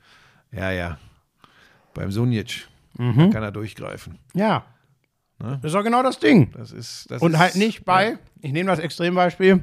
ja, 0.51 0.70
ja, 0.72 0.99
beim 1.94 2.11
Sunic 2.11 2.66
Mhm. 2.96 3.30
kann 3.30 3.44
er 3.44 3.53
durchgreifen. 3.53 4.18
Ja. 4.34 4.64
Das 5.38 5.62
ist 5.62 5.74
doch 5.74 5.84
genau 5.84 6.03
das 6.03 6.18
Ding. 6.18 6.51
Das 6.51 6.72
ist, 6.72 7.09
das 7.11 7.22
Und 7.22 7.34
ist, 7.34 7.38
halt 7.38 7.55
nicht 7.55 7.84
bei, 7.84 8.18
ich 8.40 8.51
nehme 8.53 8.68
das 8.70 8.80
Extrembeispiel, 8.80 9.62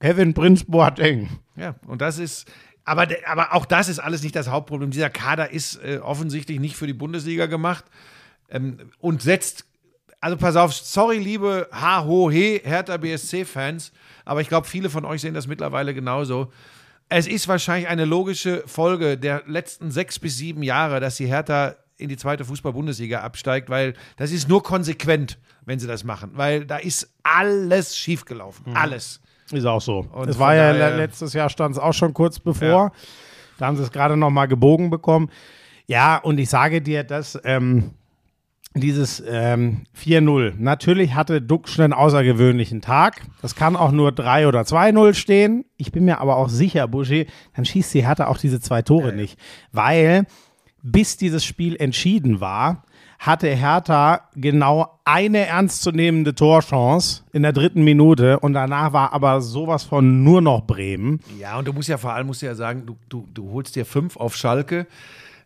Kevin 0.00 0.34
Prince 0.34 0.66
Boateng. 0.66 1.30
Ja, 1.56 1.76
und 1.86 2.02
das 2.02 2.18
ist, 2.18 2.46
aber, 2.84 3.08
aber 3.26 3.54
auch 3.54 3.64
das 3.64 3.88
ist 3.88 4.00
alles 4.00 4.22
nicht 4.22 4.36
das 4.36 4.48
Hauptproblem. 4.48 4.90
Dieser 4.90 5.08
Kader 5.08 5.50
ist 5.50 5.76
äh, 5.82 5.98
offensichtlich 6.02 6.60
nicht 6.60 6.76
für 6.76 6.86
die 6.86 6.92
Bundesliga 6.92 7.46
gemacht 7.46 7.86
ähm, 8.50 8.90
und 8.98 9.22
setzt, 9.22 9.64
also 10.24 10.38
pass 10.38 10.56
auf, 10.56 10.72
sorry, 10.72 11.18
liebe 11.18 11.68
H-Ho-He, 11.70 12.62
Hertha 12.64 12.96
BSC-Fans, 12.96 13.92
aber 14.24 14.40
ich 14.40 14.48
glaube, 14.48 14.66
viele 14.66 14.88
von 14.88 15.04
euch 15.04 15.20
sehen 15.20 15.34
das 15.34 15.46
mittlerweile 15.46 15.92
genauso. 15.92 16.50
Es 17.10 17.26
ist 17.26 17.46
wahrscheinlich 17.46 17.88
eine 17.90 18.06
logische 18.06 18.62
Folge 18.64 19.18
der 19.18 19.42
letzten 19.46 19.90
sechs 19.90 20.18
bis 20.18 20.38
sieben 20.38 20.62
Jahre, 20.62 20.98
dass 20.98 21.16
die 21.16 21.26
Hertha 21.26 21.74
in 21.98 22.08
die 22.08 22.16
zweite 22.16 22.46
Fußball-Bundesliga 22.46 23.20
absteigt, 23.20 23.68
weil 23.68 23.92
das 24.16 24.32
ist 24.32 24.48
nur 24.48 24.62
konsequent, 24.62 25.36
wenn 25.66 25.78
sie 25.78 25.86
das 25.86 26.04
machen, 26.04 26.30
weil 26.32 26.64
da 26.64 26.78
ist 26.78 27.12
alles 27.22 27.94
schiefgelaufen. 27.94 28.74
Alles. 28.74 29.20
Ist 29.52 29.66
auch 29.66 29.82
so. 29.82 30.06
Und 30.10 30.30
es 30.30 30.38
war 30.38 30.54
ja 30.54 30.70
letztes 30.88 31.34
Jahr 31.34 31.50
stand 31.50 31.76
es 31.76 31.78
auch 31.78 31.92
schon 31.92 32.14
kurz 32.14 32.38
bevor. 32.38 32.66
Ja. 32.66 32.92
Da 33.58 33.66
haben 33.66 33.76
sie 33.76 33.82
es 33.82 33.92
gerade 33.92 34.16
noch 34.16 34.30
mal 34.30 34.46
gebogen 34.46 34.88
bekommen. 34.88 35.28
Ja, 35.86 36.16
und 36.16 36.38
ich 36.38 36.48
sage 36.48 36.80
dir, 36.80 37.04
dass 37.04 37.38
ähm, 37.44 37.90
dieses 38.74 39.22
ähm, 39.26 39.84
4-0, 39.96 40.54
natürlich 40.58 41.14
hatte 41.14 41.40
Duxch 41.40 41.78
einen 41.78 41.92
außergewöhnlichen 41.92 42.80
Tag. 42.80 43.22
Das 43.40 43.54
kann 43.54 43.76
auch 43.76 43.92
nur 43.92 44.10
3 44.10 44.48
oder 44.48 44.62
2-0 44.62 45.14
stehen. 45.14 45.64
Ich 45.76 45.92
bin 45.92 46.04
mir 46.04 46.20
aber 46.20 46.36
auch 46.36 46.48
sicher, 46.48 46.88
Boucher, 46.88 47.24
dann 47.54 47.64
schießt 47.64 47.94
die 47.94 48.04
Hertha 48.04 48.26
auch 48.26 48.38
diese 48.38 48.60
zwei 48.60 48.82
Tore 48.82 49.12
nicht. 49.12 49.38
Weil 49.70 50.26
bis 50.82 51.16
dieses 51.16 51.44
Spiel 51.44 51.76
entschieden 51.76 52.40
war, 52.40 52.84
hatte 53.18 53.48
Hertha 53.48 54.28
genau 54.34 55.00
eine 55.04 55.46
ernstzunehmende 55.46 56.34
Torchance 56.34 57.22
in 57.32 57.42
der 57.42 57.52
dritten 57.52 57.84
Minute 57.84 58.40
und 58.40 58.52
danach 58.52 58.92
war 58.92 59.12
aber 59.12 59.40
sowas 59.40 59.84
von 59.84 60.24
nur 60.24 60.42
noch 60.42 60.66
Bremen. 60.66 61.20
Ja, 61.38 61.58
und 61.58 61.66
du 61.66 61.72
musst 61.72 61.88
ja 61.88 61.96
vor 61.96 62.12
allem 62.12 62.26
musst 62.26 62.42
du 62.42 62.46
ja 62.46 62.54
sagen, 62.54 62.84
du, 62.84 62.96
du, 63.08 63.26
du 63.32 63.50
holst 63.52 63.76
dir 63.76 63.86
fünf 63.86 64.16
auf 64.16 64.36
Schalke, 64.36 64.86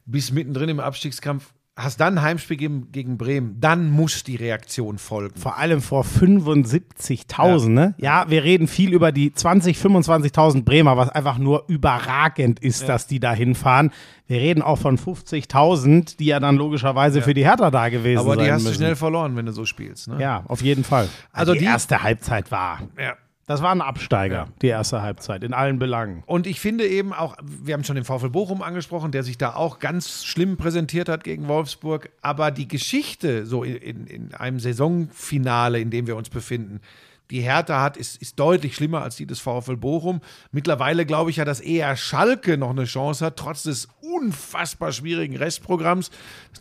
bist 0.06 0.32
mittendrin 0.32 0.70
im 0.70 0.80
Abstiegskampf, 0.80 1.52
hast 1.78 2.00
dann 2.00 2.18
ein 2.18 2.22
Heimspiel 2.22 2.56
gegen, 2.56 2.90
gegen 2.92 3.16
Bremen, 3.18 3.56
dann 3.60 3.88
muss 3.88 4.24
die 4.24 4.34
Reaktion 4.36 4.98
folgen. 4.98 5.38
Vor 5.40 5.56
allem 5.58 5.80
vor 5.80 6.04
75.000, 6.04 7.68
ne? 7.68 7.94
Ja, 7.98 8.26
wir 8.28 8.42
reden 8.44 8.66
viel 8.68 8.92
über 8.92 9.12
die 9.12 9.32
20, 9.32 9.76
25.000 9.78 10.64
Bremer, 10.64 10.96
was 10.96 11.08
einfach 11.08 11.38
nur 11.38 11.64
überragend 11.68 12.60
ist, 12.60 12.88
dass 12.88 13.06
die 13.06 13.20
da 13.20 13.32
hinfahren. 13.32 13.90
Wir 14.26 14.40
reden 14.40 14.60
auch 14.62 14.76
von 14.78 14.98
50.000, 14.98 16.16
die 16.18 16.26
ja 16.26 16.40
dann 16.40 16.56
logischerweise 16.56 17.22
für 17.22 17.32
die 17.34 17.44
Hertha 17.44 17.70
da 17.70 17.88
gewesen 17.88 18.18
Aber 18.20 18.34
sein 18.34 18.44
die 18.44 18.52
hast 18.52 18.62
müssen. 18.64 18.72
du 18.74 18.78
schnell 18.78 18.96
verloren, 18.96 19.36
wenn 19.36 19.46
du 19.46 19.52
so 19.52 19.64
spielst. 19.64 20.08
Ne? 20.08 20.20
Ja, 20.20 20.44
auf 20.48 20.60
jeden 20.62 20.84
Fall. 20.84 21.08
Also 21.32 21.52
Also 21.52 21.52
die, 21.54 21.60
die- 21.60 21.64
erste 21.64 22.02
Halbzeit 22.02 22.50
war. 22.50 22.80
Ja. 22.98 23.14
Das 23.48 23.62
war 23.62 23.70
ein 23.70 23.80
Absteiger, 23.80 24.48
die 24.60 24.66
erste 24.66 25.00
Halbzeit, 25.00 25.42
in 25.42 25.54
allen 25.54 25.78
Belangen. 25.78 26.22
Und 26.26 26.46
ich 26.46 26.60
finde 26.60 26.86
eben 26.86 27.14
auch, 27.14 27.34
wir 27.42 27.72
haben 27.72 27.82
schon 27.82 27.96
den 27.96 28.04
VfL 28.04 28.28
Bochum 28.28 28.60
angesprochen, 28.60 29.10
der 29.10 29.22
sich 29.22 29.38
da 29.38 29.54
auch 29.54 29.78
ganz 29.78 30.26
schlimm 30.26 30.58
präsentiert 30.58 31.08
hat 31.08 31.24
gegen 31.24 31.48
Wolfsburg. 31.48 32.10
Aber 32.20 32.50
die 32.50 32.68
Geschichte, 32.68 33.46
so 33.46 33.64
in, 33.64 33.76
in, 33.76 34.06
in 34.06 34.34
einem 34.34 34.60
Saisonfinale, 34.60 35.80
in 35.80 35.90
dem 35.90 36.06
wir 36.06 36.16
uns 36.16 36.28
befinden, 36.28 36.82
die 37.30 37.40
Hertha 37.40 37.82
hat, 37.82 37.96
ist, 37.96 38.20
ist 38.22 38.38
deutlich 38.38 38.74
schlimmer 38.74 39.02
als 39.02 39.16
die 39.16 39.26
des 39.26 39.40
VfL 39.40 39.76
Bochum. 39.76 40.20
Mittlerweile 40.50 41.04
glaube 41.04 41.30
ich 41.30 41.36
ja, 41.36 41.44
dass 41.44 41.60
eher 41.60 41.96
Schalke 41.96 42.56
noch 42.56 42.70
eine 42.70 42.84
Chance 42.84 43.24
hat, 43.24 43.36
trotz 43.36 43.64
des 43.64 43.88
unfassbar 44.00 44.92
schwierigen 44.92 45.36
Restprogramms. 45.36 46.10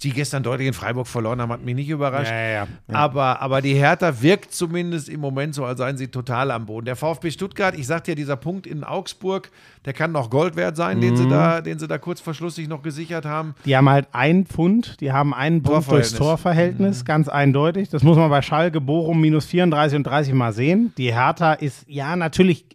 Die 0.04 0.12
gestern 0.12 0.44
deutlich 0.44 0.68
in 0.68 0.74
Freiburg 0.74 1.08
verloren 1.08 1.42
haben, 1.42 1.52
hat 1.52 1.64
mich 1.64 1.76
nicht 1.76 1.90
überrascht. 1.90 2.32
Ja, 2.32 2.38
ja, 2.42 2.50
ja. 2.54 2.68
Aber, 2.94 3.42
aber 3.42 3.62
die 3.62 3.74
Hertha 3.74 4.22
wirkt 4.22 4.54
zumindest 4.54 5.10
im 5.10 5.20
Moment 5.20 5.56
so, 5.56 5.66
als 5.66 5.80
seien 5.80 5.98
sie 5.98 6.08
total 6.08 6.52
am 6.52 6.66
Boden. 6.66 6.86
Der 6.86 6.96
VfB 6.96 7.32
Stuttgart, 7.32 7.76
ich 7.78 7.88
sagte 7.88 8.12
ja, 8.12 8.16
dieser 8.16 8.36
Punkt 8.36 8.68
in 8.68 8.84
Augsburg, 8.84 9.50
der 9.86 9.94
kann 9.94 10.12
noch 10.12 10.30
Gold 10.30 10.56
wert 10.56 10.76
sein, 10.76 11.02
den, 11.02 11.14
Mhm. 11.14 11.18
sie 11.18 11.28
da, 11.30 11.62
den 11.62 11.80
sie 11.80 11.88
da 11.88 11.98
kurz 11.98 12.20
vor 12.22 12.34
Schluss 12.34 12.56
sich 12.56 12.68
noch 12.68 12.82
gesichert 12.84 13.26
haben. 13.26 13.56
Die 13.66 13.76
haben 13.76 13.90
halt 13.90 14.08
einen 14.12 14.46
Pfund, 14.46 15.00
die 15.02 15.12
haben 15.12 15.34
einen 15.34 15.64
Punkt 15.64 15.90
durchs 15.90 16.14
Torverhältnis. 16.14 16.18
Torverhältnis, 16.18 17.06
ganz 17.06 17.28
eindeutig. 17.30 17.90
Das 17.90 18.04
muss 18.04 18.18
man 18.18 18.30
bei 18.30 18.42
Schalke, 18.42 18.82
Bochum 18.82 19.20
minus 19.22 19.46
34 19.46 19.96
und 19.98 20.04
30 20.04 20.34
mal 20.34 20.54
sehen. 20.54 20.94
Die 20.98 21.14
Hertha 21.14 21.54
ist, 21.54 21.86
ja, 21.88 22.16
natürlich, 22.16 22.66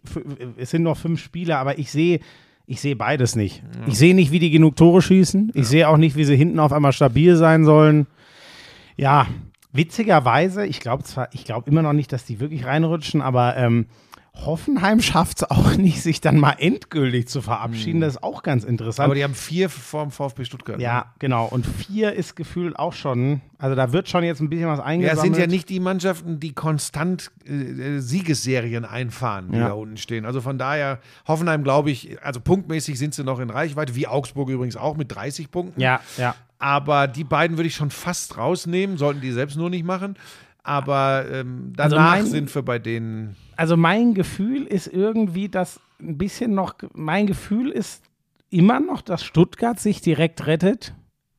es 0.57 0.71
sind 0.71 0.83
noch 0.83 0.97
fünf 0.97 1.21
Spiele, 1.21 1.57
aber 1.57 1.77
ich 1.77 1.91
sehe, 1.91 2.19
ich 2.65 2.79
sehe 2.79 2.95
beides 2.95 3.35
nicht. 3.35 3.61
Ich 3.87 3.97
sehe 3.97 4.15
nicht, 4.15 4.31
wie 4.31 4.39
die 4.39 4.49
genug 4.49 4.75
Tore 4.75 5.01
schießen. 5.01 5.51
Ich 5.53 5.67
sehe 5.67 5.87
auch 5.89 5.97
nicht, 5.97 6.15
wie 6.15 6.23
sie 6.23 6.35
hinten 6.35 6.59
auf 6.59 6.71
einmal 6.71 6.93
stabil 6.93 7.35
sein 7.35 7.65
sollen. 7.65 8.07
Ja, 8.95 9.27
witzigerweise, 9.73 10.65
ich 10.65 10.79
glaube 10.79 11.03
zwar, 11.03 11.27
ich 11.33 11.43
glaube 11.43 11.69
immer 11.69 11.81
noch 11.81 11.93
nicht, 11.93 12.13
dass 12.13 12.25
die 12.25 12.39
wirklich 12.39 12.65
reinrutschen, 12.65 13.21
aber 13.21 13.57
ähm, 13.57 13.87
Hoffenheim 14.35 14.99
schafft 14.99 15.37
es 15.43 15.51
auch 15.51 15.75
nicht, 15.77 16.01
sich 16.01 16.19
dann 16.19 16.39
mal 16.39 16.55
endgültig 16.57 17.27
zu 17.27 17.41
verabschieden. 17.41 18.01
Das 18.01 18.15
ist 18.15 18.23
auch 18.23 18.41
ganz 18.43 18.63
interessant. 18.63 19.05
Aber 19.05 19.15
die 19.15 19.23
haben 19.23 19.35
vier 19.35 19.69
vorm 19.69 20.09
VfB 20.11 20.43
Stuttgart. 20.45 20.77
ne? 20.77 20.83
Ja, 20.83 21.13
genau. 21.19 21.45
Und 21.45 21.65
vier 21.65 22.13
ist 22.13 22.35
gefühlt 22.35 22.77
auch 22.77 22.93
schon, 22.93 23.41
also 23.59 23.75
da 23.75 23.93
wird 23.93 24.09
schon 24.09 24.23
jetzt 24.23 24.41
ein 24.41 24.49
bisschen 24.49 24.67
was 24.67 24.79
Ja, 24.79 24.85
eingesammelt. 24.85 25.17
es 25.17 25.21
sind 25.23 25.37
ja 25.37 25.47
nicht 25.47 25.69
die 25.69 25.79
Mannschaften, 25.79 26.39
die 26.39 26.53
konstant 26.53 27.31
äh, 27.47 27.51
äh, 27.53 27.99
Siegesserien 27.99 28.85
einfahren, 28.85 29.51
die 29.51 29.57
Ja. 29.59 29.67
da 29.67 29.73
unten 29.73 29.97
stehen. 29.97 30.25
Also 30.25 30.41
von 30.41 30.57
daher, 30.57 30.99
Hoffenheim, 31.27 31.63
glaube 31.63 31.91
ich, 31.91 32.21
also 32.23 32.39
punktmäßig 32.39 32.97
sind 32.97 33.13
sie 33.13 33.23
noch 33.23 33.39
in 33.39 33.49
Reichweite, 33.51 33.93
wie 33.95 34.07
Augsburg 34.07 34.49
übrigens 34.49 34.75
auch 34.77 34.97
mit 34.97 35.13
30 35.13 35.51
Punkten. 35.51 35.79
Ja, 35.79 35.99
ja. 36.17 36.35
Aber 36.57 37.07
die 37.07 37.23
beiden 37.25 37.57
würde 37.57 37.67
ich 37.67 37.75
schon 37.75 37.91
fast 37.91 38.37
rausnehmen, 38.37 38.97
sollten 38.97 39.21
die 39.21 39.31
selbst 39.31 39.57
nur 39.57 39.69
nicht 39.69 39.85
machen. 39.85 40.15
Aber 40.63 41.25
ähm, 41.29 41.73
Also 41.77 41.95
danach 41.97 42.11
mein- 42.15 42.25
sind 42.25 42.53
wir 42.55 42.61
bei 42.61 42.79
denen. 42.79 43.35
Also 43.57 43.75
mein 43.77 44.13
Gefühl 44.13 44.63
ist 44.65 44.87
irgendwie, 44.87 45.49
dass 45.49 45.79
ein 45.99 46.17
bisschen 46.17 46.53
noch, 46.55 46.75
mein 46.93 47.27
Gefühl 47.27 47.69
ist 47.69 48.01
immer 48.49 48.79
noch, 48.79 49.01
dass 49.01 49.23
Stuttgart 49.23 49.79
sich 49.79 50.01
direkt 50.01 50.47
rettet. 50.47 50.93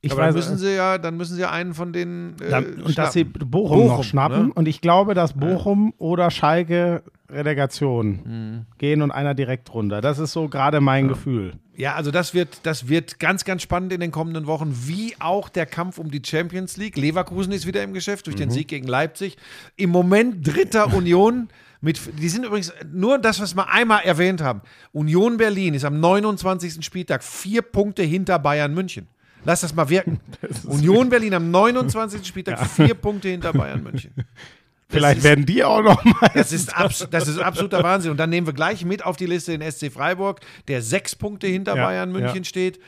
Ich 0.05 0.13
aber 0.13 0.23
dann 0.23 0.35
weiß, 0.35 0.35
müssen 0.51 0.59
sie 0.59 0.75
ja, 0.75 0.99
dann 0.99 1.17
müssen 1.17 1.37
sie 1.37 1.49
einen 1.49 1.75
von 1.75 1.93
denen. 1.93 2.37
Äh, 2.41 2.51
dann, 2.51 2.65
und 2.83 2.97
dass 2.99 3.13
sie 3.13 3.21
schnappen. 3.23 3.51
Bochum, 3.51 3.79
noch 3.79 3.89
Bochum, 3.91 4.03
schnappen. 4.05 4.47
ne? 4.49 4.53
Und 4.55 4.69
ich 4.69 4.81
glaube, 4.81 5.15
dass 5.15 5.33
Bochum 5.35 5.95
oder 5.99 6.31
Schalke 6.31 7.03
Relegation 7.31 8.21
Mhm. 8.25 8.67
gehen 8.79 9.03
und 9.03 9.11
einer 9.11 9.35
direkt 9.35 9.73
runter. 9.75 10.01
Das 10.01 10.19
ist 10.19 10.33
so 10.33 10.49
gerade 10.49 10.81
mein 10.81 11.09
Gefühl. 11.09 11.55
Ja, 11.77 11.95
also 11.95 12.11
das 12.11 12.35
wird, 12.35 12.61
das 12.63 12.89
wird 12.89 13.19
ganz, 13.19 13.45
ganz 13.45 13.63
spannend 13.63 13.93
in 13.93 14.01
den 14.01 14.13
kommenden 14.13 14.47
Wochen, 14.47 14.73
wie 14.87 15.15
auch 15.19 15.49
der 15.49 15.67
Kampf 15.67 15.99
um 15.99 16.11
die 16.11 16.23
Champions 16.25 16.77
League. 16.77 16.97
Leverkusen 16.97 17.53
ist 17.53 17.67
wieder 17.67 17.83
im 17.83 17.93
Geschäft 17.93 18.27
durch 18.27 18.37
den 18.37 18.51
Sieg 18.51 18.69
gegen 18.69 18.87
Leipzig. 18.87 19.37
Im 19.77 19.91
Moment 19.91 20.47
dritter 20.47 20.95
Union. 20.95 21.49
Mit, 21.81 22.01
die 22.19 22.29
sind 22.31 22.47
übrigens 22.47 22.73
nur 22.91 23.19
das, 23.19 23.41
was 23.43 23.55
wir 23.57 23.69
einmal 23.69 24.03
erwähnt 24.05 24.41
haben. 24.41 24.63
Union 24.93 25.37
Berlin 25.37 25.75
ist 25.75 25.85
am 25.85 26.01
29. 26.01 26.83
Spieltag 26.85 27.23
vier 27.23 27.61
Punkte 27.61 28.03
hinter 28.03 28.39
Bayern 28.39 28.73
München. 28.73 29.07
Lass 29.45 29.61
das 29.61 29.75
mal 29.75 29.89
wirken. 29.89 30.21
Union 30.65 31.09
Berlin 31.09 31.35
am 31.35 31.51
29. 31.51 32.27
Spieltag 32.27 32.67
vier 32.67 32.95
Punkte 32.95 33.29
hinter 33.29 33.53
Bayern 33.53 33.83
München. 33.83 34.13
Vielleicht 34.89 35.19
ist- 35.19 35.25
werden 35.25 35.47
die 35.47 35.65
auch 35.65 35.83
noch 35.83 36.05
mal. 36.05 36.31
Das 36.35 36.53
ist, 36.53 36.77
abs 36.77 37.07
das 37.11 37.27
ist 37.27 37.39
absoluter 37.39 37.83
Wahnsinn. 37.83 38.11
Und 38.11 38.19
dann 38.19 38.31
nehmen 38.31 38.47
wir 38.47 38.55
gleich 38.55 38.85
mit 38.85 39.05
auf 39.05 39.17
die 39.17 39.27
Liste 39.27 39.57
den 39.57 39.71
SC 39.71 39.91
Freiburg, 39.91 40.41
der 40.69 40.83
sechs 40.83 41.17
Punkte 41.17 41.47
hinter 41.47 41.75
Ja, 41.77 41.85
Bayern 41.87 42.13
München 42.13 42.39
ja. 42.39 42.45
steht. 42.45 42.79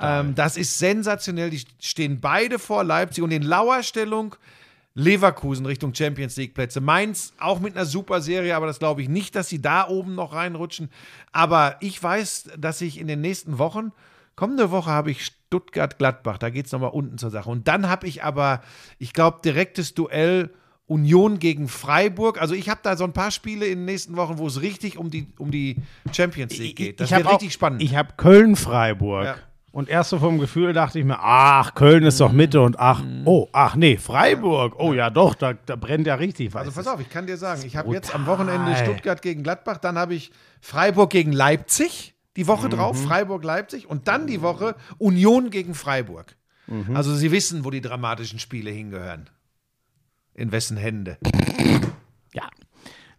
Ähm, 0.00 0.34
das 0.34 0.56
ist 0.56 0.78
sensationell. 0.78 1.50
Die 1.50 1.62
stehen 1.80 2.20
beide 2.20 2.58
vor 2.58 2.84
Leipzig 2.84 3.24
und 3.24 3.30
in 3.32 3.42
Lauerstellung 3.42 4.36
Leverkusen 4.94 5.66
Richtung 5.66 5.94
Champions 5.94 6.36
League 6.36 6.54
Plätze. 6.54 6.80
Mainz 6.80 7.34
auch 7.38 7.60
mit 7.60 7.76
einer 7.76 7.84
super 7.84 8.22
Serie, 8.22 8.56
aber 8.56 8.66
das 8.66 8.78
glaube 8.78 9.02
ich 9.02 9.10
nicht, 9.10 9.34
dass 9.34 9.48
sie 9.48 9.60
da 9.60 9.86
oben 9.88 10.14
noch 10.14 10.32
reinrutschen. 10.34 10.88
Aber 11.32 11.76
ich 11.80 12.02
weiß, 12.02 12.50
dass 12.56 12.80
ich 12.80 12.98
in 12.98 13.06
den 13.06 13.20
nächsten 13.20 13.58
Wochen, 13.58 13.92
kommende 14.36 14.70
Woche 14.70 14.90
habe 14.90 15.10
ich 15.10 15.32
Stuttgart-Gladbach, 15.46 16.38
da 16.38 16.50
geht 16.50 16.66
es 16.66 16.72
nochmal 16.72 16.90
unten 16.90 17.18
zur 17.18 17.30
Sache. 17.30 17.48
Und 17.50 17.68
dann 17.68 17.88
habe 17.88 18.06
ich 18.06 18.22
aber, 18.24 18.60
ich 18.98 19.12
glaube, 19.12 19.38
direktes 19.44 19.94
Duell 19.94 20.50
Union 20.88 21.38
gegen 21.40 21.66
Freiburg. 21.68 22.40
Also 22.40 22.54
ich 22.54 22.68
habe 22.68 22.80
da 22.82 22.96
so 22.96 23.04
ein 23.04 23.12
paar 23.12 23.30
Spiele 23.32 23.66
in 23.66 23.78
den 23.80 23.84
nächsten 23.86 24.16
Wochen, 24.16 24.38
wo 24.38 24.46
es 24.46 24.60
richtig 24.62 24.98
um 24.98 25.10
die, 25.10 25.26
um 25.38 25.50
die 25.50 25.76
Champions 26.12 26.56
League 26.58 26.76
geht. 26.76 27.00
Das 27.00 27.10
ich 27.10 27.16
wird 27.16 27.26
auch- 27.26 27.32
richtig 27.32 27.52
spannend. 27.52 27.82
Ich 27.82 27.96
habe 27.96 28.10
Köln-Freiburg. 28.16 29.24
Ja. 29.24 29.34
Und 29.72 29.90
erst 29.90 30.08
so 30.10 30.18
vom 30.18 30.38
Gefühl 30.38 30.72
dachte 30.72 30.98
ich 30.98 31.04
mir, 31.04 31.18
ach, 31.20 31.74
Köln 31.74 32.02
ist 32.04 32.18
doch 32.20 32.32
Mitte 32.32 32.62
und 32.62 32.78
ach, 32.80 33.02
Mhm. 33.02 33.22
oh, 33.26 33.48
ach 33.52 33.76
nee, 33.76 33.98
Freiburg. 33.98 34.74
Oh 34.78 34.94
ja, 34.94 35.10
doch, 35.10 35.34
da, 35.34 35.52
da 35.52 35.76
brennt 35.76 36.06
ja 36.06 36.14
richtig 36.14 36.54
was. 36.54 36.62
Also 36.66 36.72
pass 36.72 36.86
auf, 36.86 36.98
ich 37.00 37.10
kann 37.10 37.26
dir 37.26 37.36
sagen, 37.36 37.62
ich 37.66 37.76
habe 37.76 37.92
jetzt 37.92 38.14
am. 38.14 38.24
Wochenende 38.26 38.74
Stuttgart 38.76 39.20
gegen 39.20 39.42
Gladbach, 39.42 39.76
dann 39.78 39.98
habe 39.98 40.14
ich 40.14 40.30
Freiburg 40.62 41.10
gegen 41.10 41.32
Leipzig 41.32 42.14
die 42.36 42.46
Woche 42.46 42.68
drauf, 42.68 43.02
Freiburg-Leipzig 43.02 43.88
und 43.88 44.08
dann 44.08 44.26
die 44.26 44.42
Woche 44.42 44.74
Union 44.98 45.50
gegen 45.50 45.74
Freiburg. 45.74 46.36
Also 46.94 47.14
Sie 47.14 47.30
wissen, 47.30 47.64
wo 47.64 47.70
die 47.70 47.80
dramatischen 47.80 48.38
Spiele 48.40 48.70
hingehören. 48.70 49.30
In 50.34 50.50
wessen 50.52 50.76
Hände. 50.76 51.16
Ja. 52.34 52.48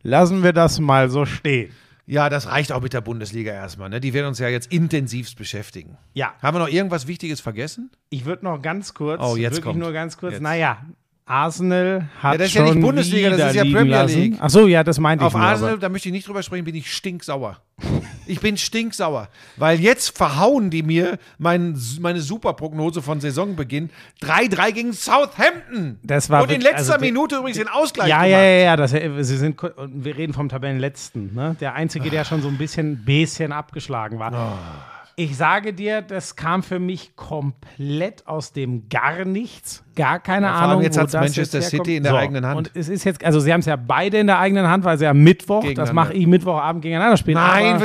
Lassen 0.03 0.43
wir 0.43 0.53
das 0.53 0.79
mal 0.79 1.09
so 1.09 1.25
stehen. 1.25 1.71
Ja, 2.05 2.29
das 2.29 2.47
reicht 2.47 2.71
auch 2.71 2.81
mit 2.81 2.93
der 2.93 3.01
Bundesliga 3.01 3.51
erstmal. 3.51 3.89
Ne? 3.89 3.99
Die 3.99 4.13
werden 4.13 4.27
uns 4.27 4.39
ja 4.39 4.47
jetzt 4.47 4.71
intensivst 4.71 5.37
beschäftigen. 5.37 5.97
Ja. 6.13 6.33
Haben 6.41 6.55
wir 6.55 6.59
noch 6.59 6.69
irgendwas 6.69 7.07
Wichtiges 7.07 7.41
vergessen? 7.41 7.91
Ich 8.09 8.23
würde 8.25 8.45
noch 8.45 8.61
ganz 8.61 8.93
kurz, 8.93 9.21
Oh, 9.21 9.35
jetzt 9.35 9.55
wirklich 9.55 9.63
kommt. 9.65 9.79
nur 9.79 9.91
ganz 9.91 10.17
kurz, 10.17 10.33
Jetzt. 10.33 10.41
naja, 10.41 10.85
Arsenal 11.27 12.09
hat 12.21 12.33
Ja, 12.33 12.37
das 12.37 12.47
ist 12.47 12.53
ja 12.55 12.65
schon 12.65 12.75
nicht 12.75 12.83
Bundesliga, 12.85 13.29
das 13.31 13.49
ist 13.49 13.55
ja 13.55 13.63
Premier 13.63 13.85
lassen. 13.97 14.19
League. 14.19 14.37
Ach 14.39 14.49
so, 14.49 14.65
ja, 14.67 14.83
das 14.83 14.99
meinte 14.99 15.25
Auf 15.25 15.33
ich 15.33 15.37
nur, 15.37 15.45
Arsenal, 15.47 15.71
aber- 15.73 15.81
da 15.81 15.89
möchte 15.89 16.07
ich 16.09 16.13
nicht 16.13 16.27
drüber 16.27 16.41
sprechen, 16.41 16.63
bin 16.65 16.75
ich 16.75 16.91
stinksauer. 16.91 17.61
Ich 18.29 18.41
bin 18.41 18.57
stinksauer, 18.57 19.29
weil 19.55 19.79
jetzt 19.79 20.17
verhauen 20.17 20.69
die 20.69 20.83
mir 20.83 21.17
mein, 21.37 21.79
meine 22.01 22.19
Superprognose 22.19 23.01
von 23.01 23.21
Saisonbeginn. 23.21 23.89
3-3 24.21 24.71
gegen 24.73 24.91
Southampton. 24.91 25.97
Das 26.03 26.29
war 26.29 26.43
Und 26.43 26.51
in 26.51 26.59
letzter 26.59 26.95
also 26.95 27.05
Minute 27.05 27.37
übrigens 27.37 27.57
den 27.57 27.69
Ausgleich 27.69 28.09
Ja, 28.09 28.17
gemacht. 28.23 28.31
ja, 28.31 28.41
ja, 28.43 28.59
ja, 28.65 28.75
das, 28.75 28.91
sie 28.91 29.37
sind, 29.37 29.61
wir 29.61 30.17
reden 30.17 30.33
vom 30.33 30.49
Tabellenletzten, 30.49 31.33
ne? 31.35 31.55
Der 31.61 31.75
Einzige, 31.75 32.09
der 32.09 32.25
schon 32.25 32.41
so 32.41 32.49
ein 32.49 32.57
bisschen, 32.57 33.05
bisschen 33.05 33.53
abgeschlagen 33.53 34.19
war. 34.19 34.33
Oh. 34.33 34.96
Ich 35.19 35.35
sage 35.35 35.73
dir, 35.73 36.03
das 36.03 36.35
kam 36.35 36.61
für 36.61 36.77
mich 36.77 37.15
komplett 37.15 38.27
aus 38.27 38.53
dem 38.53 38.87
gar 38.87 39.25
nichts. 39.25 39.83
Gar 39.95 40.19
keine 40.19 40.51
allem 40.51 40.69
Ahnung. 40.69 40.83
jetzt 40.83 40.95
das 40.95 41.11
Manchester 41.13 41.57
jetzt. 41.57 41.71
City 41.71 41.95
in 41.95 42.03
der 42.03 42.13
eigenen 42.13 42.45
Hand. 42.45 42.55
Und 42.55 42.71
es 42.75 42.87
ist 42.87 43.03
jetzt, 43.03 43.25
also 43.25 43.39
sie 43.39 43.51
haben 43.51 43.61
es 43.61 43.65
ja 43.65 43.77
beide 43.77 44.19
in 44.19 44.27
der 44.27 44.37
eigenen 44.37 44.67
Hand, 44.67 44.83
weil 44.83 44.99
sie 44.99 45.07
am 45.07 45.17
Mittwoch, 45.23 45.65
das 45.73 45.91
mache 45.91 46.13
ich 46.13 46.27
Mittwochabend 46.27 46.83
gegeneinander 46.83 47.17
spielen. 47.17 47.37
Nein, 47.37 47.81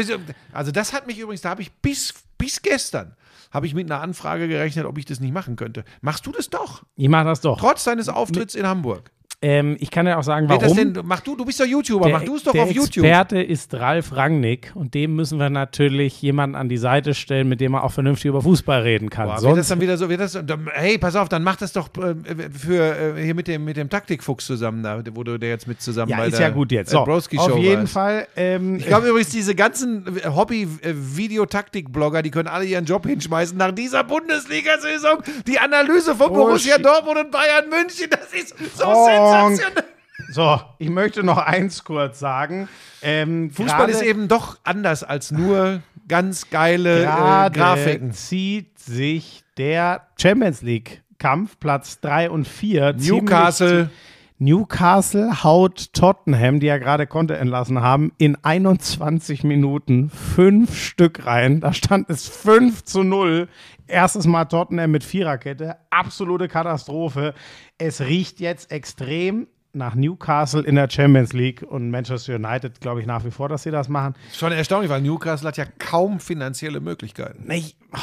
also 0.53 0.73
das 0.73 0.93
hat 0.93 1.07
mich 1.07 1.19
übrigens, 1.19 1.41
da 1.41 1.49
habe 1.49 1.63
ich 1.63 1.73
bis, 1.73 2.13
bis 2.37 2.61
gestern, 2.61 3.17
habe 3.51 3.65
ich 3.65 3.73
mit 3.73 3.91
einer 3.91 4.03
Anfrage 4.03 4.47
gerechnet, 4.47 4.85
ob 4.85 4.99
ich 4.99 5.07
das 5.07 5.19
nicht 5.19 5.33
machen 5.33 5.57
könnte. 5.57 5.85
Machst 6.03 6.27
du 6.27 6.33
das 6.33 6.51
doch, 6.51 6.83
ich 6.97 7.09
mache 7.09 7.25
das 7.25 7.41
doch. 7.41 7.59
trotz 7.59 7.85
deines 7.85 8.11
Auftritts 8.11 8.55
in 8.55 8.67
Hamburg. 8.67 9.11
Ähm, 9.45 9.77
ich 9.81 9.91
kann 9.91 10.07
ja 10.07 10.19
auch 10.19 10.23
sagen, 10.23 10.49
warum. 10.49 10.63
das 10.63 10.73
denn, 10.75 10.97
mach 11.05 11.19
du, 11.21 11.35
du 11.35 11.45
bist 11.45 11.59
doch 11.61 11.67
YouTuber, 11.67 12.09
mach 12.09 12.23
du 12.23 12.37
es 12.37 12.45
doch 12.45 12.53
der 12.53 12.63
auf 12.63 12.71
YouTube. 12.71 13.05
Experte 13.05 13.43
ist 13.43 13.75
Ralf 13.75 14.15
Rangnick 14.15 14.71
und 14.75 14.95
dem 14.95 15.17
müssen 15.17 15.39
wir 15.41 15.51
natürlich 15.51 16.23
jemanden 16.23 16.55
an 16.55 16.69
die 16.69 16.77
Seite 16.77 17.13
stellen, 17.13 17.49
mit 17.49 17.61
dem 17.61 17.75
er 17.75 17.83
auch 17.83 17.91
vernünftig 17.93 18.27
über 18.29 18.41
Fußball 18.41 18.83
reden 18.83 19.11
kann. 19.11 19.27
Boah, 19.27 19.33
wird 19.33 19.41
Sonst 19.43 19.57
das 19.59 19.69
dann 19.69 19.81
wieder 19.81 19.97
so, 19.97 20.07
das, 20.07 20.39
hey, 20.75 20.97
pass 20.99 21.17
auf, 21.17 21.29
dann 21.29 21.43
mach 21.43 21.57
das 21.57 21.73
doch 21.73 21.89
äh, 21.99 22.15
für 22.57 23.17
äh, 23.17 23.25
hier 23.25 23.35
mit 23.35 23.49
dem, 23.49 23.65
mit 23.65 23.77
dem 23.77 23.91
Taktikfuchs 23.91 24.47
zusammen, 24.47 24.83
da, 24.85 25.03
wo 25.15 25.25
du 25.25 25.39
der 25.39 25.49
jetzt 25.51 25.67
mit 25.67 25.83
zusammen 25.83 26.11
ja, 26.13 26.19
bei 26.19 26.29
ist 26.29 26.39
der 26.39 26.49
ja 26.49 26.53
gut 26.55 26.71
jetzt. 26.71 26.91
äh, 26.91 26.93
So, 26.93 27.05
Broski-Show 27.05 27.43
auf 27.43 27.59
jeden 27.59 27.83
warst. 27.83 27.93
Fall. 27.95 28.29
Ähm, 28.37 28.77
Ich 28.77 28.87
glaube 28.87 29.09
übrigens, 29.09 29.31
diese 29.31 29.55
ganzen 29.57 30.07
äh, 30.19 30.29
Hobby-Videotaktik-Blogger, 30.29 32.23
die 32.23 32.31
können 32.31 32.49
alle 32.49 32.65
ihren 32.65 32.85
Job 32.85 33.07
hinschmeißen 33.07 33.57
nach 33.57 33.73
dieser 33.73 34.05
Bundesliga-Saison. 34.05 35.19
Die 35.47 35.59
Analyse 35.59 36.15
von 36.15 36.31
Oh, 36.31 36.35
Borussia. 36.35 36.79
Dortmund 36.79 37.19
und 37.19 37.31
Bayern 37.31 37.69
München, 37.69 38.07
das 38.11 38.33
ist 38.33 38.55
so 38.79 38.87
Honk. 38.87 39.32
Sensationell. 39.33 39.85
so, 40.31 40.61
ich 40.79 40.91
möchte 40.91 41.23
noch 41.23 41.39
eins 41.39 41.85
kurz 41.85 42.19
sagen. 42.19 42.69
Ähm, 43.03 43.51
Fußball 43.51 43.89
ist 43.91 44.03
eben 44.03 44.29
doch 44.29 44.59
anders 44.65 45.03
als 45.03 45.31
nur 45.31 45.83
ganz 46.09 46.51
geile 46.51 47.03
äh, 47.03 47.51
Grafiken. 47.51 48.13
zieht 48.13 48.79
sich 48.79 49.45
der 49.57 50.09
Champions 50.21 50.63
League 50.63 51.03
Kampf 51.19 51.59
Platz 51.59 52.01
3 52.01 52.31
und 52.31 52.49
4 52.49 52.95
Newcastle. 52.95 53.91
Newcastle 54.39 55.45
haut 55.45 55.93
Tottenham, 55.93 56.59
die 56.59 56.67
ja 56.67 56.79
gerade 56.79 57.07
Konto 57.07 57.33
entlassen 57.33 57.81
haben, 57.81 58.11
in 58.19 58.37
21 58.43 59.45
Minuten 59.45 60.11
fünf 60.11 60.77
Stück 60.77 61.27
rein. 61.27 61.61
Da 61.61 61.73
stand 61.73 62.11
es 62.11 62.27
5 62.29 62.83
zu 62.83 63.05
0. 63.05 63.49
Erstes 63.93 64.27
Mal 64.27 64.47
Tottenham 64.47 64.91
mit 64.91 65.05
Viererkette. 65.05 65.77
Absolute 65.91 66.49
Katastrophe. 66.49 67.35
Es 67.77 68.01
riecht 68.01 68.41
jetzt 68.41 68.73
extrem 68.73 69.49
nach 69.75 69.95
Newcastle 69.95 70.63
in 70.63 70.75
der 70.75 70.89
Champions 70.91 71.33
League 71.33 71.63
und 71.63 71.91
Manchester 71.91 72.35
United, 72.35 72.81
glaube 72.81 73.01
ich, 73.01 73.07
nach 73.07 73.25
wie 73.25 73.31
vor, 73.31 73.49
dass 73.49 73.63
sie 73.63 73.71
das 73.71 73.89
machen. 73.89 74.15
Schon 74.35 74.53
erstaunlich, 74.53 74.91
weil 74.91 75.01
Newcastle 75.01 75.49
hat 75.49 75.57
ja 75.57 75.65
kaum 75.79 76.21
finanzielle 76.21 76.81
Möglichkeiten. 76.81 77.51
Ich, 77.51 77.77
oh, 77.95 77.99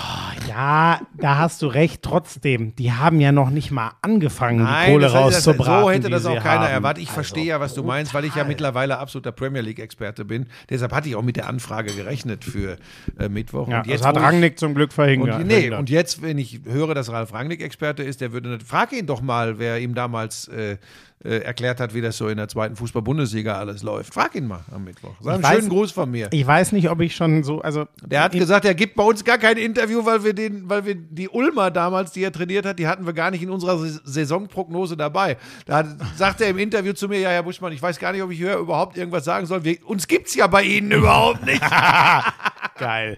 ja, 0.49 0.99
da 1.17 1.37
hast 1.37 1.61
du 1.61 1.67
recht. 1.67 2.01
Trotzdem, 2.01 2.75
die 2.75 2.91
haben 2.93 3.21
ja 3.21 3.31
noch 3.31 3.51
nicht 3.51 3.69
mal 3.69 3.91
angefangen, 4.01 4.65
die 4.65 4.91
Kohle 4.91 5.03
das- 5.05 5.13
rauszubraten. 5.13 5.83
So 5.83 5.91
hätte 5.91 6.09
das 6.09 6.25
auch 6.25 6.35
keiner 6.41 6.65
haben. 6.65 6.71
erwartet. 6.73 7.03
Ich 7.03 7.09
Also, 7.09 7.15
verstehe 7.15 7.45
ja, 7.45 7.59
was 7.59 7.75
du 7.75 7.83
meinst, 7.83 8.13
weil 8.15 8.25
ich 8.25 8.33
ja 8.35 8.43
mittlerweile 8.43 8.97
absoluter 8.97 9.31
Premier 9.31 9.61
League-Experte 9.61 10.25
bin. 10.25 10.47
Deshalb 10.71 10.91
hatte 10.91 11.07
ich 11.09 11.15
auch 11.15 11.21
mit 11.21 11.35
der 11.35 11.47
Anfrage 11.47 11.93
gerechnet 11.93 12.43
für 12.45 12.77
äh, 13.19 13.29
Mittwoch. 13.29 13.67
Ja, 13.67 13.81
und 13.81 13.87
jetzt 13.87 13.99
das 13.99 14.07
hat 14.07 14.17
Rangnick 14.17 14.57
zum 14.57 14.73
Glück 14.73 14.91
verhindert. 14.91 15.41
Und, 15.41 15.47
nee, 15.47 15.69
und 15.71 15.89
jetzt, 15.91 16.23
wenn 16.23 16.39
ich 16.39 16.61
höre, 16.65 16.95
dass 16.95 17.11
Ralf 17.11 17.31
Rangnick 17.31 17.61
Experte 17.61 18.01
ist, 18.01 18.21
der 18.21 18.31
würde, 18.31 18.57
frag 18.65 18.91
ihn 18.91 19.05
doch 19.05 19.21
mal, 19.21 19.59
wer 19.59 19.79
ihm 19.79 19.93
damals 19.93 20.47
äh, 20.47 20.77
äh, 21.23 21.39
erklärt 21.39 21.79
hat, 21.81 21.93
wie 21.93 21.99
das 22.01 22.15
so 22.17 22.29
in 22.29 22.37
der 22.37 22.47
zweiten 22.47 22.75
Fußball-Bundesliga 22.77 23.57
alles 23.57 23.83
läuft. 23.83 24.13
Frag 24.13 24.35
ihn 24.35 24.47
mal 24.47 24.61
am 24.71 24.85
Mittwoch. 24.85 25.15
Sag 25.19 25.43
einen 25.43 25.55
schönen 25.55 25.69
Gruß 25.69 25.91
von 25.91 26.09
mir. 26.09 26.29
ich 26.31 26.47
weiß 26.47 26.71
nicht, 26.71 26.89
ob 26.89 27.01
ich 27.01 27.13
schon 27.15 27.43
so, 27.43 27.61
also 27.61 27.87
Der 28.05 28.23
hat 28.23 28.31
gesagt, 28.31 28.63
er 28.63 28.73
gibt 28.73 28.95
bei 28.95 29.03
uns 29.03 29.25
gar 29.25 29.37
kein 29.37 29.57
Interview, 29.57 30.05
weil 30.05 30.23
wir 30.23 30.33
den, 30.33 30.69
weil 30.69 30.85
wir 30.85 30.95
die 30.95 31.27
Ulmer 31.27 31.71
damals, 31.71 32.11
die 32.13 32.23
er 32.23 32.31
trainiert 32.31 32.65
hat, 32.65 32.79
die 32.79 32.87
hatten 32.87 33.05
wir 33.05 33.11
gar 33.13 33.31
nicht 33.31 33.43
in 33.43 33.49
unserer 33.49 33.77
Sais- 33.79 34.01
Saisonprognose 34.05 34.95
dabei. 34.95 35.35
Da 35.65 35.77
hat, 35.77 35.87
sagt 36.15 36.39
er 36.41 36.47
im 36.49 36.57
Interview 36.57 36.93
zu 36.93 37.09
mir, 37.09 37.19
ja, 37.19 37.29
Herr 37.31 37.43
Buschmann, 37.43 37.73
ich 37.73 37.81
weiß 37.81 37.99
gar 37.99 38.13
nicht, 38.13 38.21
ob 38.23 38.31
ich 38.31 38.37
hier 38.37 38.55
überhaupt 38.57 38.95
irgendwas 38.97 39.25
sagen 39.25 39.45
soll. 39.45 39.63
Wir, 39.65 39.77
uns 39.85 40.07
gibt's 40.07 40.35
ja 40.35 40.47
bei 40.47 40.63
Ihnen 40.63 40.91
überhaupt 40.91 41.45
nicht. 41.45 41.61
geil. 42.77 43.17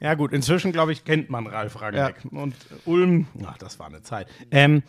Ja 0.00 0.14
gut, 0.14 0.32
inzwischen 0.32 0.70
glaube 0.72 0.92
ich 0.92 1.04
kennt 1.04 1.28
man 1.30 1.46
Ralf 1.46 1.80
Rangnick 1.80 2.14
und 2.30 2.54
Ulm. 2.84 3.26
Ach, 3.44 3.58
das 3.58 3.78
war 3.78 3.86
eine 3.86 4.02
Zeit. 4.02 4.28
Ähm, 4.50 4.82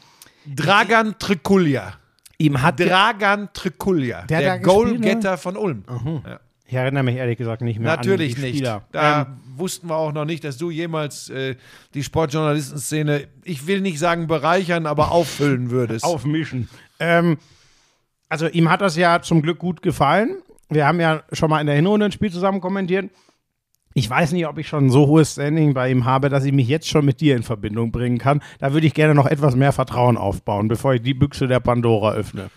Dragan 0.45 1.15
Trikulja. 1.19 1.93
Ihm 2.39 2.61
hat 2.63 2.79
Dragan 2.79 3.49
Trikulja, 3.53 4.23
Der 4.23 4.39
der, 4.39 4.59
Goalgetter 4.59 5.37
von 5.37 5.55
Ulm. 5.57 5.83
Ja. 6.25 6.39
ich 6.65 6.73
erinnere 6.73 7.03
mich 7.03 7.17
ehrlich 7.17 7.37
gesagt 7.37 7.61
nicht 7.61 7.79
mehr 7.79 7.95
Natürlich 7.95 8.35
an 8.35 8.41
die 8.41 8.47
nicht. 8.47 8.55
Spieler. 8.57 8.83
Da 8.91 9.21
Ähm, 9.21 9.37
wussten 9.57 9.87
wir 9.89 9.95
auch 9.97 10.11
noch 10.13 10.25
nicht, 10.25 10.43
dass 10.43 10.57
du 10.57 10.71
jemals 10.71 11.29
äh, 11.29 11.55
die 11.93 12.01
Sportjournalistenszene, 12.03 13.27
ich 13.43 13.67
will 13.67 13.81
nicht 13.81 13.99
sagen 13.99 14.25
bereichern, 14.27 14.85
aber 14.87 15.11
auffüllen 15.11 15.69
würdest. 15.69 16.03
aufmischen. 16.05 16.69
Ähm, 16.99 17.37
also 18.29 18.47
ihm 18.47 18.69
hat 18.69 18.81
das 18.81 18.95
ja 18.95 19.21
zum 19.21 19.41
Glück 19.41 19.59
gut 19.59 19.81
gefallen. 19.81 20.37
Wir 20.69 20.85
haben 20.87 20.99
ja 20.99 21.23
schon 21.33 21.49
mal 21.49 21.59
in 21.61 21.67
der 21.67 21.75
Hinrunde 21.75 22.05
ein 22.07 22.11
Spiel 22.11 22.31
zusammen 22.31 22.61
kommentiert. 22.61 23.09
Ich 23.95 24.09
weiß 24.09 24.33
nicht, 24.33 24.45
ob 24.47 24.57
ich 24.59 24.67
schon 24.67 24.89
so 24.89 25.07
hohes 25.07 25.33
Standing 25.33 25.73
bei 25.73 25.89
ihm 25.89 26.05
habe, 26.05 26.29
dass 26.29 26.45
ich 26.45 26.53
mich 26.53 26.67
jetzt 26.67 26.87
schon 26.87 27.05
mit 27.05 27.21
dir 27.21 27.35
in 27.35 27.43
Verbindung 27.43 27.91
bringen 27.91 28.19
kann. 28.19 28.41
Da 28.59 28.71
würde 28.73 28.85
ich 28.85 28.93
gerne 28.93 29.15
noch 29.15 29.25
etwas 29.25 29.55
mehr 29.55 29.71
Vertrauen 29.71 30.15
aufbauen, 30.15 30.67
bevor 30.67 30.93
ich 30.93 31.01
die 31.01 31.15
Büchse 31.15 31.47
der 31.47 31.59
Pandora 31.59 32.13
öffne. 32.13 32.49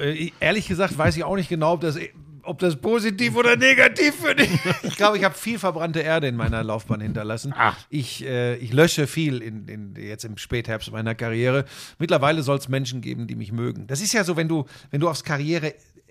Äh, 0.00 0.30
ehrlich 0.40 0.66
gesagt 0.66 0.98
weiß 0.98 1.16
ich 1.16 1.24
auch 1.24 1.36
nicht 1.36 1.48
genau, 1.48 1.74
ob 1.74 1.80
das, 1.82 1.98
ob 2.42 2.58
das 2.58 2.76
positiv 2.76 3.36
oder 3.36 3.56
negativ 3.56 4.16
für 4.16 4.34
dich 4.34 4.50
Ich 4.82 4.96
glaube, 4.96 5.18
ich 5.18 5.24
habe 5.24 5.36
viel 5.36 5.58
verbrannte 5.58 6.00
Erde 6.00 6.26
in 6.26 6.36
meiner 6.36 6.64
Laufbahn 6.64 7.00
hinterlassen. 7.00 7.54
Ach. 7.56 7.76
Ich, 7.88 8.24
äh, 8.24 8.56
ich 8.56 8.72
lösche 8.72 9.06
viel 9.06 9.40
in, 9.40 9.68
in, 9.68 9.94
jetzt 9.96 10.24
im 10.24 10.36
Spätherbst 10.36 10.90
meiner 10.90 11.14
Karriere. 11.14 11.64
Mittlerweile 11.98 12.42
soll 12.42 12.58
es 12.58 12.68
Menschen 12.68 13.00
geben, 13.00 13.28
die 13.28 13.36
mich 13.36 13.52
mögen. 13.52 13.86
Das 13.86 14.00
ist 14.00 14.12
ja 14.12 14.24
so, 14.24 14.36
wenn 14.36 14.48
du, 14.48 14.66
wenn 14.90 15.00
du 15.00 15.08
aufs 15.08 15.22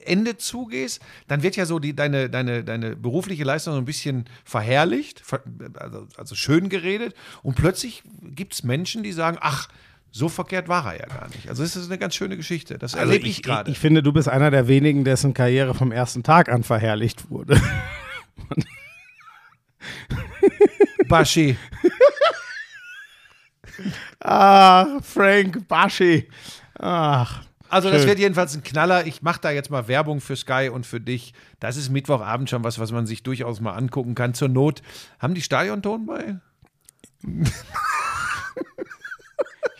Karriereende 0.02 0.38
zugehst, 0.38 1.02
dann 1.28 1.44
wird 1.44 1.56
ja 1.56 1.66
so 1.66 1.80
die, 1.80 1.96
deine, 1.96 2.30
deine, 2.30 2.64
deine 2.64 2.96
berufliche 2.96 3.44
Leistung 3.44 3.74
so 3.74 3.80
ein 3.80 3.86
bisschen 3.86 4.26
verherrlicht, 4.44 5.22
ver, 5.22 5.42
also, 5.76 6.08
also 6.18 6.36
schön 6.36 6.70
geredet. 6.70 7.14
Und 7.44 7.56
plötzlich 7.56 8.04
gibt 8.22 8.54
es 8.54 8.64
Menschen, 8.64 9.04
die 9.04 9.12
sagen, 9.12 9.38
ach, 9.42 9.70
So 10.14 10.28
verkehrt 10.28 10.68
war 10.68 10.94
er 10.94 11.00
ja 11.00 11.06
gar 11.06 11.30
nicht. 11.30 11.48
Also 11.48 11.64
es 11.64 11.78
ist 11.78 11.86
eine 11.88 11.98
ganz 11.98 12.16
schöne 12.16 12.36
Geschichte. 12.36 12.78
Das 12.78 12.96
Also 12.96 13.08
erlebe 13.08 13.28
ich, 13.28 13.38
ich 13.38 13.44
gerade. 13.44 13.72
Ich, 13.72 13.78
ich 13.78 13.80
finde, 13.80 14.04
du 14.04 14.12
bist 14.12 14.28
einer 14.28 14.52
der 14.52 14.68
wenigen, 14.68 15.06
dessen 15.06 15.34
Karriere 15.34 15.74
vom 15.74 15.94
ersten 15.94 16.22
Tag 16.22 16.50
an 16.50 16.64
verherrlicht 16.64 17.30
wurde. 17.30 17.62
Baschi. 21.08 21.56
Ach, 24.20 25.02
Frank 25.02 25.66
Baschi. 25.70 26.28
Ach. 26.78 27.44
Also 27.72 27.90
das 27.90 28.02
Schön. 28.02 28.10
wird 28.10 28.20
jedenfalls 28.20 28.54
ein 28.54 28.64
Knaller. 28.64 29.08
Ich 29.08 29.22
mache 29.22 29.40
da 29.42 29.50
jetzt 29.50 29.72
mal 29.72 29.88
Werbung 29.88 30.20
für 30.20 30.36
Sky 30.36 30.70
und 30.72 30.86
für 30.86 31.00
dich. 31.00 31.34
Das 31.62 31.78
ist 31.78 31.90
Mittwochabend 31.90 32.50
schon 32.50 32.64
was, 32.66 32.80
was 32.80 32.92
man 32.92 33.08
sich 33.08 33.24
durchaus 33.24 33.62
mal 33.62 33.72
angucken 33.72 34.14
kann. 34.14 34.34
Zur 34.34 34.50
Not 34.50 34.82
haben 35.20 35.34
die 35.34 35.42
Stadionton 35.42 36.06
bei? 36.06 36.36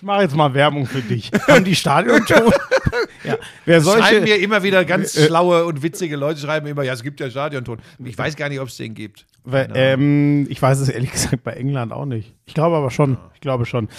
Ich 0.02 0.06
mache 0.08 0.24
jetzt 0.24 0.36
mal 0.36 0.52
Werbung 0.56 0.88
für 0.88 1.02
dich. 1.04 1.30
Haben 1.48 1.64
die 1.64 1.76
Stadionton? 1.76 2.52
ja. 3.24 3.38
Wer 3.66 3.82
Schreiben 3.84 4.02
solche, 4.02 4.22
mir 4.22 4.38
immer 4.40 4.64
wieder 4.64 4.84
ganz 4.84 5.16
Äh, 5.16 5.28
schlaue 5.28 5.64
und 5.66 5.84
witzige 5.84 6.16
Leute, 6.16 6.40
schreiben 6.40 6.66
immer, 6.66 6.82
ja, 6.82 6.94
es 6.94 7.04
gibt 7.04 7.20
ja 7.20 7.30
Stadionton. 7.30 7.78
Ich 8.04 8.18
weiß 8.18 8.36
gar 8.36 8.50
nicht, 8.50 8.60
ob 8.60 8.68
es 8.70 8.78
den 8.78 8.96
gibt. 8.96 9.28
Wer- 9.44 9.70
ähm, 9.76 10.48
ich 10.50 10.60
weiß 10.60 10.80
es 10.80 10.90
ehrlich 10.90 11.12
gesagt 11.12 11.44
bei 11.44 11.52
England 11.54 11.94
auch 11.94 12.06
nicht. 12.06 12.34
Ich 12.48 12.56
glaube 12.56 12.78
aber 12.78 12.90
schon. 12.90 13.18
Ich 13.36 13.42
glaube 13.42 13.68
schon. 13.68 13.90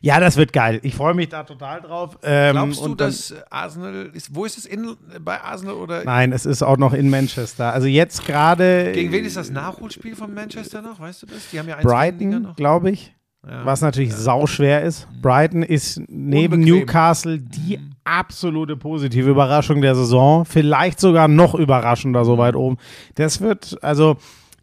Ja, 0.00 0.18
das 0.18 0.38
wird 0.38 0.54
geil. 0.54 0.80
Ich 0.82 0.94
freue 0.94 1.12
mich 1.12 1.28
da 1.28 1.42
total 1.42 1.82
drauf. 1.82 2.18
Ähm, 2.22 2.52
Glaubst 2.52 2.82
du, 2.86 2.94
dass 2.94 3.34
Arsenal 3.50 4.08
ist, 4.14 4.34
wo 4.34 4.46
ist 4.46 4.56
es 4.56 4.64
in, 4.64 4.96
bei 5.22 5.42
Arsenal 5.42 5.74
oder 5.74 6.04
Nein, 6.04 6.32
es 6.32 6.46
ist 6.46 6.62
auch 6.62 6.78
noch 6.78 6.94
in 6.94 7.10
Manchester. 7.10 7.70
Also 7.74 7.86
jetzt 7.86 8.24
gerade 8.24 8.92
gegen 8.94 9.12
wen 9.12 9.26
ist 9.26 9.36
das 9.36 9.50
Nachholspiel 9.50 10.16
von 10.16 10.32
Manchester 10.32 10.80
noch? 10.80 10.98
Weißt 11.00 11.20
du 11.20 11.26
das? 11.26 11.50
Die 11.52 11.58
haben 11.58 11.68
ja 11.68 11.76
eins 11.76 11.84
Brighton, 11.84 12.42
noch. 12.42 12.56
glaube 12.56 12.90
ich. 12.90 13.12
Ja. 13.46 13.64
Was 13.64 13.80
natürlich 13.80 14.14
sauschwer 14.14 14.82
ist. 14.82 15.08
Brighton 15.22 15.62
ist 15.62 16.00
neben 16.08 16.54
Unbequem. 16.54 16.78
Newcastle 16.80 17.38
die 17.38 17.78
absolute 18.04 18.76
positive 18.76 19.30
Überraschung 19.30 19.80
der 19.80 19.94
Saison. 19.94 20.44
Vielleicht 20.44 21.00
sogar 21.00 21.26
noch 21.26 21.54
überraschender 21.54 22.24
so 22.24 22.36
weit 22.36 22.54
oben. 22.54 22.76
Das 23.14 23.40
wird, 23.40 23.82
also, 23.82 24.16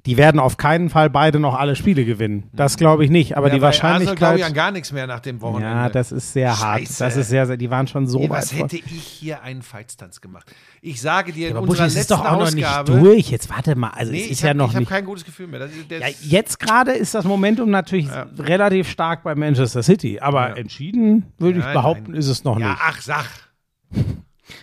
die 0.07 0.17
werden 0.17 0.39
auf 0.39 0.57
keinen 0.57 0.89
Fall 0.89 1.09
beide 1.11 1.39
noch 1.39 1.53
alle 1.53 1.75
Spiele 1.75 2.05
gewinnen. 2.05 2.49
Das 2.53 2.77
glaube 2.77 3.03
ich 3.05 3.11
nicht. 3.11 3.37
Aber 3.37 3.49
Ja, 3.49 3.55
die 3.57 3.61
Arsenal 3.63 3.91
glaube 3.93 3.99
Wahrscheinlichkeit. 4.15 4.39
ich 4.39 4.45
an 4.45 4.53
gar 4.53 4.71
nichts 4.71 4.91
mehr 4.91 5.05
nach 5.05 5.19
dem 5.19 5.41
Wochenende. 5.41 5.67
Ja, 5.67 5.89
das 5.89 6.11
ist 6.11 6.33
sehr 6.33 6.57
hart. 6.59 6.79
Scheiße. 6.79 7.03
Das 7.03 7.17
ist 7.17 7.29
sehr, 7.29 7.45
sehr, 7.45 7.57
die 7.57 7.69
waren 7.69 7.85
schon 7.87 8.07
so 8.07 8.19
Ey, 8.21 8.29
weit 8.29 8.37
was 8.41 8.53
hätte 8.53 8.77
ich 8.77 8.83
hier 9.03 9.43
einen 9.43 9.61
Feitstanz 9.61 10.19
gemacht? 10.21 10.51
Ich 10.81 10.99
sage 11.01 11.31
dir, 11.33 11.49
in 11.49 11.57
Aber 11.57 11.67
unserer 11.67 11.85
letzten 11.85 11.99
ist 11.99 12.09
doch 12.11 12.21
auch 12.25 12.31
noch 12.39 12.41
Ausgabe. 12.47 12.91
nicht 12.93 13.03
durch. 13.03 13.29
Jetzt 13.29 13.49
warte 13.49 13.75
mal. 13.75 13.89
Also 13.89 14.13
Nee, 14.13 14.19
es 14.21 14.25
ist 14.25 14.31
ich 14.31 14.41
ja 14.41 14.49
habe 14.49 14.57
noch 14.57 14.73
hab 14.73 14.79
nicht. 14.79 14.89
kein 14.89 15.05
gutes 15.05 15.25
Gefühl 15.25 15.47
mehr. 15.47 15.59
Das, 15.59 15.69
das, 15.89 15.99
Ja, 15.99 16.07
jetzt 16.21 16.59
gerade 16.59 16.91
ist 16.93 17.13
das 17.13 17.25
Momentum 17.25 17.69
natürlich 17.69 18.07
relativ 18.39 18.89
stark 18.89 19.23
bei 19.23 19.35
Manchester 19.35 19.83
City, 19.83 20.19
aber 20.21 20.49
Ja. 20.49 20.55
entschieden 20.55 21.25
würde 21.37 21.59
ich 21.59 21.65
behaupten, 21.65 22.11
nein. 22.11 22.19
ist 22.19 22.27
es 22.29 22.43
noch 22.45 22.57
ja, 22.59 22.69
nicht. 22.69 22.79
ach, 22.81 23.01
sag. 23.01 23.25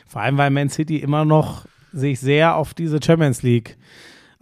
Vor 0.07 0.23
allem, 0.23 0.39
weil 0.39 0.51
Man 0.51 0.71
City 0.71 0.97
immer 0.97 1.25
noch 1.27 1.67
sich 1.93 2.19
sehr 2.19 2.57
auf 2.57 2.75
diese 2.75 2.99
Champions 3.05 3.43
League 3.43 3.77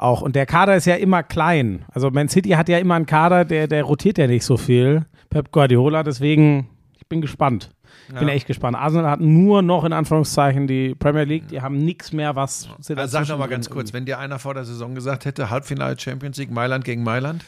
auch 0.02 0.20
und 0.22 0.36
der 0.36 0.46
Kader 0.46 0.76
ist 0.76 0.86
ja 0.86 0.94
immer 0.96 1.22
klein. 1.22 1.84
Also 1.92 2.10
Man 2.10 2.28
City 2.28 2.50
hat 2.50 2.68
ja 2.68 2.78
immer 2.78 2.94
einen 2.94 3.06
Kader, 3.06 3.44
der, 3.44 3.66
der 3.68 3.84
rotiert 3.84 4.18
ja 4.18 4.26
nicht 4.26 4.44
so 4.44 4.56
viel. 4.56 5.06
Pep 5.30 5.50
Guardiola, 5.52 6.02
deswegen, 6.02 6.68
ich 6.98 7.06
bin 7.08 7.20
gespannt. 7.20 7.70
Ich 8.08 8.14
bin 8.18 8.28
Ja. 8.28 8.34
echt 8.34 8.46
gespannt. 8.46 8.76
Arsenal 8.76 9.10
hat 9.10 9.20
nur 9.20 9.62
noch 9.62 9.84
in 9.84 9.92
Anführungszeichen 9.92 10.66
die 10.66 10.94
Premier 10.94 11.24
League, 11.24 11.48
die 11.48 11.62
haben 11.62 11.78
nichts 11.78 12.12
mehr, 12.12 12.36
was 12.36 12.68
sie 12.80 12.94
Also 12.96 13.10
sag 13.12 13.28
noch 13.28 13.38
mal 13.38 13.46
ganz 13.46 13.70
kurz, 13.70 13.92
wenn 13.92 14.04
dir 14.04 14.18
einer 14.18 14.38
vor 14.38 14.54
der 14.54 14.64
Saison 14.64 14.94
gesagt 14.94 15.24
hätte, 15.24 15.48
Halbfinale 15.50 15.98
Champions 15.98 16.36
League, 16.36 16.50
Mailand 16.50 16.84
gegen 16.84 17.02
Mailand. 17.04 17.44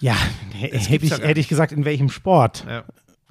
Ja, 0.00 0.16
hätte 0.52 1.06
ich, 1.06 1.12
hätte 1.20 1.40
ich 1.40 1.48
gesagt, 1.48 1.70
in 1.72 1.84
welchem 1.84 2.08
Sport? 2.08 2.64
Ja. 2.68 2.82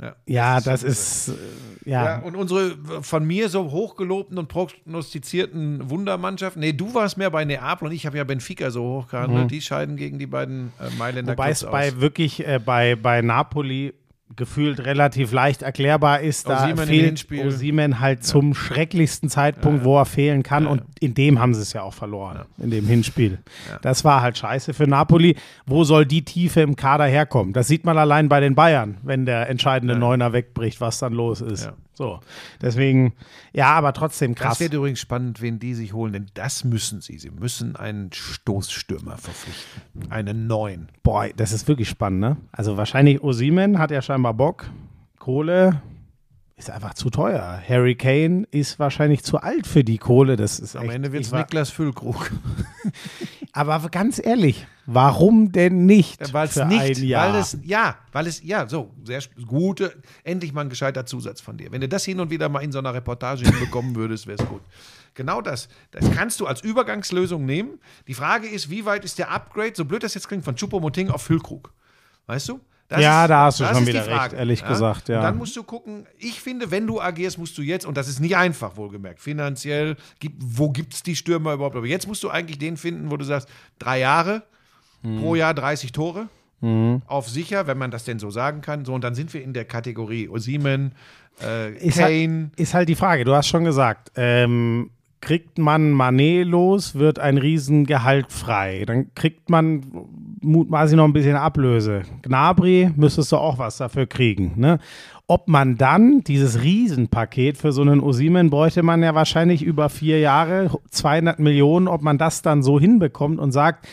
Ja. 0.01 0.15
Ja, 0.25 0.59
das 0.61 0.81
ist, 0.81 1.29
äh, 1.29 1.89
Ja, 1.89 2.05
ja. 2.05 2.19
und 2.19 2.35
unsere 2.35 2.75
von 3.01 3.23
mir 3.25 3.49
so 3.49 3.69
hochgelobten 3.71 4.37
und 4.39 4.47
prognostizierten 4.47 5.89
Wundermannschaften, 5.89 6.59
nee, 6.59 6.73
du 6.73 6.93
warst 6.93 7.17
mehr 7.17 7.29
bei 7.29 7.45
Neapel 7.45 7.87
und 7.87 7.93
ich 7.93 8.05
habe 8.05 8.17
ja 8.17 8.23
Benfica 8.23 8.71
so 8.71 8.83
hoch 8.83 9.07
gehandelt, 9.09 9.51
die 9.51 9.61
scheiden 9.61 9.95
gegen 9.97 10.17
die 10.19 10.27
beiden 10.27 10.73
äh, 10.79 10.89
Mailänder 10.97 11.33
Wobei 11.33 11.51
es 11.51 11.63
bei 11.63 11.89
aus. 11.89 11.99
wirklich 12.01 12.45
äh, 12.47 12.59
bei, 12.63 12.95
bei 12.95 13.21
Napoli 13.21 13.93
gefühlt 14.35 14.85
relativ 14.85 15.31
leicht 15.31 15.61
erklärbar 15.61 16.21
ist. 16.21 16.47
Da 16.47 16.75
fehlt. 16.75 17.27
Osimhen 17.31 17.99
halt 17.99 18.23
zum 18.23 18.53
schrecklichsten 18.53 19.29
Zeitpunkt, 19.29 19.83
wo 19.83 19.97
er 19.97 20.05
fehlen 20.05 20.43
kann. 20.43 20.67
Und 20.67 20.83
in 20.99 21.13
dem 21.13 21.39
haben 21.39 21.53
sie 21.53 21.61
es 21.61 21.73
ja 21.73 21.81
auch 21.81 21.93
verloren, 21.93 22.41
in 22.57 22.71
dem 22.71 22.87
Hinspiel. 22.87 23.39
Das 23.81 24.03
war 24.03 24.21
halt 24.21 24.37
scheiße 24.37 24.73
für 24.73 24.87
Napoli. 24.87 25.35
Wo 25.65 25.83
soll 25.83 26.05
die 26.05 26.23
Tiefe 26.23 26.61
im 26.61 26.75
Kader 26.75 27.05
herkommen? 27.05 27.53
Das 27.53 27.67
sieht 27.67 27.85
man 27.85 27.97
allein 27.97 28.29
bei 28.29 28.39
den 28.39 28.55
Bayern, 28.55 28.97
wenn 29.03 29.25
der 29.25 29.49
entscheidende 29.49 29.95
Neuner 29.95 30.33
wegbricht, 30.33 30.81
was 30.81 30.99
dann 30.99 31.13
los 31.13 31.41
ist. 31.41 31.71
So, 32.01 32.19
deswegen, 32.59 33.13
ja, 33.53 33.67
aber 33.67 33.93
trotzdem 33.93 34.33
krass. 34.33 34.53
Das 34.53 34.59
wird 34.59 34.73
übrigens 34.73 34.99
spannend, 34.99 35.39
wen 35.39 35.59
die 35.59 35.75
sich 35.75 35.93
holen, 35.93 36.13
denn 36.13 36.25
das 36.33 36.63
müssen 36.63 36.99
sie. 36.99 37.19
Sie 37.19 37.29
müssen 37.29 37.75
einen 37.75 38.11
Stoßstürmer 38.11 39.19
verpflichten. 39.19 40.11
Einen 40.11 40.47
neuen. 40.47 40.89
Boah, 41.03 41.27
das 41.35 41.51
ist 41.51 41.67
wirklich 41.67 41.89
spannend, 41.89 42.21
ne? 42.21 42.37
Also 42.51 42.75
wahrscheinlich 42.75 43.21
Osimen 43.21 43.77
hat 43.77 43.91
ja 43.91 44.01
scheinbar 44.01 44.33
Bock. 44.33 44.71
Kohle 45.19 45.83
ist 46.55 46.71
einfach 46.71 46.95
zu 46.95 47.11
teuer. 47.11 47.61
Harry 47.69 47.93
Kane 47.93 48.47
ist 48.49 48.79
wahrscheinlich 48.79 49.21
zu 49.21 49.37
alt 49.37 49.67
für 49.67 49.83
die 49.83 49.99
Kohle. 49.99 50.37
Das 50.37 50.59
ist 50.59 50.75
Am 50.75 50.85
echt, 50.85 50.95
Ende 50.95 51.11
wird 51.11 51.23
es 51.25 51.31
Niklas 51.31 51.69
Füllkrug. 51.69 52.31
Aber 53.53 53.89
ganz 53.89 54.19
ehrlich, 54.23 54.65
warum 54.85 55.51
denn 55.51 55.85
nicht 55.85 56.33
Weil 56.33 56.47
es 56.47 56.55
nicht, 56.55 56.97
ein 56.97 57.03
Jahr? 57.03 57.33
weil 57.33 57.39
es, 57.41 57.57
ja, 57.63 57.97
weil 58.11 58.27
es, 58.27 58.41
ja, 58.43 58.67
so, 58.67 58.93
sehr 59.03 59.21
gute, 59.45 60.01
endlich 60.23 60.53
mal 60.53 60.61
ein 60.61 60.69
gescheiter 60.69 61.05
Zusatz 61.05 61.41
von 61.41 61.57
dir. 61.57 61.71
Wenn 61.71 61.81
du 61.81 61.89
das 61.89 62.05
hin 62.05 62.19
und 62.19 62.29
wieder 62.29 62.47
mal 62.49 62.61
in 62.61 62.71
so 62.71 62.79
einer 62.79 62.93
Reportage 62.93 63.43
hinbekommen 63.43 63.95
würdest, 63.97 64.27
wäre 64.27 64.41
es 64.41 64.47
gut. 64.47 64.61
Genau 65.13 65.41
das. 65.41 65.67
Das 65.91 66.09
kannst 66.11 66.39
du 66.39 66.47
als 66.47 66.61
Übergangslösung 66.61 67.45
nehmen. 67.45 67.79
Die 68.07 68.13
Frage 68.13 68.47
ist, 68.47 68.69
wie 68.69 68.85
weit 68.85 69.03
ist 69.03 69.19
der 69.19 69.29
Upgrade, 69.31 69.73
so 69.75 69.83
blöd 69.83 70.03
das 70.03 70.13
jetzt 70.13 70.27
klingt, 70.29 70.45
von 70.45 70.55
Choupo-Moting 70.55 71.09
auf 71.09 71.21
Füllkrug? 71.23 71.73
Weißt 72.27 72.47
du? 72.47 72.61
Das 72.91 73.01
Ja, 73.01 73.23
ist, 73.23 73.29
da 73.29 73.45
hast 73.45 73.59
du 73.61 73.65
schon 73.65 73.87
wieder 73.87 74.05
recht, 74.05 74.33
ehrlich 74.33 74.65
gesagt, 74.65 75.07
ja. 75.07 75.17
Und 75.19 75.23
dann 75.23 75.37
musst 75.37 75.55
du 75.55 75.63
gucken, 75.63 76.05
ich 76.19 76.41
finde, 76.41 76.71
wenn 76.71 76.85
du 76.85 76.99
agierst, 76.99 77.37
musst 77.37 77.57
du 77.57 77.61
jetzt, 77.61 77.85
und 77.85 77.95
das 77.95 78.09
ist 78.09 78.19
nicht 78.19 78.35
einfach, 78.35 78.75
wohlgemerkt, 78.75 79.21
finanziell, 79.21 79.95
wo 80.39 80.69
gibt 80.71 80.93
es 80.93 81.01
die 81.01 81.15
Stürmer 81.15 81.53
überhaupt? 81.53 81.75
Aber 81.77 81.85
jetzt 81.87 82.05
musst 82.07 82.21
du 82.23 82.29
eigentlich 82.29 82.59
den 82.59 82.75
finden, 82.75 83.09
wo 83.09 83.15
du 83.15 83.23
sagst, 83.23 83.47
drei 83.79 83.99
Jahre, 83.99 84.43
Mhm. 85.03 85.19
pro 85.19 85.35
Jahr 85.35 85.53
30 85.53 85.93
Tore, 85.93 86.27
auf 87.07 87.27
sicher, 87.27 87.65
wenn 87.65 87.77
man 87.79 87.89
das 87.89 88.03
denn 88.03 88.19
so 88.19 88.29
sagen 88.29 88.61
kann. 88.61 88.85
So, 88.85 88.93
und 88.93 89.03
dann 89.03 89.15
sind 89.15 89.33
wir 89.33 89.41
in 89.41 89.51
der 89.53 89.65
Kategorie 89.65 90.29
Osimen, 90.29 90.91
äh, 91.41 91.73
ist, 91.77 91.97
Kane. 91.97 92.49
halt, 92.51 92.59
ist 92.59 92.73
halt 92.75 92.87
die 92.89 92.93
Frage, 92.95 93.23
du 93.25 93.33
hast 93.33 93.47
schon 93.47 93.63
gesagt, 93.63 94.11
ähm, 94.15 94.91
kriegt 95.21 95.57
man 95.57 95.89
Manet 95.91 96.45
los, 96.47 96.93
wird 96.95 97.17
ein 97.19 97.37
Riesengehalt 97.39 98.31
frei. 98.31 98.83
Dann 98.85 99.13
kriegt 99.15 99.49
man 99.49 99.81
mutmaßlich 100.41 100.97
noch 100.97 101.05
ein 101.05 101.13
bisschen 101.13 101.35
Ablöse. 101.35 102.03
Gnabry 102.21 102.91
müsstest 102.95 103.31
du 103.31 103.37
auch 103.37 103.57
was 103.57 103.77
dafür 103.77 104.07
kriegen. 104.07 104.53
Ne? 104.55 104.79
Ob 105.27 105.47
man 105.47 105.77
dann 105.77 106.23
dieses 106.23 106.61
Riesenpaket 106.61 107.57
für 107.57 107.71
so 107.71 107.81
einen 107.81 108.01
Osimen 108.01 108.49
bräuchte 108.49 108.83
man 108.83 109.01
ja 109.01 109.15
wahrscheinlich 109.15 109.63
über 109.63 109.89
vier 109.89 110.19
Jahre, 110.19 110.71
200 110.89 111.39
Millionen, 111.39 111.87
ob 111.87 112.01
man 112.01 112.17
das 112.17 112.41
dann 112.41 112.63
so 112.63 112.79
hinbekommt 112.79 113.39
und 113.39 113.51
sagt, 113.51 113.87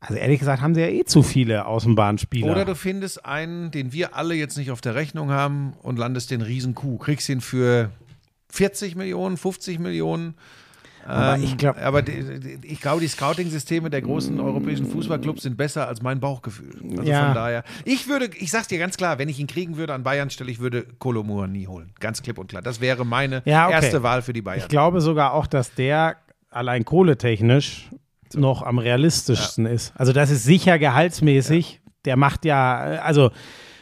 also 0.00 0.20
ehrlich 0.20 0.38
gesagt 0.38 0.62
haben 0.62 0.74
sie 0.74 0.82
ja 0.82 0.88
eh 0.88 1.04
zu 1.04 1.22
viele 1.22 1.66
Außenbahnspieler. 1.66 2.50
Oder 2.50 2.64
du 2.64 2.74
findest 2.74 3.24
einen, 3.24 3.70
den 3.70 3.92
wir 3.92 4.14
alle 4.14 4.34
jetzt 4.34 4.56
nicht 4.58 4.70
auf 4.70 4.80
der 4.80 4.94
Rechnung 4.94 5.30
haben 5.30 5.72
und 5.82 5.98
landest 5.98 6.30
den 6.30 6.42
Riesen-Coup. 6.42 7.00
Kriegst 7.00 7.28
ihn 7.28 7.40
für 7.40 7.90
40 8.50 8.96
Millionen, 8.96 9.36
50 9.36 9.78
Millionen. 9.78 10.34
Aber 11.06 11.36
Ähm, 11.36 11.44
ich 11.44 11.56
glaub- 11.56 11.76
aber 11.78 12.02
die, 12.02 12.40
die, 12.40 12.66
ich 12.66 12.80
glaube, 12.80 13.00
die 13.00 13.08
Scouting-Systeme 13.08 13.90
der 13.90 14.02
großen 14.02 14.38
europäischen 14.40 14.86
Fußballclubs 14.90 15.42
sind 15.42 15.56
besser 15.56 15.86
als 15.88 16.02
mein 16.02 16.18
Bauchgefühl. 16.20 16.74
Also 16.98 17.02
Ja. 17.10 17.26
von 17.26 17.34
daher. 17.34 17.64
Ich 17.84 18.08
würde, 18.08 18.28
ich 18.38 18.50
sag's 18.50 18.68
dir 18.68 18.78
ganz 18.78 18.96
klar, 18.96 19.18
wenn 19.18 19.28
ich 19.28 19.38
ihn 19.38 19.46
kriegen 19.46 19.76
würde 19.76 19.94
an 19.94 20.02
Bayern 20.02 20.30
Stelle, 20.30 20.50
ich 20.50 20.58
würde 20.58 20.84
Kolomur 20.98 21.46
nie 21.46 21.66
holen. 21.66 21.92
Ganz 22.00 22.22
klipp 22.22 22.38
und 22.38 22.48
klar. 22.48 22.62
Das 22.62 22.80
wäre 22.80 23.04
meine 23.06 23.42
Ja, 23.44 23.66
okay. 23.66 23.74
erste 23.74 24.02
Wahl 24.02 24.22
für 24.22 24.32
die 24.32 24.42
Bayern. 24.42 24.60
Ich 24.60 24.68
glaube 24.68 25.00
sogar 25.00 25.32
auch, 25.32 25.46
dass 25.46 25.74
der 25.74 26.16
allein 26.50 26.84
kohletechnisch 26.84 27.88
noch 28.34 28.62
am 28.62 28.78
realistischsten 28.78 29.66
ist. 29.66 29.92
Also 29.96 30.12
das 30.12 30.30
ist 30.30 30.44
sicher 30.44 30.78
gehaltsmäßig. 30.78 31.80
Der 32.04 32.16
macht 32.16 32.44
ja, 32.44 32.76
also 33.02 33.30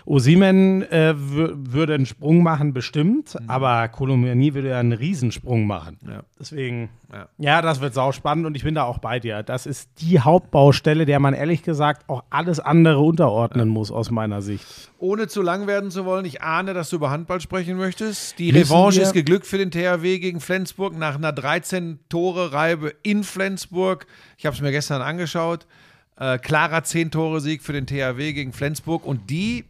Osimen 0.07 0.83
äh, 0.91 1.15
wür- 1.17 1.55
würde 1.57 1.95
einen 1.95 2.07
Sprung 2.07 2.43
machen, 2.43 2.73
bestimmt, 2.75 3.37
aber 3.47 3.89
Kolomani 3.89 4.53
würde 4.55 4.69
ja 4.71 4.79
einen 4.81 4.93
Riesensprung 4.93 5.67
machen. 5.67 5.97
Mhm. 6.03 6.11
Ja. 6.11 6.23
Deswegen, 6.39 6.91
Ja. 7.13 7.29
ja. 7.39 7.63
das 7.63 7.81
wird 7.81 7.95
sau 7.95 8.13
spannend 8.13 8.45
und 8.47 8.55
ich 8.57 8.65
bin 8.65 8.75
da 8.75 8.85
auch 8.85 8.99
bei 8.99 9.19
dir. 9.19 9.43
Das 9.43 9.65
ist 9.67 9.89
die 10.01 10.21
Hauptbaustelle, 10.21 11.07
der 11.07 11.21
man 11.21 11.33
ehrlich 11.33 11.63
gesagt 11.63 12.09
auch 12.09 12.23
alles 12.29 12.61
andere 12.61 12.99
unterordnen 13.01 13.69
muss, 13.69 13.91
aus 13.91 14.11
meiner 14.11 14.43
Sicht. 14.43 14.67
Ohne 14.99 15.27
zu 15.27 15.41
lang 15.43 15.67
werden 15.67 15.91
zu 15.91 16.05
wollen, 16.05 16.25
ich 16.27 16.43
ahne, 16.43 16.75
dass 16.75 16.91
du 16.91 16.97
über 16.97 17.11
Handball 17.11 17.41
sprechen 17.41 17.77
möchtest. 17.79 18.39
Die 18.39 18.53
Müssen 18.53 18.73
Revanche 18.73 19.01
ist 19.01 19.13
geglückt 19.15 19.47
für 19.47 19.59
den 19.59 19.71
THW 19.71 20.19
gegen 20.19 20.41
Flensburg 20.41 20.99
nach 20.99 21.15
einer 21.17 21.33
13-Tore-Reibe 21.33 22.93
in 23.03 23.25
Flensburg. 23.25 24.07
Ich 24.39 24.47
habe 24.47 24.55
es 24.55 24.63
mir 24.63 24.71
gestern 24.71 25.03
angeschaut. 25.03 25.67
Äh, 26.17 26.39
klarer 26.39 26.79
10-Tore-Sieg 26.79 27.63
für 27.63 27.73
den 27.73 27.87
THW 27.87 28.33
gegen 28.33 28.53
Flensburg 28.53 29.05
und 29.05 29.31
die 29.31 29.65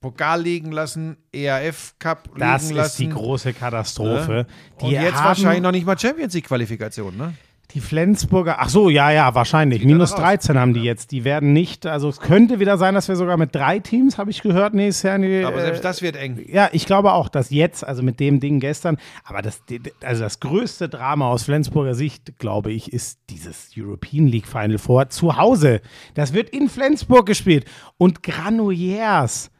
Pokal 0.00 0.42
liegen 0.42 0.70
lassen, 0.70 1.16
ERF 1.32 1.94
Cup 1.98 2.28
liegen 2.28 2.40
Das 2.40 2.70
lassen. 2.70 2.86
ist 2.86 2.98
die 2.98 3.08
große 3.08 3.52
Katastrophe. 3.52 4.32
Ne? 4.32 4.46
Und 4.80 4.90
Die 4.90 4.94
jetzt 4.94 5.22
wahrscheinlich 5.22 5.62
noch 5.62 5.72
nicht 5.72 5.86
mal 5.86 5.98
Champions 5.98 6.34
League 6.34 6.46
Qualifikation, 6.46 7.16
ne? 7.16 7.34
Die 7.72 7.80
Flensburger, 7.80 8.60
ach 8.60 8.70
so, 8.70 8.88
ja, 8.88 9.10
ja, 9.10 9.34
wahrscheinlich. 9.34 9.80
Geht 9.80 9.88
Minus 9.88 10.12
danach 10.12 10.22
aus. 10.22 10.28
13 10.46 10.58
haben 10.58 10.72
die 10.72 10.80
jetzt. 10.80 11.10
Die 11.12 11.24
werden 11.24 11.52
nicht, 11.52 11.84
also 11.84 12.08
es 12.08 12.18
könnte 12.18 12.60
wieder 12.60 12.78
sein, 12.78 12.94
dass 12.94 13.08
wir 13.08 13.16
sogar 13.16 13.36
mit 13.36 13.54
drei 13.54 13.78
Teams, 13.78 14.16
habe 14.16 14.30
ich 14.30 14.40
gehört, 14.40 14.72
nächstes 14.72 15.02
Jahr 15.02 15.18
die, 15.18 15.44
Aber 15.44 15.58
äh, 15.58 15.60
selbst 15.60 15.84
das 15.84 16.00
wird 16.00 16.16
eng. 16.16 16.42
Ja, 16.48 16.70
ich 16.72 16.86
glaube 16.86 17.12
auch, 17.12 17.28
dass 17.28 17.50
jetzt, 17.50 17.84
also 17.84 18.02
mit 18.02 18.20
dem 18.20 18.40
Ding 18.40 18.58
gestern, 18.60 18.96
aber 19.22 19.42
das, 19.42 19.60
also 20.02 20.22
das 20.22 20.40
größte 20.40 20.88
Drama 20.88 21.28
aus 21.28 21.42
Flensburger 21.42 21.94
Sicht, 21.94 22.38
glaube 22.38 22.72
ich, 22.72 22.90
ist 22.94 23.18
dieses 23.28 23.72
European 23.76 24.26
League 24.28 24.46
Final 24.46 24.78
Four 24.78 25.10
zu 25.10 25.36
Hause. 25.36 25.82
Das 26.14 26.32
wird 26.32 26.48
in 26.48 26.70
Flensburg 26.70 27.26
gespielt. 27.26 27.66
Und 27.98 28.22
Granollers, 28.22 29.50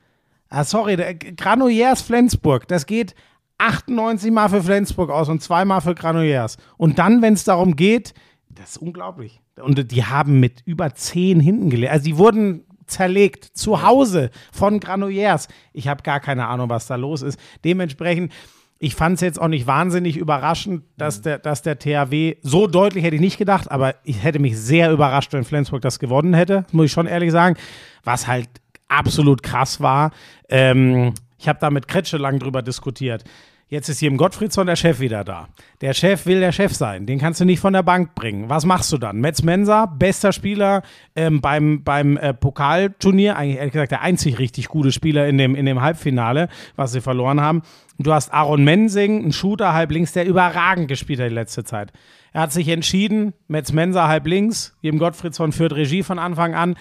ah, 0.50 0.64
sorry, 0.64 0.96
Granollers 1.36 2.02
Flensburg, 2.02 2.68
das 2.68 2.86
geht 2.86 3.14
98 3.58 4.30
Mal 4.30 4.48
für 4.48 4.62
Flensburg 4.62 5.10
aus 5.10 5.28
und 5.28 5.42
zweimal 5.42 5.80
für 5.80 5.94
Granollers. 5.94 6.56
Und 6.76 6.98
dann, 6.98 7.22
wenn 7.22 7.34
es 7.34 7.44
darum 7.44 7.76
geht, 7.76 8.14
das 8.48 8.70
ist 8.70 8.76
unglaublich. 8.78 9.40
Und 9.60 9.90
die 9.90 10.04
haben 10.04 10.40
mit 10.40 10.62
über 10.64 10.94
10 10.94 11.40
hinten 11.40 11.70
gelegt. 11.70 11.92
Also 11.92 12.04
die 12.04 12.16
wurden 12.16 12.64
zerlegt 12.86 13.44
zu 13.44 13.82
Hause 13.82 14.30
von 14.52 14.80
Granollers. 14.80 15.48
Ich 15.72 15.88
habe 15.88 16.02
gar 16.02 16.20
keine 16.20 16.46
Ahnung, 16.46 16.70
was 16.70 16.86
da 16.86 16.94
los 16.94 17.22
ist. 17.22 17.38
Dementsprechend, 17.64 18.32
ich 18.78 18.94
fand 18.94 19.16
es 19.16 19.20
jetzt 19.20 19.40
auch 19.40 19.48
nicht 19.48 19.66
wahnsinnig 19.66 20.16
überraschend, 20.16 20.84
dass 20.96 21.20
der, 21.20 21.38
dass 21.38 21.62
der 21.62 21.78
THW 21.78 22.36
so 22.42 22.68
deutlich 22.68 23.04
hätte 23.04 23.16
ich 23.16 23.20
nicht 23.20 23.38
gedacht, 23.38 23.70
aber 23.70 23.96
ich 24.04 24.22
hätte 24.22 24.38
mich 24.38 24.56
sehr 24.56 24.92
überrascht, 24.92 25.32
wenn 25.32 25.44
Flensburg 25.44 25.82
das 25.82 25.98
gewonnen 25.98 26.32
hätte, 26.32 26.64
muss 26.70 26.86
ich 26.86 26.92
schon 26.92 27.06
ehrlich 27.06 27.32
sagen. 27.32 27.56
Was 28.04 28.28
halt 28.28 28.48
absolut 28.88 29.42
krass 29.42 29.80
war. 29.80 30.12
Ähm, 30.48 31.14
ich 31.38 31.48
habe 31.48 31.58
da 31.60 31.70
mit 31.70 31.88
Kretsche 31.88 32.16
lang 32.16 32.38
drüber 32.38 32.62
diskutiert. 32.62 33.24
Jetzt 33.70 33.90
ist 33.90 33.98
hier 33.98 34.08
im 34.08 34.16
Gottfriedson 34.16 34.66
der 34.66 34.76
Chef 34.76 34.98
wieder 34.98 35.24
da. 35.24 35.48
Der 35.82 35.92
Chef 35.92 36.24
will 36.24 36.40
der 36.40 36.52
Chef 36.52 36.74
sein. 36.74 37.04
Den 37.04 37.18
kannst 37.18 37.38
du 37.38 37.44
nicht 37.44 37.60
von 37.60 37.74
der 37.74 37.82
Bank 37.82 38.14
bringen. 38.14 38.48
Was 38.48 38.64
machst 38.64 38.90
du 38.92 38.96
dann? 38.96 39.20
Metz 39.20 39.42
Mensa, 39.42 39.84
bester 39.84 40.32
Spieler 40.32 40.82
ähm, 41.14 41.42
beim, 41.42 41.84
beim 41.84 42.16
äh, 42.16 42.32
Pokalturnier. 42.32 43.36
Eigentlich 43.36 43.58
ehrlich 43.58 43.74
gesagt 43.74 43.92
der 43.92 44.00
einzig 44.00 44.38
richtig 44.38 44.68
gute 44.68 44.90
Spieler 44.90 45.28
in 45.28 45.36
dem, 45.36 45.54
in 45.54 45.66
dem 45.66 45.82
Halbfinale, 45.82 46.48
was 46.76 46.92
sie 46.92 47.02
verloren 47.02 47.42
haben. 47.42 47.60
Du 47.98 48.10
hast 48.14 48.32
Aaron 48.32 48.64
Mensing, 48.64 49.26
ein 49.26 49.32
Shooter 49.32 49.74
halb 49.74 49.90
links, 49.90 50.14
der 50.14 50.24
überragend 50.24 50.88
gespielt 50.88 51.20
hat 51.20 51.28
die 51.28 51.34
letzte 51.34 51.62
Zeit. 51.62 51.92
Er 52.32 52.42
hat 52.42 52.52
sich 52.52 52.68
entschieden, 52.68 53.34
Metz 53.48 53.72
Mensa 53.72 54.08
halb 54.08 54.26
links, 54.26 54.76
Jim 54.80 54.98
Gottfriedson 54.98 55.52
führt 55.52 55.74
Regie 55.74 56.02
von 56.02 56.18
Anfang 56.18 56.54
an. 56.54 56.76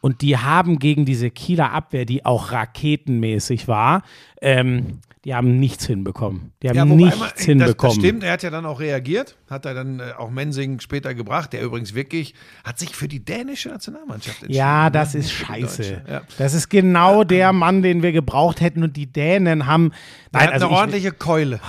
Und 0.00 0.22
die 0.22 0.36
haben 0.38 0.78
gegen 0.78 1.04
diese 1.04 1.30
Kieler 1.30 1.72
Abwehr, 1.72 2.04
die 2.06 2.24
auch 2.24 2.52
raketenmäßig 2.52 3.68
war, 3.68 4.02
ähm, 4.40 5.00
die 5.26 5.34
haben 5.34 5.60
nichts 5.60 5.86
hinbekommen. 5.86 6.52
Die 6.62 6.70
haben 6.70 6.88
wobei 6.88 7.02
nichts 7.04 7.18
man- 7.18 7.30
das, 7.36 7.44
hinbekommen. 7.44 7.96
Das 7.96 8.02
stimmt, 8.06 8.22
er 8.24 8.32
hat 8.32 8.42
ja 8.42 8.48
dann 8.48 8.64
auch 8.64 8.80
reagiert, 8.80 9.36
hat 9.50 9.66
er 9.66 9.74
dann 9.74 10.00
äh, 10.00 10.12
auch 10.16 10.30
Mensing 10.30 10.80
später 10.80 11.14
gebracht, 11.14 11.52
der 11.52 11.62
übrigens 11.62 11.92
wirklich, 11.94 12.32
hat 12.64 12.78
sich 12.78 12.96
für 12.96 13.06
die 13.06 13.22
dänische 13.22 13.68
Nationalmannschaft 13.68 14.36
entschieden. 14.42 14.54
Ja, 14.56 14.84
ne? 14.84 14.90
das 14.92 15.14
ist 15.14 15.30
scheiße. 15.30 16.02
Ja. 16.08 16.22
Das 16.38 16.54
ist 16.54 16.70
genau 16.70 17.22
der 17.24 17.52
Mann, 17.52 17.82
den 17.82 18.02
wir 18.02 18.12
gebraucht 18.12 18.62
hätten. 18.62 18.82
Und 18.82 18.96
die 18.96 19.12
Dänen 19.12 19.66
haben. 19.66 19.92
Hat 20.34 20.52
also 20.52 20.66
eine 20.66 20.74
ich- 20.74 20.80
ordentliche 20.80 21.12
Keule. 21.12 21.60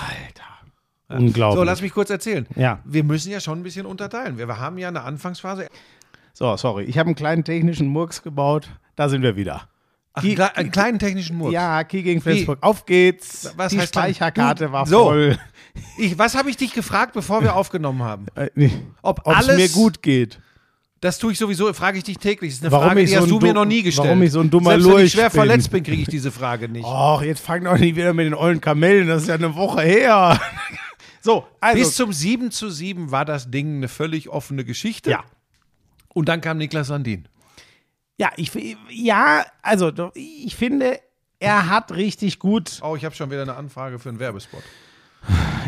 Unglaublich. 1.09 1.57
So, 1.59 1.63
lass 1.65 1.81
mich 1.81 1.91
kurz 1.91 2.09
erzählen. 2.09 2.47
Ja. 2.55 2.79
Wir 2.85 3.03
müssen 3.03 3.31
ja 3.31 3.41
schon 3.41 3.59
ein 3.59 3.63
bisschen 3.63 3.85
unterteilen. 3.85 4.37
Wir 4.37 4.47
haben 4.59 4.77
ja 4.77 4.87
eine 4.87 5.01
Anfangsphase. 5.01 5.67
So, 6.33 6.55
sorry. 6.57 6.83
Ich 6.85 6.97
habe 6.97 7.07
einen 7.07 7.15
kleinen 7.15 7.43
technischen 7.43 7.87
Murks 7.87 8.21
gebaut. 8.23 8.69
Da 8.95 9.09
sind 9.09 9.21
wir 9.21 9.35
wieder. 9.35 9.67
Ach, 10.13 10.21
Die- 10.21 10.29
einen, 10.31 10.37
kle- 10.49 10.55
einen 10.55 10.71
kleinen 10.71 10.99
technischen 10.99 11.37
Murks. 11.37 11.53
Ja, 11.53 11.83
Kiel 11.83 12.03
gegen 12.03 12.21
Flensburg. 12.21 12.59
Auf 12.61 12.85
geht's. 12.85 13.51
Was 13.55 13.71
die 13.71 13.79
heißt 13.79 13.93
Speicherkarte 13.93 14.65
Du- 14.65 14.71
war 14.71 14.85
so. 14.85 15.05
voll. 15.05 15.37
Ich, 15.97 16.17
was 16.19 16.35
habe 16.35 16.49
ich 16.49 16.57
dich 16.57 16.73
gefragt, 16.73 17.13
bevor 17.13 17.41
wir 17.43 17.55
aufgenommen 17.55 18.03
haben? 18.03 18.25
Äh, 18.35 18.49
nee. 18.55 18.71
Ob 19.01 19.21
Ob 19.25 19.33
es 19.37 19.47
alles 19.47 19.57
mir 19.57 19.69
gut 19.69 20.01
geht. 20.01 20.39
Das 20.99 21.17
tue 21.17 21.31
ich 21.31 21.37
sowieso, 21.39 21.71
frage 21.73 21.97
ich 21.97 22.03
dich 22.03 22.17
täglich. 22.19 22.51
Das 22.51 22.57
ist 22.59 22.63
eine 22.63 22.71
Warum 22.73 22.87
Frage, 22.89 23.01
ich 23.01 23.09
die 23.09 23.15
so 23.15 23.21
hast 23.21 23.31
du 23.31 23.39
mir 23.39 23.53
noch 23.55 23.65
nie 23.65 23.81
gestellt. 23.81 24.07
warum 24.09 24.21
ich 24.21 24.31
so 24.31 24.39
ein 24.41 24.51
dummer 24.51 24.71
Selbst 24.71 24.87
wenn 24.87 25.05
ich 25.05 25.11
schwer 25.13 25.29
bin. 25.29 25.39
verletzt 25.39 25.71
bin, 25.71 25.83
kriege 25.83 26.01
ich 26.03 26.07
diese 26.09 26.29
Frage 26.31 26.67
nicht. 26.69 26.85
Och, 26.85 27.23
jetzt 27.23 27.43
fang 27.43 27.63
doch 27.63 27.77
nicht 27.77 27.95
wieder 27.95 28.13
mit 28.13 28.27
den 28.27 28.35
ollen 28.35 28.61
Kamellen. 28.61 29.07
Das 29.07 29.23
ist 29.23 29.27
ja 29.29 29.33
eine 29.35 29.55
Woche 29.55 29.81
her. 29.81 30.39
so, 31.21 31.47
also. 31.59 31.77
Bis 31.79 31.95
zum 31.95 32.13
7 32.13 32.51
zu 32.51 32.69
7 32.69 33.09
war 33.11 33.25
das 33.25 33.49
Ding 33.49 33.77
eine 33.77 33.87
völlig 33.87 34.29
offene 34.29 34.63
Geschichte. 34.65 35.09
ja. 35.09 35.23
Und 36.13 36.29
dann 36.29 36.41
kam 36.41 36.57
Niklas 36.57 36.89
Landin. 36.89 37.27
Ja, 38.17 38.29
ich, 38.35 38.51
ja, 38.89 39.43
also 39.61 39.91
ich 40.13 40.55
finde, 40.55 40.99
er 41.39 41.69
hat 41.69 41.91
richtig 41.91 42.37
gut, 42.39 42.79
Oh, 42.83 42.95
ich 42.95 43.03
habe 43.03 43.15
schon 43.15 43.31
wieder 43.31 43.41
eine 43.41 43.55
Anfrage 43.55 43.97
für 43.97 44.09
einen 44.09 44.19
Werbespot. 44.19 44.61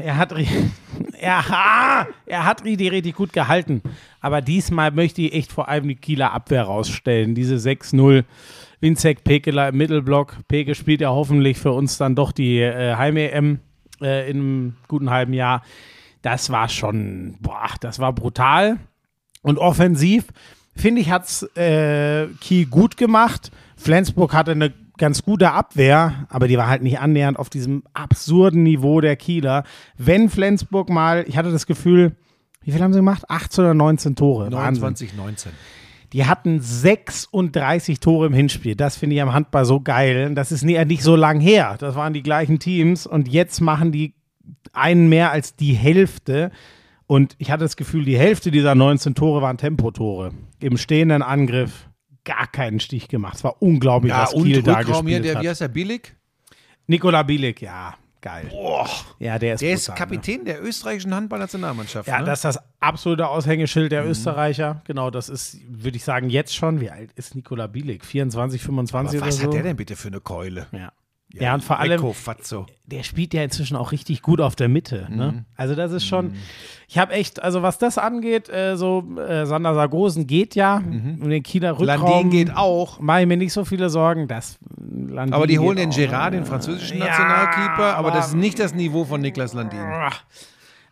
er 0.03 0.17
hat, 0.17 0.33
er, 1.19 2.07
er 2.25 2.45
hat 2.45 2.63
richtig, 2.63 2.91
richtig 2.91 3.15
gut 3.15 3.33
gehalten. 3.33 3.81
Aber 4.21 4.41
diesmal 4.41 4.91
möchte 4.91 5.21
ich 5.21 5.33
echt 5.33 5.51
vor 5.51 5.67
allem 5.67 5.87
die 5.87 5.95
Kieler 5.95 6.31
Abwehr 6.31 6.63
rausstellen. 6.63 7.33
Diese 7.33 7.55
6-0, 7.55 8.23
Winzek 8.81 9.23
Pekeler 9.23 9.69
im 9.69 9.77
Mittelblock. 9.77 10.37
Peke 10.47 10.75
spielt 10.75 11.01
ja 11.01 11.09
hoffentlich 11.09 11.57
für 11.57 11.71
uns 11.71 11.97
dann 11.97 12.15
doch 12.15 12.31
die 12.31 12.59
äh, 12.59 12.95
Heim-EM 12.95 13.59
äh, 14.01 14.29
in 14.29 14.37
einem 14.37 14.75
guten 14.87 15.09
halben 15.09 15.33
Jahr. 15.33 15.63
Das 16.21 16.51
war 16.51 16.69
schon, 16.69 17.37
boah, 17.39 17.69
das 17.79 17.99
war 17.99 18.13
brutal. 18.13 18.77
Und 19.43 19.59
offensiv, 19.59 20.25
finde 20.75 21.01
ich, 21.01 21.11
hat 21.11 21.25
es 21.25 21.43
äh, 21.55 22.27
Kiel 22.41 22.65
gut 22.65 22.97
gemacht. 22.97 23.51
Flensburg 23.77 24.33
hatte 24.33 24.51
eine 24.51 24.73
ganz 24.97 25.23
gute 25.23 25.51
Abwehr, 25.51 26.25
aber 26.29 26.47
die 26.47 26.57
war 26.57 26.67
halt 26.67 26.81
nicht 26.81 26.99
annähernd 26.99 27.37
auf 27.37 27.49
diesem 27.49 27.83
absurden 27.93 28.63
Niveau 28.63 29.01
der 29.01 29.15
Kieler. 29.15 29.63
Wenn 29.97 30.29
Flensburg 30.29 30.89
mal, 30.89 31.25
ich 31.27 31.37
hatte 31.37 31.51
das 31.51 31.65
Gefühl, 31.67 32.15
wie 32.63 32.71
viel 32.71 32.81
haben 32.81 32.93
sie 32.93 32.99
gemacht? 32.99 33.29
18 33.29 33.63
oder 33.65 33.73
19 33.73 34.15
Tore. 34.15 34.45
Wahnsinn. 34.45 34.81
29, 34.81 35.13
19. 35.15 35.51
Die 36.13 36.25
hatten 36.25 36.59
36 36.61 37.99
Tore 37.99 38.27
im 38.27 38.33
Hinspiel. 38.33 38.75
Das 38.75 38.95
finde 38.97 39.15
ich 39.15 39.21
am 39.21 39.33
Handball 39.33 39.65
so 39.65 39.79
geil. 39.81 40.33
Das 40.35 40.51
ist 40.51 40.63
nie- 40.63 40.83
nicht 40.85 41.03
so 41.03 41.15
lang 41.15 41.39
her. 41.39 41.75
Das 41.79 41.95
waren 41.95 42.13
die 42.13 42.23
gleichen 42.23 42.59
Teams 42.59 43.07
und 43.07 43.27
jetzt 43.27 43.59
machen 43.61 43.91
die 43.91 44.13
einen 44.73 45.09
mehr 45.09 45.31
als 45.31 45.55
die 45.55 45.73
Hälfte. 45.73 46.51
Und 47.13 47.35
ich 47.37 47.51
hatte 47.51 47.63
das 47.63 47.75
Gefühl, 47.75 48.05
die 48.05 48.17
Hälfte 48.17 48.49
dieser 48.49 48.73
19 48.73 49.13
Tore 49.13 49.43
waren 49.43 49.57
Tempotore. 49.59 50.31
Im 50.59 50.77
stehenden 50.77 51.21
Angriff 51.21 51.87
gar 52.23 52.47
keinen 52.47 52.79
Stich 52.79 53.07
gemacht. 53.07 53.35
Es 53.35 53.43
war 53.43 53.61
unglaublich, 53.61 54.11
Ja, 54.11 54.23
was 54.23 54.33
und 54.33 54.45
Kiel 54.45 54.63
da 54.63 54.77
Rückraum 54.79 55.05
hier, 55.05 55.19
gespielt 55.19 55.35
der, 55.35 55.43
wie 55.43 55.49
heißt 55.49 55.61
der, 55.61 55.67
Billig? 55.67 56.15
Nikola 56.87 57.21
Bielik, 57.21 57.61
ja, 57.61 57.93
geil. 58.19 58.49
ja, 59.19 59.37
der 59.37 59.53
ist 59.53 59.61
Der 59.61 59.73
ist 59.73 59.89
ne? 59.89 59.93
Kapitän 59.95 60.43
der 60.43 60.63
österreichischen 60.63 61.13
Handballnationalmannschaft. 61.13 62.07
Ja, 62.07 62.19
ne? 62.19 62.25
das 62.25 62.39
ist 62.39 62.45
das 62.45 62.59
absolute 62.79 63.27
Aushängeschild 63.27 63.85
Mhm. 63.85 63.89
der 63.95 64.09
Österreicher. 64.09 64.81
Genau, 64.85 65.11
das 65.11 65.29
ist, 65.29 65.59
würde 65.69 65.97
ich 65.97 66.03
sagen, 66.03 66.31
jetzt 66.31 66.55
schon. 66.55 66.81
Wie 66.81 66.89
alt 66.89 67.11
ist 67.13 67.35
Nikola 67.35 67.67
Bielik? 67.67 68.05
24, 68.05 68.59
25 68.63 69.19
Aber 69.21 69.27
was 69.27 69.35
oder 69.35 69.41
so? 69.43 69.47
hat 69.49 69.53
der 69.53 69.61
denn 69.63 69.75
bitte 69.77 69.95
für 69.95 70.07
eine 70.07 70.19
Keule? 70.19 70.65
Ja. 70.71 70.91
Ja, 71.35 71.55
und 71.55 71.63
vor 71.63 71.79
allem, 71.79 72.13
Fatzo. 72.13 72.67
der 72.85 73.01
spielt 73.01 73.33
ja 73.33 73.43
inzwischen 73.43 73.75
auch 73.75 73.91
richtig 73.91 74.21
gut 74.21 74.39
auf 74.39 74.55
der 74.55 74.69
Mitte. 74.69 75.07
Mhm. 75.09 75.15
Ne? 75.17 75.45
Also 75.57 75.73
das 75.73 75.91
ist 75.91 76.05
schon, 76.05 76.33
ich 76.87 76.99
habe 76.99 77.13
echt, 77.13 77.41
also 77.41 77.63
was 77.63 77.79
das 77.79 77.97
angeht, 77.97 78.49
äh, 78.49 78.77
so 78.77 79.03
äh, 79.17 79.45
Sander 79.47 79.73
Sargosen 79.73 80.27
geht 80.27 80.53
ja, 80.53 80.75
und 80.77 81.27
den 81.29 81.41
Kieler 81.41 81.79
Rückraum. 81.79 81.87
Mhm. 82.01 82.07
Landin 82.07 82.29
geht 82.29 82.55
auch. 82.55 82.99
Mache 82.99 83.21
ich 83.21 83.27
mir 83.27 83.37
nicht 83.37 83.51
so 83.51 83.65
viele 83.65 83.89
Sorgen, 83.89 84.27
dass 84.27 84.59
Landin 84.77 85.33
Aber 85.33 85.47
die 85.47 85.57
holen 85.57 85.77
den 85.77 85.89
auch. 85.89 85.95
Gerard, 85.95 86.35
den 86.35 86.45
französischen 86.45 86.99
Ja, 86.99 87.05
Nationalkeeper, 87.07 87.95
aber, 87.95 88.09
aber- 88.09 88.11
das 88.11 88.27
ist 88.27 88.35
nicht 88.35 88.59
das 88.59 88.75
Niveau 88.75 89.03
von 89.03 89.19
Niklas 89.19 89.53
Landin. 89.53 89.79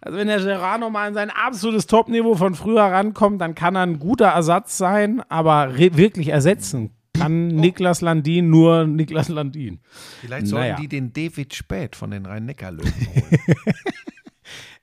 Also 0.04 0.18
wenn 0.18 0.26
der 0.28 0.40
Gerard 0.40 0.80
nochmal 0.80 1.10
an 1.10 1.14
sein 1.14 1.30
absolutes 1.30 1.86
Topniveau 1.86 2.34
von 2.34 2.56
früher 2.56 2.82
rankommt, 2.82 3.40
dann 3.40 3.54
kann 3.54 3.76
er 3.76 3.84
ein 3.84 4.00
guter 4.00 4.30
Ersatz 4.30 4.80
sein, 4.80 5.22
aber 5.30 5.78
wirklich 5.78 6.30
ersetzen 6.30 6.90
kann 7.14 7.48
Niklas 7.48 8.02
Landin 8.02 8.50
nur 8.50 8.86
Niklas 8.86 9.30
Landin. 9.30 9.80
Vielleicht 10.22 10.48
sollten 10.48 10.64
Naja. 10.70 10.76
die 10.78 10.88
den 10.88 11.14
David 11.14 11.54
Späth 11.54 11.96
von 11.96 12.12
den 12.12 12.26
Rhein-Neckar-Löwen 12.26 12.94
holen. 12.94 13.40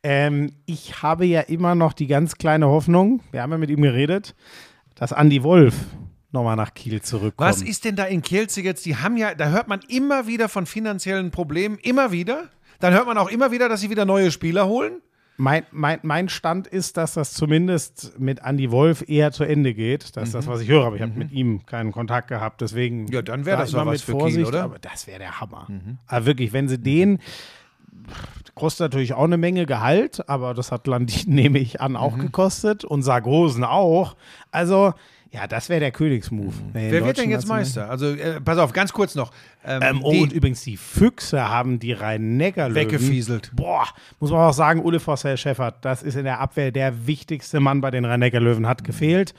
Ähm, 0.02 0.52
ich 0.64 1.02
habe 1.02 1.26
ja 1.26 1.40
immer 1.40 1.74
noch 1.74 1.92
die 1.92 2.06
ganz 2.06 2.36
kleine 2.36 2.68
Hoffnung, 2.68 3.20
wir 3.32 3.42
haben 3.42 3.50
ja 3.50 3.58
mit 3.58 3.68
ihm 3.68 3.82
geredet, 3.82 4.34
dass 4.94 5.10
Andy 5.10 5.42
Wolf 5.42 5.74
nochmal 6.30 6.54
nach 6.56 6.72
Kiel 6.74 7.02
zurückkommt. 7.02 7.50
Was 7.50 7.62
ist 7.62 7.84
denn 7.84 7.96
da 7.96 8.04
in 8.04 8.22
Kielze 8.22 8.60
jetzt? 8.62 8.86
Die 8.86 8.96
haben 8.96 9.16
ja, 9.16 9.34
da 9.34 9.48
hört 9.48 9.66
man 9.66 9.80
immer 9.88 10.26
wieder 10.28 10.48
von 10.48 10.66
finanziellen 10.66 11.30
Problemen, 11.32 11.78
immer 11.82 12.12
wieder. 12.12 12.48
Dann 12.78 12.94
hört 12.94 13.06
man 13.06 13.18
auch 13.18 13.28
immer 13.28 13.50
wieder, 13.50 13.68
dass 13.68 13.80
sie 13.80 13.90
wieder 13.90 14.04
neue 14.04 14.30
Spieler 14.30 14.68
holen. 14.68 15.02
Mein, 15.40 15.64
mein, 15.70 16.00
mein 16.02 16.28
Stand 16.28 16.66
ist, 16.66 16.96
dass 16.96 17.14
das 17.14 17.32
zumindest 17.32 18.18
mit 18.18 18.40
Andy 18.44 18.72
Wolf 18.72 19.04
eher 19.08 19.30
zu 19.30 19.44
Ende 19.44 19.72
geht. 19.72 20.16
Das 20.16 20.24
ist 20.24 20.34
das, 20.34 20.48
was 20.48 20.60
ich 20.60 20.68
höre, 20.68 20.84
aber 20.84 20.96
ich 20.96 21.02
habe 21.02 21.12
mit 21.12 21.30
ihm 21.30 21.64
keinen 21.64 21.92
Kontakt 21.92 22.26
gehabt. 22.26 22.60
Deswegen. 22.60 23.02
Mhm. 23.04 23.12
Ja, 23.12 23.22
dann 23.22 23.46
wär 23.46 23.56
da 23.56 23.62
das 23.62 23.72
was 23.72 23.86
mit 23.86 24.00
für 24.00 24.12
Kiel, 24.12 24.20
Vorsicht, 24.20 24.46
oder? 24.48 24.58
Mhm. 24.66 24.70
Aber 24.72 24.78
das 24.80 25.06
wäre 25.06 25.20
der 25.20 25.40
Hammer. 25.40 25.68
Aber 26.08 26.26
wirklich, 26.26 26.52
wenn 26.52 26.68
sie 26.68 26.78
den. 26.78 27.20
Kostet 28.54 28.80
natürlich 28.86 29.14
auch 29.14 29.24
eine 29.24 29.36
Menge 29.36 29.66
Gehalt, 29.66 30.28
aber 30.28 30.52
das 30.54 30.72
hat 30.72 30.86
Landin, 30.88 31.22
nehme 31.32 31.58
ich 31.60 31.80
an, 31.80 31.94
auch 31.96 32.16
Mhm. 32.16 32.22
gekostet 32.22 32.84
und 32.84 33.02
Sargosen 33.02 33.62
auch. 33.62 34.16
Also, 34.50 34.94
Ja, 35.30 35.46
das 35.46 35.68
wäre 35.68 35.80
der 35.80 35.90
Königsmove. 35.90 36.54
Nee, 36.72 36.90
Wer 36.90 37.04
wird 37.04 37.18
denn 37.18 37.28
jetzt 37.30 37.46
Meister? 37.46 37.90
Also, 37.90 38.06
äh, 38.12 38.40
pass 38.40 38.56
auf, 38.58 38.72
ganz 38.72 38.92
kurz 38.94 39.14
noch. 39.14 39.30
Ähm, 39.64 39.82
Ähm, 39.82 40.00
oh, 40.02 40.10
und 40.22 40.32
übrigens, 40.32 40.62
die 40.62 40.78
Füchse 40.78 41.48
haben 41.48 41.78
die 41.78 41.92
Rhein-Neckar-Löwen 41.92 42.74
Weggefieselt. 42.74 43.50
Boah, 43.54 43.86
muss 44.20 44.30
man 44.30 44.40
auch 44.40 44.54
sagen, 44.54 44.82
Ule 44.82 45.00
Forster 45.00 45.36
Schäffert, 45.36 45.84
das 45.84 46.02
ist 46.02 46.14
in 46.16 46.24
der 46.24 46.40
Abwehr 46.40 46.72
der 46.72 47.06
wichtigste 47.06 47.60
Mann 47.60 47.82
bei 47.82 47.90
den 47.90 48.06
Rhein-Neckar-Löwen, 48.06 48.66
hat 48.66 48.84
gefehlt. 48.84 49.34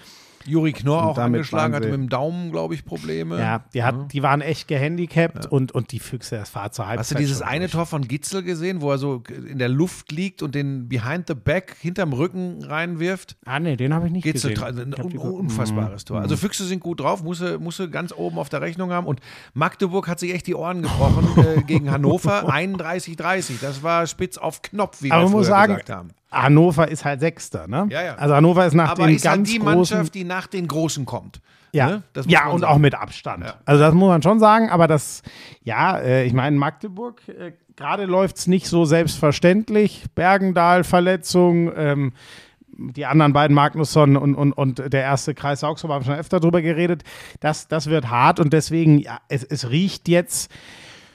Juri 0.45 0.73
Knorr 0.73 1.05
auch 1.07 1.17
angeschlagen, 1.17 1.73
hatte 1.73 1.87
mit 1.87 1.95
dem 1.95 2.09
Daumen, 2.09 2.51
glaube 2.51 2.73
ich, 2.73 2.85
Probleme. 2.85 3.39
Ja, 3.39 3.63
die, 3.73 3.83
hat, 3.83 4.13
die 4.13 4.23
waren 4.23 4.41
echt 4.41 4.67
gehandicapt 4.67 5.45
und, 5.45 5.71
und 5.71 5.91
die 5.91 5.99
Füchse, 5.99 6.37
das 6.37 6.53
war 6.55 6.71
zur 6.71 6.87
Halbzeit 6.87 6.99
Hast 6.99 7.11
du 7.11 7.15
dieses 7.15 7.41
eine 7.41 7.61
durch. 7.61 7.71
Tor 7.71 7.85
von 7.85 8.07
Gitzel 8.07 8.43
gesehen, 8.43 8.81
wo 8.81 8.91
er 8.91 8.97
so 8.97 9.23
in 9.27 9.59
der 9.59 9.69
Luft 9.69 10.11
liegt 10.11 10.41
und 10.41 10.55
den 10.55 10.89
Behind 10.89 11.27
the 11.27 11.35
Back 11.35 11.75
hinterm 11.79 12.13
Rücken 12.13 12.63
reinwirft? 12.63 13.37
Ah, 13.45 13.59
nee, 13.59 13.75
den 13.75 13.93
habe 13.93 14.07
ich 14.07 14.11
nicht 14.11 14.23
Gitzel, 14.23 14.53
gesehen. 14.53 14.93
ein 14.93 15.17
unfassbares 15.17 16.05
Tor. 16.05 16.21
Also 16.21 16.37
Füchse 16.37 16.65
sind 16.65 16.81
gut 16.81 16.99
drauf, 16.99 17.23
musste, 17.23 17.59
musste 17.59 17.89
ganz 17.89 18.13
oben 18.13 18.39
auf 18.39 18.49
der 18.49 18.61
Rechnung 18.61 18.91
haben. 18.91 19.07
Und 19.07 19.19
Magdeburg 19.53 20.07
hat 20.07 20.19
sich 20.19 20.33
echt 20.33 20.47
die 20.47 20.55
Ohren 20.55 20.81
gebrochen 20.81 21.27
äh, 21.57 21.61
gegen 21.63 21.91
Hannover. 21.91 22.49
31-30. 22.49 23.53
Das 23.61 23.83
war 23.83 24.07
spitz 24.07 24.37
auf 24.37 24.61
Knopf, 24.61 25.01
wie 25.01 25.11
Aber 25.11 25.21
wir 25.21 25.29
man 25.29 25.31
muss 25.31 25.47
sagen, 25.47 25.73
gesagt 25.73 25.89
haben. 25.89 26.09
Hannover 26.31 26.87
ist 26.87 27.05
halt 27.05 27.19
Sechster, 27.21 27.67
ne? 27.67 27.87
Ja, 27.89 28.03
ja. 28.03 28.15
Also 28.15 28.35
Hannover 28.35 28.65
ist 28.65 28.73
nach 28.73 28.91
Aber 28.91 29.07
den 29.07 29.15
ist 29.15 29.25
halt 29.27 29.39
ganz 29.39 29.49
die 29.49 29.59
großen 29.59 29.75
Mannschaft, 29.75 30.15
die 30.15 30.23
nach 30.23 30.47
den 30.47 30.67
Großen 30.67 31.05
kommt. 31.05 31.41
Ja, 31.71 31.87
Ne? 31.87 32.03
Ja 32.27 32.47
und 32.47 32.61
sagen. 32.61 32.73
auch 32.73 32.77
mit 32.77 32.95
Abstand. 32.95 33.45
Ja. 33.45 33.55
Also 33.65 33.83
das 33.83 33.93
muss 33.93 34.09
man 34.09 34.21
schon 34.21 34.39
sagen, 34.39 34.69
aber 34.69 34.87
das, 34.87 35.21
ja, 35.63 35.97
äh, 35.99 36.25
ich 36.25 36.33
meine, 36.33 36.57
Magdeburg, 36.57 37.21
äh, 37.27 37.53
gerade 37.75 38.05
läuft 38.05 38.37
es 38.37 38.47
nicht 38.47 38.67
so 38.67 38.85
selbstverständlich. 38.85 40.05
Bergendahl, 40.15 40.83
Verletzung, 40.83 41.71
ähm, 41.75 42.13
die 42.71 43.05
anderen 43.05 43.33
beiden, 43.33 43.53
Magnusson 43.53 44.15
und, 44.17 44.35
und, 44.35 44.53
und 44.53 44.79
der 44.93 45.01
erste 45.01 45.33
Kreis 45.33 45.63
Augsburg, 45.63 45.91
haben 45.91 46.05
schon 46.05 46.15
öfter 46.15 46.39
drüber 46.39 46.61
geredet. 46.61 47.03
Das, 47.39 47.67
das 47.67 47.87
wird 47.87 48.09
hart 48.09 48.39
und 48.39 48.53
deswegen, 48.53 48.99
ja, 48.99 49.19
es, 49.27 49.43
es 49.43 49.69
riecht 49.69 50.07
jetzt. 50.07 50.51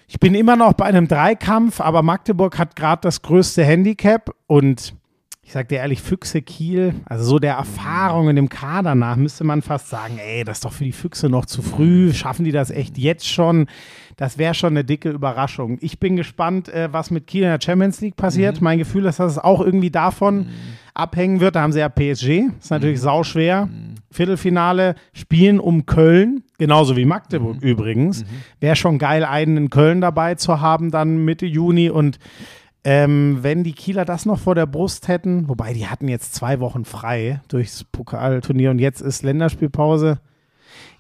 Ich 0.07 0.21
bin 0.21 0.35
immer 0.35 0.57
noch 0.57 0.75
bei 0.75 0.85
einem 0.85 1.09
Dreikampf, 1.09 1.81
aber 1.81 2.03
Magdeburg 2.03 2.59
hat 2.59 2.77
gerade 2.77 3.01
das 3.03 3.23
größte 3.23 3.65
Handicap 3.65 4.35
und 4.47 4.95
ich 5.45 5.53
sag 5.53 5.69
dir 5.69 5.77
ehrlich, 5.77 6.01
Füchse 6.01 6.41
Kiel, 6.41 6.95
also 7.05 7.25
so 7.25 7.39
der 7.39 7.55
Erfahrung 7.55 8.31
in 8.31 8.37
dem 8.37 8.49
Kader 8.49 8.95
nach, 8.95 9.17
müsste 9.17 9.45
man 9.45 9.61
fast 9.61 9.91
sagen, 9.91 10.19
ey, 10.19 10.43
das 10.43 10.59
ist 10.59 10.65
doch 10.65 10.73
für 10.73 10.85
die 10.85 10.93
Füchse 10.93 11.29
noch 11.29 11.45
zu 11.45 11.61
früh. 11.61 12.13
Schaffen 12.15 12.45
die 12.45 12.53
das 12.53 12.71
echt 12.71 12.97
jetzt 12.97 13.29
schon? 13.29 13.67
Das 14.17 14.39
wäre 14.39 14.55
schon 14.55 14.73
eine 14.73 14.85
dicke 14.85 15.11
Überraschung. 15.11 15.77
Ich 15.83 16.01
bin 16.01 16.17
gespannt, 16.17 16.69
äh, 16.71 16.91
was 16.93 17.11
mit 17.11 17.27
Kiel 17.27 17.43
in 17.43 17.51
der 17.51 17.61
Champions 17.63 18.01
League 18.01 18.17
passiert. 18.17 18.63
Mein 18.63 18.79
Gefühl 18.79 19.05
ist, 19.05 19.21
dass 19.21 19.33
es 19.33 19.39
auch 19.39 19.61
irgendwie 19.61 19.91
davon 19.91 20.49
abhängen 20.95 21.41
wird. 21.41 21.57
Da 21.57 21.63
haben 21.63 21.73
sie 21.73 21.81
ja 21.81 21.89
PSG, 21.89 22.45
ist 22.59 22.71
natürlich 22.71 23.01
sauschwer. 23.01 23.69
Viertelfinale 24.11 24.95
spielen 25.13 25.59
um 25.61 25.85
Köln, 25.85 26.45
genauso 26.57 26.97
wie 26.97 27.05
Magdeburg 27.05 27.61
übrigens. 27.61 28.25
Wäre 28.61 28.77
schon 28.77 28.99
geil, 28.99 29.25
einen 29.25 29.57
in 29.57 29.71
Köln 29.71 30.01
dabei 30.01 30.37
zu 30.37 30.61
haben, 30.61 30.91
dann 30.91 31.25
Mitte 31.25 31.47
Juni 31.47 31.91
und 31.91 32.19
ähm, 32.85 33.39
wenn 33.43 33.65
die 33.65 33.73
Kieler 33.73 34.05
das 34.05 34.27
noch 34.27 34.39
vor 34.39 34.55
der 34.55 34.67
Brust 34.67 35.09
hätten, 35.09 35.49
wobei 35.49 35.73
die 35.73 35.87
hatten 35.89 36.09
jetzt 36.09 36.35
zwei 36.35 36.61
Wochen 36.61 36.85
frei 36.85 37.41
durchs 37.49 37.85
Pokalturnier 37.85 38.71
und 38.71 38.79
jetzt 38.79 39.01
ist 39.01 39.23
Länderspielpause. 39.23 40.21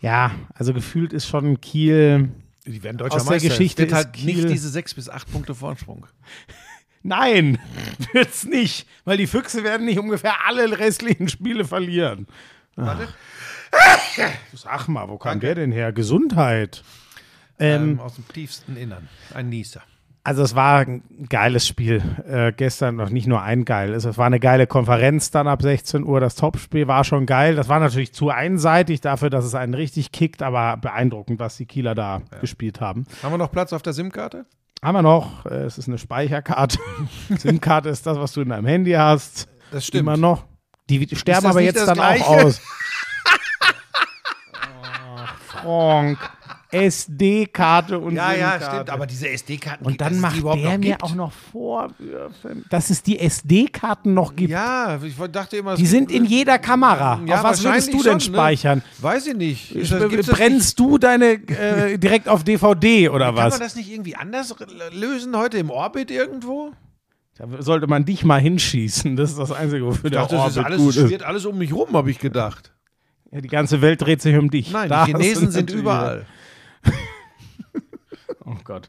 Ja, 0.00 0.30
also 0.54 0.72
gefühlt 0.74 1.12
ist 1.12 1.26
schon 1.26 1.60
Kiel. 1.60 2.30
Die 2.66 2.82
werden 2.82 2.96
deutscher 2.96 3.16
Aus 3.16 3.24
der 3.24 3.32
Meister. 3.32 3.48
Geschichte 3.50 3.82
wird 3.82 3.90
ist 3.90 3.96
halt 3.96 4.12
Kiel- 4.14 4.34
nicht 4.36 4.48
diese 4.50 4.68
sechs 4.70 4.94
bis 4.94 5.08
acht 5.10 5.30
Punkte 5.30 5.54
Vorsprung. 5.54 6.06
Nein, 7.02 7.58
wird's 8.12 8.44
nicht, 8.46 8.86
weil 9.04 9.18
die 9.18 9.26
Füchse 9.26 9.62
werden 9.62 9.84
nicht 9.84 9.98
ungefähr 9.98 10.46
alle 10.46 10.78
restlichen 10.78 11.28
Spiele 11.28 11.64
verlieren. 11.66 12.26
Warte. 12.76 13.08
Sag 14.54 14.88
mal, 14.88 15.08
wo 15.08 15.18
kam 15.18 15.32
Danke. 15.32 15.46
der 15.46 15.54
denn 15.56 15.72
her? 15.72 15.92
Gesundheit. 15.92 16.82
Ähm, 17.58 17.90
Ähm, 17.92 18.00
aus 18.00 18.14
dem 18.14 18.26
tiefsten 18.28 18.76
Innern. 18.76 19.08
Ein 19.34 19.48
Nieser. 19.50 19.82
Also 20.26 20.42
es 20.42 20.54
war 20.54 20.78
ein 20.80 21.02
geiles 21.28 21.66
Spiel. 21.68 22.02
Äh, 22.26 22.52
gestern 22.52 22.96
noch 22.96 23.10
nicht 23.10 23.26
nur 23.26 23.42
ein 23.42 23.66
geil. 23.66 23.92
Es 23.92 24.04
war 24.16 24.24
eine 24.24 24.40
geile 24.40 24.66
Konferenz 24.66 25.30
dann 25.30 25.46
ab 25.46 25.60
16 25.60 26.02
Uhr. 26.02 26.18
Das 26.18 26.34
Topspiel 26.34 26.88
war 26.88 27.04
schon 27.04 27.26
geil. 27.26 27.56
Das 27.56 27.68
war 27.68 27.78
natürlich 27.78 28.14
zu 28.14 28.30
einseitig 28.30 29.02
dafür, 29.02 29.28
dass 29.28 29.44
es 29.44 29.54
einen 29.54 29.74
richtig 29.74 30.12
kickt, 30.12 30.42
aber 30.42 30.78
beeindruckend, 30.78 31.40
was 31.40 31.58
die 31.58 31.66
Kieler 31.66 31.94
da 31.94 32.22
gespielt 32.40 32.80
haben. 32.80 33.04
Haben 33.22 33.34
wir 33.34 33.38
noch 33.38 33.52
Platz 33.52 33.74
auf 33.74 33.82
der 33.82 33.92
SIM-Karte? 33.92 34.46
Haben 34.82 34.94
wir 34.96 35.02
noch, 35.02 35.44
äh, 35.44 35.64
es 35.64 35.76
ist 35.76 35.88
eine 35.88 35.98
Speicherkarte. 35.98 36.78
SIM-Karte 37.36 37.90
ist 37.90 38.06
das, 38.06 38.18
was 38.18 38.32
du 38.32 38.40
in 38.40 38.48
deinem 38.48 38.66
Handy 38.66 38.92
hast. 38.92 39.46
Das 39.72 39.86
stimmt. 39.86 40.00
Immer 40.00 40.16
noch. 40.16 40.46
Die 40.88 41.06
sterben 41.14 41.46
aber 41.46 41.60
jetzt 41.60 41.86
dann 41.86 41.96
Gleiche? 41.96 42.24
auch 42.24 42.44
aus. 42.44 42.62
Ach, 45.16 45.36
Frank. 45.38 46.18
SD-Karte 46.74 47.98
und 47.98 48.14
Ja, 48.16 48.32
ja, 48.34 48.60
stimmt. 48.60 48.90
Aber 48.90 49.06
diese 49.06 49.28
SD-Karten, 49.28 49.84
Und 49.84 50.00
dann 50.00 50.18
macht 50.20 50.42
der 50.42 50.78
mir 50.78 50.96
auch 51.00 51.14
noch 51.14 51.32
Vorwürfe, 51.32 52.56
dass 52.70 52.90
es 52.90 53.02
die 53.02 53.18
SD-Karten 53.18 54.14
noch 54.14 54.34
gibt. 54.34 54.50
Ja, 54.50 54.98
ich 55.02 55.14
dachte 55.32 55.56
immer, 55.58 55.76
die 55.76 55.86
sind 55.86 56.10
in 56.10 56.24
jeder 56.24 56.58
Kamera. 56.58 57.20
Ja, 57.26 57.36
auf 57.36 57.44
was 57.44 57.64
würdest 57.64 57.92
du 57.92 58.02
denn 58.02 58.20
schon, 58.20 58.32
ne? 58.32 58.38
speichern? 58.38 58.82
Weiß 59.00 59.26
ich 59.26 59.34
nicht. 59.36 59.74
Ist 59.74 59.92
das, 59.92 60.26
Brennst 60.26 60.78
du 60.78 60.98
deine 60.98 61.32
äh, 61.48 61.98
direkt 61.98 62.28
auf 62.28 62.44
DVD 62.44 63.08
oder 63.08 63.26
nicht, 63.26 63.36
kann 63.36 63.44
man 63.44 63.52
was? 63.52 63.58
das 63.58 63.76
nicht 63.76 63.90
irgendwie 63.92 64.16
anders 64.16 64.54
lösen 64.92 65.36
heute 65.36 65.58
im 65.58 65.70
Orbit 65.70 66.10
irgendwo? 66.10 66.72
Da 67.36 67.46
sollte 67.60 67.86
man 67.88 68.04
dich 68.04 68.24
mal 68.24 68.40
hinschießen. 68.40 69.16
Das 69.16 69.30
ist 69.30 69.38
das 69.38 69.50
Einzige, 69.50 69.84
wofür 69.86 70.04
Ich 70.04 70.12
der 70.12 70.20
dachte, 70.22 70.36
das 70.36 70.50
ist 70.50 70.56
Orbit 70.58 70.66
alles, 70.66 70.78
gut 70.80 70.96
ist. 70.96 71.10
wird 71.10 71.22
alles 71.24 71.44
um 71.46 71.58
mich 71.58 71.72
rum, 71.72 71.92
habe 71.92 72.10
ich 72.10 72.18
gedacht. 72.20 72.72
Ja, 73.32 73.40
die 73.40 73.48
ganze 73.48 73.80
Welt 73.80 74.00
dreht 74.00 74.22
sich 74.22 74.36
um 74.36 74.50
dich. 74.50 74.70
Nein, 74.70 74.88
Da 74.88 75.04
die 75.04 75.12
Chinesen 75.12 75.50
sind 75.50 75.70
überall. 75.70 76.26
Oh 78.44 78.56
Gott. 78.64 78.88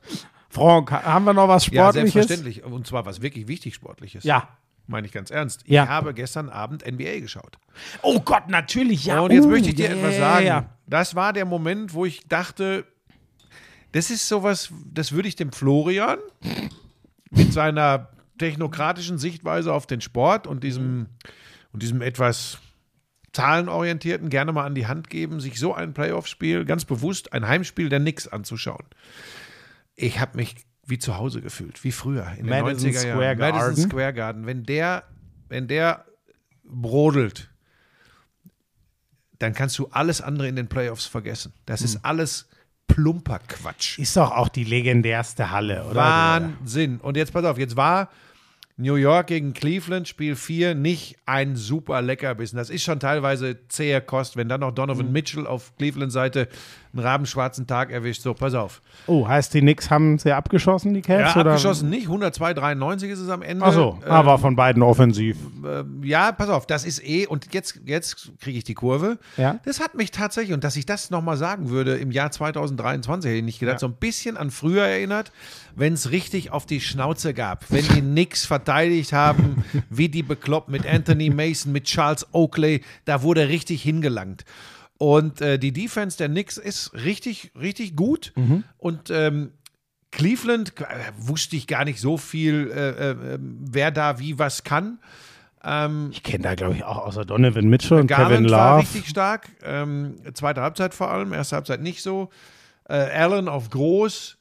Frank, 0.49 0.91
haben 0.91 1.26
wir 1.26 1.34
noch 1.34 1.48
was 1.48 1.65
Ja, 1.68 1.91
Sportliches? 1.91 2.14
selbstverständlich. 2.14 2.64
Und 2.64 2.88
zwar 2.88 3.06
was 3.06 3.22
wirklich 3.22 3.48
wichtig 3.48 3.76
Sportliches. 3.76 4.23
Ja. 4.23 4.48
Meine 4.88 5.07
ich 5.07 5.14
ganz 5.14 5.32
ernst. 5.32 5.64
Ja. 5.68 5.84
Ich 5.84 5.90
habe 5.90 6.14
gestern 6.14 6.49
Abend 6.49 6.86
NBA 6.86 7.19
geschaut. 7.19 7.57
Oh 8.03 8.19
Gott, 8.19 8.48
natürlich, 8.49 9.06
ja. 9.06 9.19
Und 9.19 9.32
jetzt 9.32 9.45
Oh, 9.45 9.49
möchte 9.49 9.69
ich 9.69 9.76
dir 9.76 9.90
ja, 9.90 9.95
etwas 9.95 10.14
ja, 10.14 10.19
sagen. 10.19 10.45
Ja. 10.45 10.69
Das 10.88 11.15
war 11.15 11.34
der 11.34 11.45
Moment, 11.45 11.94
wo 11.94 12.06
ich 12.06 12.27
dachte, 12.27 12.86
das 13.94 14.11
ist 14.11 14.27
sowas, 14.27 14.72
das 14.94 15.11
würde 15.11 15.27
ich 15.27 15.36
dem 15.36 15.52
Florian 15.52 16.19
mit 17.32 17.52
seiner 17.52 18.10
technokratischen 18.38 19.18
Sichtweise 19.18 19.73
auf 19.73 19.88
den 19.88 20.02
Sport 20.02 20.45
und 20.45 20.64
diesem, 20.64 21.07
und 21.73 21.82
diesem 21.82 22.02
etwas 22.02 22.60
zahlenorientierten 23.34 24.30
gerne 24.30 24.52
mal 24.53 24.65
an 24.65 24.76
die 24.76 24.88
Hand 24.88 25.10
geben, 25.10 25.40
sich 25.40 25.60
so 25.60 25.73
ein 25.73 25.94
Playoff-Spiel, 25.94 26.64
ganz 26.65 26.86
bewusst 26.86 27.34
ein 27.34 27.48
Heimspiel 27.48 27.90
der 27.90 27.99
Nix 27.99 28.27
anzuschauen. 28.27 28.86
Ich 29.96 30.20
habe 30.20 30.38
mich 30.38 30.56
wie 30.88 31.00
zu 31.00 31.18
Hause 31.18 31.42
gefühlt, 31.42 31.84
wie 31.84 31.92
früher 31.92 32.28
in 32.38 32.46
den 32.46 32.50
Madison 32.50 32.90
90er 32.92 32.94
Jahren. 33.08 33.16
Square 33.18 33.36
Garden. 33.36 33.58
Madison 33.60 33.90
Square 33.90 34.14
Garden. 34.14 34.46
Wenn 34.46 34.64
der, 34.64 35.04
wenn 35.50 35.68
der 35.68 36.06
brodelt, 36.64 37.50
dann 39.40 39.54
kannst 39.54 39.78
du 39.80 39.88
alles 39.92 40.22
andere 40.22 40.48
in 40.48 40.56
den 40.56 40.68
Playoffs 40.68 41.06
vergessen. 41.06 41.54
Das 41.66 41.82
Hm. 41.82 41.86
ist 41.86 42.06
alles 42.06 42.48
plumper 42.88 43.40
Quatsch. 43.48 43.98
Ist 44.00 44.16
doch 44.16 44.32
auch 44.32 44.48
die 44.48 44.64
legendärste 44.64 45.50
Halle, 45.52 45.84
oder? 45.86 45.96
Wahnsinn. 45.96 47.00
Und 47.00 47.18
jetzt 47.18 47.34
pass 47.34 47.44
auf, 47.44 47.58
jetzt 47.58 47.76
war 47.76 48.10
New 48.78 48.96
York 48.96 49.28
gegen 49.28 49.54
Cleveland, 49.54 50.08
Spiel 50.08 50.36
4, 50.36 50.76
nicht 50.76 51.18
ein 51.26 51.56
super 51.56 52.02
Leckerbissen. 52.02 52.58
Das 52.58 52.70
ist 52.70 52.84
schon 52.84 53.00
teilweise 53.00 53.68
zähe 53.70 54.02
Kost, 54.02 54.36
wenn 54.38 54.50
dann 54.50 54.60
noch 54.62 54.70
Hm. 54.70 54.76
Donovan 54.76 55.12
Mitchell 55.12 55.48
auf 55.48 55.76
Cleveland-Seite 55.78 56.48
einen 56.96 57.06
rabenschwarzen 57.06 57.68
Tag 57.68 57.92
erwischt. 57.92 58.22
So, 58.22 58.34
pass 58.34 58.54
auf. 58.54 58.82
Oh, 59.08 59.28
heißt 59.28 59.54
die 59.54 59.62
Knicks 59.62 59.90
haben 59.90 60.18
sie 60.18 60.32
abgeschossen, 60.32 60.94
die 60.94 61.02
Cavs? 61.02 61.36
Ja, 61.36 61.42
oder? 61.42 61.52
abgeschossen 61.52 61.90
nicht, 61.90 62.08
102,93 62.08 63.06
ist 63.08 63.20
es 63.20 63.30
am 63.30 63.42
Ende. 63.42 63.66
Ach 63.66 63.74
so, 63.74 64.00
Äh, 64.06 64.10
aber 64.10 64.38
von 64.38 64.56
beiden 64.56 64.82
offensiv. 64.82 65.38
ja, 66.02 66.32
pass 66.32 66.50
auf, 66.50 66.66
das 66.68 66.86
ist 66.86 67.04
eh, 67.04 67.28
und 67.28 67.54
jetzt, 67.54 67.80
jetzt 67.86 68.32
kriege 68.40 68.58
ich 68.58 68.64
die 68.64 68.74
Kurve. 68.74 69.18
Ja. 69.38 69.60
Das 69.66 69.80
hat 69.80 69.96
mich 69.96 70.12
tatsächlich, 70.12 70.54
und 70.54 70.64
dass 70.64 70.76
ich 70.76 70.86
das 70.86 71.10
nochmal 71.12 71.38
sagen 71.38 71.70
würde, 71.70 71.96
im 71.98 72.12
Jahr 72.12 72.32
2023 72.32 73.30
hätte 73.30 73.38
ich 73.40 73.44
nicht 73.44 73.60
gedacht, 73.60 73.76
Ja. 73.76 73.80
so 73.80 73.88
ein 73.88 73.94
bisschen 73.96 74.38
an 74.38 74.52
früher 74.52 74.84
erinnert, 74.86 75.32
wenn 75.76 75.94
es 75.94 76.12
richtig 76.12 76.52
auf 76.52 76.66
die 76.66 76.80
Schnauze 76.80 77.34
gab. 77.34 77.66
Wenn 77.70 77.86
die 77.90 78.02
Knicks 78.02 78.46
verteidigt 78.46 79.12
haben, 79.14 79.64
wie 79.90 80.10
die 80.10 80.24
bekloppt 80.24 80.70
mit 80.70 80.86
Anthony 80.88 81.30
Mason, 81.30 81.72
mit 81.72 81.84
Charles 81.86 82.26
Oakley, 82.32 82.82
da 83.06 83.22
wurde 83.22 83.50
richtig 83.50 83.82
hingelangt. 83.84 84.46
Und 84.98 85.42
äh, 85.42 85.60
die 85.60 85.74
Defense 85.74 86.18
der 86.18 86.30
Knicks 86.30 86.58
ist 86.58 86.94
richtig, 86.94 87.52
richtig 87.60 87.96
gut. 87.96 88.34
Und 88.78 89.10
ähm, 89.10 89.52
Cleveland 90.12 90.74
äh, 90.80 90.86
wusste 91.18 91.58
ich 91.58 91.68
gar 91.68 91.84
nicht 91.84 92.00
so 92.00 92.18
viel, 92.18 92.72
äh, 92.74 93.12
äh, 93.12 93.38
wer 93.40 93.92
da 93.92 94.20
wie 94.20 94.40
was 94.40 94.64
kann. 94.64 95.00
Ähm, 95.64 96.10
Ich 96.12 96.24
kenne 96.24 96.44
da, 96.44 96.56
glaube 96.56 96.76
ich, 96.76 96.84
auch 96.86 96.98
außer 97.06 97.26
Donovan 97.26 97.68
Mitchell 97.68 98.00
und 98.00 98.08
Kevin 98.08 98.24
Garland 98.48 98.52
war 98.52 98.70
Love. 98.78 98.82
richtig 98.84 99.10
stark. 99.10 99.50
Ähm, 99.64 100.16
zweite 100.34 100.62
Halbzeit 100.62 100.94
vor 100.94 101.12
allem, 101.12 101.34
erste 101.34 101.58
Halbzeit 101.58 101.82
nicht 101.82 102.02
so. 102.02 102.30
Äh, 102.88 102.94
Allen 102.94 103.50
auf 103.50 103.70
groß. 103.72 104.38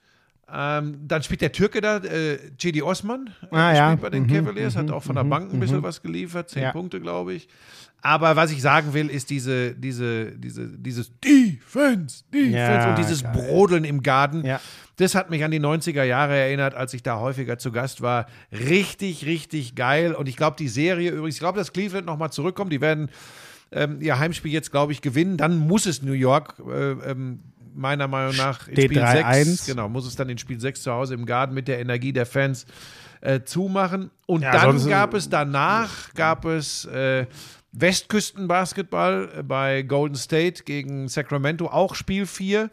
Ähm, 0.52 1.00
dann 1.08 1.22
spielt 1.22 1.40
der 1.40 1.50
Türke 1.52 1.80
da, 1.80 1.96
äh, 1.96 2.38
Cedi 2.60 2.82
Osman, 2.82 3.30
äh, 3.50 3.56
Ah, 3.56 3.68
spielt 3.70 3.76
ja. 3.78 3.94
bei 3.96 4.10
den 4.10 4.24
Mhm, 4.24 4.28
Cavaliers, 4.28 4.76
hat 4.76 4.90
auch 4.90 5.02
von 5.02 5.16
der 5.16 5.24
Bank 5.24 5.52
ein 5.52 5.58
bisschen 5.58 5.82
was 5.82 6.02
geliefert, 6.02 6.50
zehn. 6.50 6.70
Punkte, 6.70 7.00
glaube 7.00 7.32
ich. 7.32 7.48
Aber 8.06 8.36
was 8.36 8.52
ich 8.52 8.60
sagen 8.60 8.92
will, 8.92 9.08
ist 9.08 9.30
diese, 9.30 9.74
diese, 9.74 10.32
diese, 10.32 10.68
dieses 10.68 11.10
Defense, 11.20 12.22
Defense 12.30 12.54
Ja, 12.54 12.90
und 12.90 12.98
dieses 12.98 13.22
geil. 13.22 13.32
Brodeln 13.32 13.84
im 13.84 14.02
Garten. 14.02 14.44
Ja. 14.44 14.60
Das 14.96 15.14
hat 15.14 15.30
mich 15.30 15.42
an 15.42 15.50
die 15.50 15.58
90er 15.58 16.02
Jahre 16.02 16.36
erinnert, 16.36 16.74
als 16.74 16.92
ich 16.92 17.02
da 17.02 17.18
häufiger 17.18 17.56
zu 17.56 17.72
Gast 17.72 18.02
war. 18.02 18.26
Richtig, 18.52 19.24
richtig 19.24 19.74
geil. 19.74 20.14
Und 20.14 20.28
ich 20.28 20.36
glaube, 20.36 20.56
die 20.58 20.68
Serie 20.68 21.12
übrigens, 21.12 21.36
ich 21.36 21.40
glaube, 21.40 21.58
dass 21.58 21.72
Cleveland 21.72 22.04
nochmal 22.04 22.30
zurückkommt. 22.30 22.74
Die 22.74 22.82
werden 22.82 23.08
ähm, 23.72 24.02
ihr 24.02 24.18
Heimspiel 24.18 24.52
jetzt, 24.52 24.70
glaube 24.70 24.92
ich, 24.92 25.00
gewinnen. 25.00 25.38
Dann 25.38 25.56
muss 25.56 25.86
es 25.86 26.02
New 26.02 26.12
York 26.12 26.56
äh, 26.58 26.90
ähm, 27.10 27.40
meiner 27.74 28.06
Meinung 28.06 28.36
nach 28.36 28.68
in 28.68 28.74
Steht 28.74 28.90
Spiel 28.90 29.02
3-1. 29.02 29.44
6, 29.44 29.66
genau, 29.66 29.88
muss 29.88 30.06
es 30.06 30.14
dann 30.14 30.28
in 30.28 30.36
Spiel 30.36 30.60
6 30.60 30.82
zu 30.82 30.92
Hause 30.92 31.14
im 31.14 31.24
Garten 31.24 31.54
mit 31.54 31.68
der 31.68 31.80
Energie 31.80 32.12
der 32.12 32.26
Fans 32.26 32.66
äh, 33.22 33.40
zumachen. 33.44 34.10
Und 34.26 34.42
Ja, 34.42 34.52
dann 34.52 34.86
gab 34.90 35.14
es 35.14 35.30
danach, 35.30 36.12
gab 36.12 36.44
es 36.44 36.84
äh, 36.84 37.24
Westküstenbasketball 37.74 39.30
äh, 39.38 39.42
bei 39.42 39.82
Golden 39.82 40.16
State 40.16 40.64
gegen 40.64 41.08
Sacramento, 41.08 41.66
auch 41.66 41.94
Spiel 41.94 42.26
4. 42.26 42.70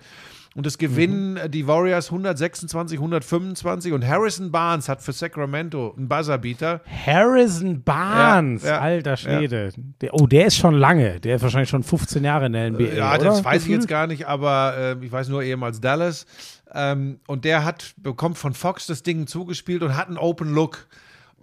Und 0.53 0.68
es 0.68 0.78
gewinnen 0.78 1.38
äh, 1.38 1.49
die 1.49 1.65
Warriors 1.65 2.07
126, 2.07 2.98
125 2.98 3.94
und 3.94 4.06
Harrison 4.06 4.52
Barnes 4.52 4.90
hat 4.90 5.02
für 5.02 5.14
Sacramento 5.14 5.94
einen 5.95 6.10
Buzzerbeater. 6.10 6.82
Harrison 7.06 7.82
Barnes, 7.84 8.64
Ja, 8.64 8.69
ja, 8.72 8.80
alter 8.80 9.15
Schwede. 9.15 9.72
Der, 10.02 10.14
oh, 10.14 10.28
der 10.28 10.48
ist 10.48 10.57
schon 10.57 10.76
lange. 10.76 11.22
Der 11.22 11.38
ist 11.38 11.41
wahrscheinlich 11.41 11.69
schon 11.69 11.84
15 11.84 12.23
Jahre 12.23 12.48
in 12.48 12.53
der 12.53 12.72
NBA. 12.72 12.84
Ja, 12.95 13.15
oder? 13.15 13.23
das 13.23 13.45
weiß 13.45 13.64
ich 13.64 13.69
jetzt 13.69 13.88
gar 13.88 14.07
nicht, 14.07 14.28
aber 14.28 14.98
äh, 15.02 15.06
ich 15.06 15.11
weiß 15.11 15.30
nur 15.30 15.41
ehemals 15.41 15.80
Dallas. 15.80 16.26
Ähm, 16.73 17.19
und 17.28 17.45
der 17.45 17.64
hat, 17.64 17.94
bekommt 17.98 18.38
von 18.38 18.53
Fox 18.53 18.88
das 18.88 19.03
Ding 19.03 19.28
zugespielt 19.28 19.84
und 19.84 19.95
hat 19.95 20.07
einen 20.07 20.18
Open 20.18 20.53
Look. 20.53 20.88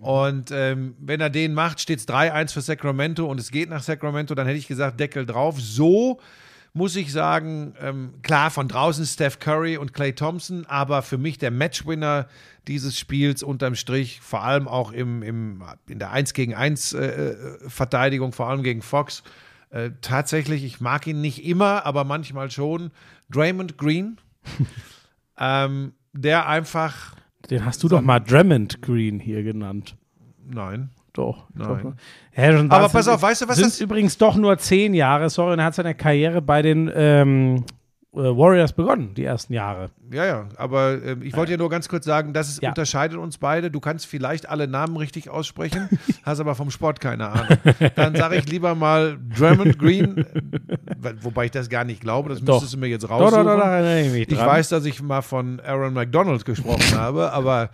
Und 0.01 0.51
ähm, 0.53 0.95
wenn 1.01 1.21
er 1.21 1.31
den 1.31 1.55
macht, 1.55 1.81
steht 1.81 1.99
es 1.99 2.09
3-1 2.09 2.53
für 2.53 2.61
Sacramento 2.61 3.27
und 3.27 3.41
es 3.41 3.51
geht 3.51 3.69
nach 3.69 3.83
Sacramento, 3.83 4.35
dann 4.35 4.47
hätte 4.47 4.59
ich 4.59 4.69
gesagt, 4.69 5.01
Deckel 5.01 5.27
drauf. 5.27 5.61
So 5.61 6.21
muss 6.73 6.95
ich 6.97 7.13
sagen, 7.13 7.75
ähm, 7.81 8.15
klar, 8.23 8.51
von 8.51 8.69
draußen 8.69 9.05
Steph 9.05 9.39
Curry 9.39 9.77
und 9.77 9.93
Clay 9.93 10.13
Thompson, 10.13 10.67
aber 10.67 11.03
für 11.03 11.19
mich 11.19 11.39
der 11.39 11.51
Matchwinner 11.51 12.29
dieses 12.69 12.99
Spiels 12.99 13.43
unterm 13.43 13.75
Strich, 13.75 14.21
vor 14.21 14.45
allem 14.45 14.69
auch 14.69 14.93
im, 14.93 15.23
im, 15.23 15.65
in 15.89 15.99
der 15.99 16.13
1 16.13 16.35
gegen 16.35 16.55
1 16.55 16.93
äh, 16.93 17.07
äh, 17.07 17.69
Verteidigung, 17.69 18.33
vor 18.33 18.49
allem 18.49 18.63
gegen 18.63 18.83
Fox. 18.83 19.23
Äh, 19.71 19.91
tatsächlich, 20.01 20.65
ich 20.65 20.81
mag 20.81 21.07
ihn 21.07 21.21
nicht 21.21 21.45
immer, 21.45 21.85
aber 21.85 22.05
manchmal 22.05 22.51
schon. 22.51 22.91
Draymond 23.31 23.77
Green, 23.77 24.19
ähm, 25.39 25.93
der 26.13 26.49
einfach, 26.49 27.17
Den 27.51 27.65
hast 27.65 27.83
du 27.83 27.89
doch 27.89 28.01
mal 28.03 28.21
Drummond 28.21 28.83
Green 28.83 29.19
hier 29.21 29.43
genannt. 29.43 29.97
nein, 30.49 30.91
Doch. 31.15 31.47
Nein. 31.55 31.95
doch. 32.37 32.71
Aber 32.71 32.89
pass 32.91 33.09
auf, 33.09 33.23
weißt 33.23 33.43
du, 33.43 33.49
was 33.49 33.57
sind 33.57 33.67
das- 33.69 33.81
übrigens 33.81 34.19
doch 34.19 34.37
nur 34.37 34.57
zehn 34.59 34.95
Jahre, 34.95 35.31
sorry, 35.31 35.55
und 35.55 35.59
er 35.59 35.65
hat 35.67 35.75
seine 35.75 35.95
Karriere 35.95 36.41
bei 36.43 36.63
den 36.63 36.91
ähm, 36.95 37.57
äh, 37.57 37.63
Warriors 38.19 38.73
begonnen, 38.73 39.15
die 39.15 39.25
ersten 39.25 39.53
Jahre. 39.53 39.91
Ja, 40.13 40.27
ja, 40.27 40.47
aber 40.57 41.03
ähm, 41.05 41.23
ich 41.23 41.37
wollte 41.37 41.53
ja 41.53 41.59
nur 41.59 41.71
ganz 41.71 41.89
kurz 41.89 42.05
sagen, 42.05 42.33
das 42.33 42.61
Ja. 42.61 42.71
unterscheidet 42.71 43.17
uns 43.17 43.39
beide. 43.39 43.71
Du 43.71 43.81
kannst 43.81 44.07
vielleicht 44.07 44.49
alle 44.49 44.67
Namen 44.69 44.97
richtig 44.97 45.31
aussprechen, 45.31 45.89
hast 46.25 46.41
aber 46.41 46.55
vom 46.55 46.71
Sport 46.71 47.01
keine 47.01 47.29
Ahnung. 47.29 47.59
Dann 47.95 48.15
sage 48.17 48.37
ich 48.37 48.49
lieber 48.49 48.75
mal 48.75 49.19
Drummond 49.37 49.79
Green, 49.79 50.19
äh, 50.19 51.15
wobei 51.23 51.47
ich 51.47 51.51
das 51.53 51.69
gar 51.69 51.85
nicht 51.85 52.01
glaube, 52.01 52.29
das 52.31 52.41
Doch. 52.43 52.55
müsstest 52.55 52.75
du 52.75 52.79
mir 52.79 52.89
jetzt 52.89 53.05
Doch, 53.05 53.11
raussuchen. 53.11 53.45
doch, 53.47 53.55
doch, 53.55 53.61
da 53.63 53.77
erinnere 53.79 54.01
ich 54.03 54.13
mich 54.13 54.29
ich 54.31 54.39
weiß, 54.47 54.69
dass 54.71 54.85
ich 54.85 55.01
mal 55.03 55.23
von 55.23 55.61
Aaron 55.61 55.95
McDonald 55.95 56.45
gesprochen 56.45 56.93
habe, 56.95 57.33
aber 57.33 57.71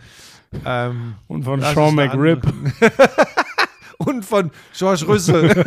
ähm, 0.65 1.15
Und 1.27 1.45
von 1.45 1.61
Sean 1.61 1.95
McRib. 1.95 2.43
und 3.99 4.25
von 4.25 4.51
George 4.77 5.05
Rüssel. 5.09 5.65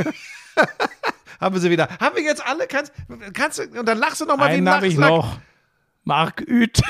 Haben 1.39 1.55
wir 1.55 1.61
sie 1.61 1.69
wieder. 1.69 1.88
Haben 1.99 2.15
wir 2.15 2.23
jetzt 2.23 2.45
alle? 2.45 2.68
Kannst, 2.68 2.91
kannst 3.34 3.59
du, 3.59 3.80
und 3.80 3.85
dann 3.88 3.97
lachst 3.97 4.22
du 4.22 4.26
noch 4.26 4.38
mal 4.38 4.51
wie 4.51 4.57
ein 4.57 4.69
habe 4.69 4.88
ich 4.88 4.97
noch. 4.97 5.39
Mark 6.03 6.41
Üth. 6.41 6.81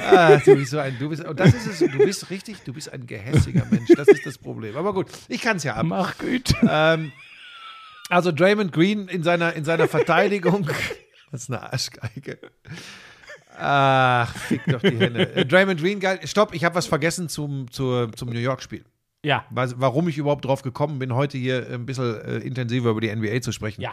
Ah, 0.00 0.36
du 0.36 0.56
bist 0.56 0.70
so 0.70 0.78
ein, 0.78 0.96
du 0.98 1.08
bist, 1.08 1.24
und 1.24 1.38
das 1.38 1.52
ist 1.52 1.66
es, 1.66 1.78
du 1.78 1.98
bist 1.98 2.30
richtig, 2.30 2.58
du 2.64 2.72
bist 2.72 2.92
ein 2.92 3.06
gehässiger 3.06 3.66
Mensch. 3.70 3.90
Das 3.94 4.08
ist 4.08 4.24
das 4.24 4.38
Problem. 4.38 4.76
Aber 4.76 4.94
gut, 4.94 5.06
ich 5.28 5.40
kann 5.40 5.56
es 5.56 5.64
ja 5.64 5.74
ab. 5.74 5.84
Mark 5.84 6.22
Üth. 6.22 6.54
Ähm, 6.66 7.12
also 8.08 8.32
Draymond 8.32 8.72
Green 8.72 9.08
in 9.08 9.22
seiner, 9.22 9.54
in 9.54 9.64
seiner 9.64 9.88
Verteidigung. 9.88 10.68
Das 11.30 11.44
ist 11.44 11.50
eine 11.50 11.62
Arschgeige. 11.62 12.38
Ach, 13.58 14.36
fick 14.36 14.66
doch 14.66 14.82
die 14.82 14.98
Hände. 14.98 15.34
Äh, 15.34 15.46
Draymond 15.46 15.80
Green, 15.80 15.98
geil. 15.98 16.20
Stopp, 16.26 16.54
ich 16.54 16.62
habe 16.62 16.74
was 16.74 16.84
vergessen 16.84 17.30
zum, 17.30 17.70
zur, 17.70 18.12
zum 18.12 18.28
New 18.28 18.38
York-Spiel. 18.38 18.84
Ja. 19.24 19.44
Was- 19.50 19.78
Warum 19.78 20.08
ich 20.08 20.18
überhaupt 20.18 20.44
drauf 20.44 20.62
gekommen 20.62 20.98
bin, 20.98 21.14
heute 21.14 21.38
hier 21.38 21.66
ein 21.70 21.86
bisschen 21.86 22.20
äh, 22.22 22.38
intensiver 22.38 22.90
über 22.90 23.00
die 23.00 23.14
NBA 23.14 23.40
zu 23.40 23.52
sprechen. 23.52 23.80
Ja. 23.80 23.92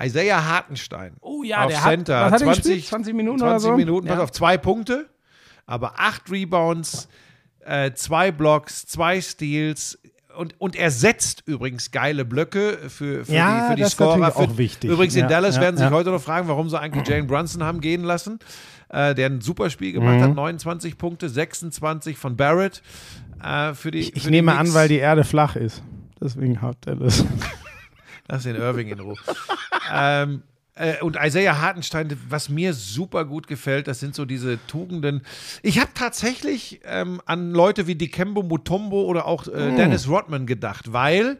Isaiah 0.00 0.44
Hartenstein. 0.44 1.14
Oh 1.20 1.42
ja, 1.42 1.62
auf 1.64 1.68
der 1.70 1.82
hat- 1.84 1.90
Center. 1.90 2.20
was 2.26 2.32
hat 2.32 2.40
er 2.42 2.46
20, 2.52 2.62
gespielt? 2.64 2.86
20 2.86 3.14
Minuten 3.14 3.38
20 3.38 3.50
oder 3.54 3.60
so? 3.60 3.76
Minuten, 3.76 4.06
pass 4.08 4.18
Ja. 4.18 4.22
auf, 4.24 4.32
zwei 4.32 4.58
Punkte, 4.58 5.06
aber 5.66 5.98
acht 5.98 6.30
Rebounds, 6.30 7.08
äh, 7.64 7.92
zwei 7.94 8.30
Blocks, 8.30 8.84
zwei 8.86 9.20
Steals. 9.22 9.98
Und, 10.36 10.54
und 10.60 10.76
er 10.76 10.90
setzt 10.92 11.42
übrigens 11.46 11.90
geile 11.90 12.24
Blöcke 12.24 12.78
für, 12.88 13.24
für 13.24 13.32
Ja, 13.32 13.62
die, 13.62 13.68
für 13.70 13.74
die 13.76 13.80
das 13.82 13.88
ist 13.92 13.94
Scorer. 13.96 14.30
Für, 14.30 14.36
auch 14.38 14.56
wichtig. 14.58 14.88
Übrigens 14.90 15.14
in 15.16 15.22
Ja, 15.22 15.26
Dallas 15.28 15.56
ja, 15.56 15.62
werden 15.62 15.76
sich 15.78 15.90
heute 15.90 16.10
noch 16.10 16.20
fragen, 16.22 16.46
warum 16.46 16.68
sie 16.68 16.78
eigentlich 16.78 17.08
Jalen 17.08 17.26
Brunson 17.26 17.64
haben 17.64 17.80
gehen 17.80 18.04
lassen. 18.04 18.38
Äh, 18.90 19.14
der 19.14 19.26
ein 19.30 19.40
super 19.40 19.68
Spiel 19.68 19.92
gemacht 19.92 20.16
Mhm. 20.16 20.22
hat, 20.22 20.34
29 20.34 20.96
Punkte, 20.96 21.28
26 21.28 22.16
von 22.16 22.36
Barrett. 22.36 22.82
Äh, 23.42 23.74
für 23.74 23.90
die, 23.90 24.00
Ich, 24.00 24.16
ich 24.16 24.22
für 24.24 24.30
nehme 24.30 24.56
an, 24.56 24.72
weil 24.74 24.88
die 24.88 24.96
Erde 24.96 25.24
flach 25.24 25.56
ist. 25.56 25.82
Deswegen 26.20 26.60
hat 26.60 26.76
er 26.86 26.96
das. 26.96 27.24
Lass 28.28 28.42
den 28.42 28.56
Irving 28.56 28.88
in 28.88 29.00
Ruhe. 29.00 29.16
ähm, 29.92 30.42
äh, 30.74 31.00
und 31.02 31.16
Isaiah 31.20 31.60
Hartenstein, 31.60 32.16
was 32.28 32.48
mir 32.48 32.74
super 32.74 33.24
gut 33.24 33.46
gefällt, 33.46 33.88
das 33.88 34.00
sind 34.00 34.14
so 34.14 34.24
diese 34.24 34.58
Tugenden. 34.66 35.22
Ich 35.62 35.80
habe 35.80 35.90
tatsächlich 35.94 36.80
ähm, 36.84 37.20
an 37.26 37.52
Leute 37.52 37.86
wie 37.86 37.94
Dikembo 37.94 38.42
Mutombo 38.42 39.02
oder 39.02 39.26
auch 39.26 39.46
äh, 39.48 39.74
Dennis 39.76 40.08
Rodman 40.08 40.46
gedacht, 40.46 40.92
weil 40.92 41.38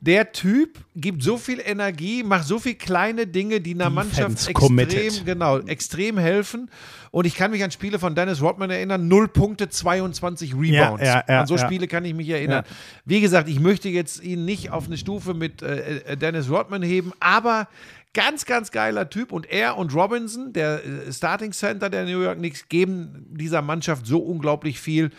der 0.00 0.32
Typ 0.32 0.78
gibt 0.94 1.22
so 1.22 1.38
viel 1.38 1.60
Energie, 1.64 2.22
macht 2.22 2.46
so 2.46 2.58
viele 2.58 2.74
kleine 2.74 3.26
Dinge, 3.26 3.60
die 3.60 3.74
einer 3.74 3.90
Mannschaft 3.90 4.48
extrem, 4.48 5.24
genau, 5.24 5.58
extrem 5.58 6.18
helfen. 6.18 6.70
Und 7.10 7.26
ich 7.26 7.34
kann 7.34 7.50
mich 7.50 7.64
an 7.64 7.70
Spiele 7.70 7.98
von 7.98 8.14
Dennis 8.14 8.42
Rodman 8.42 8.70
erinnern, 8.70 9.08
0 9.08 9.28
Punkte, 9.28 9.68
22 9.70 10.54
Rebounds. 10.54 11.02
ja, 11.02 11.24
ja, 11.26 11.40
an 11.40 11.46
so 11.46 11.56
ja. 11.56 11.64
Spiele 11.64 11.88
kann 11.88 12.04
ich 12.04 12.14
mich 12.14 12.28
erinnern. 12.28 12.64
Wie 13.04 13.20
gesagt, 13.20 13.48
ich 13.48 13.58
möchte 13.58 13.88
jetzt 13.88 14.22
ihn 14.22 14.44
nicht 14.44 14.70
auf 14.70 14.86
eine 14.86 14.98
Stufe 14.98 15.32
mit 15.32 15.62
äh, 15.62 15.98
äh, 15.98 16.16
Dennis 16.16 16.50
Rodman 16.50 16.82
heben, 16.82 17.12
aber 17.18 17.68
ganz, 18.16 18.46
ganz 18.46 18.70
geiler 18.70 19.10
Typ. 19.10 19.30
Und 19.30 19.46
er 19.46 19.76
und 19.76 19.94
Robinson, 19.94 20.54
der 20.54 20.82
äh, 20.84 21.12
Starting 21.12 21.52
Center 21.52 21.90
der 21.90 22.04
New 22.04 22.22
York 22.22 22.38
Knicks, 22.38 22.68
geben 22.68 23.26
dieser 23.28 23.60
Mannschaft 23.60 24.06
so 24.06 24.18
unglaublich 24.18 24.80
viel. 24.80 25.10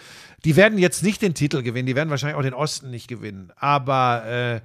Die 0.44 0.56
werden 0.56 0.80
jetzt 0.80 1.04
nicht 1.04 1.22
den 1.22 1.36
Titel 1.36 1.62
gewinnen, 1.62 1.86
die 1.86 1.96
werden 1.96 2.10
wahrscheinlich 2.10 2.38
auch 2.38 2.42
den 2.42 2.56
Osten 2.56 2.90
nicht 2.90 3.08
gewinnen. 3.08 3.54
Aber 3.56 4.26
äh, 4.26 4.62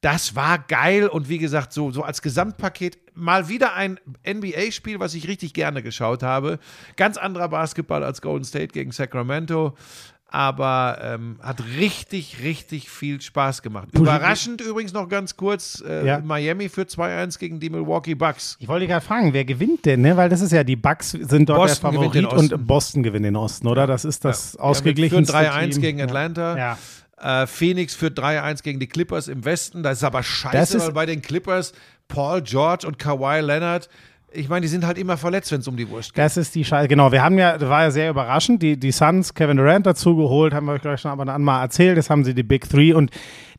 das 0.00 0.34
war 0.34 0.58
geil 0.58 1.08
und 1.08 1.28
wie 1.28 1.38
gesagt, 1.38 1.72
so, 1.72 1.90
so 1.90 2.02
als 2.02 2.22
Gesamtpaket 2.22 2.98
mal 3.14 3.48
wieder 3.48 3.74
ein 3.74 4.00
NBA-Spiel, 4.26 5.00
was 5.00 5.14
ich 5.14 5.28
richtig 5.28 5.52
gerne 5.52 5.82
geschaut 5.82 6.22
habe. 6.22 6.58
Ganz 6.96 7.16
anderer 7.16 7.48
Basketball 7.48 8.02
als 8.02 8.20
Golden 8.20 8.44
State 8.44 8.68
gegen 8.68 8.92
Sacramento, 8.92 9.76
aber 10.34 10.98
ähm, 11.02 11.36
hat 11.42 11.62
richtig, 11.78 12.38
richtig 12.42 12.88
viel 12.88 13.20
Spaß 13.20 13.60
gemacht. 13.60 13.88
Überraschend 13.92 14.62
übrigens 14.62 14.94
noch 14.94 15.06
ganz 15.10 15.36
kurz, 15.36 15.82
äh, 15.86 16.06
Ja. 16.06 16.20
Miami 16.20 16.70
für 16.70 16.82
2-1 16.82 17.38
gegen 17.38 17.60
die 17.60 17.68
Milwaukee 17.68 18.14
Bucks. 18.14 18.56
Ich 18.58 18.66
wollte 18.66 18.86
gerade 18.86 19.04
fragen, 19.04 19.34
wer 19.34 19.44
gewinnt 19.44 19.84
denn, 19.84 20.00
ne? 20.00 20.16
Weil 20.16 20.30
das 20.30 20.40
ist 20.40 20.52
ja, 20.52 20.64
die 20.64 20.76
Bucks 20.76 21.10
sind 21.10 21.50
dort 21.50 21.58
Boston 21.60 21.90
der 21.92 22.00
Favorit 22.00 22.24
Osten. 22.26 22.54
und 22.54 22.66
Boston 22.66 23.02
gewinnt 23.02 23.26
den 23.26 23.36
Osten, 23.36 23.66
oder? 23.68 23.86
Das 23.86 24.06
ist 24.06 24.24
das 24.24 24.54
Ja, 24.54 24.60
ausgeglichen. 24.60 25.26
Für 25.26 25.32
3-1 25.32 25.80
gegen 25.80 26.00
Atlanta. 26.00 26.56
Ja. 26.56 27.42
Äh, 27.42 27.46
Phoenix 27.46 27.94
führt 27.94 28.18
3-1 28.18 28.62
gegen 28.62 28.80
die 28.80 28.88
Clippers 28.88 29.28
im 29.28 29.44
Westen. 29.44 29.82
Das 29.82 29.98
ist 29.98 30.04
aber 30.04 30.22
scheiße, 30.22 30.78
ist- 30.78 30.86
weil 30.86 30.92
bei 30.92 31.06
den 31.06 31.20
Clippers 31.20 31.74
Paul 32.08 32.40
George 32.40 32.86
und 32.86 32.98
Kawhi 32.98 33.40
Leonard, 33.40 33.88
ich 34.34 34.48
meine, 34.48 34.62
die 34.62 34.68
sind 34.68 34.86
halt 34.86 34.98
immer 34.98 35.16
verletzt, 35.16 35.52
wenn 35.52 35.60
es 35.60 35.68
um 35.68 35.76
die 35.76 35.88
Wurst 35.88 36.14
geht. 36.14 36.22
Das 36.22 36.36
ist 36.36 36.54
die 36.54 36.64
Scheiße. 36.64 36.88
Genau, 36.88 37.12
wir 37.12 37.22
haben 37.22 37.38
ja, 37.38 37.58
das 37.58 37.68
war 37.68 37.82
ja 37.82 37.90
sehr 37.90 38.10
überraschend, 38.10 38.62
die, 38.62 38.78
die 38.78 38.92
Suns, 38.92 39.34
Kevin 39.34 39.56
Durant 39.56 39.86
dazu 39.86 40.16
geholt, 40.16 40.54
haben 40.54 40.66
wir 40.66 40.72
euch 40.72 40.82
gleich 40.82 41.00
schon 41.00 41.10
ab 41.10 41.18
und 41.18 41.28
an 41.28 41.42
mal 41.42 41.62
erzählt. 41.62 41.98
Das 41.98 42.10
haben 42.10 42.24
sie 42.24 42.34
die 42.34 42.42
Big 42.42 42.68
Three 42.68 42.92
und 42.92 43.10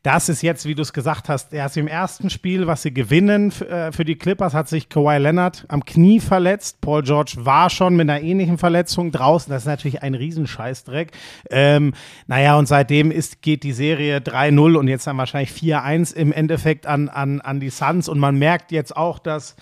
das 0.04 0.28
ist 0.28 0.42
jetzt, 0.42 0.66
wie 0.66 0.74
du 0.74 0.82
es 0.82 0.92
gesagt 0.92 1.30
hast, 1.30 1.54
erst 1.54 1.78
im 1.78 1.88
ersten 1.88 2.28
Spiel, 2.28 2.66
was 2.66 2.82
sie 2.82 2.92
gewinnen 2.92 3.50
äh, 3.62 3.90
für 3.90 4.04
die 4.04 4.16
Clippers, 4.16 4.52
hat 4.52 4.68
sich 4.68 4.90
Kawhi 4.90 5.16
Leonard 5.16 5.64
am 5.68 5.82
Knie 5.82 6.20
verletzt. 6.20 6.82
Paul 6.82 7.02
George 7.02 7.36
war 7.38 7.70
schon 7.70 7.96
mit 7.96 8.10
einer 8.10 8.20
ähnlichen 8.20 8.58
Verletzung 8.58 9.12
draußen. 9.12 9.50
Das 9.50 9.62
ist 9.62 9.66
natürlich 9.66 10.02
ein 10.02 10.14
Riesenscheißdreck. 10.14 11.12
Ähm, 11.50 11.94
naja, 12.26 12.58
und 12.58 12.66
seitdem 12.66 13.10
ist, 13.10 13.40
geht 13.40 13.62
die 13.62 13.72
Serie 13.72 14.18
3-0 14.18 14.74
und 14.76 14.88
jetzt 14.88 15.06
dann 15.06 15.16
wahrscheinlich 15.16 15.52
4-1 15.52 16.14
im 16.14 16.32
Endeffekt 16.32 16.86
an, 16.86 17.08
an, 17.08 17.40
an 17.40 17.58
die 17.58 17.70
Suns. 17.70 18.06
Und 18.06 18.18
man 18.18 18.38
merkt 18.38 18.72
jetzt 18.72 18.94
auch, 18.94 19.18
dass 19.18 19.56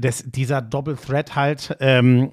das, 0.00 0.24
dieser 0.26 0.62
Doppel-Threat 0.62 1.36
halt, 1.36 1.76
ähm, 1.80 2.32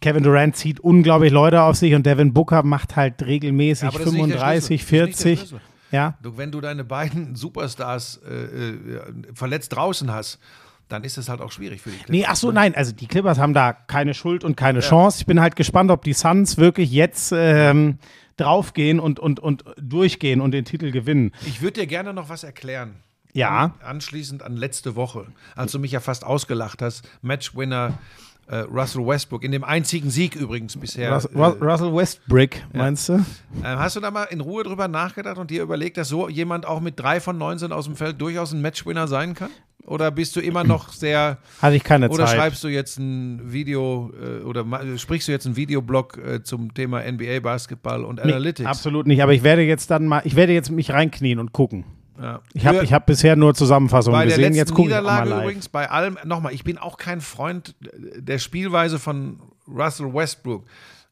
Kevin 0.00 0.22
Durant 0.22 0.56
zieht 0.56 0.80
unglaublich 0.80 1.32
Leute 1.32 1.62
auf 1.62 1.76
sich 1.76 1.94
und 1.94 2.04
Devin 2.06 2.32
Booker 2.32 2.62
macht 2.62 2.96
halt 2.96 3.22
regelmäßig 3.24 3.90
der 3.90 4.00
35, 4.00 4.06
Schlüssel. 4.12 4.40
Das 4.40 4.64
ist 4.64 4.70
nicht 4.70 4.90
der 4.90 5.06
40. 5.06 5.38
Schlüssel. 5.38 5.60
Ja. 5.90 6.18
Du, 6.22 6.36
wenn 6.36 6.50
du 6.50 6.60
deine 6.60 6.84
beiden 6.84 7.34
Superstars 7.36 8.20
äh, 8.28 8.34
äh, 8.34 9.00
verletzt 9.32 9.74
draußen 9.74 10.12
hast, 10.12 10.40
dann 10.88 11.04
ist 11.04 11.16
es 11.16 11.28
halt 11.28 11.40
auch 11.40 11.52
schwierig 11.52 11.80
für 11.80 11.90
die 11.90 11.96
Clippers. 11.96 12.10
Nee, 12.10 12.26
ach 12.26 12.36
so, 12.36 12.48
ne? 12.48 12.54
nein, 12.54 12.74
also 12.74 12.92
die 12.92 13.06
Clippers 13.06 13.38
haben 13.38 13.54
da 13.54 13.72
keine 13.72 14.12
Schuld 14.12 14.44
und 14.44 14.56
keine 14.56 14.80
Chance. 14.80 15.18
Ich 15.20 15.26
bin 15.26 15.40
halt 15.40 15.56
gespannt, 15.56 15.90
ob 15.90 16.02
die 16.04 16.12
Suns 16.12 16.58
wirklich 16.58 16.90
jetzt 16.90 17.32
ähm, 17.34 17.98
draufgehen 18.36 19.00
und, 19.00 19.18
und, 19.18 19.40
und 19.40 19.64
durchgehen 19.80 20.40
und 20.40 20.50
den 20.50 20.64
Titel 20.64 20.90
gewinnen. 20.90 21.32
Ich 21.46 21.62
würde 21.62 21.80
dir 21.80 21.86
gerne 21.86 22.12
noch 22.12 22.28
was 22.28 22.44
erklären. 22.44 22.96
Ja. 23.34 23.74
Anschließend 23.84 24.42
an 24.42 24.56
letzte 24.56 24.96
Woche, 24.96 25.26
als 25.56 25.72
du 25.72 25.78
mich 25.78 25.92
ja 25.92 26.00
fast 26.00 26.24
ausgelacht 26.24 26.80
hast, 26.80 27.06
Matchwinner 27.20 27.98
äh, 28.46 28.58
Russell 28.58 29.06
Westbrook, 29.06 29.42
in 29.42 29.52
dem 29.52 29.64
einzigen 29.64 30.10
Sieg 30.10 30.36
übrigens 30.36 30.76
bisher. 30.76 31.12
Rus 31.14 31.24
äh, 31.26 31.36
Ru- 31.36 31.62
Russell 31.64 31.94
Westbrick, 31.94 32.64
meinst 32.72 33.08
du? 33.08 33.14
Ähm, 33.14 33.24
hast 33.64 33.96
du 33.96 34.00
da 34.00 34.10
mal 34.10 34.24
in 34.24 34.40
Ruhe 34.40 34.62
drüber 34.64 34.86
nachgedacht 34.86 35.38
und 35.38 35.50
dir 35.50 35.62
überlegt, 35.62 35.96
dass 35.96 36.08
so 36.08 36.28
jemand 36.28 36.66
auch 36.66 36.80
mit 36.80 36.98
drei 37.00 37.20
von 37.20 37.36
19 37.38 37.72
aus 37.72 37.86
dem 37.86 37.96
Feld 37.96 38.20
durchaus 38.20 38.52
ein 38.52 38.60
Matchwinner 38.62 39.08
sein 39.08 39.34
kann? 39.34 39.50
Oder 39.86 40.10
bist 40.10 40.34
du 40.36 40.40
immer 40.40 40.64
noch 40.64 40.90
sehr. 40.92 41.36
Hatte 41.60 41.76
ich 41.76 41.84
keine 41.84 42.08
Oder 42.08 42.24
Zeit. 42.26 42.36
schreibst 42.36 42.64
du 42.64 42.68
jetzt 42.68 42.98
ein 42.98 43.52
Video 43.52 44.12
äh, 44.18 44.42
oder 44.42 44.64
sprichst 44.96 45.28
du 45.28 45.32
jetzt 45.32 45.44
einen 45.44 45.56
Videoblog 45.56 46.16
äh, 46.18 46.42
zum 46.42 46.72
Thema 46.72 47.02
NBA 47.10 47.40
Basketball 47.40 48.04
und 48.04 48.16
Nee, 48.24 48.32
Analytics? 48.32 48.66
absolut 48.68 49.06
nicht, 49.06 49.22
aber 49.22 49.32
ich 49.34 49.42
werde 49.42 49.62
jetzt 49.62 49.90
dann 49.90 50.06
mal, 50.06 50.22
ich 50.24 50.36
werde 50.36 50.52
jetzt 50.54 50.70
mich 50.70 50.90
reinknien 50.90 51.38
und 51.38 51.52
gucken. 51.52 51.84
Ja. 52.20 52.40
Ich 52.52 52.66
habe 52.66 52.86
hab 52.86 53.06
bisher 53.06 53.36
nur 53.36 53.54
Zusammenfassungen 53.54 54.18
bei 54.18 54.26
der 54.26 54.36
gesehen, 54.36 54.54
letzten 54.54 54.58
jetzt 54.58 54.78
mal 54.78 54.84
Niederlage 54.84 55.30
live. 55.30 55.42
übrigens, 55.42 55.68
bei 55.68 55.90
allem, 55.90 56.18
nochmal, 56.24 56.52
ich 56.54 56.64
bin 56.64 56.78
auch 56.78 56.96
kein 56.96 57.20
Freund 57.20 57.74
der 57.80 58.38
Spielweise 58.38 58.98
von 58.98 59.40
Russell 59.68 60.12
Westbrook. 60.12 60.64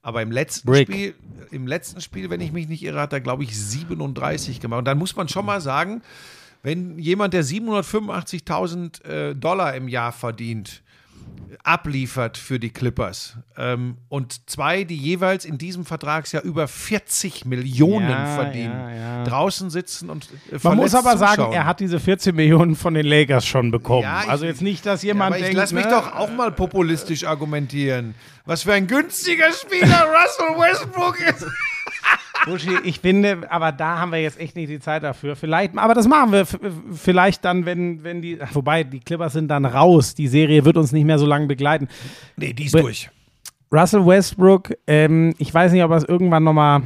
Aber 0.02 0.20
im 0.20 0.32
letzten 0.32 0.66
Brick. 0.66 0.88
Spiel, 0.88 1.14
im 1.52 1.66
letzten 1.66 2.00
Spiel, 2.00 2.28
wenn 2.28 2.40
ich 2.40 2.52
mich 2.52 2.68
nicht 2.68 2.82
irre, 2.82 3.00
hat 3.00 3.12
er, 3.12 3.20
glaube 3.20 3.44
ich, 3.44 3.56
37 3.56 4.60
gemacht. 4.60 4.78
Und 4.78 4.84
dann 4.86 4.98
muss 4.98 5.14
man 5.14 5.28
schon 5.28 5.46
mal 5.46 5.60
sagen, 5.60 6.02
wenn 6.62 6.98
jemand, 6.98 7.34
der 7.34 7.44
785.000 7.44 9.04
äh, 9.04 9.34
Dollar 9.34 9.74
im 9.74 9.88
Jahr 9.88 10.12
verdient, 10.12 10.82
abliefert 11.64 12.38
für 12.38 12.58
die 12.58 12.70
Clippers 12.70 13.36
ähm, 13.56 13.96
und 14.08 14.48
zwei, 14.50 14.84
die 14.84 14.96
jeweils 14.96 15.44
in 15.44 15.58
diesem 15.58 15.84
Vertragsjahr 15.84 16.42
über 16.42 16.68
40 16.68 17.44
Millionen 17.44 18.08
Ja, 18.10 18.26
verdienen, 18.34 18.72
ja, 18.72 18.90
ja. 18.90 19.24
draußen 19.24 19.70
sitzen 19.70 20.10
und 20.10 20.28
äh, 20.50 20.58
Man 20.62 20.76
muss 20.76 20.94
aber 20.94 21.16
sagen, 21.18 21.36
zuschauen. 21.36 21.52
er 21.54 21.66
hat 21.66 21.80
diese 21.80 22.00
14 22.00 22.34
Millionen 22.34 22.76
von 22.76 22.94
den 22.94 23.06
Lakers 23.06 23.46
schon 23.46 23.70
bekommen. 23.70 24.02
Ja, 24.04 24.22
ich- 24.24 24.30
also 24.30 24.44
jetzt 24.46 24.62
nicht, 24.62 24.86
dass 24.86 25.02
jemand 25.02 25.28
aber 25.34 25.36
ich 25.38 25.42
denkt, 25.44 25.56
lass 25.58 25.72
mich 25.72 25.84
ne? 25.84 25.90
doch 25.90 26.14
auch 26.14 26.30
mal 26.30 26.52
populistisch 26.52 27.24
argumentieren. 27.24 28.14
Was 28.44 28.62
für 28.64 28.72
ein 28.72 28.86
günstiger 28.86 29.52
Spieler 29.52 30.06
Russell 30.06 30.58
Westbrook 30.58 31.18
ist. 31.20 31.46
Buschi, 32.46 32.70
ich 32.84 33.00
finde, 33.00 33.50
aber 33.50 33.72
da 33.72 33.98
haben 33.98 34.12
wir 34.12 34.20
jetzt 34.20 34.38
echt 34.40 34.56
nicht 34.56 34.68
die 34.68 34.80
Zeit 34.80 35.02
dafür. 35.02 35.36
Vielleicht, 35.36 35.76
aber 35.78 35.94
das 35.94 36.08
machen 36.08 36.32
wir 36.32 36.44
vielleicht 36.92 37.44
dann, 37.44 37.66
wenn, 37.66 38.02
wenn 38.02 38.20
die, 38.22 38.38
wobei 38.52 38.84
die 38.84 39.00
Clippers 39.00 39.34
sind 39.34 39.48
dann 39.48 39.64
raus. 39.64 40.14
Die 40.14 40.28
Serie 40.28 40.64
wird 40.64 40.76
uns 40.76 40.92
nicht 40.92 41.04
mehr 41.04 41.18
so 41.18 41.26
lange 41.26 41.46
begleiten. 41.46 41.88
Nee, 42.36 42.52
die 42.52 42.64
ist 42.64 42.72
Be- 42.72 42.80
durch. 42.80 43.08
Russell 43.72 44.04
Westbrook, 44.06 44.72
ähm, 44.86 45.34
ich 45.38 45.52
weiß 45.54 45.72
nicht, 45.72 45.82
ob 45.82 45.90
er 45.92 45.96
es 45.98 46.04
irgendwann 46.04 46.44
nochmal. 46.44 46.82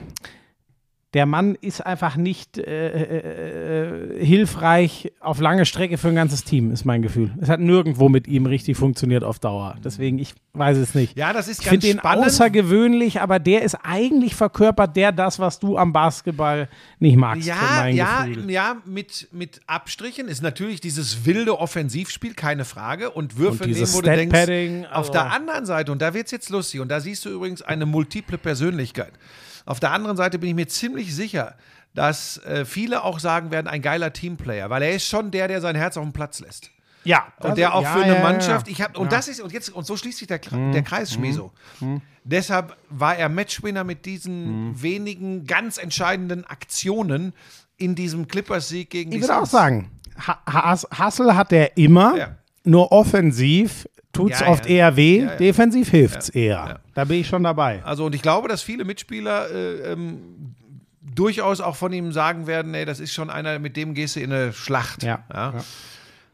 Der 1.16 1.24
Mann 1.24 1.54
ist 1.58 1.80
einfach 1.80 2.16
nicht 2.16 2.58
äh, 2.58 2.62
äh, 2.90 4.18
äh, 4.20 4.24
hilfreich 4.24 5.12
auf 5.18 5.40
lange 5.40 5.64
Strecke 5.64 5.96
für 5.96 6.08
ein 6.08 6.14
ganzes 6.14 6.44
Team, 6.44 6.70
ist 6.70 6.84
mein 6.84 7.00
Gefühl. 7.00 7.32
Es 7.40 7.48
hat 7.48 7.58
nirgendwo 7.58 8.10
mit 8.10 8.28
ihm 8.28 8.44
richtig 8.44 8.76
funktioniert 8.76 9.24
auf 9.24 9.38
Dauer. 9.38 9.76
Deswegen, 9.82 10.18
ich 10.18 10.34
weiß 10.52 10.76
es 10.76 10.94
nicht. 10.94 11.16
Ja, 11.16 11.32
das 11.32 11.48
ist 11.48 11.60
Ich 11.60 11.64
ganz 11.64 11.70
finde 11.82 11.86
den 11.86 11.98
spannend. 12.00 12.26
außergewöhnlich, 12.26 13.22
aber 13.22 13.38
der 13.38 13.62
ist 13.62 13.76
eigentlich 13.82 14.34
verkörpert 14.34 14.94
der 14.94 15.10
das, 15.10 15.38
was 15.38 15.58
du 15.58 15.78
am 15.78 15.94
Basketball 15.94 16.68
nicht 16.98 17.16
magst. 17.16 17.46
Ja, 17.46 17.86
ja, 17.88 18.26
Gefühl. 18.26 18.50
ja, 18.50 18.76
mit, 18.84 19.28
mit 19.32 19.60
Abstrichen 19.66 20.28
ist 20.28 20.42
natürlich 20.42 20.82
dieses 20.82 21.24
wilde 21.24 21.58
Offensivspiel, 21.58 22.34
keine 22.34 22.66
Frage. 22.66 23.10
Und 23.10 23.38
Würfe 23.38 23.64
Und 23.64 23.70
nehmen, 23.70 23.88
wo 23.94 24.02
du 24.02 24.10
denkst, 24.10 24.36
Stat-Padding, 24.36 24.84
auf 24.84 24.92
also- 24.96 25.12
der 25.12 25.32
anderen 25.32 25.64
Seite, 25.64 25.92
und 25.92 26.02
da 26.02 26.12
wird 26.12 26.26
es 26.26 26.32
jetzt 26.32 26.50
lustig, 26.50 26.80
und 26.80 26.88
da 26.90 27.00
siehst 27.00 27.24
du 27.24 27.30
übrigens 27.30 27.62
eine 27.62 27.86
multiple 27.86 28.36
Persönlichkeit. 28.36 29.14
Auf 29.66 29.78
der 29.80 29.90
anderen 29.92 30.16
Seite 30.16 30.38
bin 30.38 30.48
ich 30.48 30.54
mir 30.54 30.68
ziemlich 30.68 31.14
sicher, 31.14 31.54
dass 31.94 32.38
äh, 32.44 32.64
viele 32.64 33.02
auch 33.04 33.18
sagen 33.18 33.50
werden, 33.50 33.66
ein 33.68 33.82
geiler 33.82 34.12
Teamplayer, 34.12 34.70
weil 34.70 34.82
er 34.82 34.92
ist 34.92 35.06
schon 35.06 35.30
der, 35.30 35.48
der 35.48 35.60
sein 35.60 35.76
Herz 35.76 35.96
auf 35.96 36.04
den 36.04 36.12
Platz 36.12 36.40
lässt. 36.40 36.70
Ja, 37.04 37.26
Und 37.40 37.56
der 37.56 37.74
auch 37.74 37.82
ja, 37.82 37.92
für 37.92 38.00
eine 38.02 38.14
ja, 38.14 38.18
ja. 38.18 38.22
Mannschaft, 38.22 38.66
ich 38.68 38.82
habe 38.82 38.98
und 38.98 39.12
das 39.12 39.28
ist 39.28 39.40
und 39.40 39.52
jetzt 39.52 39.68
und 39.68 39.86
so 39.86 39.96
schließt 39.96 40.18
sich 40.18 40.26
der, 40.26 40.42
Kre- 40.42 40.72
der 40.72 40.82
Kreis 40.82 41.12
Schmieso. 41.12 41.52
Deshalb 42.24 42.76
war 42.90 43.16
er 43.16 43.28
Matchwinner 43.28 43.84
mit 43.84 44.06
diesen 44.06 44.80
wenigen 44.82 45.46
ganz 45.46 45.78
entscheidenden 45.78 46.44
Aktionen 46.44 47.32
in 47.76 47.94
diesem 47.94 48.26
Clippers-Sieg 48.26 48.90
gegen 48.90 49.10
die 49.12 49.18
Ich 49.18 49.22
würde 49.22 49.36
auch 49.40 49.46
sagen, 49.46 49.90
Ha- 50.26 50.40
Has- 50.46 50.88
Hustle 50.98 51.36
hat 51.36 51.52
er 51.52 51.76
immer, 51.76 52.16
Ja. 52.16 52.28
nur 52.64 52.90
offensiv 52.90 53.86
tut's 54.12 54.40
Ja, 54.40 54.48
oft 54.48 54.66
ja. 54.66 54.72
eher 54.76 54.96
weh, 54.96 55.20
Ja, 55.22 55.36
defensiv 55.36 55.90
hilft's 55.90 56.28
eher. 56.28 56.54
ja. 56.54 56.78
Da 56.94 57.04
bin 57.04 57.20
ich 57.20 57.28
schon 57.28 57.42
dabei. 57.42 57.82
Also 57.84 58.06
und 58.06 58.14
ich 58.14 58.22
glaube, 58.22 58.48
dass 58.48 58.62
viele 58.62 58.84
Mitspieler 58.84 59.50
äh, 59.50 59.92
ähm, 59.92 60.54
durchaus 61.14 61.60
auch 61.60 61.76
von 61.76 61.92
ihm 61.92 62.12
sagen 62.12 62.46
werden, 62.46 62.74
ey, 62.74 62.84
das 62.84 63.00
ist 63.00 63.12
schon 63.12 63.30
einer, 63.30 63.58
mit 63.58 63.76
dem 63.76 63.94
gehst 63.94 64.16
du 64.16 64.20
in 64.20 64.32
eine 64.32 64.52
Schlacht. 64.52 65.02
Ja. 65.02 65.24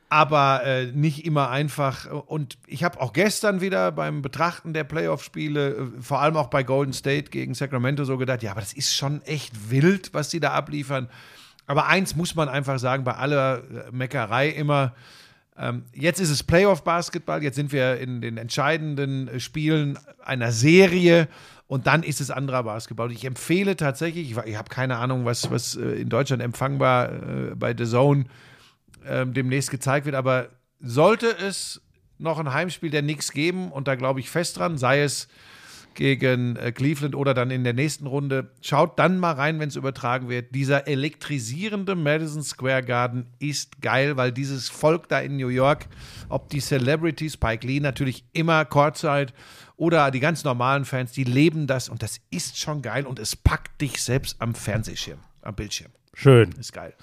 Aber 0.08 0.62
äh, 0.64 0.86
nicht 0.92 1.24
immer 1.24 1.48
einfach. 1.48 2.06
Und 2.26 2.58
ich 2.66 2.84
habe 2.84 3.00
auch 3.00 3.14
gestern 3.14 3.62
wieder 3.62 3.90
beim 3.92 4.20
Betrachten 4.20 4.74
der 4.74 4.84
Playoff-Spiele, 4.84 5.68
äh, 5.70 6.02
vor 6.02 6.20
allem 6.20 6.36
auch 6.36 6.48
bei 6.48 6.62
Golden 6.64 6.92
State 6.92 7.30
gegen 7.30 7.54
Sacramento, 7.54 8.04
so 8.04 8.18
gedacht, 8.18 8.42
ja, 8.42 8.50
aber 8.50 8.60
das 8.60 8.74
ist 8.74 8.94
schon 8.94 9.22
echt 9.22 9.70
wild, 9.70 10.12
was 10.12 10.28
die 10.28 10.38
da 10.38 10.52
abliefern. 10.52 11.08
Aber 11.66 11.86
eins 11.86 12.14
muss 12.14 12.34
man 12.34 12.50
einfach 12.50 12.78
sagen, 12.78 13.04
bei 13.04 13.14
aller 13.14 13.58
äh, 13.58 13.90
Meckerei 13.90 14.48
immer, 14.50 14.92
jetzt 15.94 16.20
ist 16.20 16.30
es 16.30 16.42
Playoff-Basketball, 16.42 17.42
jetzt 17.42 17.56
sind 17.56 17.72
wir 17.72 17.98
in 17.98 18.20
den 18.20 18.38
entscheidenden 18.38 19.28
äh, 19.28 19.40
Spielen 19.40 19.98
einer 20.24 20.50
Serie 20.52 21.28
und 21.66 21.86
dann 21.86 22.02
ist 22.02 22.20
es 22.20 22.30
anderer 22.30 22.62
Basketball. 22.62 23.08
Und 23.08 23.14
ich 23.14 23.24
empfehle 23.24 23.76
tatsächlich, 23.76 24.30
ich, 24.30 24.36
ich 24.36 24.56
habe 24.56 24.68
keine 24.70 24.96
Ahnung, 24.96 25.24
was, 25.24 25.50
was 25.50 25.76
äh, 25.76 26.00
in 26.00 26.08
Deutschland 26.08 26.42
empfangbar 26.42 27.12
äh, 27.12 27.54
bei 27.54 27.74
The 27.76 27.84
Zone 27.84 28.24
ähm, 29.06 29.34
demnächst 29.34 29.70
gezeigt 29.70 30.06
wird, 30.06 30.16
aber 30.16 30.48
sollte 30.80 31.26
es 31.26 31.82
noch 32.18 32.38
ein 32.38 32.52
Heimspiel 32.52 32.90
der 32.90 33.02
Knicks 33.02 33.32
geben, 33.32 33.72
und 33.72 33.88
da 33.88 33.94
glaube 33.94 34.20
ich 34.20 34.30
fest 34.30 34.58
dran, 34.58 34.78
sei 34.78 35.02
es 35.02 35.28
gegen 35.94 36.56
äh, 36.56 36.72
Cleveland 36.72 37.14
oder 37.14 37.34
dann 37.34 37.50
in 37.50 37.64
der 37.64 37.72
nächsten 37.72 38.06
Runde, 38.06 38.50
schaut 38.60 38.98
dann 38.98 39.18
mal 39.18 39.32
rein, 39.32 39.60
wenn 39.60 39.68
es 39.68 39.76
übertragen 39.76 40.28
wird. 40.28 40.54
Dieser 40.54 40.86
elektrisierende 40.86 41.94
Madison 41.94 42.42
Square 42.42 42.82
Garden 42.82 43.26
ist 43.38 43.80
geil, 43.80 44.16
weil 44.16 44.32
dieses 44.32 44.68
Volk 44.68 45.08
da 45.08 45.20
in 45.20 45.36
New 45.36 45.48
York, 45.48 45.86
ob 46.28 46.48
die 46.48 46.60
Celebrities, 46.60 47.34
Spike 47.34 47.66
Lee 47.66 47.80
natürlich 47.80 48.24
immer 48.32 48.64
Courtside 48.64 49.32
oder 49.76 50.10
die 50.10 50.20
ganz 50.20 50.44
normalen 50.44 50.84
Fans, 50.84 51.12
die 51.12 51.24
leben 51.24 51.66
das 51.66 51.88
und 51.88 52.02
das 52.02 52.20
ist 52.30 52.58
schon 52.58 52.82
geil 52.82 53.06
und 53.06 53.18
es 53.18 53.36
packt 53.36 53.80
dich 53.80 54.02
selbst 54.02 54.36
am 54.40 54.54
Fernsehschirm, 54.54 55.18
am 55.42 55.54
Bildschirm. 55.54 55.90
Schön. 56.14 56.52
Ist 56.58 56.72
geil. 56.72 56.94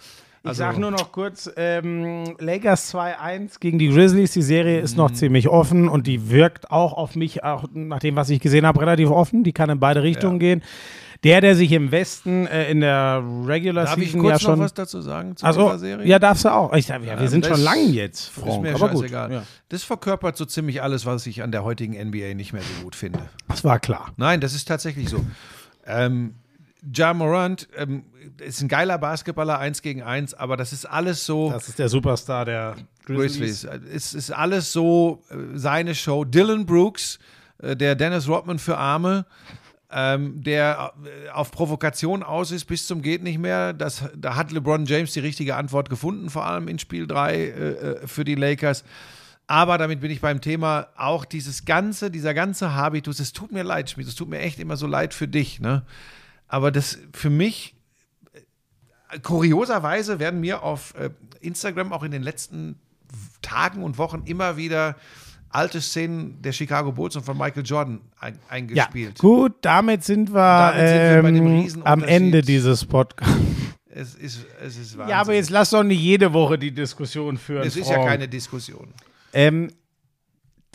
Ich 0.44 0.54
sag 0.54 0.78
nur 0.78 0.92
noch 0.92 1.12
kurz, 1.12 1.50
ähm, 1.58 2.36
Lakers 2.40 2.94
2-1 2.96 3.60
gegen 3.60 3.78
die 3.78 3.90
Grizzlies. 3.90 4.32
Die 4.32 4.42
Serie 4.42 4.80
ist 4.80 4.96
noch 4.98 5.12
ziemlich 5.12 5.48
offen 5.50 5.90
und 5.90 6.08
die 6.08 6.30
wirkt 6.30 6.72
auch 6.72 6.94
auf 6.94 7.16
mich, 7.16 7.44
auch 7.44 7.66
nach 7.74 8.00
dem, 8.00 8.16
was 8.16 8.30
ich 8.30 8.40
gesehen 8.40 8.66
habe, 8.66 8.80
relativ 8.82 9.10
offen. 9.12 9.44
Die 9.44 9.52
kann 9.52 9.70
in 9.70 9.80
beide 9.80 10.02
Richtungen 10.02 10.40
gehen. 10.40 10.64
Der, 11.26 11.42
der 11.42 11.54
sich 11.58 11.74
im 11.74 11.92
Westen 11.92 12.48
äh, 12.48 12.72
in 12.72 12.80
der 12.80 13.22
Regular 13.46 13.84
Darf 13.84 13.98
ich 13.98 14.06
Season 14.06 14.22
kurz 14.22 14.32
ja 14.36 14.40
schon. 14.40 14.58
noch 14.60 14.64
was 14.66 14.74
dazu 14.74 15.02
sagen 15.02 15.36
zu 15.36 15.46
also, 15.46 15.64
dieser 15.66 15.80
Serie? 15.80 16.08
ja, 16.08 16.18
darfst 16.18 16.46
du 16.46 16.50
auch. 16.50 16.72
Ich 16.74 16.86
sag, 16.86 17.02
ja, 17.04 17.18
wir 17.18 17.26
Ähm, 17.26 17.28
sind 17.28 17.46
schon 17.46 17.60
lang 17.60 17.92
jetzt, 17.92 18.30
Ist 18.30 18.40
Frank. 18.40 18.62
mir 18.62 18.74
aber 18.74 18.88
gut. 18.88 19.10
Ja, 19.10 19.44
Das 19.68 19.84
verkörpert 19.84 20.38
so 20.38 20.46
ziemlich 20.46 20.82
alles, 20.82 21.06
was 21.06 21.28
ich 21.28 21.44
an 21.44 21.52
der 21.52 21.66
heutigen 21.66 21.92
NBA 22.02 22.36
nicht 22.36 22.54
mehr 22.54 22.62
so 22.62 22.84
gut 22.86 22.96
finde. 22.96 23.20
das 23.50 23.66
war 23.66 23.80
klar. 23.80 24.14
Nein, 24.16 24.40
das 24.40 24.56
ist 24.56 24.66
tatsächlich 24.70 25.10
so. 25.10 25.20
ähm, 25.86 26.36
Ja 26.94 27.14
Morant 27.14 27.68
ähm, 27.76 28.06
ist 28.40 28.62
ein 28.62 28.68
geiler 28.68 28.98
Basketballer, 28.98 29.60
eins 29.60 29.82
gegen 29.82 30.02
eins, 30.02 30.34
aber 30.34 30.56
das 30.58 30.72
ist 30.72 30.86
alles 30.86 31.26
so. 31.26 31.52
Das 31.52 31.68
ist 31.68 31.80
der 31.80 31.90
Superstar 31.90 32.46
der 32.46 32.76
Grizzlies. 33.06 33.64
Grizzlies. 33.64 33.94
Es 33.94 34.14
ist 34.14 34.32
alles 34.32 34.72
so 34.72 35.24
äh, 35.30 35.58
seine 35.58 35.96
Show. 35.96 36.24
Dylan 36.24 36.66
Brooks, 36.66 37.20
äh, 37.62 37.76
der 37.76 37.96
Dennis 37.96 38.28
Rodman 38.28 38.60
für 38.60 38.78
Arme, 38.78 39.26
ähm, 39.92 40.44
der 40.44 40.94
äh, 41.04 41.30
auf 41.30 41.52
Provokation 41.52 42.24
aus 42.24 42.52
ist 42.52 42.66
bis 42.66 42.86
zum 42.86 43.02
geht 43.02 43.24
nicht 43.24 43.40
mehr. 43.40 43.74
Das, 43.74 44.04
da 44.16 44.36
hat 44.36 44.52
LeBron 44.52 44.86
James 44.86 45.14
die 45.14 45.20
richtige 45.20 45.56
Antwort 45.56 45.90
gefunden, 45.90 46.30
vor 46.30 46.46
allem 46.46 46.68
in 46.68 46.80
Spiel 46.80 47.08
3 47.08 47.36
äh, 47.36 47.40
äh, 47.42 48.08
für 48.08 48.24
die 48.24 48.36
Lakers. 48.36 48.84
Aber 49.48 49.80
damit 49.80 50.00
bin 50.00 50.12
ich 50.12 50.22
beim 50.22 50.42
Thema 50.42 50.90
auch 50.96 51.26
dieses 51.26 51.66
ganze, 51.66 52.12
dieser 52.12 52.36
ganze 52.36 52.76
Habitus. 52.76 53.20
Es 53.20 53.34
tut 53.34 53.52
mir 53.52 53.64
leid, 53.64 53.90
Schmied, 53.90 54.08
es 54.08 54.14
tut 54.14 54.30
mir 54.30 54.40
echt 54.40 54.60
immer 54.60 54.78
so 54.78 54.86
leid 54.86 55.16
für 55.16 55.28
dich. 55.28 55.60
Ne? 55.60 55.82
Aber 56.50 56.72
das 56.72 56.98
für 57.14 57.30
mich 57.30 57.76
kurioserweise 59.24 60.20
werden 60.20 60.40
mir 60.40 60.62
auf 60.64 60.94
äh, 60.96 61.10
Instagram 61.42 61.94
auch 61.94 62.04
in 62.04 62.12
den 62.12 62.22
letzten 62.24 62.80
Tagen 63.42 63.84
und 63.84 63.98
Wochen 63.98 64.24
immer 64.26 64.58
wieder 64.58 64.96
alte 65.50 65.82
Szenen 65.82 66.42
der 66.42 66.52
Chicago 66.52 66.92
Bulls 66.92 67.16
und 67.16 67.24
von 67.24 67.36
Michael 67.38 67.64
Jordan 67.66 68.02
ein, 68.20 68.36
Ja, 68.36 68.40
eingespielt. 68.50 69.18
gut, 69.18 69.54
damit 69.62 70.04
sind 70.04 70.32
wir, 70.32 70.72
Damit 70.74 70.88
sind 70.90 71.00
wir 71.00 71.24
bei 71.24 71.32
dem 71.32 71.48
ähm, 71.48 71.82
am 71.86 72.04
Ende 72.04 72.42
dieses 72.42 72.86
Podcasts. 72.86 73.34
Es 73.92 74.14
ist, 74.14 74.46
es 74.64 74.78
ist 74.78 74.98
Wahnsinn. 74.98 75.10
Ja, 75.10 75.22
aber 75.22 75.34
jetzt 75.34 75.50
lass 75.50 75.72
doch 75.72 75.84
nicht 75.84 76.00
jede 76.00 76.32
Woche 76.32 76.60
die 76.60 76.72
Diskussion 76.72 77.38
führen. 77.38 77.66
es 77.66 77.76
ist 77.76 77.90
ja 77.90 77.96
Frank. 77.96 78.10
keine 78.10 78.28
Diskussion. 78.28 78.94
Ähm, 79.34 79.72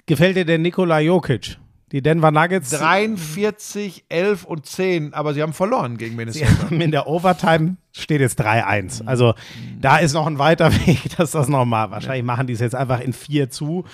gefällt 0.06 0.36
dir 0.36 0.44
der 0.44 0.58
Nikola 0.58 0.98
Jokic? 0.98 1.56
Die 1.94 2.02
Denver 2.02 2.32
Nuggets 2.32 2.70
43, 2.70 4.04
11 4.08 4.44
und 4.44 4.66
10, 4.66 5.14
aber 5.14 5.32
sie 5.32 5.42
haben 5.42 5.52
verloren 5.52 5.96
gegen 5.96 6.10
Sie 6.10 6.16
Minnesota. 6.16 6.64
haben 6.64 6.80
in 6.80 6.90
der 6.90 7.06
Overtime 7.06 7.76
steht 7.92 8.20
jetzt 8.20 8.40
3-1. 8.40 9.06
Also 9.06 9.34
da 9.80 9.98
ist 9.98 10.12
noch 10.12 10.26
ein 10.26 10.40
weiter 10.40 10.72
Weg, 10.86 11.00
dass 11.16 11.30
das 11.30 11.48
nochmal. 11.48 11.92
Wahrscheinlich 11.92 12.24
machen 12.24 12.48
die 12.48 12.52
es 12.54 12.58
jetzt 12.60 12.74
einfach 12.74 12.98
in 13.00 13.12
4 13.12 13.48
zu, 13.48 13.84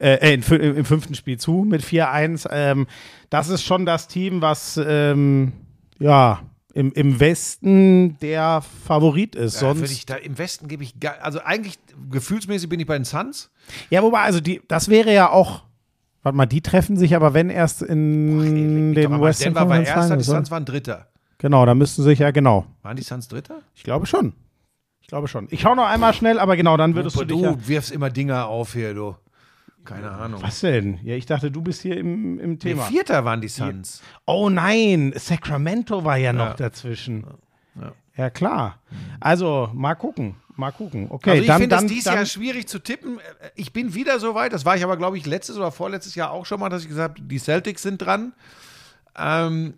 äh, 0.00 0.32
in, 0.34 0.44
fü- 0.44 0.56
im 0.60 0.84
fünften 0.84 1.16
Spiel 1.16 1.36
zu 1.38 1.64
mit 1.68 1.82
4-1. 1.82 2.48
Ähm, 2.52 2.86
das 3.28 3.48
ist 3.48 3.64
schon 3.64 3.84
das 3.84 4.06
Team, 4.06 4.40
was 4.40 4.80
ähm, 4.80 5.52
ja 5.98 6.38
im, 6.74 6.92
im 6.92 7.18
Westen 7.18 8.18
der 8.20 8.62
Favorit 8.86 9.34
ist. 9.34 9.54
Ja, 9.54 9.74
Sonst 9.74 9.90
ich 9.90 10.06
da, 10.06 10.14
Im 10.14 10.38
Westen 10.38 10.68
gebe 10.68 10.84
ich, 10.84 10.94
also 11.20 11.40
eigentlich 11.40 11.76
gefühlsmäßig 12.08 12.68
bin 12.68 12.78
ich 12.78 12.86
bei 12.86 12.94
den 12.96 13.04
Suns. 13.04 13.50
Ja, 13.90 14.00
wobei, 14.04 14.20
also 14.20 14.38
die, 14.38 14.62
das 14.68 14.88
wäre 14.88 15.12
ja 15.12 15.28
auch. 15.30 15.64
Warte 16.28 16.36
mal, 16.36 16.44
die 16.44 16.60
treffen 16.60 16.98
sich 16.98 17.16
aber 17.16 17.32
wenn 17.32 17.48
erst 17.48 17.80
in 17.80 18.92
Doch, 18.94 19.00
den 19.00 19.18
Western 19.18 19.54
Denver 19.54 19.68
war 19.70 19.76
Conference 19.78 19.88
erster, 19.88 20.16
die? 20.18 20.24
Suns 20.24 20.50
waren 20.50 20.64
Dritter. 20.66 21.06
Genau, 21.38 21.64
da 21.64 21.74
müssten 21.74 22.02
sich 22.02 22.18
ja 22.18 22.32
genau. 22.32 22.66
Waren 22.82 22.98
die 22.98 23.02
Suns 23.02 23.28
Dritter? 23.28 23.62
Ich 23.74 23.82
glaube 23.82 24.04
schon. 24.04 24.34
Ich 25.00 25.08
glaube 25.08 25.26
schon. 25.26 25.48
Ich 25.50 25.62
schau 25.62 25.74
noch 25.74 25.86
einmal 25.86 26.12
schnell, 26.12 26.38
aber 26.38 26.54
genau, 26.58 26.76
dann 26.76 26.94
würdest 26.94 27.16
du 27.18 27.24
dich 27.24 27.40
ja, 27.40 27.52
du 27.52 27.66
wirfst 27.66 27.92
immer 27.92 28.10
Dinger 28.10 28.46
auf 28.46 28.74
hier, 28.74 28.92
du. 28.92 29.16
Keine 29.86 30.10
Ahnung. 30.10 30.42
Was 30.42 30.60
denn? 30.60 30.98
Ja, 31.02 31.14
ich 31.14 31.24
dachte, 31.24 31.50
du 31.50 31.62
bist 31.62 31.80
hier 31.80 31.96
im, 31.96 32.38
im 32.38 32.50
Nee, 32.50 32.56
Thema. 32.56 32.82
Vierter 32.82 33.24
waren 33.24 33.40
die 33.40 33.48
Suns. 33.48 34.02
Oh 34.26 34.50
nein, 34.50 35.14
Sacramento 35.16 36.04
war 36.04 36.18
ja 36.18 36.34
noch 36.34 36.48
Ja. 36.48 36.54
dazwischen. 36.54 37.24
Ja. 37.80 37.92
Ja, 38.18 38.28
klar. 38.28 38.80
Also, 39.18 39.70
mal 39.72 39.94
gucken. 39.94 40.34
Mal 40.58 40.72
gucken. 40.72 41.06
Okay, 41.08 41.30
Also 41.30 41.42
ich 41.44 41.52
finde 41.52 41.76
es 41.76 41.86
dieses 41.86 42.04
dann, 42.04 42.14
Jahr 42.16 42.26
schwierig 42.26 42.68
zu 42.68 42.80
tippen. 42.80 43.20
Ich 43.54 43.72
bin 43.72 43.94
wieder 43.94 44.18
so 44.18 44.34
weit, 44.34 44.52
das 44.52 44.64
war 44.64 44.76
ich 44.76 44.82
aber, 44.82 44.96
glaube 44.96 45.16
ich, 45.16 45.24
letztes 45.24 45.56
oder 45.56 45.70
vorletztes 45.70 46.16
Jahr 46.16 46.32
auch 46.32 46.46
schon 46.46 46.58
mal, 46.58 46.68
dass 46.68 46.82
ich 46.82 46.88
gesagt 46.88 47.18
habe, 47.18 47.28
die 47.28 47.38
Celtics 47.38 47.82
sind 47.82 47.98
dran. 47.98 48.32
Ähm, 49.16 49.74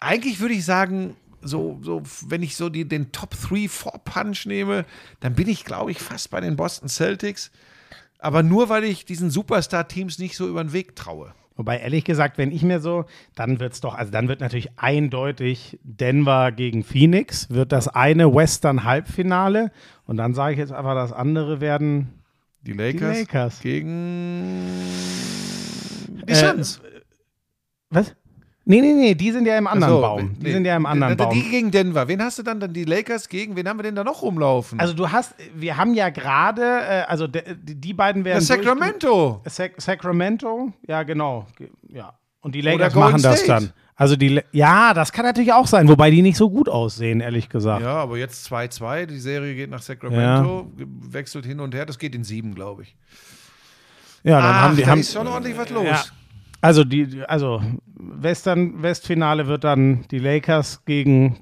eigentlich 0.00 0.40
würde 0.40 0.54
ich 0.54 0.64
sagen, 0.64 1.16
so, 1.42 1.78
so, 1.82 2.02
wenn 2.28 2.42
ich 2.42 2.56
so 2.56 2.70
die, 2.70 2.88
den 2.88 3.12
Top 3.12 3.34
3 3.38 3.68
Punch 4.04 4.46
nehme, 4.46 4.86
dann 5.20 5.34
bin 5.34 5.48
ich, 5.48 5.66
glaube 5.66 5.90
ich, 5.90 5.98
fast 5.98 6.30
bei 6.30 6.40
den 6.40 6.56
Boston 6.56 6.88
Celtics. 6.88 7.50
Aber 8.18 8.42
nur, 8.42 8.70
weil 8.70 8.84
ich 8.84 9.04
diesen 9.04 9.28
Superstar-Teams 9.30 10.18
nicht 10.18 10.38
so 10.38 10.48
über 10.48 10.64
den 10.64 10.72
Weg 10.72 10.96
traue. 10.96 11.34
Wobei, 11.56 11.78
ehrlich 11.78 12.04
gesagt, 12.04 12.36
wenn 12.38 12.52
ich 12.52 12.62
mir 12.62 12.80
so, 12.80 13.06
dann 13.34 13.60
wird 13.60 13.72
es 13.72 13.80
doch, 13.80 13.94
also 13.94 14.12
dann 14.12 14.28
wird 14.28 14.40
natürlich 14.40 14.78
eindeutig 14.78 15.78
Denver 15.82 16.52
gegen 16.52 16.84
Phoenix, 16.84 17.48
wird 17.50 17.72
das 17.72 17.88
eine 17.88 18.34
Western-Halbfinale 18.34 19.70
und 20.06 20.18
dann 20.18 20.34
sage 20.34 20.52
ich 20.52 20.58
jetzt 20.58 20.72
einfach, 20.72 20.94
das 20.94 21.12
andere 21.12 21.60
werden 21.62 22.08
Die 22.62 22.72
Lakers, 22.72 23.18
Lakers. 23.20 23.60
gegen 23.60 24.70
die 26.26 26.32
Äh, 26.32 26.34
Suns. 26.34 26.80
Was? 27.90 28.14
Nee, 28.68 28.80
nee, 28.80 28.94
nee, 28.94 29.14
die 29.14 29.30
sind 29.30 29.46
ja 29.46 29.56
im 29.56 29.68
anderen 29.68 29.94
so, 29.94 30.00
Baum. 30.00 30.34
Die 30.40 30.42
nee. 30.46 30.52
sind 30.52 30.64
ja 30.64 30.74
im 30.76 30.86
anderen 30.86 31.16
Die- 31.16 31.22
Baum. 31.22 31.32
Die 31.32 31.48
gegen 31.50 31.70
Denver. 31.70 32.08
Wen 32.08 32.20
hast 32.20 32.38
du 32.40 32.42
dann? 32.42 32.58
Dann 32.58 32.72
die 32.72 32.84
Lakers 32.84 33.28
gegen? 33.28 33.54
Wen 33.54 33.68
haben 33.68 33.78
wir 33.78 33.84
denn 33.84 33.94
da 33.94 34.02
noch 34.02 34.22
rumlaufen? 34.22 34.80
Also 34.80 34.92
du 34.92 35.08
hast, 35.12 35.36
wir 35.54 35.76
haben 35.76 35.94
ja 35.94 36.08
gerade, 36.10 36.62
äh, 36.62 37.02
also 37.06 37.28
de, 37.28 37.42
die 37.62 37.94
beiden 37.94 38.24
werden. 38.24 38.38
das 38.38 38.48
Sacramento. 38.48 39.40
Sac 39.46 39.80
Sacramento, 39.80 40.72
ja 40.88 41.04
genau, 41.04 41.46
Ge- 41.56 41.70
ja. 41.92 42.12
Und 42.40 42.56
die 42.56 42.60
Lakers 42.60 42.94
machen 42.96 43.22
das 43.22 43.40
State. 43.40 43.66
dann. 43.66 43.72
Also 43.94 44.16
die, 44.16 44.40
ja, 44.52 44.92
das 44.94 45.12
kann 45.12 45.24
natürlich 45.24 45.52
auch 45.52 45.66
sein, 45.68 45.88
wobei 45.88 46.10
die 46.10 46.20
nicht 46.20 46.36
so 46.36 46.50
gut 46.50 46.68
aussehen, 46.68 47.20
ehrlich 47.20 47.48
gesagt. 47.48 47.82
Ja, 47.82 47.94
aber 47.94 48.18
jetzt 48.18 48.52
2-2. 48.52 49.06
Die 49.06 49.18
Serie 49.20 49.54
geht 49.54 49.70
nach 49.70 49.80
Sacramento, 49.80 50.70
wechselt 50.76 51.46
hin 51.46 51.60
und 51.60 51.72
her. 51.74 51.86
Das 51.86 51.98
geht 51.98 52.14
in 52.16 52.24
sieben, 52.24 52.54
glaube 52.54 52.82
ich. 52.82 52.96
Ja, 54.24 54.40
dann 54.40 54.50
Ach, 54.54 54.60
haben 54.62 54.76
die 54.76 54.82
da 54.82 54.88
haben, 54.88 55.00
ist 55.00 55.12
schon 55.12 55.26
ordentlich 55.28 55.56
was 55.56 55.70
los. 55.70 55.84
Ja. 55.86 56.02
Also 56.60 56.84
die, 56.84 57.22
also 57.28 57.62
Western 58.08 58.82
Westfinale 58.82 59.46
wird 59.46 59.64
dann 59.64 60.06
die 60.10 60.18
Lakers 60.18 60.84
gegen 60.84 61.40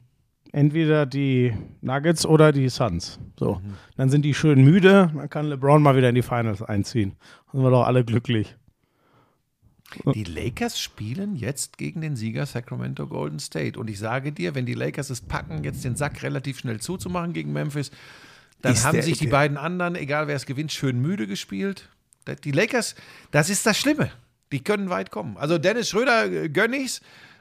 entweder 0.52 1.04
die 1.06 1.52
Nuggets 1.80 2.24
oder 2.24 2.52
die 2.52 2.68
Suns. 2.68 3.18
So, 3.38 3.56
Mhm. 3.56 3.74
dann 3.96 4.10
sind 4.10 4.22
die 4.22 4.34
schön 4.34 4.62
müde, 4.64 5.10
dann 5.14 5.28
kann 5.28 5.46
LeBron 5.46 5.82
mal 5.82 5.96
wieder 5.96 6.08
in 6.08 6.14
die 6.14 6.22
Finals 6.22 6.62
einziehen. 6.62 7.16
Dann 7.46 7.60
sind 7.60 7.62
wir 7.62 7.70
doch 7.70 7.84
alle 7.86 8.04
glücklich. 8.04 8.56
Die 10.14 10.24
Lakers 10.24 10.80
spielen 10.80 11.36
jetzt 11.36 11.78
gegen 11.78 12.00
den 12.00 12.16
Sieger 12.16 12.46
Sacramento 12.46 13.06
Golden 13.06 13.38
State. 13.38 13.78
Und 13.78 13.88
ich 13.88 13.98
sage 13.98 14.32
dir, 14.32 14.54
wenn 14.54 14.66
die 14.66 14.74
Lakers 14.74 15.10
es 15.10 15.20
packen, 15.20 15.62
jetzt 15.62 15.84
den 15.84 15.94
Sack 15.94 16.22
relativ 16.22 16.58
schnell 16.58 16.80
zuzumachen 16.80 17.32
gegen 17.32 17.52
Memphis, 17.52 17.90
dann 18.60 18.72
Ist 18.72 18.84
haben 18.84 19.02
sich 19.02 19.18
die 19.18 19.26
beiden 19.28 19.56
anderen, 19.56 19.94
egal 19.94 20.26
wer 20.26 20.34
es 20.34 20.46
gewinnt, 20.46 20.72
schön 20.72 21.00
müde 21.00 21.26
gespielt. 21.26 21.88
Die 22.44 22.50
Lakers, 22.50 22.94
das 23.30 23.50
ist 23.50 23.66
das 23.66 23.78
Schlimme. 23.78 24.10
Die 24.54 24.62
können 24.62 24.88
weit 24.88 25.10
kommen. 25.10 25.36
Also 25.36 25.58
Dennis 25.58 25.88
Schröder 25.90 26.30
äh, 26.30 26.48
gönn 26.48 26.72
ich's, 26.72 27.00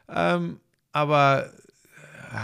ähm, 0.10 0.60
aber 0.92 1.46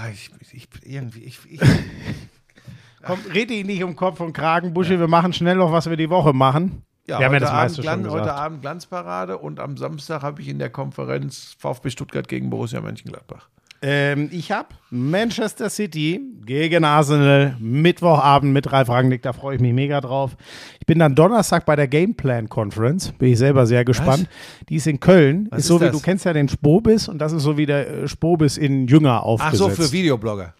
äh, 0.05 0.11
ich, 0.13 0.29
ich, 0.53 0.67
irgendwie, 0.85 1.23
ich, 1.23 1.39
ich, 1.49 1.59
Komm, 3.03 3.19
red 3.33 3.49
dich 3.49 3.65
nicht 3.65 3.83
um 3.83 3.95
Kopf 3.95 4.19
und 4.19 4.33
Kragen, 4.33 4.73
Buschi, 4.73 4.99
wir 4.99 5.07
machen 5.07 5.33
schnell 5.33 5.55
noch, 5.55 5.71
was 5.71 5.89
wir 5.89 5.97
die 5.97 6.09
Woche 6.11 6.33
machen. 6.33 6.83
Ja, 7.07 7.17
Wir 7.17 7.25
haben 7.25 7.33
ja 7.33 7.39
heute, 7.39 7.39
das 7.39 7.49
Abend 7.49 7.61
meiste 7.63 7.75
schon 7.77 7.83
Glan- 7.83 8.11
heute 8.11 8.21
gesagt. 8.21 8.39
Abend 8.39 8.61
Glanzparade 8.61 9.37
und 9.39 9.59
am 9.59 9.77
Samstag 9.77 10.21
habe 10.21 10.41
ich 10.43 10.47
in 10.49 10.59
der 10.59 10.69
Konferenz 10.69 11.55
VfB 11.57 11.89
Stuttgart 11.89 12.27
gegen 12.27 12.51
Borussia 12.51 12.79
Mönchengladbach. 12.81 13.49
Ähm, 13.81 14.29
ich 14.31 14.51
habe 14.51 14.69
Manchester 14.89 15.69
City 15.69 16.19
gegen 16.45 16.83
Arsenal 16.83 17.55
Mittwochabend 17.59 18.51
mit 18.51 18.71
Ralf 18.71 18.89
Rangnick, 18.89 19.21
da 19.21 19.31
freue 19.33 19.55
ich 19.55 19.61
mich 19.61 19.73
mega 19.73 20.01
drauf. 20.01 20.35
Ich 20.79 20.85
bin 20.85 20.99
dann 20.99 21.15
Donnerstag 21.15 21.65
bei 21.65 21.75
der 21.75 21.87
Gameplan 21.87 22.49
Conference, 22.49 23.13
bin 23.13 23.31
ich 23.31 23.37
selber 23.37 23.65
sehr 23.65 23.85
gespannt. 23.85 24.27
Die 24.67 24.75
ist 24.75 24.87
in 24.87 24.99
Köln, 24.99 25.47
Was 25.51 25.59
ist 25.61 25.67
so 25.67 25.75
ist 25.75 25.81
wie 25.81 25.85
das? 25.85 25.95
du 25.95 26.01
kennst 26.01 26.25
ja 26.25 26.33
den 26.33 26.49
Spobis 26.49 27.07
und 27.07 27.19
das 27.19 27.31
ist 27.31 27.43
so 27.43 27.57
wie 27.57 27.65
der 27.65 27.89
äh, 27.89 28.07
Spobis 28.07 28.57
in 28.57 28.87
Jünger 28.87 29.19
Ach 29.21 29.23
aufgesetzt. 29.23 29.57
so, 29.59 29.69
für 29.69 29.91
Videoblogger. 29.91 30.53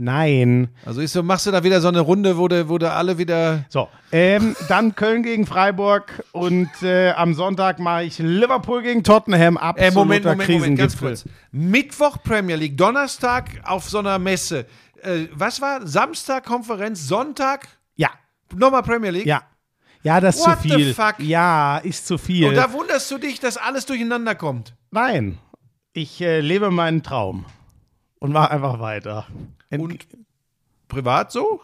Nein. 0.00 0.68
Also 0.86 1.00
ist 1.00 1.12
so, 1.12 1.24
machst 1.24 1.46
du 1.46 1.50
da 1.50 1.64
wieder 1.64 1.80
so 1.80 1.88
eine 1.88 1.98
Runde, 2.00 2.38
wo 2.38 2.46
du, 2.46 2.68
wo 2.68 2.78
du 2.78 2.90
alle 2.90 3.18
wieder. 3.18 3.64
So, 3.68 3.88
ähm, 4.12 4.54
dann 4.68 4.94
Köln 4.94 5.24
gegen 5.24 5.44
Freiburg 5.44 6.24
und 6.30 6.70
äh, 6.82 7.10
am 7.10 7.34
Sonntag 7.34 7.80
mache 7.80 8.04
ich 8.04 8.18
Liverpool 8.20 8.82
gegen 8.82 9.02
Tottenham. 9.02 9.56
Absoluter 9.56 9.92
Äh, 9.92 9.94
Moment, 9.94 10.24
Moment, 10.24 10.48
Moment, 10.50 10.78
ganz 10.78 10.96
kurz. 10.96 11.24
Mittwoch 11.50 12.22
Premier 12.22 12.54
League, 12.54 12.76
Donnerstag 12.78 13.60
auf 13.64 13.90
so 13.90 13.98
einer 13.98 14.20
Messe. 14.20 14.66
Äh, 15.02 15.26
was 15.34 15.60
war? 15.60 15.84
Samstag 15.84 16.44
Konferenz, 16.46 17.06
Sonntag 17.08 17.66
Ja, 17.96 18.10
nochmal 18.54 18.82
Premier 18.84 19.10
League? 19.10 19.26
ja. 19.26 19.42
Ja, 20.04 20.20
das 20.20 20.36
ist 20.36 20.46
What 20.46 20.62
zu 20.62 20.68
the 20.68 20.74
viel. 20.76 20.94
fuck? 20.94 21.14
Ja, 21.18 21.78
ist 21.78 22.06
zu 22.06 22.18
viel. 22.18 22.46
Und 22.48 22.54
da 22.54 22.72
wunderst 22.72 23.10
du 23.10 23.18
dich, 23.18 23.40
dass 23.40 23.56
alles 23.56 23.84
durcheinander 23.84 24.36
kommt. 24.36 24.74
Nein, 24.92 25.38
ich 25.92 26.20
äh, 26.20 26.38
lebe 26.38 26.70
meinen 26.70 27.02
Traum 27.02 27.46
und 28.20 28.30
mache 28.32 28.52
einfach 28.52 28.78
weiter. 28.78 29.26
Ent- 29.70 29.82
Und 29.82 30.06
privat 30.88 31.32
so? 31.32 31.60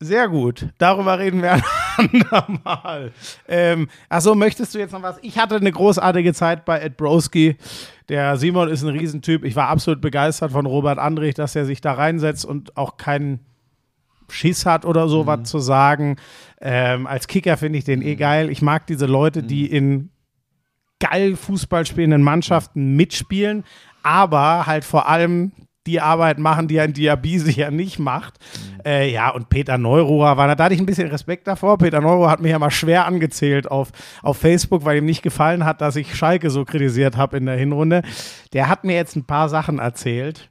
Sehr 0.00 0.28
gut. 0.28 0.68
Darüber 0.78 1.18
reden 1.18 1.42
wir 1.42 1.54
ein 1.98 2.22
andermal. 2.30 3.12
Ähm, 3.48 3.88
achso, 4.08 4.34
möchtest 4.36 4.74
du 4.74 4.78
jetzt 4.78 4.92
noch 4.92 5.02
was? 5.02 5.18
Ich 5.22 5.38
hatte 5.38 5.56
eine 5.56 5.72
großartige 5.72 6.32
Zeit 6.34 6.64
bei 6.64 6.78
Ed 6.80 6.96
Broski. 6.96 7.56
Der 8.08 8.36
Simon 8.36 8.68
ist 8.68 8.82
ein 8.84 8.90
Riesentyp. 8.96 9.44
Ich 9.44 9.56
war 9.56 9.68
absolut 9.68 10.00
begeistert 10.00 10.52
von 10.52 10.66
Robert 10.66 10.98
Andrich, 11.00 11.34
dass 11.34 11.56
er 11.56 11.64
sich 11.64 11.80
da 11.80 11.94
reinsetzt 11.94 12.44
und 12.44 12.76
auch 12.76 12.96
keinen 12.96 13.40
Schiss 14.30 14.66
hat 14.66 14.84
oder 14.84 15.08
so 15.08 15.26
was 15.26 15.48
zu 15.48 15.58
sagen. 15.58 16.16
Ähm, 16.60 17.06
als 17.06 17.26
Kicker 17.26 17.56
finde 17.56 17.78
ich 17.78 17.84
den 17.84 18.02
eh 18.02 18.14
geil. 18.14 18.50
Ich 18.50 18.62
mag 18.62 18.86
diese 18.86 19.06
Leute, 19.06 19.42
die 19.42 19.66
in 19.66 20.10
geil 21.00 21.34
Fußball 21.34 21.86
spielenden 21.86 22.22
Mannschaften 22.22 22.94
mitspielen, 22.94 23.64
aber 24.02 24.66
halt 24.66 24.84
vor 24.84 25.08
allem 25.08 25.52
die 25.88 26.00
Arbeit 26.00 26.38
machen, 26.38 26.68
die 26.68 26.78
ein 26.80 26.92
Diaby 26.92 27.38
ja 27.56 27.70
nicht 27.70 27.98
macht. 27.98 28.34
Äh, 28.84 29.10
ja, 29.10 29.30
und 29.30 29.48
Peter 29.48 29.78
Neururer 29.78 30.36
war 30.36 30.46
da, 30.46 30.54
da 30.54 30.64
hatte 30.64 30.74
ich 30.74 30.80
ein 30.80 30.86
bisschen 30.86 31.08
Respekt 31.08 31.46
davor. 31.46 31.78
Peter 31.78 32.00
Neururer 32.00 32.30
hat 32.30 32.40
mich 32.40 32.50
ja 32.50 32.58
mal 32.58 32.70
schwer 32.70 33.06
angezählt 33.06 33.70
auf, 33.70 33.90
auf 34.22 34.36
Facebook, 34.36 34.84
weil 34.84 34.98
ihm 34.98 35.06
nicht 35.06 35.22
gefallen 35.22 35.64
hat, 35.64 35.80
dass 35.80 35.96
ich 35.96 36.14
Schalke 36.14 36.50
so 36.50 36.64
kritisiert 36.64 37.16
habe 37.16 37.38
in 37.38 37.46
der 37.46 37.56
Hinrunde. 37.56 38.02
Der 38.52 38.68
hat 38.68 38.84
mir 38.84 38.94
jetzt 38.94 39.16
ein 39.16 39.24
paar 39.24 39.48
Sachen 39.48 39.78
erzählt. 39.78 40.50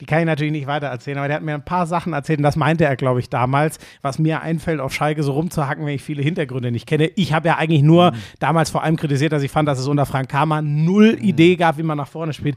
Die 0.00 0.04
kann 0.04 0.20
ich 0.20 0.26
natürlich 0.26 0.52
nicht 0.52 0.66
weiter 0.66 0.88
erzählen, 0.88 1.16
aber 1.16 1.28
der 1.28 1.36
hat 1.38 1.42
mir 1.42 1.54
ein 1.54 1.64
paar 1.64 1.86
Sachen 1.86 2.12
erzählt 2.12 2.38
und 2.38 2.42
das 2.42 2.56
meinte 2.56 2.84
er, 2.84 2.96
glaube 2.96 3.20
ich, 3.20 3.30
damals, 3.30 3.78
was 4.02 4.18
mir 4.18 4.42
einfällt, 4.42 4.78
auf 4.78 4.92
Schalke 4.92 5.22
so 5.22 5.32
rumzuhacken, 5.32 5.86
wenn 5.86 5.94
ich 5.94 6.02
viele 6.02 6.22
Hintergründe 6.22 6.70
nicht 6.70 6.86
kenne. 6.86 7.06
Ich 7.16 7.32
habe 7.32 7.48
ja 7.48 7.56
eigentlich 7.56 7.82
nur 7.82 8.12
damals 8.38 8.68
vor 8.68 8.82
allem 8.82 8.96
kritisiert, 8.96 9.32
dass 9.32 9.42
ich 9.42 9.50
fand, 9.50 9.66
dass 9.66 9.78
es 9.78 9.86
unter 9.86 10.04
Frank 10.04 10.28
Kramer 10.28 10.60
null 10.60 11.16
Idee 11.20 11.56
gab, 11.56 11.78
wie 11.78 11.82
man 11.82 11.96
nach 11.96 12.08
vorne 12.08 12.34
spielt. 12.34 12.56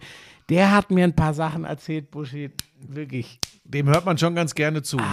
Der 0.50 0.72
hat 0.72 0.92
mir 0.92 1.04
ein 1.04 1.16
paar 1.16 1.34
Sachen 1.34 1.64
erzählt, 1.66 2.12
Buschi, 2.12 2.52
wirklich. 2.88 3.40
Dem 3.64 3.88
hört 3.88 4.06
man 4.06 4.18
schon 4.18 4.34
ganz 4.34 4.56
gerne 4.56 4.82
zu. 4.82 4.98
Ne? 4.98 5.04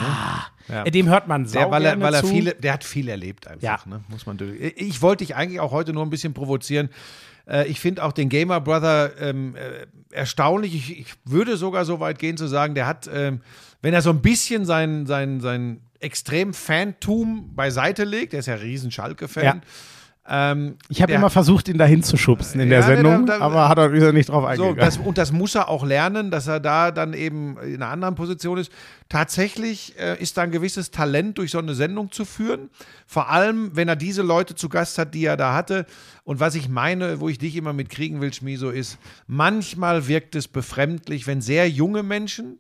Ja. 0.69 0.85
Äh, 0.85 0.91
Dem 0.91 1.09
hört 1.09 1.29
man 1.29 1.45
weil 1.53 1.85
er, 1.85 1.91
gerne 1.91 2.05
weil 2.05 2.15
er 2.15 2.23
zu. 2.23 2.29
viele, 2.29 2.55
der 2.55 2.73
hat 2.73 2.85
viel 2.85 3.09
erlebt 3.09 3.47
einfach, 3.47 3.63
Ja. 3.63 3.79
ne? 3.85 4.03
muss 4.09 4.25
man 4.27 4.39
durch. 4.39 4.59
Ich 4.77 5.03
wollte 5.03 5.25
dich 5.25 5.37
eigentlich 5.37 5.61
auch 5.61 5.73
heute 5.73 5.93
nur 5.93 6.03
ein 6.05 6.11
bisschen 6.11 6.33
provozieren. 6.33 6.89
Äh, 7.47 7.67
Ich 7.69 7.81
finde 7.81 8.03
auch 8.03 8.13
den 8.13 8.29
Gamer 8.31 8.61
Brother 8.63 9.13
ähm, 9.21 9.55
äh, 9.57 9.87
erstaunlich. 10.11 10.75
Ich, 10.75 11.01
ich 11.01 11.15
würde 11.27 11.57
sogar 11.59 11.85
so 11.85 12.01
weit 12.01 12.19
gehen 12.19 12.37
zu 12.39 12.47
sagen, 12.47 12.75
der 12.75 12.87
hat, 12.87 13.09
ähm, 13.13 13.43
wenn 13.83 13.93
er 13.93 14.01
so 14.03 14.11
ein 14.11 14.23
bisschen 14.23 14.65
sein, 14.65 15.05
sein, 15.07 15.41
sein 15.41 15.81
extrem 16.01 16.55
Fantum 16.55 17.55
beiseite 17.55 18.05
legt, 18.05 18.33
der 18.33 18.41
ist 18.41 18.47
ja 18.47 18.55
ein 18.55 18.61
riesen 18.61 18.91
Schalke-Fan. 18.91 19.45
Ja. 19.45 19.61
Ähm, 20.29 20.77
Ich 20.89 21.01
habe 21.03 21.11
der- 21.13 21.19
immer 21.21 21.31
versucht, 21.31 21.69
ihn 21.69 21.79
dahin 21.79 22.03
zu 22.03 22.17
schubsen 22.17 22.61
in 22.61 22.69
der 22.69 22.81
Ja, 22.81 22.87
Sendung, 22.87 23.27
da- 23.27 23.39
da- 23.39 23.45
aber 23.45 23.69
hat 23.69 23.79
er 23.79 23.93
wieder 23.93 24.13
nicht 24.13 24.29
drauf 24.29 24.43
So, 24.43 24.49
eingegangen. 24.49 24.77
das, 24.79 24.97
und 24.99 25.19
das 25.19 25.31
muss 25.33 25.55
er 25.55 25.69
auch 25.69 25.85
lernen, 25.87 26.31
dass 26.33 26.49
er 26.49 26.59
da 26.59 26.91
dann 26.91 27.13
eben 27.15 27.57
in 27.59 27.77
einer 27.83 27.89
anderen 27.93 28.15
Position 28.17 28.59
ist. 28.59 28.73
Tatsächlich 29.09 29.95
äh, 29.99 30.21
ist 30.21 30.37
da 30.37 30.43
ein 30.43 30.51
gewisses 30.51 30.91
Talent, 30.91 31.39
durch 31.39 31.53
so 31.53 31.59
eine 31.59 31.75
Sendung 31.75 32.11
zu 32.11 32.25
führen. 32.25 32.71
Vor 33.07 33.31
allem, 33.31 33.71
wenn 33.75 33.89
er 33.89 33.95
diese 33.97 34.23
Leute 34.23 34.55
zu 34.57 34.69
Gast 34.69 34.99
hat, 34.99 35.15
die 35.15 35.25
er 35.25 35.37
da 35.37 35.55
hatte. 35.55 35.87
Und 36.25 36.41
was 36.41 36.55
ich 36.57 36.69
meine, 36.69 37.21
wo 37.21 37.29
ich 37.29 37.39
dich 37.39 37.55
immer 37.57 37.73
mitkriegen 37.73 38.21
will, 38.21 38.33
Schmiso, 38.35 38.71
ist, 38.71 38.99
manchmal 39.29 40.09
wirkt 40.09 40.35
es 40.35 40.49
befremdlich, 40.49 41.27
wenn 41.29 41.41
sehr 41.41 41.71
junge 41.71 42.03
Menschen, 42.03 42.59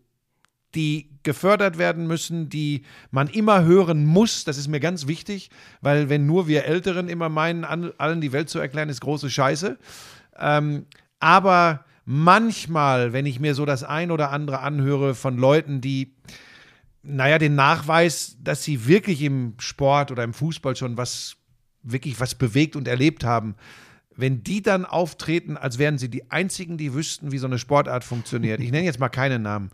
die 0.76 1.10
gefördert 1.22 1.76
werden 1.78 2.06
müssen, 2.06 2.48
die 2.48 2.84
man 3.10 3.28
immer 3.28 3.64
hören 3.64 4.04
muss. 4.04 4.44
Das 4.44 4.58
ist 4.58 4.68
mir 4.68 4.78
ganz 4.78 5.08
wichtig, 5.08 5.50
weil 5.80 6.08
wenn 6.08 6.24
nur 6.24 6.46
wir 6.46 6.66
Älteren 6.66 7.08
immer 7.08 7.28
meinen, 7.28 7.64
allen 7.64 8.20
die 8.20 8.32
Welt 8.32 8.48
zu 8.48 8.60
erklären, 8.60 8.88
ist 8.88 9.00
große 9.00 9.28
Scheiße. 9.28 9.76
Ähm, 10.38 10.86
aber 11.18 11.84
manchmal, 12.04 13.12
wenn 13.12 13.26
ich 13.26 13.40
mir 13.40 13.54
so 13.54 13.64
das 13.64 13.82
ein 13.82 14.10
oder 14.12 14.30
andere 14.30 14.60
anhöre 14.60 15.14
von 15.16 15.36
Leuten, 15.36 15.80
die, 15.80 16.14
naja, 17.02 17.38
den 17.38 17.56
Nachweis, 17.56 18.36
dass 18.40 18.62
sie 18.62 18.86
wirklich 18.86 19.22
im 19.22 19.54
Sport 19.58 20.12
oder 20.12 20.22
im 20.22 20.32
Fußball 20.32 20.76
schon 20.76 20.96
was, 20.96 21.36
wirklich 21.82 22.20
was 22.20 22.36
bewegt 22.36 22.76
und 22.76 22.86
erlebt 22.86 23.24
haben, 23.24 23.56
wenn 24.14 24.42
die 24.42 24.62
dann 24.62 24.84
auftreten, 24.84 25.56
als 25.56 25.78
wären 25.78 25.98
sie 25.98 26.08
die 26.08 26.30
einzigen, 26.30 26.78
die 26.78 26.94
wüssten, 26.94 27.32
wie 27.32 27.38
so 27.38 27.46
eine 27.46 27.58
Sportart 27.58 28.04
funktioniert. 28.04 28.60
Ich 28.60 28.70
nenne 28.70 28.86
jetzt 28.86 29.00
mal 29.00 29.08
keine 29.08 29.38
Namen. 29.38 29.70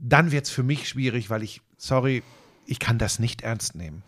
Dann 0.00 0.32
wird 0.32 0.44
es 0.46 0.50
für 0.50 0.62
mich 0.62 0.88
schwierig, 0.88 1.30
weil 1.30 1.42
ich, 1.42 1.60
sorry, 1.76 2.22
ich 2.66 2.78
kann 2.78 2.98
das 2.98 3.18
nicht 3.18 3.42
ernst 3.42 3.74
nehmen. 3.74 4.02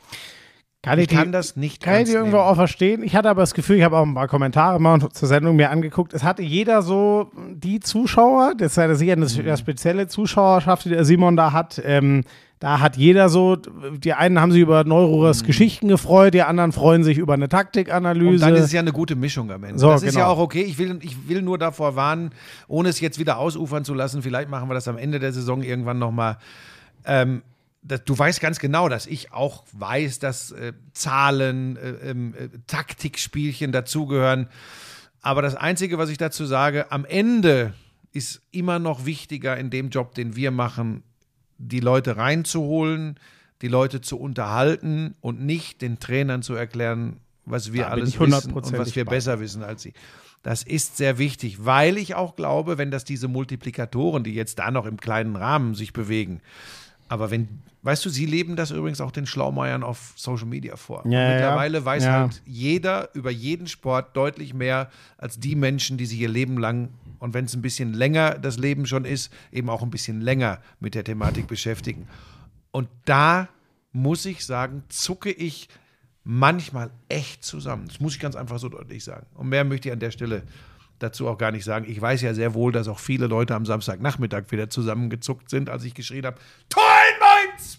kann 0.82 0.98
Ich 0.98 1.06
die- 1.08 1.14
kann 1.14 1.30
das 1.30 1.54
nicht 1.54 1.80
Kann 1.82 2.00
ich 2.02 2.08
die 2.08 2.14
irgendwo 2.14 2.38
nehmen. 2.38 2.48
auch 2.48 2.56
verstehen? 2.56 3.04
Ich 3.04 3.14
hatte 3.14 3.28
aber 3.30 3.42
das 3.42 3.54
Gefühl, 3.54 3.76
ich 3.76 3.84
habe 3.84 3.96
auch 3.98 4.02
ein 4.04 4.14
paar 4.14 4.26
Kommentare 4.26 4.80
mal 4.80 4.98
zur 5.12 5.28
Sendung 5.28 5.54
mir 5.56 5.70
angeguckt. 5.70 6.12
Es 6.12 6.24
hatte 6.24 6.42
jeder 6.42 6.82
so 6.82 7.30
die 7.52 7.78
Zuschauer, 7.78 8.54
das 8.56 8.72
ist 8.72 8.76
ja 8.78 8.92
sicher 8.94 9.12
eine 9.12 9.26
Mhm. 9.26 9.40
eine 9.40 9.56
spezielle 9.56 10.08
Zuschauerschaft, 10.08 10.84
die 10.86 10.88
der 10.90 11.04
Simon 11.04 11.36
da 11.36 11.52
hat. 11.52 11.80
Ähm, 11.84 12.24
da 12.62 12.78
hat 12.78 12.96
jeder 12.96 13.28
so, 13.28 13.56
die 13.56 14.12
einen 14.12 14.40
haben 14.40 14.52
sich 14.52 14.60
über 14.60 14.84
Neurores 14.84 15.42
Geschichten 15.42 15.88
gefreut, 15.88 16.32
die 16.32 16.42
anderen 16.42 16.70
freuen 16.70 17.02
sich 17.02 17.18
über 17.18 17.32
eine 17.32 17.40
Mhm. 17.40 17.44
Und 17.46 17.50
Taktikanalyse. 17.50 18.44
dann 18.44 18.54
ist 18.54 18.66
es 18.66 18.72
ja 18.72 18.78
eine 18.78 18.92
gute 18.92 19.16
Mischung 19.16 19.50
am 19.50 19.64
Ende. 19.64 19.80
So, 19.80 19.88
das 19.88 20.04
ist 20.04 20.14
ja 20.14 20.20
genau. 20.20 20.34
auch 20.34 20.38
okay. 20.38 20.62
Ich 20.62 20.78
will, 20.78 20.96
ich 21.02 21.28
will 21.28 21.42
nur 21.42 21.58
davor 21.58 21.96
warnen, 21.96 22.30
ohne 22.68 22.90
es 22.90 23.00
jetzt 23.00 23.18
wieder 23.18 23.38
ausufern 23.38 23.84
zu 23.84 23.94
lassen. 23.94 24.22
Vielleicht 24.22 24.48
machen 24.48 24.70
wir 24.70 24.74
das 24.74 24.86
am 24.86 24.96
Ende 24.96 25.18
der 25.18 25.32
Saison 25.32 25.64
irgendwann 25.64 25.98
nochmal. 25.98 26.38
Ähm, 27.04 27.42
das, 27.82 28.04
du 28.04 28.16
weißt 28.16 28.40
ganz 28.40 28.60
genau, 28.60 28.88
dass 28.88 29.06
ich 29.08 29.32
auch 29.32 29.64
weiß, 29.72 30.20
dass 30.20 30.52
äh, 30.52 30.72
Zahlen, 30.92 31.76
äh, 31.76 32.10
ähm, 32.10 32.34
äh, 32.38 32.48
Taktikspielchen 32.68 33.72
dazugehören. 33.72 34.46
Aber 35.20 35.42
das 35.42 35.56
Einzige, 35.56 35.98
was 35.98 36.10
ich 36.10 36.18
dazu 36.18 36.46
sage, 36.46 36.92
am 36.92 37.06
Ende 37.06 37.74
ist 38.12 38.40
immer 38.52 38.78
noch 38.78 39.04
wichtiger 39.04 39.56
in 39.56 39.70
dem 39.70 39.88
Job, 39.88 40.14
den 40.14 40.36
wir 40.36 40.52
machen, 40.52 41.02
die 41.62 41.80
Leute 41.80 42.16
reinzuholen, 42.16 43.16
die 43.62 43.68
Leute 43.68 44.00
zu 44.00 44.18
unterhalten 44.18 45.14
und 45.20 45.40
nicht 45.40 45.82
den 45.82 45.98
Trainern 45.98 46.42
zu 46.42 46.54
erklären, 46.54 47.18
was 47.44 47.72
wir 47.72 47.84
Da 47.84 47.88
alles 47.90 48.18
wissen 48.18 48.52
und 48.52 48.72
was 48.78 48.94
wir 48.94 49.04
bei 49.04 49.12
besser 49.12 49.40
wissen 49.40 49.62
als 49.62 49.82
sie. 49.82 49.92
Das 50.42 50.64
ist 50.64 50.96
sehr 50.96 51.18
wichtig, 51.18 51.64
weil 51.64 51.96
ich 51.96 52.16
auch 52.16 52.34
glaube, 52.34 52.76
wenn 52.76 52.90
das 52.90 53.04
diese 53.04 53.28
Multiplikatoren, 53.28 54.24
die 54.24 54.34
jetzt 54.34 54.58
da 54.58 54.72
noch 54.72 54.86
im 54.86 54.98
kleinen 54.98 55.36
Rahmen 55.36 55.76
sich 55.76 55.92
bewegen, 55.92 56.40
aber 57.08 57.30
wenn, 57.30 57.48
weißt 57.82 58.04
du, 58.04 58.08
sie 58.08 58.26
leben 58.26 58.56
das 58.56 58.70
übrigens 58.70 59.00
auch 59.00 59.10
den 59.10 59.26
Schlaumeiern 59.26 59.82
auf 59.82 60.14
Social 60.16 60.46
Media 60.46 60.76
vor. 60.76 61.02
Ja, 61.06 61.20
ja, 61.20 61.34
Mittlerweile 61.34 61.84
weiß 61.84 62.04
ja. 62.04 62.12
halt 62.12 62.42
jeder 62.46 63.14
über 63.14 63.30
jeden 63.30 63.66
Sport 63.66 64.16
deutlich 64.16 64.54
mehr 64.54 64.90
als 65.18 65.38
die 65.38 65.54
Menschen, 65.54 65.98
die 65.98 66.06
sich 66.06 66.18
ihr 66.20 66.28
Leben 66.28 66.58
lang 66.58 66.88
und 67.18 67.34
wenn 67.34 67.44
es 67.44 67.54
ein 67.54 67.62
bisschen 67.62 67.92
länger 67.92 68.38
das 68.38 68.58
Leben 68.58 68.86
schon 68.86 69.04
ist, 69.04 69.32
eben 69.52 69.68
auch 69.70 69.82
ein 69.82 69.90
bisschen 69.90 70.20
länger 70.20 70.60
mit 70.80 70.94
der 70.94 71.04
Thematik 71.04 71.46
beschäftigen. 71.46 72.08
Und 72.70 72.88
da 73.04 73.48
muss 73.92 74.24
ich 74.26 74.44
sagen, 74.44 74.82
zucke 74.88 75.30
ich 75.30 75.68
manchmal 76.24 76.90
echt 77.08 77.44
zusammen. 77.44 77.86
Das 77.88 78.00
muss 78.00 78.14
ich 78.14 78.20
ganz 78.20 78.36
einfach 78.36 78.58
so 78.58 78.68
deutlich 78.68 79.04
sagen. 79.04 79.26
Und 79.34 79.48
mehr 79.48 79.64
möchte 79.64 79.88
ich 79.88 79.92
an 79.92 80.00
der 80.00 80.10
Stelle 80.10 80.42
dazu 81.02 81.28
auch 81.28 81.38
gar 81.38 81.50
nicht 81.50 81.64
sagen. 81.64 81.86
Ich 81.88 82.00
weiß 82.00 82.22
ja 82.22 82.34
sehr 82.34 82.54
wohl, 82.54 82.72
dass 82.72 82.88
auch 82.88 82.98
viele 82.98 83.26
Leute 83.26 83.54
am 83.54 83.66
Samstagnachmittag 83.66 84.44
wieder 84.50 84.70
zusammengezuckt 84.70 85.50
sind, 85.50 85.68
als 85.70 85.84
ich 85.84 85.94
geschrien 85.94 86.26
habe: 86.26 86.36
in 86.70 87.20
Mainz! 87.20 87.78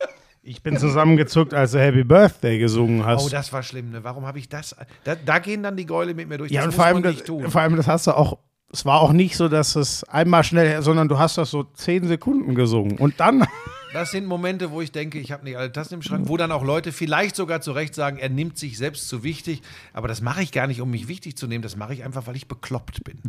ich 0.42 0.62
bin 0.62 0.76
zusammengezuckt, 0.76 1.54
als 1.54 1.72
du 1.72 1.80
Happy 1.80 2.04
Birthday 2.04 2.58
gesungen 2.58 3.04
hast. 3.04 3.24
Oh, 3.24 3.28
das 3.28 3.52
war 3.52 3.62
schlimm, 3.62 3.90
ne? 3.90 4.04
Warum 4.04 4.26
habe 4.26 4.38
ich 4.38 4.48
das? 4.48 4.76
Da, 5.04 5.14
da 5.14 5.38
gehen 5.38 5.62
dann 5.62 5.76
die 5.76 5.86
Gäule 5.86 6.14
mit 6.14 6.28
mir 6.28 6.38
durch. 6.38 6.50
ja, 6.50 6.60
das 6.60 6.68
und 6.68 6.74
vor 6.74 6.84
allem, 6.84 7.02
das, 7.02 7.14
nicht 7.14 7.26
tun. 7.26 7.50
vor 7.50 7.60
allem, 7.60 7.76
das 7.76 7.86
hast 7.86 8.06
du 8.06 8.12
auch. 8.12 8.38
Es 8.74 8.84
war 8.84 9.00
auch 9.00 9.12
nicht 9.12 9.36
so, 9.36 9.48
dass 9.48 9.76
es 9.76 10.02
einmal 10.02 10.42
schnell, 10.42 10.82
sondern 10.82 11.06
du 11.06 11.16
hast 11.16 11.38
das 11.38 11.48
so 11.48 11.62
zehn 11.62 12.08
Sekunden 12.08 12.56
gesungen. 12.56 12.98
Und 12.98 13.20
dann 13.20 13.46
Das 13.92 14.10
sind 14.10 14.26
Momente, 14.26 14.72
wo 14.72 14.80
ich 14.80 14.90
denke, 14.90 15.20
ich 15.20 15.30
habe 15.30 15.44
nicht 15.44 15.56
alle 15.56 15.70
Tassen 15.70 15.94
im 15.94 16.02
Schrank, 16.02 16.28
wo 16.28 16.36
dann 16.36 16.50
auch 16.50 16.64
Leute 16.64 16.90
vielleicht 16.90 17.36
sogar 17.36 17.60
zu 17.60 17.70
Recht 17.70 17.94
sagen, 17.94 18.18
er 18.18 18.28
nimmt 18.28 18.58
sich 18.58 18.76
selbst 18.76 19.08
zu 19.08 19.22
wichtig. 19.22 19.62
Aber 19.92 20.08
das 20.08 20.20
mache 20.20 20.42
ich 20.42 20.50
gar 20.50 20.66
nicht, 20.66 20.80
um 20.80 20.90
mich 20.90 21.06
wichtig 21.06 21.36
zu 21.36 21.46
nehmen. 21.46 21.62
Das 21.62 21.76
mache 21.76 21.94
ich 21.94 22.02
einfach, 22.02 22.26
weil 22.26 22.34
ich 22.34 22.48
bekloppt 22.48 23.04
bin. 23.04 23.20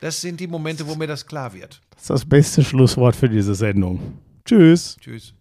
Das 0.00 0.22
sind 0.22 0.40
die 0.40 0.46
Momente, 0.46 0.86
wo 0.86 0.94
mir 0.94 1.06
das 1.06 1.26
klar 1.26 1.52
wird. 1.52 1.82
Das 1.90 2.04
ist 2.04 2.08
das 2.08 2.24
beste 2.24 2.64
Schlusswort 2.64 3.14
für 3.14 3.28
diese 3.28 3.54
Sendung. 3.54 4.18
Tschüss. 4.46 4.96
Tschüss. 4.98 5.34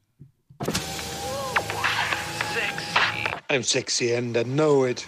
I'm 3.47 3.63
sexy 3.63 4.13
and 4.13 4.35
I 4.35 4.43
know 4.43 4.85
it. 4.85 5.07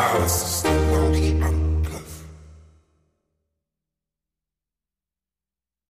house. 0.00 0.49